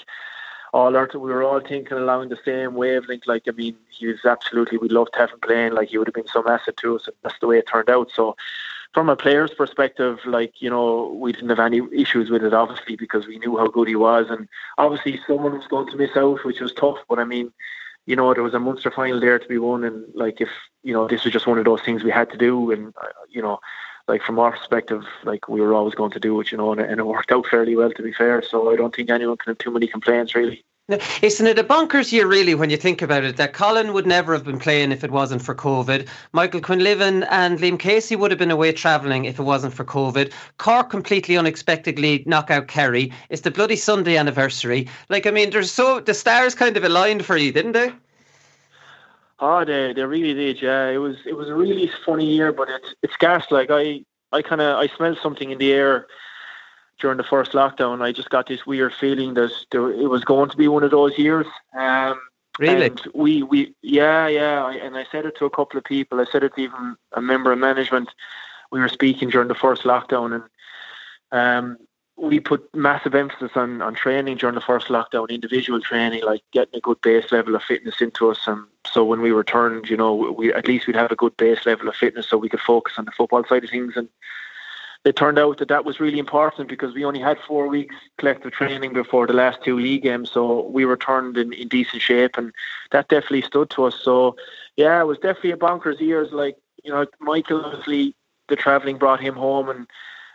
all 0.72 0.96
our, 0.96 1.08
we 1.14 1.30
were 1.30 1.42
all 1.42 1.60
thinking 1.60 1.96
along 1.96 2.28
the 2.28 2.38
same 2.44 2.74
wavelength. 2.74 3.26
Like, 3.26 3.44
I 3.48 3.52
mean, 3.52 3.76
he 3.90 4.06
was 4.06 4.24
absolutely, 4.24 4.78
we'd 4.78 4.92
love 4.92 5.10
to 5.12 5.18
have 5.18 5.30
him 5.30 5.40
playing. 5.40 5.72
Like, 5.72 5.88
he 5.88 5.98
would 5.98 6.08
have 6.08 6.14
been 6.14 6.28
some 6.28 6.46
asset 6.46 6.76
to 6.78 6.96
us, 6.96 7.06
and 7.06 7.16
that's 7.22 7.38
the 7.40 7.46
way 7.46 7.58
it 7.58 7.66
turned 7.66 7.90
out. 7.90 8.10
So, 8.14 8.36
from 8.94 9.08
a 9.08 9.16
player's 9.16 9.52
perspective, 9.52 10.18
like, 10.24 10.62
you 10.62 10.70
know, 10.70 11.12
we 11.20 11.32
didn't 11.32 11.50
have 11.50 11.58
any 11.58 11.82
issues 11.92 12.30
with 12.30 12.42
it, 12.42 12.54
obviously, 12.54 12.96
because 12.96 13.26
we 13.26 13.38
knew 13.38 13.56
how 13.56 13.68
good 13.68 13.88
he 13.88 13.96
was. 13.96 14.26
And 14.30 14.48
obviously, 14.78 15.20
someone 15.26 15.52
was 15.52 15.66
going 15.66 15.88
to 15.90 15.96
miss 15.96 16.16
out, 16.16 16.44
which 16.44 16.60
was 16.60 16.72
tough. 16.72 16.98
But 17.08 17.18
I 17.18 17.24
mean, 17.24 17.52
you 18.06 18.16
know, 18.16 18.32
there 18.32 18.42
was 18.42 18.54
a 18.54 18.58
Munster 18.58 18.90
final 18.90 19.20
there 19.20 19.38
to 19.38 19.48
be 19.48 19.58
won. 19.58 19.84
And, 19.84 20.04
like, 20.14 20.40
if, 20.40 20.48
you 20.82 20.94
know, 20.94 21.06
this 21.06 21.24
was 21.24 21.32
just 21.32 21.46
one 21.46 21.58
of 21.58 21.66
those 21.66 21.82
things 21.82 22.02
we 22.02 22.10
had 22.10 22.30
to 22.30 22.38
do. 22.38 22.70
And, 22.70 22.94
uh, 23.00 23.08
you 23.28 23.42
know, 23.42 23.60
like 24.08 24.22
from 24.22 24.38
our 24.38 24.52
perspective, 24.52 25.04
like 25.24 25.48
we 25.48 25.60
were 25.60 25.74
always 25.74 25.94
going 25.94 26.10
to 26.12 26.20
do 26.20 26.40
it, 26.40 26.50
you 26.50 26.58
know, 26.58 26.72
and, 26.72 26.80
and 26.80 26.98
it 26.98 27.06
worked 27.06 27.30
out 27.30 27.46
fairly 27.46 27.76
well, 27.76 27.92
to 27.92 28.02
be 28.02 28.12
fair. 28.12 28.42
So 28.42 28.72
I 28.72 28.76
don't 28.76 28.94
think 28.94 29.10
anyone 29.10 29.36
can 29.36 29.50
have 29.50 29.58
too 29.58 29.70
many 29.70 29.86
complaints, 29.86 30.34
really. 30.34 30.64
Isn't 31.20 31.46
it 31.46 31.58
a 31.58 31.64
bonkers 31.64 32.12
year, 32.12 32.26
really, 32.26 32.54
when 32.54 32.70
you 32.70 32.78
think 32.78 33.02
about 33.02 33.22
it? 33.22 33.36
That 33.36 33.52
Colin 33.52 33.92
would 33.92 34.06
never 34.06 34.32
have 34.32 34.44
been 34.44 34.58
playing 34.58 34.90
if 34.90 35.04
it 35.04 35.10
wasn't 35.10 35.42
for 35.42 35.54
COVID. 35.54 36.08
Michael 36.32 36.62
Quinlivan 36.62 37.26
and 37.30 37.58
Liam 37.58 37.78
Casey 37.78 38.16
would 38.16 38.30
have 38.30 38.38
been 38.38 38.50
away 38.50 38.72
travelling 38.72 39.26
if 39.26 39.38
it 39.38 39.42
wasn't 39.42 39.74
for 39.74 39.84
COVID. 39.84 40.32
Cork 40.56 40.88
completely 40.88 41.36
unexpectedly 41.36 42.22
knock 42.24 42.50
out 42.50 42.68
Kerry. 42.68 43.12
It's 43.28 43.42
the 43.42 43.50
bloody 43.50 43.76
Sunday 43.76 44.16
anniversary. 44.16 44.88
Like, 45.10 45.26
I 45.26 45.30
mean, 45.30 45.50
there's 45.50 45.70
so 45.70 46.00
the 46.00 46.14
stars 46.14 46.54
kind 46.54 46.78
of 46.78 46.84
aligned 46.84 47.26
for 47.26 47.36
you, 47.36 47.52
didn't 47.52 47.72
they? 47.72 47.92
Oh, 49.40 49.64
they 49.64 49.92
they 49.92 50.04
really 50.04 50.34
did. 50.34 50.60
Yeah, 50.60 50.88
it 50.88 50.98
was 50.98 51.16
it 51.24 51.36
was 51.36 51.48
a 51.48 51.54
really 51.54 51.90
funny 52.04 52.26
year, 52.26 52.52
but 52.52 52.68
it's 52.68 52.94
it's 53.02 53.16
gas. 53.16 53.50
Like 53.50 53.70
I 53.70 54.04
I 54.32 54.42
kind 54.42 54.60
of 54.60 54.78
I 54.78 54.88
smelled 54.88 55.18
something 55.22 55.50
in 55.50 55.58
the 55.58 55.72
air 55.72 56.06
during 56.98 57.16
the 57.16 57.24
first 57.24 57.52
lockdown. 57.52 58.02
I 58.02 58.12
just 58.12 58.30
got 58.30 58.46
this 58.48 58.66
weird 58.66 58.92
feeling 58.92 59.34
that 59.34 59.52
there, 59.70 59.90
it 59.90 60.08
was 60.08 60.24
going 60.24 60.50
to 60.50 60.56
be 60.56 60.68
one 60.68 60.82
of 60.82 60.90
those 60.90 61.16
years. 61.16 61.46
Um, 61.76 62.20
really? 62.58 62.86
And 62.86 63.00
we, 63.14 63.42
we, 63.42 63.74
yeah, 63.82 64.26
yeah. 64.26 64.64
I, 64.64 64.74
and 64.74 64.96
I 64.96 65.06
said 65.10 65.24
it 65.24 65.36
to 65.38 65.44
a 65.44 65.50
couple 65.50 65.78
of 65.78 65.84
people. 65.84 66.20
I 66.20 66.24
said 66.30 66.42
it 66.42 66.54
to 66.56 66.60
even 66.60 66.96
a 67.12 67.20
member 67.20 67.52
of 67.52 67.58
management. 67.58 68.10
We 68.70 68.80
were 68.80 68.88
speaking 68.88 69.30
during 69.30 69.48
the 69.48 69.54
first 69.54 69.84
lockdown, 69.84 70.34
and 70.34 70.44
um, 71.32 71.78
we 72.16 72.40
put 72.40 72.68
massive 72.74 73.14
emphasis 73.14 73.52
on, 73.54 73.80
on 73.80 73.94
training 73.94 74.36
during 74.36 74.56
the 74.56 74.60
first 74.60 74.88
lockdown, 74.88 75.30
individual 75.30 75.80
training, 75.80 76.24
like 76.24 76.42
getting 76.52 76.76
a 76.76 76.80
good 76.80 77.00
base 77.00 77.30
level 77.32 77.54
of 77.54 77.62
fitness 77.62 78.00
into 78.00 78.30
us. 78.30 78.40
And 78.46 78.66
so 78.98 79.04
when 79.04 79.20
we 79.20 79.30
returned, 79.30 79.88
you 79.88 79.96
know, 79.96 80.12
we 80.12 80.52
at 80.52 80.66
least 80.66 80.88
we'd 80.88 80.96
have 80.96 81.12
a 81.12 81.14
good 81.14 81.36
base 81.36 81.64
level 81.64 81.88
of 81.88 81.94
fitness, 81.94 82.26
so 82.26 82.36
we 82.36 82.48
could 82.48 82.58
focus 82.58 82.94
on 82.98 83.04
the 83.04 83.12
football 83.12 83.44
side 83.44 83.62
of 83.62 83.70
things. 83.70 83.96
And 83.96 84.08
it 85.04 85.14
turned 85.14 85.38
out 85.38 85.58
that 85.58 85.68
that 85.68 85.84
was 85.84 86.00
really 86.00 86.18
important 86.18 86.68
because 86.68 86.96
we 86.96 87.04
only 87.04 87.20
had 87.20 87.38
four 87.46 87.68
weeks 87.68 87.94
collective 88.16 88.50
training 88.50 88.94
before 88.94 89.28
the 89.28 89.34
last 89.34 89.62
two 89.62 89.78
league 89.78 90.02
games, 90.02 90.32
so 90.32 90.66
we 90.66 90.84
returned 90.84 91.38
in, 91.38 91.52
in 91.52 91.68
decent 91.68 92.02
shape, 92.02 92.36
and 92.36 92.52
that 92.90 93.06
definitely 93.06 93.42
stood 93.42 93.70
to 93.70 93.84
us. 93.84 93.94
So, 94.02 94.34
yeah, 94.76 95.00
it 95.00 95.06
was 95.06 95.18
definitely 95.18 95.52
a 95.52 95.56
bonkers 95.56 96.00
years. 96.00 96.32
Like 96.32 96.56
you 96.82 96.90
know, 96.90 97.06
Michael 97.20 97.64
obviously 97.64 98.16
the 98.48 98.56
travelling 98.56 98.98
brought 98.98 99.20
him 99.20 99.36
home, 99.36 99.68
and 99.68 99.86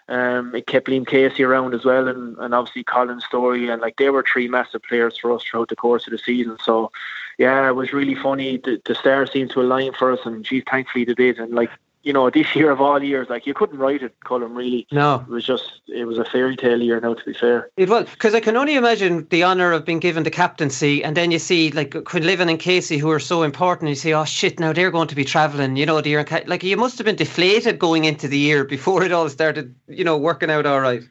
um, 0.10 0.54
it 0.54 0.68
kept 0.68 0.88
Liam 0.88 1.08
Casey 1.08 1.44
around 1.44 1.74
as 1.74 1.86
well, 1.86 2.08
and, 2.08 2.38
and 2.38 2.54
obviously 2.54 2.84
Colin's 2.84 3.26
story, 3.26 3.70
and 3.70 3.82
like 3.82 3.98
they 3.98 4.10
were 4.10 4.24
three 4.24 4.48
massive 4.48 4.84
players 4.84 5.18
for 5.18 5.32
us 5.32 5.44
throughout 5.44 5.70
the 5.70 5.76
course 5.76 6.06
of 6.08 6.12
the 6.12 6.18
season. 6.18 6.58
So, 6.64 6.92
yeah, 7.38 7.68
it 7.68 7.76
was 7.76 7.94
really 7.94 8.16
funny. 8.16 8.58
The, 8.58 8.82
the 8.86 8.96
stars 8.96 9.32
seemed 9.32 9.52
to 9.52 9.62
align 9.62 9.94
for 9.94 10.12
us, 10.12 10.20
and 10.26 10.44
geez, 10.44 10.64
thankfully 10.70 11.06
they 11.06 11.14
did. 11.14 11.40
And 11.40 11.54
like 11.54 11.70
you 12.04 12.12
know, 12.12 12.30
this 12.30 12.54
year 12.56 12.70
of 12.70 12.82
all 12.82 13.02
years, 13.02 13.30
like 13.30 13.48
you 13.48 13.54
couldn't 13.54 13.80
write 13.80 14.04
it, 14.04 14.14
Colin. 14.26 14.54
Really, 14.54 14.86
no. 14.92 15.24
It 15.28 15.30
was 15.30 15.46
just, 15.46 15.82
it 15.88 16.06
was 16.06 16.18
a 16.18 16.26
fairy 16.26 16.56
tale 16.58 16.82
year. 16.82 17.00
Now, 17.00 17.14
to 17.14 17.26
be 17.26 17.34
fair, 17.34 17.70
it 17.78 17.90
was 17.90 18.10
because 18.10 18.36
I 18.36 18.42
can 18.42 18.58
only 18.58 18.76
imagine 18.76 19.26
the 19.30 19.44
honour 19.44 19.72
of 19.72 19.86
being 19.86 20.00
given 20.00 20.24
the 20.24 20.30
captaincy, 20.30 21.04
and 21.04 21.18
then 21.18 21.32
you 21.32 21.40
see 21.40 21.72
like 21.72 21.92
Quinlivan 21.92 22.50
and 22.50 22.60
Casey, 22.60 22.98
who 22.98 23.10
are 23.10 23.20
so 23.20 23.44
important. 23.44 23.90
You 23.90 23.96
say, 23.96 24.14
oh 24.14 24.26
shit, 24.26 24.60
now 24.60 24.74
they're 24.74 24.92
going 24.92 25.08
to 25.08 25.16
be 25.16 25.26
travelling. 25.26 25.78
You 25.78 25.86
know, 25.86 26.02
the 26.02 26.10
year 26.10 26.26
like 26.46 26.64
you 26.64 26.78
must 26.78 26.98
have 26.98 27.06
been 27.06 27.16
deflated 27.16 27.80
going 27.80 28.06
into 28.06 28.28
the 28.28 28.38
year 28.38 28.66
before 28.66 29.04
it 29.04 29.12
all 29.12 29.30
started. 29.30 29.74
You 29.88 30.04
know, 30.04 30.18
working 30.18 30.52
out 30.52 30.66
all 30.66 30.82
right. 30.82 31.04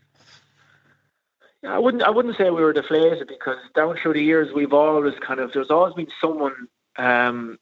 I 1.64 1.78
wouldn't, 1.78 2.03
I 2.03 2.11
wouldn't 2.11 2.36
say 2.36 2.51
we 2.51 2.61
were 2.61 2.72
deflated 2.72 3.28
because 3.28 3.57
down 3.74 3.97
through 3.97 4.14
the 4.14 4.22
years 4.22 4.53
we've 4.53 4.72
always 4.72 5.14
kind 5.20 5.38
of, 5.38 5.53
there's 5.53 5.70
always 5.70 5.95
been 5.95 6.09
someone. 6.20 6.66
Um, 6.97 7.59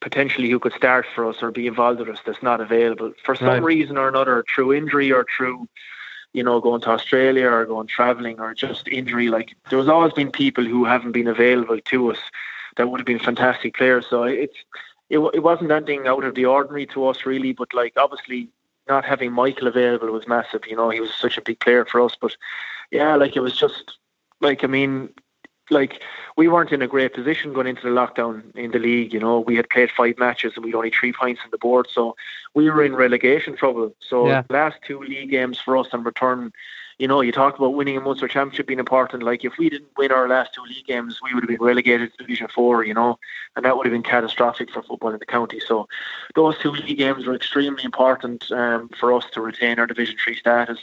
potentially 0.00 0.50
who 0.50 0.58
could 0.58 0.72
start 0.72 1.06
for 1.14 1.26
us 1.28 1.42
or 1.42 1.50
be 1.50 1.66
involved 1.66 2.00
with 2.00 2.08
us 2.08 2.20
that's 2.24 2.42
not 2.42 2.60
available 2.60 3.12
for 3.24 3.34
some 3.34 3.48
right. 3.48 3.62
reason 3.62 3.96
or 3.96 4.08
another, 4.08 4.44
through 4.54 4.72
injury 4.72 5.12
or 5.12 5.26
through, 5.36 5.68
you 6.32 6.42
know, 6.42 6.60
going 6.60 6.80
to 6.82 6.90
Australia 6.90 7.48
or 7.48 7.66
going 7.66 7.86
travelling 7.86 8.40
or 8.40 8.54
just 8.54 8.88
injury. 8.88 9.28
Like 9.28 9.54
there's 9.70 9.88
always 9.88 10.12
been 10.12 10.30
people 10.30 10.64
who 10.64 10.84
haven't 10.84 11.12
been 11.12 11.28
available 11.28 11.78
to 11.80 12.10
us 12.12 12.18
that 12.76 12.88
would 12.88 13.00
have 13.00 13.06
been 13.06 13.18
fantastic 13.18 13.74
players. 13.74 14.06
So 14.08 14.24
it's 14.24 14.56
it, 15.08 15.18
it 15.34 15.42
wasn't 15.42 15.72
anything 15.72 16.06
out 16.06 16.24
of 16.24 16.34
the 16.34 16.46
ordinary 16.46 16.86
to 16.86 17.06
us 17.08 17.26
really, 17.26 17.52
but 17.52 17.74
like 17.74 17.94
obviously 17.96 18.48
not 18.88 19.04
having 19.04 19.32
Michael 19.32 19.68
available 19.68 20.10
was 20.10 20.28
massive. 20.28 20.62
You 20.66 20.76
know, 20.76 20.90
he 20.90 21.00
was 21.00 21.14
such 21.14 21.36
a 21.36 21.42
big 21.42 21.60
player 21.60 21.84
for 21.84 22.00
us, 22.00 22.16
but 22.20 22.36
yeah, 22.90 23.14
like 23.16 23.36
it 23.36 23.40
was 23.40 23.58
just 23.58 23.98
like 24.40 24.64
I 24.64 24.66
mean, 24.66 25.10
like 25.70 26.02
we 26.36 26.48
weren't 26.48 26.72
in 26.72 26.82
a 26.82 26.86
great 26.86 27.14
position 27.14 27.52
going 27.52 27.66
into 27.66 27.82
the 27.82 27.88
lockdown 27.88 28.54
in 28.56 28.70
the 28.70 28.78
league. 28.78 29.12
You 29.12 29.20
know, 29.20 29.40
we 29.40 29.56
had 29.56 29.68
played 29.70 29.90
five 29.90 30.18
matches 30.18 30.52
and 30.56 30.64
we'd 30.64 30.74
only 30.74 30.90
three 30.90 31.12
points 31.12 31.40
on 31.44 31.50
the 31.50 31.58
board, 31.58 31.86
so 31.90 32.16
we 32.54 32.68
were 32.70 32.84
in 32.84 32.94
relegation 32.94 33.56
trouble. 33.56 33.94
So 34.00 34.28
yeah. 34.28 34.42
the 34.42 34.52
last 34.52 34.78
two 34.86 35.00
league 35.00 35.30
games 35.30 35.60
for 35.60 35.76
us 35.76 35.88
in 35.92 36.02
return, 36.02 36.52
you 36.98 37.08
know, 37.08 37.22
you 37.22 37.32
talk 37.32 37.56
about 37.56 37.74
winning 37.74 37.96
a 37.96 38.00
Munster 38.00 38.28
Championship 38.28 38.66
being 38.66 38.78
important. 38.78 39.22
Like 39.22 39.44
if 39.44 39.56
we 39.58 39.70
didn't 39.70 39.90
win 39.96 40.12
our 40.12 40.28
last 40.28 40.52
two 40.54 40.62
league 40.62 40.86
games, 40.86 41.20
we 41.22 41.32
would 41.32 41.44
have 41.44 41.48
been 41.48 41.66
relegated 41.66 42.12
to 42.12 42.18
Division 42.18 42.48
Four. 42.48 42.84
You 42.84 42.94
know, 42.94 43.18
and 43.56 43.64
that 43.64 43.76
would 43.76 43.86
have 43.86 43.92
been 43.92 44.02
catastrophic 44.02 44.70
for 44.70 44.82
football 44.82 45.12
in 45.12 45.18
the 45.18 45.26
county. 45.26 45.60
So 45.60 45.88
those 46.34 46.58
two 46.58 46.72
league 46.72 46.98
games 46.98 47.26
were 47.26 47.34
extremely 47.34 47.84
important 47.84 48.50
um, 48.52 48.90
for 48.98 49.14
us 49.14 49.24
to 49.32 49.40
retain 49.40 49.78
our 49.78 49.86
Division 49.86 50.16
Three 50.22 50.36
status. 50.36 50.78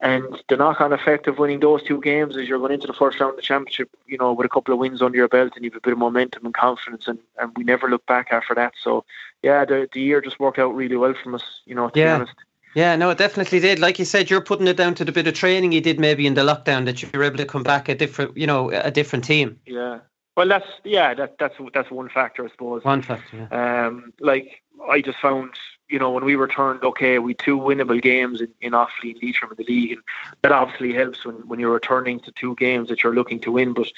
And 0.00 0.42
the 0.48 0.56
knock-on 0.56 0.92
effect 0.92 1.28
of 1.28 1.38
winning 1.38 1.60
those 1.60 1.82
two 1.82 2.00
games 2.00 2.36
is 2.36 2.48
you're 2.48 2.58
going 2.58 2.72
into 2.72 2.86
the 2.86 2.92
first 2.92 3.20
round 3.20 3.30
of 3.30 3.36
the 3.36 3.42
championship, 3.42 3.88
you 4.06 4.18
know, 4.18 4.32
with 4.32 4.44
a 4.44 4.50
couple 4.50 4.74
of 4.74 4.80
wins 4.80 5.00
under 5.00 5.16
your 5.16 5.28
belt, 5.28 5.52
and 5.54 5.64
you've 5.64 5.76
a 5.76 5.80
bit 5.80 5.92
of 5.92 5.98
momentum 5.98 6.44
and 6.44 6.54
confidence, 6.54 7.06
and, 7.06 7.18
and 7.38 7.52
we 7.56 7.64
never 7.64 7.88
look 7.88 8.04
back 8.06 8.28
after 8.30 8.54
that. 8.54 8.74
So, 8.80 9.04
yeah, 9.42 9.64
the 9.64 9.88
the 9.92 10.00
year 10.00 10.20
just 10.20 10.40
worked 10.40 10.58
out 10.58 10.74
really 10.74 10.96
well 10.96 11.14
from 11.14 11.34
us, 11.36 11.62
you 11.64 11.74
know. 11.74 11.88
To 11.88 11.98
yeah. 11.98 12.18
be 12.18 12.22
honest. 12.22 12.34
Yeah, 12.74 12.96
no, 12.96 13.10
it 13.10 13.18
definitely 13.18 13.60
did. 13.60 13.78
Like 13.78 14.00
you 14.00 14.04
said, 14.04 14.28
you're 14.28 14.40
putting 14.40 14.66
it 14.66 14.76
down 14.76 14.94
to 14.96 15.04
the 15.04 15.12
bit 15.12 15.28
of 15.28 15.34
training 15.34 15.70
you 15.70 15.80
did 15.80 16.00
maybe 16.00 16.26
in 16.26 16.34
the 16.34 16.42
lockdown 16.42 16.86
that 16.86 17.02
you 17.02 17.08
were 17.14 17.22
able 17.22 17.36
to 17.36 17.46
come 17.46 17.62
back 17.62 17.88
a 17.88 17.94
different, 17.94 18.36
you 18.36 18.48
know, 18.48 18.70
a 18.70 18.90
different 18.90 19.24
team. 19.24 19.60
Yeah. 19.64 20.00
Well, 20.36 20.48
that's 20.48 20.66
yeah, 20.82 21.14
that 21.14 21.38
that's 21.38 21.54
that's 21.72 21.90
one 21.92 22.08
factor, 22.08 22.44
I 22.44 22.50
suppose. 22.50 22.82
One 22.82 23.02
factor. 23.02 23.48
Yeah. 23.50 23.86
Um, 23.86 24.12
like 24.18 24.62
I 24.90 25.00
just 25.00 25.18
found 25.18 25.54
you 25.88 25.98
know, 25.98 26.10
when 26.10 26.24
we 26.24 26.34
returned, 26.34 26.82
okay, 26.82 27.18
we 27.18 27.34
two 27.34 27.58
winnable 27.58 28.00
games 28.00 28.40
in, 28.40 28.48
in 28.60 28.72
Offaly 28.72 29.12
and 29.12 29.22
Leitrim 29.22 29.50
in 29.50 29.56
the 29.58 29.64
league, 29.64 29.92
and 29.92 30.02
that 30.42 30.52
obviously 30.52 30.92
helps 30.92 31.24
when, 31.24 31.36
when 31.46 31.60
you're 31.60 31.72
returning 31.72 32.20
to 32.20 32.32
two 32.32 32.54
games 32.56 32.88
that 32.88 33.02
you're 33.02 33.14
looking 33.14 33.40
to 33.40 33.52
win. 33.52 33.74
But 33.74 33.88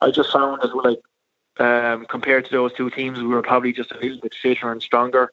I 0.00 0.10
just 0.10 0.32
found 0.32 0.62
that, 0.62 0.74
like, 0.74 1.00
um, 1.58 2.06
compared 2.06 2.46
to 2.46 2.50
those 2.50 2.72
two 2.72 2.90
teams, 2.90 3.18
we 3.18 3.26
were 3.26 3.42
probably 3.42 3.72
just 3.72 3.92
a 3.92 3.98
little 3.98 4.20
bit 4.20 4.34
fitter 4.34 4.72
and 4.72 4.82
stronger 4.82 5.32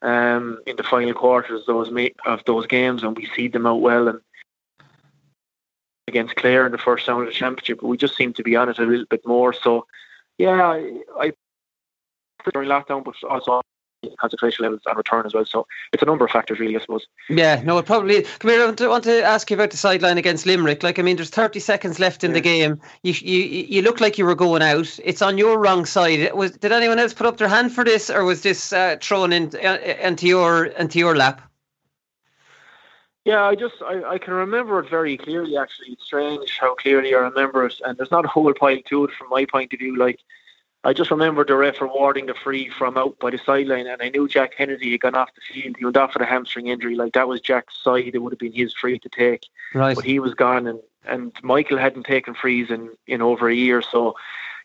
um, 0.00 0.60
in 0.66 0.76
the 0.76 0.82
final 0.82 1.14
quarters 1.14 1.60
of 1.60 1.66
those 1.66 2.10
of 2.26 2.44
those 2.44 2.66
games, 2.66 3.02
and 3.02 3.16
we 3.16 3.26
seed 3.36 3.52
them 3.52 3.66
out 3.66 3.80
well. 3.80 4.08
And 4.08 4.20
against 6.08 6.36
Clare 6.36 6.66
in 6.66 6.72
the 6.72 6.78
first 6.78 7.06
round 7.08 7.22
of 7.22 7.28
the 7.28 7.32
championship, 7.32 7.80
but 7.80 7.86
we 7.86 7.96
just 7.96 8.16
seemed 8.16 8.36
to 8.36 8.42
be 8.42 8.56
on 8.56 8.68
it 8.68 8.78
a 8.78 8.84
little 8.84 9.06
bit 9.06 9.24
more. 9.26 9.52
So, 9.52 9.86
yeah, 10.36 10.60
I, 10.60 11.00
I 11.18 11.32
during 12.52 12.68
lockdown, 12.68 13.04
but 13.04 13.14
also 13.28 13.62
concentration 14.18 14.64
levels 14.64 14.80
and 14.86 14.96
return 14.96 15.26
as 15.26 15.34
well. 15.34 15.44
So 15.44 15.66
it's 15.92 16.02
a 16.02 16.06
number 16.06 16.24
of 16.24 16.30
factors, 16.30 16.58
really, 16.58 16.76
I 16.76 16.80
suppose. 16.80 17.06
Yeah, 17.28 17.60
no, 17.64 17.78
it 17.78 17.86
probably. 17.86 18.22
Come 18.22 18.50
here, 18.50 18.62
I 18.62 18.64
want 18.66 18.78
to, 18.78 18.88
want 18.88 19.04
to 19.04 19.22
ask 19.22 19.50
you 19.50 19.56
about 19.56 19.70
the 19.70 19.76
sideline 19.76 20.18
against 20.18 20.46
Limerick. 20.46 20.82
Like, 20.82 20.98
I 20.98 21.02
mean, 21.02 21.16
there's 21.16 21.30
30 21.30 21.60
seconds 21.60 21.98
left 21.98 22.24
in 22.24 22.30
yeah. 22.30 22.34
the 22.34 22.40
game. 22.40 22.80
You, 23.02 23.12
you 23.12 23.42
you 23.42 23.82
look 23.82 24.00
like 24.00 24.18
you 24.18 24.24
were 24.24 24.34
going 24.34 24.62
out. 24.62 24.98
It's 25.04 25.22
on 25.22 25.38
your 25.38 25.58
wrong 25.58 25.86
side. 25.86 26.32
Was 26.34 26.52
did 26.52 26.72
anyone 26.72 26.98
else 26.98 27.14
put 27.14 27.26
up 27.26 27.38
their 27.38 27.48
hand 27.48 27.72
for 27.72 27.84
this, 27.84 28.10
or 28.10 28.24
was 28.24 28.42
this 28.42 28.72
uh, 28.72 28.96
thrown 29.00 29.32
in, 29.32 29.50
uh, 29.56 29.78
into 30.00 30.26
your 30.26 30.66
into 30.66 30.98
your 30.98 31.16
lap? 31.16 31.42
Yeah, 33.24 33.44
I 33.44 33.54
just 33.54 33.76
I, 33.82 34.02
I 34.02 34.18
can 34.18 34.34
remember 34.34 34.80
it 34.80 34.90
very 34.90 35.16
clearly. 35.16 35.56
Actually, 35.56 35.92
it's 35.92 36.04
strange 36.04 36.58
how 36.58 36.74
clearly 36.74 37.14
I 37.14 37.18
remember 37.18 37.66
it, 37.66 37.74
and 37.84 37.96
there's 37.96 38.10
not 38.10 38.24
a 38.24 38.28
whole 38.28 38.52
pile 38.52 38.82
to 38.86 39.04
it 39.04 39.10
from 39.12 39.28
my 39.28 39.44
point 39.44 39.72
of 39.72 39.78
view. 39.78 39.96
Like 39.96 40.18
I 40.84 40.92
just 40.92 41.12
remember 41.12 41.44
the 41.44 41.54
ref 41.54 41.80
awarding 41.80 42.26
the 42.26 42.34
free 42.34 42.68
from 42.68 42.98
out 42.98 43.16
by 43.20 43.30
the 43.30 43.38
sideline, 43.38 43.86
and 43.86 44.02
I 44.02 44.08
knew 44.08 44.26
Jack 44.26 44.56
Kennedy 44.56 44.90
had 44.90 45.00
gone 45.00 45.14
off 45.14 45.30
the 45.34 45.40
field. 45.40 45.76
He 45.78 45.84
went 45.84 45.96
off 45.96 46.14
with 46.14 46.22
a 46.22 46.26
hamstring 46.26 46.66
injury. 46.66 46.96
Like 46.96 47.12
that 47.12 47.28
was 47.28 47.40
Jack's 47.40 47.80
side; 47.82 48.10
it 48.14 48.18
would 48.18 48.32
have 48.32 48.40
been 48.40 48.52
his 48.52 48.74
free 48.74 48.98
to 48.98 49.08
take. 49.08 49.46
Right. 49.74 49.94
But 49.94 50.04
he 50.04 50.18
was 50.18 50.34
gone, 50.34 50.66
and 50.66 50.80
and 51.04 51.32
Michael 51.42 51.78
hadn't 51.78 52.04
taken 52.04 52.34
frees 52.34 52.70
in 52.70 52.90
in 53.06 53.22
over 53.22 53.48
a 53.48 53.54
year, 53.54 53.80
so 53.80 54.16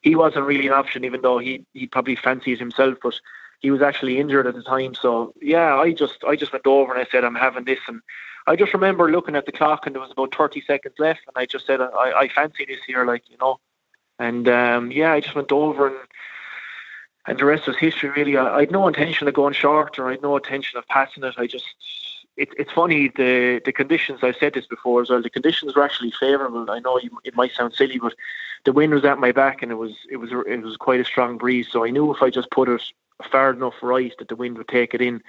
he 0.02 0.16
wasn't 0.16 0.46
really 0.46 0.66
an 0.66 0.74
option. 0.74 1.06
Even 1.06 1.22
though 1.22 1.38
he 1.38 1.66
he 1.74 1.86
probably 1.86 2.16
fancied 2.16 2.58
himself, 2.58 2.98
but 3.04 3.20
he 3.60 3.70
was 3.70 3.84
actually 3.84 4.20
injured 4.20 4.48
at 4.48 4.56
the 4.56 4.64
time. 4.64 4.96
So 4.96 5.34
yeah, 5.40 5.76
I 5.76 5.92
just 5.92 6.24
I 6.24 6.36
just 6.36 6.52
went 6.52 6.66
over 6.66 6.94
and 6.94 7.02
I 7.02 7.08
said 7.12 7.26
I'm 7.26 7.36
having 7.36 7.66
this, 7.66 7.80
and 7.88 8.02
I 8.48 8.56
just 8.56 8.74
remember 8.74 9.12
looking 9.12 9.36
at 9.36 9.46
the 9.46 9.52
clock 9.52 9.86
and 9.86 9.94
there 9.94 10.02
was 10.02 10.12
about 10.12 10.34
30 10.34 10.62
seconds 10.62 10.96
left, 10.98 11.22
and 11.28 11.36
I 11.36 11.46
just 11.46 11.68
said 11.68 11.80
I, 11.80 12.14
I 12.22 12.28
fancy 12.30 12.66
this 12.66 12.80
here, 12.88 13.06
like 13.06 13.30
you 13.30 13.38
know, 13.38 13.60
and 14.20 14.48
um, 14.48 14.92
yeah, 14.92 15.14
I 15.14 15.20
just 15.20 15.36
went 15.36 15.52
over 15.52 15.88
and 15.88 15.98
and 17.28 17.38
the 17.38 17.46
rest 17.46 17.68
was 17.68 17.78
history. 17.78 18.10
Really, 18.10 18.38
I, 18.38 18.56
I 18.56 18.60
had 18.62 18.72
no 18.72 18.88
intention 18.88 19.28
of 19.28 19.34
going 19.34 19.54
short 19.54 20.00
or 20.00 20.08
I 20.08 20.12
had 20.12 20.22
no 20.22 20.38
intention 20.38 20.78
of 20.78 20.88
passing 20.88 21.24
it. 21.24 21.36
I 21.38 21.46
just 21.46 21.66
it, 22.38 22.50
it's 22.58 22.72
funny 22.72 23.10
the 23.10 23.62
the 23.66 23.74
conditions. 23.74 24.20
I've 24.24 24.38
said 24.38 24.54
this 24.54 24.66
before 24.66 25.02
as 25.02 25.10
well. 25.10 25.22
The 25.22 25.30
conditions 25.30 25.76
were 25.76 25.84
actually 25.84 26.14
favourable. 26.20 26.70
I 26.72 26.80
know 26.80 27.00
you, 27.00 27.10
it 27.24 27.36
might 27.36 27.52
sound 27.52 27.74
silly, 27.74 28.00
but 28.00 28.16
the 28.64 28.72
wind 28.72 28.94
was 28.94 29.04
at 29.06 29.20
my 29.20 29.32
back 29.32 29.62
and 29.62 29.72
it 29.72 29.76
was 29.76 29.94
it 30.10 30.18
was 30.18 30.32
it 30.32 30.62
was 30.62 30.78
quite 30.78 31.02
a 31.02 31.06
strong 31.06 31.38
breeze. 31.38 31.68
So 31.70 31.84
I 31.84 31.90
knew 31.90 32.14
if 32.14 32.22
I 32.22 32.30
just 32.30 32.52
put 32.52 32.70
it 32.70 32.82
far 33.32 33.52
enough 33.52 33.76
right 33.82 34.14
that 34.20 34.30
the 34.30 34.36
wind 34.36 34.58
would 34.58 34.68
take 34.68 34.94
it 34.94 35.02
in, 35.02 35.22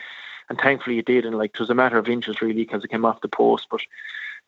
and 0.49 0.59
thankfully 0.59 0.99
it 0.99 1.07
did. 1.07 1.25
And 1.25 1.37
like 1.37 1.51
it 1.55 1.61
was 1.61 1.71
a 1.71 1.75
matter 1.75 1.99
of 1.99 2.09
inches 2.09 2.41
really 2.41 2.65
because 2.65 2.85
it 2.85 2.91
came 2.91 3.05
off 3.05 3.23
the 3.23 3.29
post, 3.29 3.67
but 3.71 3.81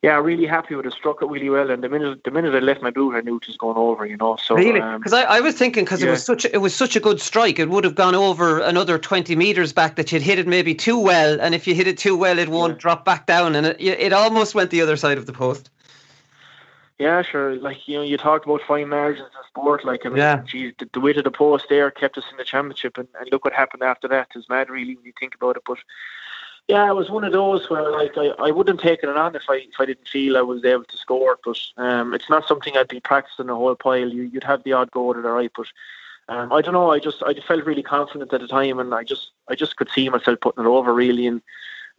yeah, 0.02 0.16
really 0.16 0.46
happy 0.46 0.74
with 0.74 0.86
it. 0.86 0.94
Struck 0.94 1.20
it 1.20 1.26
really 1.26 1.50
well, 1.50 1.70
and 1.70 1.84
the 1.84 1.88
minute 1.88 2.24
the 2.24 2.30
minute 2.30 2.54
I 2.54 2.60
left 2.60 2.80
my 2.80 2.90
boot, 2.90 3.14
I 3.14 3.20
knew 3.20 3.36
it 3.36 3.46
was 3.46 3.58
going 3.58 3.76
over. 3.76 4.06
You 4.06 4.16
know, 4.16 4.36
so 4.36 4.54
really 4.54 4.80
because 4.80 5.12
um, 5.12 5.18
I, 5.18 5.36
I 5.36 5.40
was 5.40 5.54
thinking 5.54 5.84
because 5.84 6.00
yeah. 6.00 6.08
it 6.08 6.10
was 6.12 6.24
such 6.24 6.46
a, 6.46 6.54
it 6.54 6.58
was 6.58 6.74
such 6.74 6.96
a 6.96 7.00
good 7.00 7.20
strike, 7.20 7.58
it 7.58 7.68
would 7.68 7.84
have 7.84 7.96
gone 7.96 8.14
over 8.14 8.60
another 8.60 8.98
twenty 8.98 9.36
meters 9.36 9.74
back. 9.74 9.96
That 9.96 10.10
you'd 10.10 10.22
hit 10.22 10.38
it 10.38 10.46
maybe 10.46 10.74
too 10.74 10.98
well, 10.98 11.38
and 11.40 11.54
if 11.54 11.66
you 11.66 11.74
hit 11.74 11.86
it 11.86 11.98
too 11.98 12.16
well, 12.16 12.38
it 12.38 12.48
won't 12.48 12.74
yeah. 12.74 12.78
drop 12.78 13.04
back 13.04 13.26
down, 13.26 13.54
and 13.54 13.66
it 13.66 13.76
it 13.78 14.12
almost 14.14 14.54
went 14.54 14.70
the 14.70 14.80
other 14.80 14.96
side 14.96 15.18
of 15.18 15.26
the 15.26 15.34
post. 15.34 15.68
Yeah, 16.98 17.22
sure. 17.22 17.56
Like 17.56 17.86
you 17.86 17.96
know, 17.96 18.02
you 18.02 18.16
talked 18.16 18.46
about 18.46 18.60
fine 18.66 18.88
margins 18.88 19.26
in 19.26 19.44
sport. 19.48 19.84
Like 19.84 20.06
I 20.06 20.08
mean, 20.08 20.18
yeah. 20.18 20.42
geez, 20.46 20.72
the, 20.78 20.88
the 20.92 21.00
weight 21.00 21.16
of 21.16 21.24
the 21.24 21.30
post 21.30 21.66
there 21.68 21.90
kept 21.90 22.16
us 22.16 22.24
in 22.30 22.38
the 22.38 22.44
championship, 22.44 22.96
and, 22.96 23.08
and 23.18 23.28
look 23.30 23.44
what 23.44 23.52
happened 23.52 23.82
after 23.82 24.08
that. 24.08 24.28
It's 24.34 24.48
mad, 24.48 24.70
really, 24.70 24.96
when 24.96 25.04
you 25.04 25.12
think 25.18 25.34
about 25.34 25.56
it. 25.56 25.62
But 25.66 25.78
yeah, 26.70 26.88
it 26.88 26.94
was 26.94 27.10
one 27.10 27.24
of 27.24 27.32
those 27.32 27.68
where 27.68 27.90
like 27.90 28.16
I, 28.16 28.28
I 28.38 28.50
wouldn't 28.50 28.80
have 28.80 28.88
taken 28.88 29.10
it 29.10 29.16
on 29.16 29.34
if 29.34 29.42
I 29.48 29.56
if 29.56 29.78
I 29.78 29.86
didn't 29.86 30.08
feel 30.08 30.36
I 30.36 30.42
was 30.42 30.64
able 30.64 30.84
to 30.84 30.96
score. 30.96 31.38
But 31.44 31.58
um, 31.76 32.14
it's 32.14 32.30
not 32.30 32.46
something 32.46 32.76
I'd 32.76 32.88
be 32.88 33.00
practicing 33.00 33.48
a 33.48 33.54
whole 33.54 33.74
pile. 33.74 34.08
You, 34.08 34.30
would 34.32 34.44
have 34.44 34.62
the 34.62 34.72
odd 34.72 34.90
go 34.92 35.10
at 35.10 35.18
it, 35.18 35.22
right. 35.22 35.50
But 35.54 35.66
um, 36.28 36.52
I 36.52 36.62
don't 36.62 36.74
know. 36.74 36.92
I 36.92 37.00
just 37.00 37.22
I 37.24 37.32
just 37.32 37.48
felt 37.48 37.64
really 37.64 37.82
confident 37.82 38.32
at 38.32 38.40
the 38.40 38.46
time, 38.46 38.78
and 38.78 38.94
I 38.94 39.02
just 39.02 39.32
I 39.48 39.56
just 39.56 39.76
could 39.76 39.90
see 39.90 40.08
myself 40.08 40.38
putting 40.40 40.64
it 40.64 40.68
over 40.68 40.94
really. 40.94 41.26
And 41.26 41.42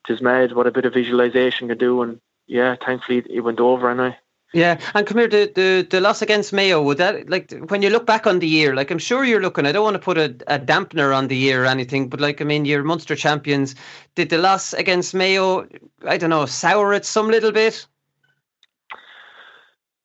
it's 0.07 0.21
mad 0.21 0.53
what 0.53 0.67
a 0.67 0.71
bit 0.71 0.85
of 0.85 0.93
visualization 0.93 1.67
can 1.67 1.77
do. 1.77 2.01
And 2.01 2.21
yeah, 2.47 2.75
thankfully 2.75 3.23
it 3.29 3.41
went 3.41 3.59
over, 3.59 3.91
and 3.91 4.01
I 4.01 4.17
yeah, 4.53 4.79
and 4.93 5.07
come 5.07 5.17
here, 5.17 5.27
the, 5.27 5.51
the, 5.55 5.87
the 5.89 6.01
loss 6.01 6.21
against 6.21 6.51
Mayo, 6.51 6.81
would 6.81 6.97
that, 6.97 7.29
like, 7.29 7.53
when 7.69 7.81
you 7.81 7.89
look 7.89 8.05
back 8.05 8.27
on 8.27 8.39
the 8.39 8.47
year, 8.47 8.75
like, 8.75 8.91
I'm 8.91 8.99
sure 8.99 9.23
you're 9.23 9.41
looking, 9.41 9.65
I 9.65 9.71
don't 9.71 9.83
want 9.83 9.95
to 9.95 9.99
put 9.99 10.17
a, 10.17 10.35
a 10.47 10.59
dampener 10.59 11.15
on 11.15 11.27
the 11.27 11.37
year 11.37 11.63
or 11.63 11.67
anything, 11.67 12.09
but, 12.09 12.19
like, 12.19 12.41
I 12.41 12.43
mean, 12.43 12.65
you're 12.65 12.83
Munster 12.83 13.15
champions. 13.15 13.75
Did 14.15 14.29
the 14.29 14.37
loss 14.37 14.73
against 14.73 15.13
Mayo, 15.13 15.67
I 16.05 16.17
don't 16.17 16.29
know, 16.29 16.45
sour 16.45 16.93
it 16.93 17.05
some 17.05 17.29
little 17.29 17.51
bit? 17.51 17.85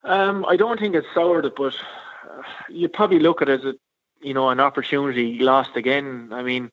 Um, 0.04 0.44
I 0.46 0.56
don't 0.56 0.78
think 0.78 0.94
it 0.94 1.04
soured 1.12 1.46
it, 1.46 1.56
but 1.56 1.74
uh, 2.24 2.42
you 2.68 2.88
probably 2.88 3.18
look 3.18 3.42
at 3.42 3.48
it 3.48 3.60
as, 3.60 3.66
a, 3.66 3.74
you 4.20 4.32
know, 4.32 4.50
an 4.50 4.60
opportunity 4.60 5.40
lost 5.40 5.76
again. 5.76 6.28
I 6.32 6.42
mean, 6.42 6.70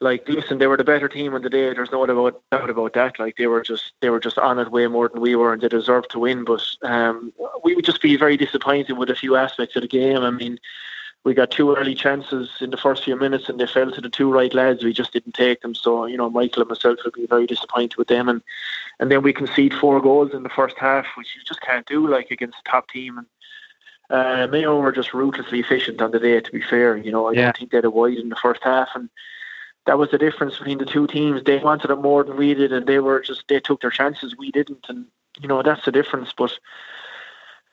like 0.00 0.28
listen, 0.28 0.58
they 0.58 0.66
were 0.66 0.76
the 0.76 0.84
better 0.84 1.08
team 1.08 1.34
on 1.34 1.42
the 1.42 1.50
day. 1.50 1.72
There's 1.72 1.90
no 1.90 2.04
doubt 2.04 2.18
about, 2.52 2.70
about 2.70 2.92
that. 2.94 3.18
Like 3.18 3.36
they 3.36 3.46
were 3.46 3.62
just 3.62 3.92
they 4.00 4.10
were 4.10 4.20
just 4.20 4.38
on 4.38 4.58
it 4.58 4.70
way 4.70 4.86
more 4.86 5.08
than 5.08 5.22
we 5.22 5.34
were, 5.36 5.52
and 5.52 5.62
they 5.62 5.68
deserved 5.68 6.10
to 6.10 6.18
win. 6.18 6.44
But 6.44 6.62
um, 6.82 7.32
we 7.64 7.74
would 7.74 7.84
just 7.84 8.02
be 8.02 8.16
very 8.16 8.36
disappointed 8.36 8.98
with 8.98 9.10
a 9.10 9.14
few 9.14 9.36
aspects 9.36 9.74
of 9.76 9.82
the 9.82 9.88
game. 9.88 10.18
I 10.18 10.30
mean, 10.30 10.58
we 11.24 11.32
got 11.32 11.50
two 11.50 11.74
early 11.74 11.94
chances 11.94 12.50
in 12.60 12.70
the 12.70 12.76
first 12.76 13.04
few 13.04 13.16
minutes, 13.16 13.48
and 13.48 13.58
they 13.58 13.66
fell 13.66 13.90
to 13.90 14.00
the 14.00 14.10
two 14.10 14.30
right 14.30 14.52
lads. 14.52 14.84
We 14.84 14.92
just 14.92 15.14
didn't 15.14 15.32
take 15.32 15.62
them. 15.62 15.74
So 15.74 16.04
you 16.04 16.18
know, 16.18 16.28
Michael 16.28 16.62
and 16.62 16.68
myself 16.68 16.98
would 17.04 17.14
be 17.14 17.26
very 17.26 17.46
disappointed 17.46 17.96
with 17.96 18.08
them. 18.08 18.28
And 18.28 18.42
and 19.00 19.10
then 19.10 19.22
we 19.22 19.32
concede 19.32 19.72
four 19.72 20.00
goals 20.02 20.34
in 20.34 20.42
the 20.42 20.50
first 20.50 20.76
half, 20.78 21.06
which 21.16 21.34
you 21.34 21.42
just 21.42 21.62
can't 21.62 21.86
do 21.86 22.06
like 22.06 22.30
against 22.30 22.58
a 22.58 22.70
top 22.70 22.90
team. 22.90 23.16
And 23.16 23.26
uh, 24.10 24.46
Mayo 24.52 24.78
were 24.78 24.92
just 24.92 25.14
ruthlessly 25.14 25.60
efficient 25.60 26.02
on 26.02 26.10
the 26.10 26.20
day. 26.20 26.38
To 26.38 26.52
be 26.52 26.60
fair, 26.60 26.98
you 26.98 27.10
know, 27.10 27.28
I 27.28 27.32
yeah. 27.32 27.44
don't 27.44 27.56
think 27.56 27.70
they 27.70 27.78
had 27.78 27.86
a 27.86 27.90
wide 27.90 28.18
in 28.18 28.28
the 28.28 28.36
first 28.36 28.62
half, 28.62 28.90
and 28.94 29.08
that 29.86 29.98
was 29.98 30.10
the 30.10 30.18
difference 30.18 30.58
between 30.58 30.78
the 30.78 30.84
two 30.84 31.06
teams. 31.06 31.42
They 31.44 31.58
wanted 31.58 31.90
it 31.90 31.96
more 31.96 32.24
than 32.24 32.36
we 32.36 32.54
did, 32.54 32.72
and 32.72 32.86
they 32.86 32.98
were 32.98 33.20
just 33.20 33.44
they 33.48 33.60
took 33.60 33.80
their 33.80 33.90
chances. 33.90 34.36
We 34.36 34.50
didn't, 34.50 34.86
and 34.88 35.06
you 35.40 35.48
know 35.48 35.62
that's 35.62 35.84
the 35.84 35.92
difference. 35.92 36.32
But 36.36 36.58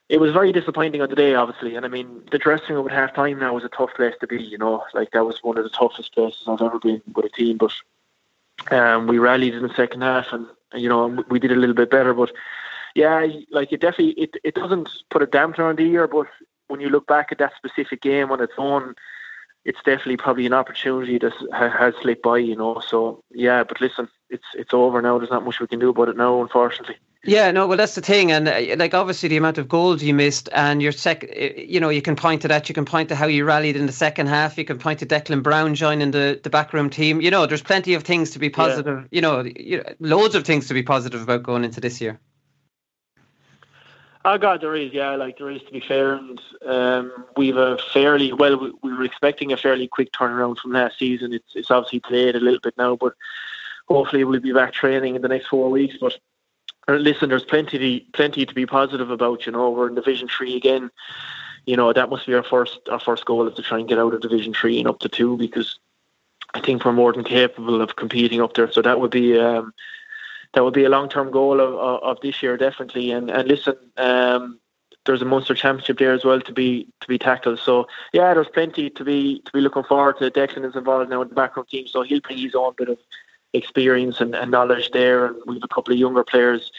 it 0.09 0.19
was 0.19 0.31
very 0.31 0.51
disappointing 0.51 1.01
on 1.01 1.09
the 1.09 1.15
day, 1.15 1.33
obviously. 1.33 1.75
And 1.75 1.85
I 1.85 1.89
mean, 1.89 2.23
the 2.31 2.37
dressing 2.37 2.75
room 2.75 2.87
at 2.87 2.93
half 2.93 3.15
time 3.15 3.39
now 3.39 3.53
was 3.53 3.63
a 3.63 3.69
tough 3.69 3.93
place 3.95 4.13
to 4.21 4.27
be. 4.27 4.41
You 4.41 4.57
know, 4.57 4.83
like 4.93 5.11
that 5.11 5.25
was 5.25 5.39
one 5.41 5.57
of 5.57 5.63
the 5.63 5.69
toughest 5.69 6.13
places 6.13 6.43
I've 6.47 6.61
ever 6.61 6.79
been 6.79 7.01
with 7.15 7.25
a 7.25 7.29
team. 7.29 7.57
But 7.57 7.73
um, 8.71 9.07
we 9.07 9.17
rallied 9.17 9.55
in 9.55 9.63
the 9.63 9.73
second 9.73 10.01
half, 10.01 10.27
and 10.31 10.45
you 10.73 10.89
know 10.89 11.23
we 11.29 11.39
did 11.39 11.51
a 11.51 11.55
little 11.55 11.75
bit 11.75 11.89
better. 11.89 12.13
But 12.13 12.31
yeah, 12.93 13.25
like 13.49 13.73
it 13.73 13.81
definitely 13.81 14.21
it 14.21 14.37
it 14.43 14.53
doesn't 14.53 14.89
put 15.09 15.23
a 15.23 15.27
damper 15.27 15.63
on 15.63 15.77
the 15.77 15.83
year, 15.83 16.07
but 16.07 16.27
when 16.67 16.79
you 16.79 16.89
look 16.89 17.07
back 17.07 17.31
at 17.31 17.39
that 17.39 17.53
specific 17.55 18.01
game 18.01 18.31
on 18.31 18.41
its 18.41 18.53
own 18.57 18.95
it's 19.65 19.79
definitely 19.79 20.17
probably 20.17 20.45
an 20.45 20.53
opportunity 20.53 21.17
that 21.19 21.33
has 21.53 21.93
slipped 22.01 22.23
by, 22.23 22.37
you 22.37 22.55
know. 22.55 22.81
So 22.85 23.23
yeah, 23.31 23.63
but 23.63 23.79
listen, 23.79 24.09
it's 24.29 24.45
it's 24.55 24.73
over 24.73 25.01
now. 25.01 25.17
There's 25.17 25.31
not 25.31 25.45
much 25.45 25.59
we 25.59 25.67
can 25.67 25.79
do 25.79 25.89
about 25.89 26.09
it 26.09 26.17
now, 26.17 26.41
unfortunately. 26.41 26.97
Yeah, 27.25 27.51
no, 27.51 27.67
well, 27.67 27.77
that's 27.77 27.95
the 27.95 28.01
thing, 28.01 28.33
and 28.33 28.49
uh, 28.49 28.75
like 28.77 28.93
obviously 28.93 29.29
the 29.29 29.37
amount 29.37 29.57
of 29.57 29.69
goals 29.69 30.03
you 30.03 30.13
missed, 30.13 30.49
and 30.51 30.81
your 30.81 30.91
sec, 30.91 31.23
uh, 31.23 31.49
you 31.55 31.79
know, 31.79 31.87
you 31.87 32.01
can 32.01 32.17
point 32.17 32.41
to 32.41 32.49
that. 32.49 32.67
You 32.67 32.75
can 32.75 32.83
point 32.83 33.07
to 33.09 33.15
how 33.15 33.27
you 33.27 33.45
rallied 33.45 33.77
in 33.77 33.85
the 33.85 33.93
second 33.93 34.27
half. 34.27 34.57
You 34.57 34.65
can 34.65 34.77
point 34.77 34.99
to 34.99 35.05
Declan 35.05 35.41
Browne 35.41 35.73
joining 35.73 36.11
the 36.11 36.39
the 36.43 36.49
backroom 36.49 36.89
team. 36.89 37.21
You 37.21 37.31
know, 37.31 37.45
there's 37.45 37.61
plenty 37.61 37.93
of 37.93 38.03
things 38.03 38.31
to 38.31 38.39
be 38.39 38.49
positive. 38.49 39.03
Yeah. 39.03 39.07
You 39.11 39.21
know, 39.21 39.41
you 39.41 39.77
know, 39.77 39.93
loads 40.01 40.35
of 40.35 40.43
things 40.43 40.67
to 40.67 40.73
be 40.73 40.83
positive 40.83 41.21
about 41.21 41.43
going 41.43 41.63
into 41.63 41.79
this 41.79 42.01
year. 42.01 42.19
Oh 44.25 44.37
God, 44.37 44.61
there 44.61 44.75
is, 44.75 44.93
yeah, 44.93 45.15
like 45.15 45.37
there 45.37 45.49
is 45.49 45.61
to 45.63 45.71
be 45.71 45.81
fair, 45.81 46.13
and 46.13 46.41
um, 46.65 47.25
we've 47.35 47.57
a 47.57 47.77
fairly 47.91 48.31
well. 48.31 48.57
We, 48.57 48.71
we, 48.81 48.93
were 48.93 49.03
expecting 49.03 49.51
a 49.51 49.57
fairly 49.57 49.87
quick 49.87 50.13
turnaround 50.13 50.59
from 50.59 50.71
last 50.71 50.97
season. 50.97 51.33
It's 51.33 51.55
it's 51.55 51.69
obviously 51.69 51.99
played 51.99 52.35
a 52.37 52.39
little 52.39 52.61
bit 52.61 52.77
now, 52.77 52.95
but 52.95 53.13
hopefully 53.89 54.23
we'll 54.23 54.39
be 54.39 54.53
back 54.53 54.73
training 54.73 55.15
in 55.15 55.21
the 55.21 55.27
next 55.27 55.47
four 55.47 55.69
weeks. 55.69 55.95
But 55.99 56.17
uh, 56.87 56.93
listen, 56.93 57.27
there's 57.27 57.43
plenty 57.43 57.77
to, 57.77 58.05
plenty 58.13 58.45
to 58.45 58.53
be 58.53 58.65
positive 58.65 59.09
about. 59.09 59.45
You 59.45 59.51
know, 59.51 59.71
we're 59.71 59.89
in 59.89 59.95
Division 59.95 60.29
Three 60.29 60.55
again. 60.55 60.89
You 61.65 61.75
know 61.75 61.91
that 61.91 62.09
must 62.09 62.25
be 62.25 62.33
our 62.33 62.43
first 62.43 62.79
our 62.89 63.01
first 63.01 63.25
goal 63.25 63.45
is 63.49 63.55
to 63.55 63.61
try 63.61 63.79
and 63.79 63.89
get 63.89 63.99
out 63.99 64.13
of 64.13 64.21
Division 64.21 64.53
Three 64.53 64.79
and 64.79 64.87
up 64.87 64.99
to 64.99 65.09
two 65.09 65.35
because 65.35 65.79
I 66.53 66.61
think 66.61 66.85
we're 66.85 66.93
more 66.93 67.11
than 67.11 67.25
capable 67.25 67.81
of 67.81 67.97
competing 67.97 68.39
up 68.41 68.53
there. 68.53 68.71
So 68.71 68.81
that 68.81 69.01
would 69.01 69.11
be. 69.11 69.37
Um, 69.37 69.73
that 70.53 70.63
would 70.63 70.73
be 70.73 70.83
a 70.83 70.89
long 70.89 71.09
term 71.09 71.31
goal 71.31 71.59
of, 71.59 71.73
of, 71.75 72.03
of, 72.03 72.21
this 72.21 72.41
year 72.43 72.57
definitely. 72.57 73.11
And 73.11 73.29
and 73.29 73.47
listen, 73.47 73.75
um, 73.97 74.59
there's 75.05 75.21
a 75.21 75.25
Munster 75.25 75.55
Championship 75.55 75.97
there 75.99 76.13
as 76.13 76.23
well 76.23 76.39
to 76.41 76.53
be 76.53 76.87
to 77.01 77.07
be 77.07 77.17
tackled. 77.17 77.59
So 77.59 77.87
yeah, 78.13 78.33
there's 78.33 78.47
plenty 78.47 78.89
to 78.89 79.03
be 79.03 79.41
to 79.45 79.51
be 79.51 79.61
looking 79.61 79.83
forward 79.83 80.17
to. 80.19 80.31
Declan 80.31 80.65
is 80.65 80.75
involved 80.75 81.09
now 81.09 81.21
in 81.21 81.29
the 81.29 81.35
backroom 81.35 81.65
team, 81.69 81.87
so 81.87 82.03
he'll 82.03 82.21
bring 82.21 82.37
his 82.37 82.55
own 82.55 82.73
bit 82.77 82.89
of 82.89 82.97
experience 83.53 84.19
and, 84.21 84.35
and 84.35 84.51
knowledge 84.51 84.91
there. 84.91 85.27
And 85.27 85.37
we've 85.45 85.63
a 85.63 85.67
couple 85.67 85.93
of 85.93 85.99
younger 85.99 86.23
players 86.23 86.71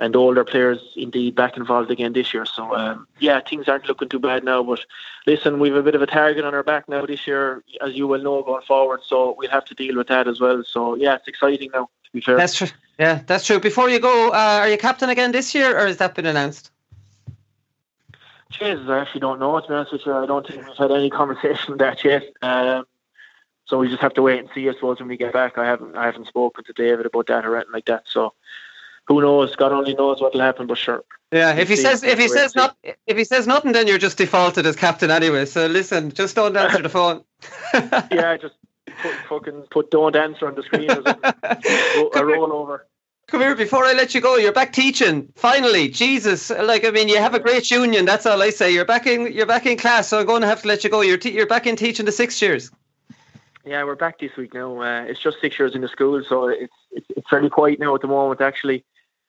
and 0.00 0.16
older 0.16 0.44
players 0.44 0.80
indeed 0.96 1.34
back 1.34 1.58
involved 1.58 1.90
again 1.90 2.14
this 2.14 2.32
year. 2.32 2.46
So 2.46 2.74
um, 2.74 3.06
yeah, 3.18 3.40
things 3.40 3.68
aren't 3.68 3.86
looking 3.86 4.08
too 4.08 4.18
bad 4.18 4.44
now. 4.44 4.62
But 4.62 4.80
listen, 5.26 5.60
we've 5.60 5.76
a 5.76 5.82
bit 5.82 5.94
of 5.94 6.02
a 6.02 6.06
target 6.06 6.44
on 6.44 6.54
our 6.54 6.62
back 6.62 6.88
now 6.88 7.04
this 7.04 7.26
year, 7.26 7.62
as 7.82 7.94
you 7.94 8.08
will 8.08 8.22
know, 8.22 8.42
going 8.42 8.62
forward. 8.62 9.00
So 9.04 9.34
we'll 9.36 9.50
have 9.50 9.66
to 9.66 9.74
deal 9.74 9.96
with 9.96 10.08
that 10.08 10.26
as 10.26 10.40
well. 10.40 10.64
So 10.64 10.94
yeah, 10.94 11.16
it's 11.16 11.28
exciting 11.28 11.70
now. 11.72 11.90
To 12.10 12.14
be 12.14 12.20
fair, 12.20 12.36
that's 12.36 12.54
true. 12.54 12.68
Yeah, 12.98 13.22
that's 13.26 13.46
true. 13.46 13.60
Before 13.60 13.88
you 13.88 14.00
go, 14.00 14.30
uh, 14.30 14.58
are 14.60 14.68
you 14.68 14.76
captain 14.76 15.08
again 15.08 15.32
this 15.32 15.54
year, 15.54 15.78
or 15.78 15.86
has 15.86 15.98
that 15.98 16.14
been 16.14 16.26
announced? 16.26 16.70
Jesus, 18.50 18.88
I 18.88 18.98
actually 18.98 19.20
don't 19.20 19.38
know. 19.38 19.58
To 19.60 19.68
be 19.68 19.74
honest 19.74 19.92
with 19.92 20.04
you, 20.04 20.12
I 20.12 20.26
don't 20.26 20.46
think 20.46 20.66
we've 20.66 20.76
had 20.76 20.90
any 20.90 21.08
conversation 21.08 21.76
that 21.78 22.04
yet. 22.04 22.24
Um, 22.42 22.84
so 23.64 23.78
we 23.78 23.88
just 23.88 24.02
have 24.02 24.14
to 24.14 24.22
wait 24.22 24.40
and 24.40 24.48
see. 24.52 24.68
I 24.68 24.72
suppose 24.72 24.98
when 24.98 25.08
we 25.08 25.16
get 25.16 25.32
back, 25.32 25.56
I 25.56 25.64
haven't 25.64 25.96
I 25.96 26.04
haven't 26.04 26.26
spoken 26.26 26.64
to 26.64 26.72
David 26.72 27.06
about 27.06 27.28
that 27.28 27.46
or 27.46 27.56
anything 27.56 27.72
like 27.72 27.84
that. 27.86 28.02
So 28.06 28.34
who 29.06 29.20
knows? 29.20 29.54
God 29.54 29.70
only 29.70 29.94
knows 29.94 30.20
what 30.20 30.34
will 30.34 30.40
happen. 30.40 30.66
But 30.66 30.78
sure. 30.78 31.04
Yeah, 31.30 31.54
if 31.54 31.68
he 31.68 31.76
says 31.76 32.02
if 32.02 32.18
he 32.18 32.26
says 32.26 32.56
not 32.56 32.76
if 32.82 33.16
he 33.16 33.22
says 33.22 33.46
nothing, 33.46 33.70
then 33.70 33.86
you're 33.86 33.98
just 33.98 34.18
defaulted 34.18 34.66
as 34.66 34.74
captain 34.74 35.10
anyway. 35.12 35.44
So 35.44 35.66
listen, 35.66 36.10
just 36.10 36.34
don't 36.34 36.56
answer 36.56 36.82
the 36.82 36.88
phone. 36.88 37.22
yeah, 38.10 38.36
just 38.36 38.54
put 39.02 39.14
fucking 39.28 39.62
put 39.70 39.90
don't 39.90 40.16
answer 40.16 40.46
on 40.46 40.54
the 40.54 40.62
screen 40.62 40.88
something. 40.88 41.16
a 42.14 42.24
roll 42.24 42.52
over. 42.52 42.86
Come 43.30 43.42
here, 43.42 43.54
before 43.54 43.84
I 43.84 43.92
let 43.92 44.12
you 44.12 44.20
go, 44.20 44.34
you're 44.36 44.52
back 44.52 44.72
teaching. 44.72 45.32
Finally, 45.36 45.88
Jesus! 45.90 46.50
Like 46.50 46.84
I 46.84 46.90
mean, 46.90 47.08
you 47.08 47.18
have 47.18 47.34
a 47.34 47.38
great 47.38 47.70
union. 47.70 48.04
That's 48.04 48.26
all 48.26 48.42
I 48.42 48.50
say. 48.50 48.72
You're 48.72 48.84
back 48.84 49.06
in. 49.06 49.32
You're 49.32 49.46
back 49.46 49.66
in 49.66 49.78
class, 49.78 50.08
so 50.08 50.18
I'm 50.18 50.26
going 50.26 50.42
to 50.42 50.48
have 50.48 50.62
to 50.62 50.68
let 50.68 50.82
you 50.82 50.90
go. 50.90 51.00
You're 51.00 51.16
te- 51.16 51.32
you're 51.32 51.46
back 51.46 51.66
in 51.66 51.76
teaching 51.76 52.06
the 52.06 52.12
sixth 52.12 52.42
years. 52.42 52.72
Yeah, 53.64 53.84
we're 53.84 53.94
back 53.94 54.18
this 54.18 54.34
week 54.36 54.52
now. 54.52 54.80
Uh, 54.80 55.04
it's 55.04 55.20
just 55.20 55.40
six 55.40 55.58
years 55.60 55.76
in 55.76 55.82
the 55.82 55.88
school, 55.88 56.24
so 56.28 56.48
it's, 56.48 56.72
it's 56.90 57.06
it's 57.16 57.28
fairly 57.30 57.50
quiet 57.50 57.78
now 57.78 57.94
at 57.94 58.00
the 58.00 58.08
moment. 58.08 58.40
Actually, 58.40 58.84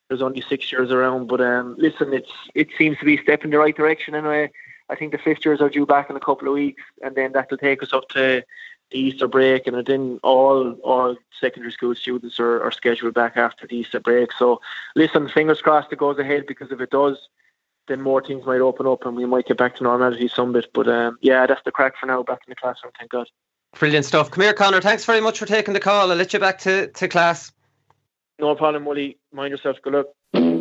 there's 0.08 0.24
only 0.24 0.42
six 0.42 0.72
years 0.72 0.90
around, 0.90 1.28
but 1.28 1.40
um, 1.40 1.76
listen, 1.78 2.12
it's 2.12 2.32
it 2.56 2.70
seems 2.78 2.98
to 2.98 3.06
be 3.06 3.18
a 3.18 3.22
step 3.22 3.44
in 3.44 3.52
the 3.52 3.60
right 3.60 3.76
direction 3.76 4.16
anyway. 4.16 4.50
I 4.90 4.96
think 4.96 5.12
the 5.12 5.20
fifth 5.20 5.46
years 5.46 5.62
are 5.62 5.70
due 5.70 5.86
back 5.86 6.10
in 6.10 6.16
a 6.16 6.20
couple 6.20 6.48
of 6.48 6.56
weeks, 6.56 6.82
and 7.04 7.16
then 7.16 7.34
that'll 7.34 7.58
take 7.58 7.84
us 7.84 7.94
up 7.94 8.10
to 8.10 8.44
the 8.92 9.00
Easter 9.00 9.28
break, 9.28 9.68
and 9.68 9.86
then 9.86 10.20
all 10.24 10.74
all 10.84 11.16
secondary 11.40 11.72
school 11.72 11.96
students 11.96 12.40
are, 12.40 12.62
are 12.64 12.72
scheduled 12.72 13.14
back 13.14 13.38
after 13.38 13.68
the 13.68 13.78
Easter 13.78 14.00
break. 14.00 14.32
So, 14.34 14.62
listen, 14.96 15.30
fingers 15.30 15.62
crossed 15.62 15.92
it 15.92 16.00
goes 16.00 16.20
ahead 16.20 16.46
because 16.48 16.72
if 16.72 16.80
it 16.82 16.92
does, 16.92 17.18
then 17.88 18.02
more 18.02 18.22
things 18.22 18.46
might 18.46 18.62
open 18.62 18.88
up 18.88 19.06
and 19.06 19.16
we 19.16 19.26
might 19.26 19.48
get 19.48 19.58
back 19.58 19.76
to 19.78 19.84
normality 19.84 20.28
some 20.28 20.54
bit. 20.54 20.68
But 20.74 20.88
um, 20.88 21.18
yeah, 21.22 21.46
that's 21.48 21.64
the 21.64 21.72
crack 21.72 21.98
for 22.00 22.06
now. 22.06 22.24
Back 22.24 22.42
in 22.48 22.52
the 22.52 22.56
classroom, 22.56 22.94
thank 22.98 23.12
God. 23.12 23.28
Brilliant 23.80 24.06
stuff. 24.06 24.32
Come 24.32 24.44
here, 24.44 24.54
Conor. 24.54 24.82
Thanks 24.82 25.06
very 25.06 25.22
much 25.22 25.40
for 25.40 25.46
taking 25.46 25.74
the 25.74 25.80
call. 25.80 26.12
I'll 26.12 26.18
let 26.18 26.34
you 26.34 26.40
back 26.40 26.60
to, 26.60 26.88
to 26.88 27.08
class. 27.08 27.52
No 28.40 28.56
problem, 28.56 28.86
Willie. 28.86 29.18
Mind 29.32 29.52
yourself. 29.52 29.78
Good 29.82 29.94
luck. 29.94 30.61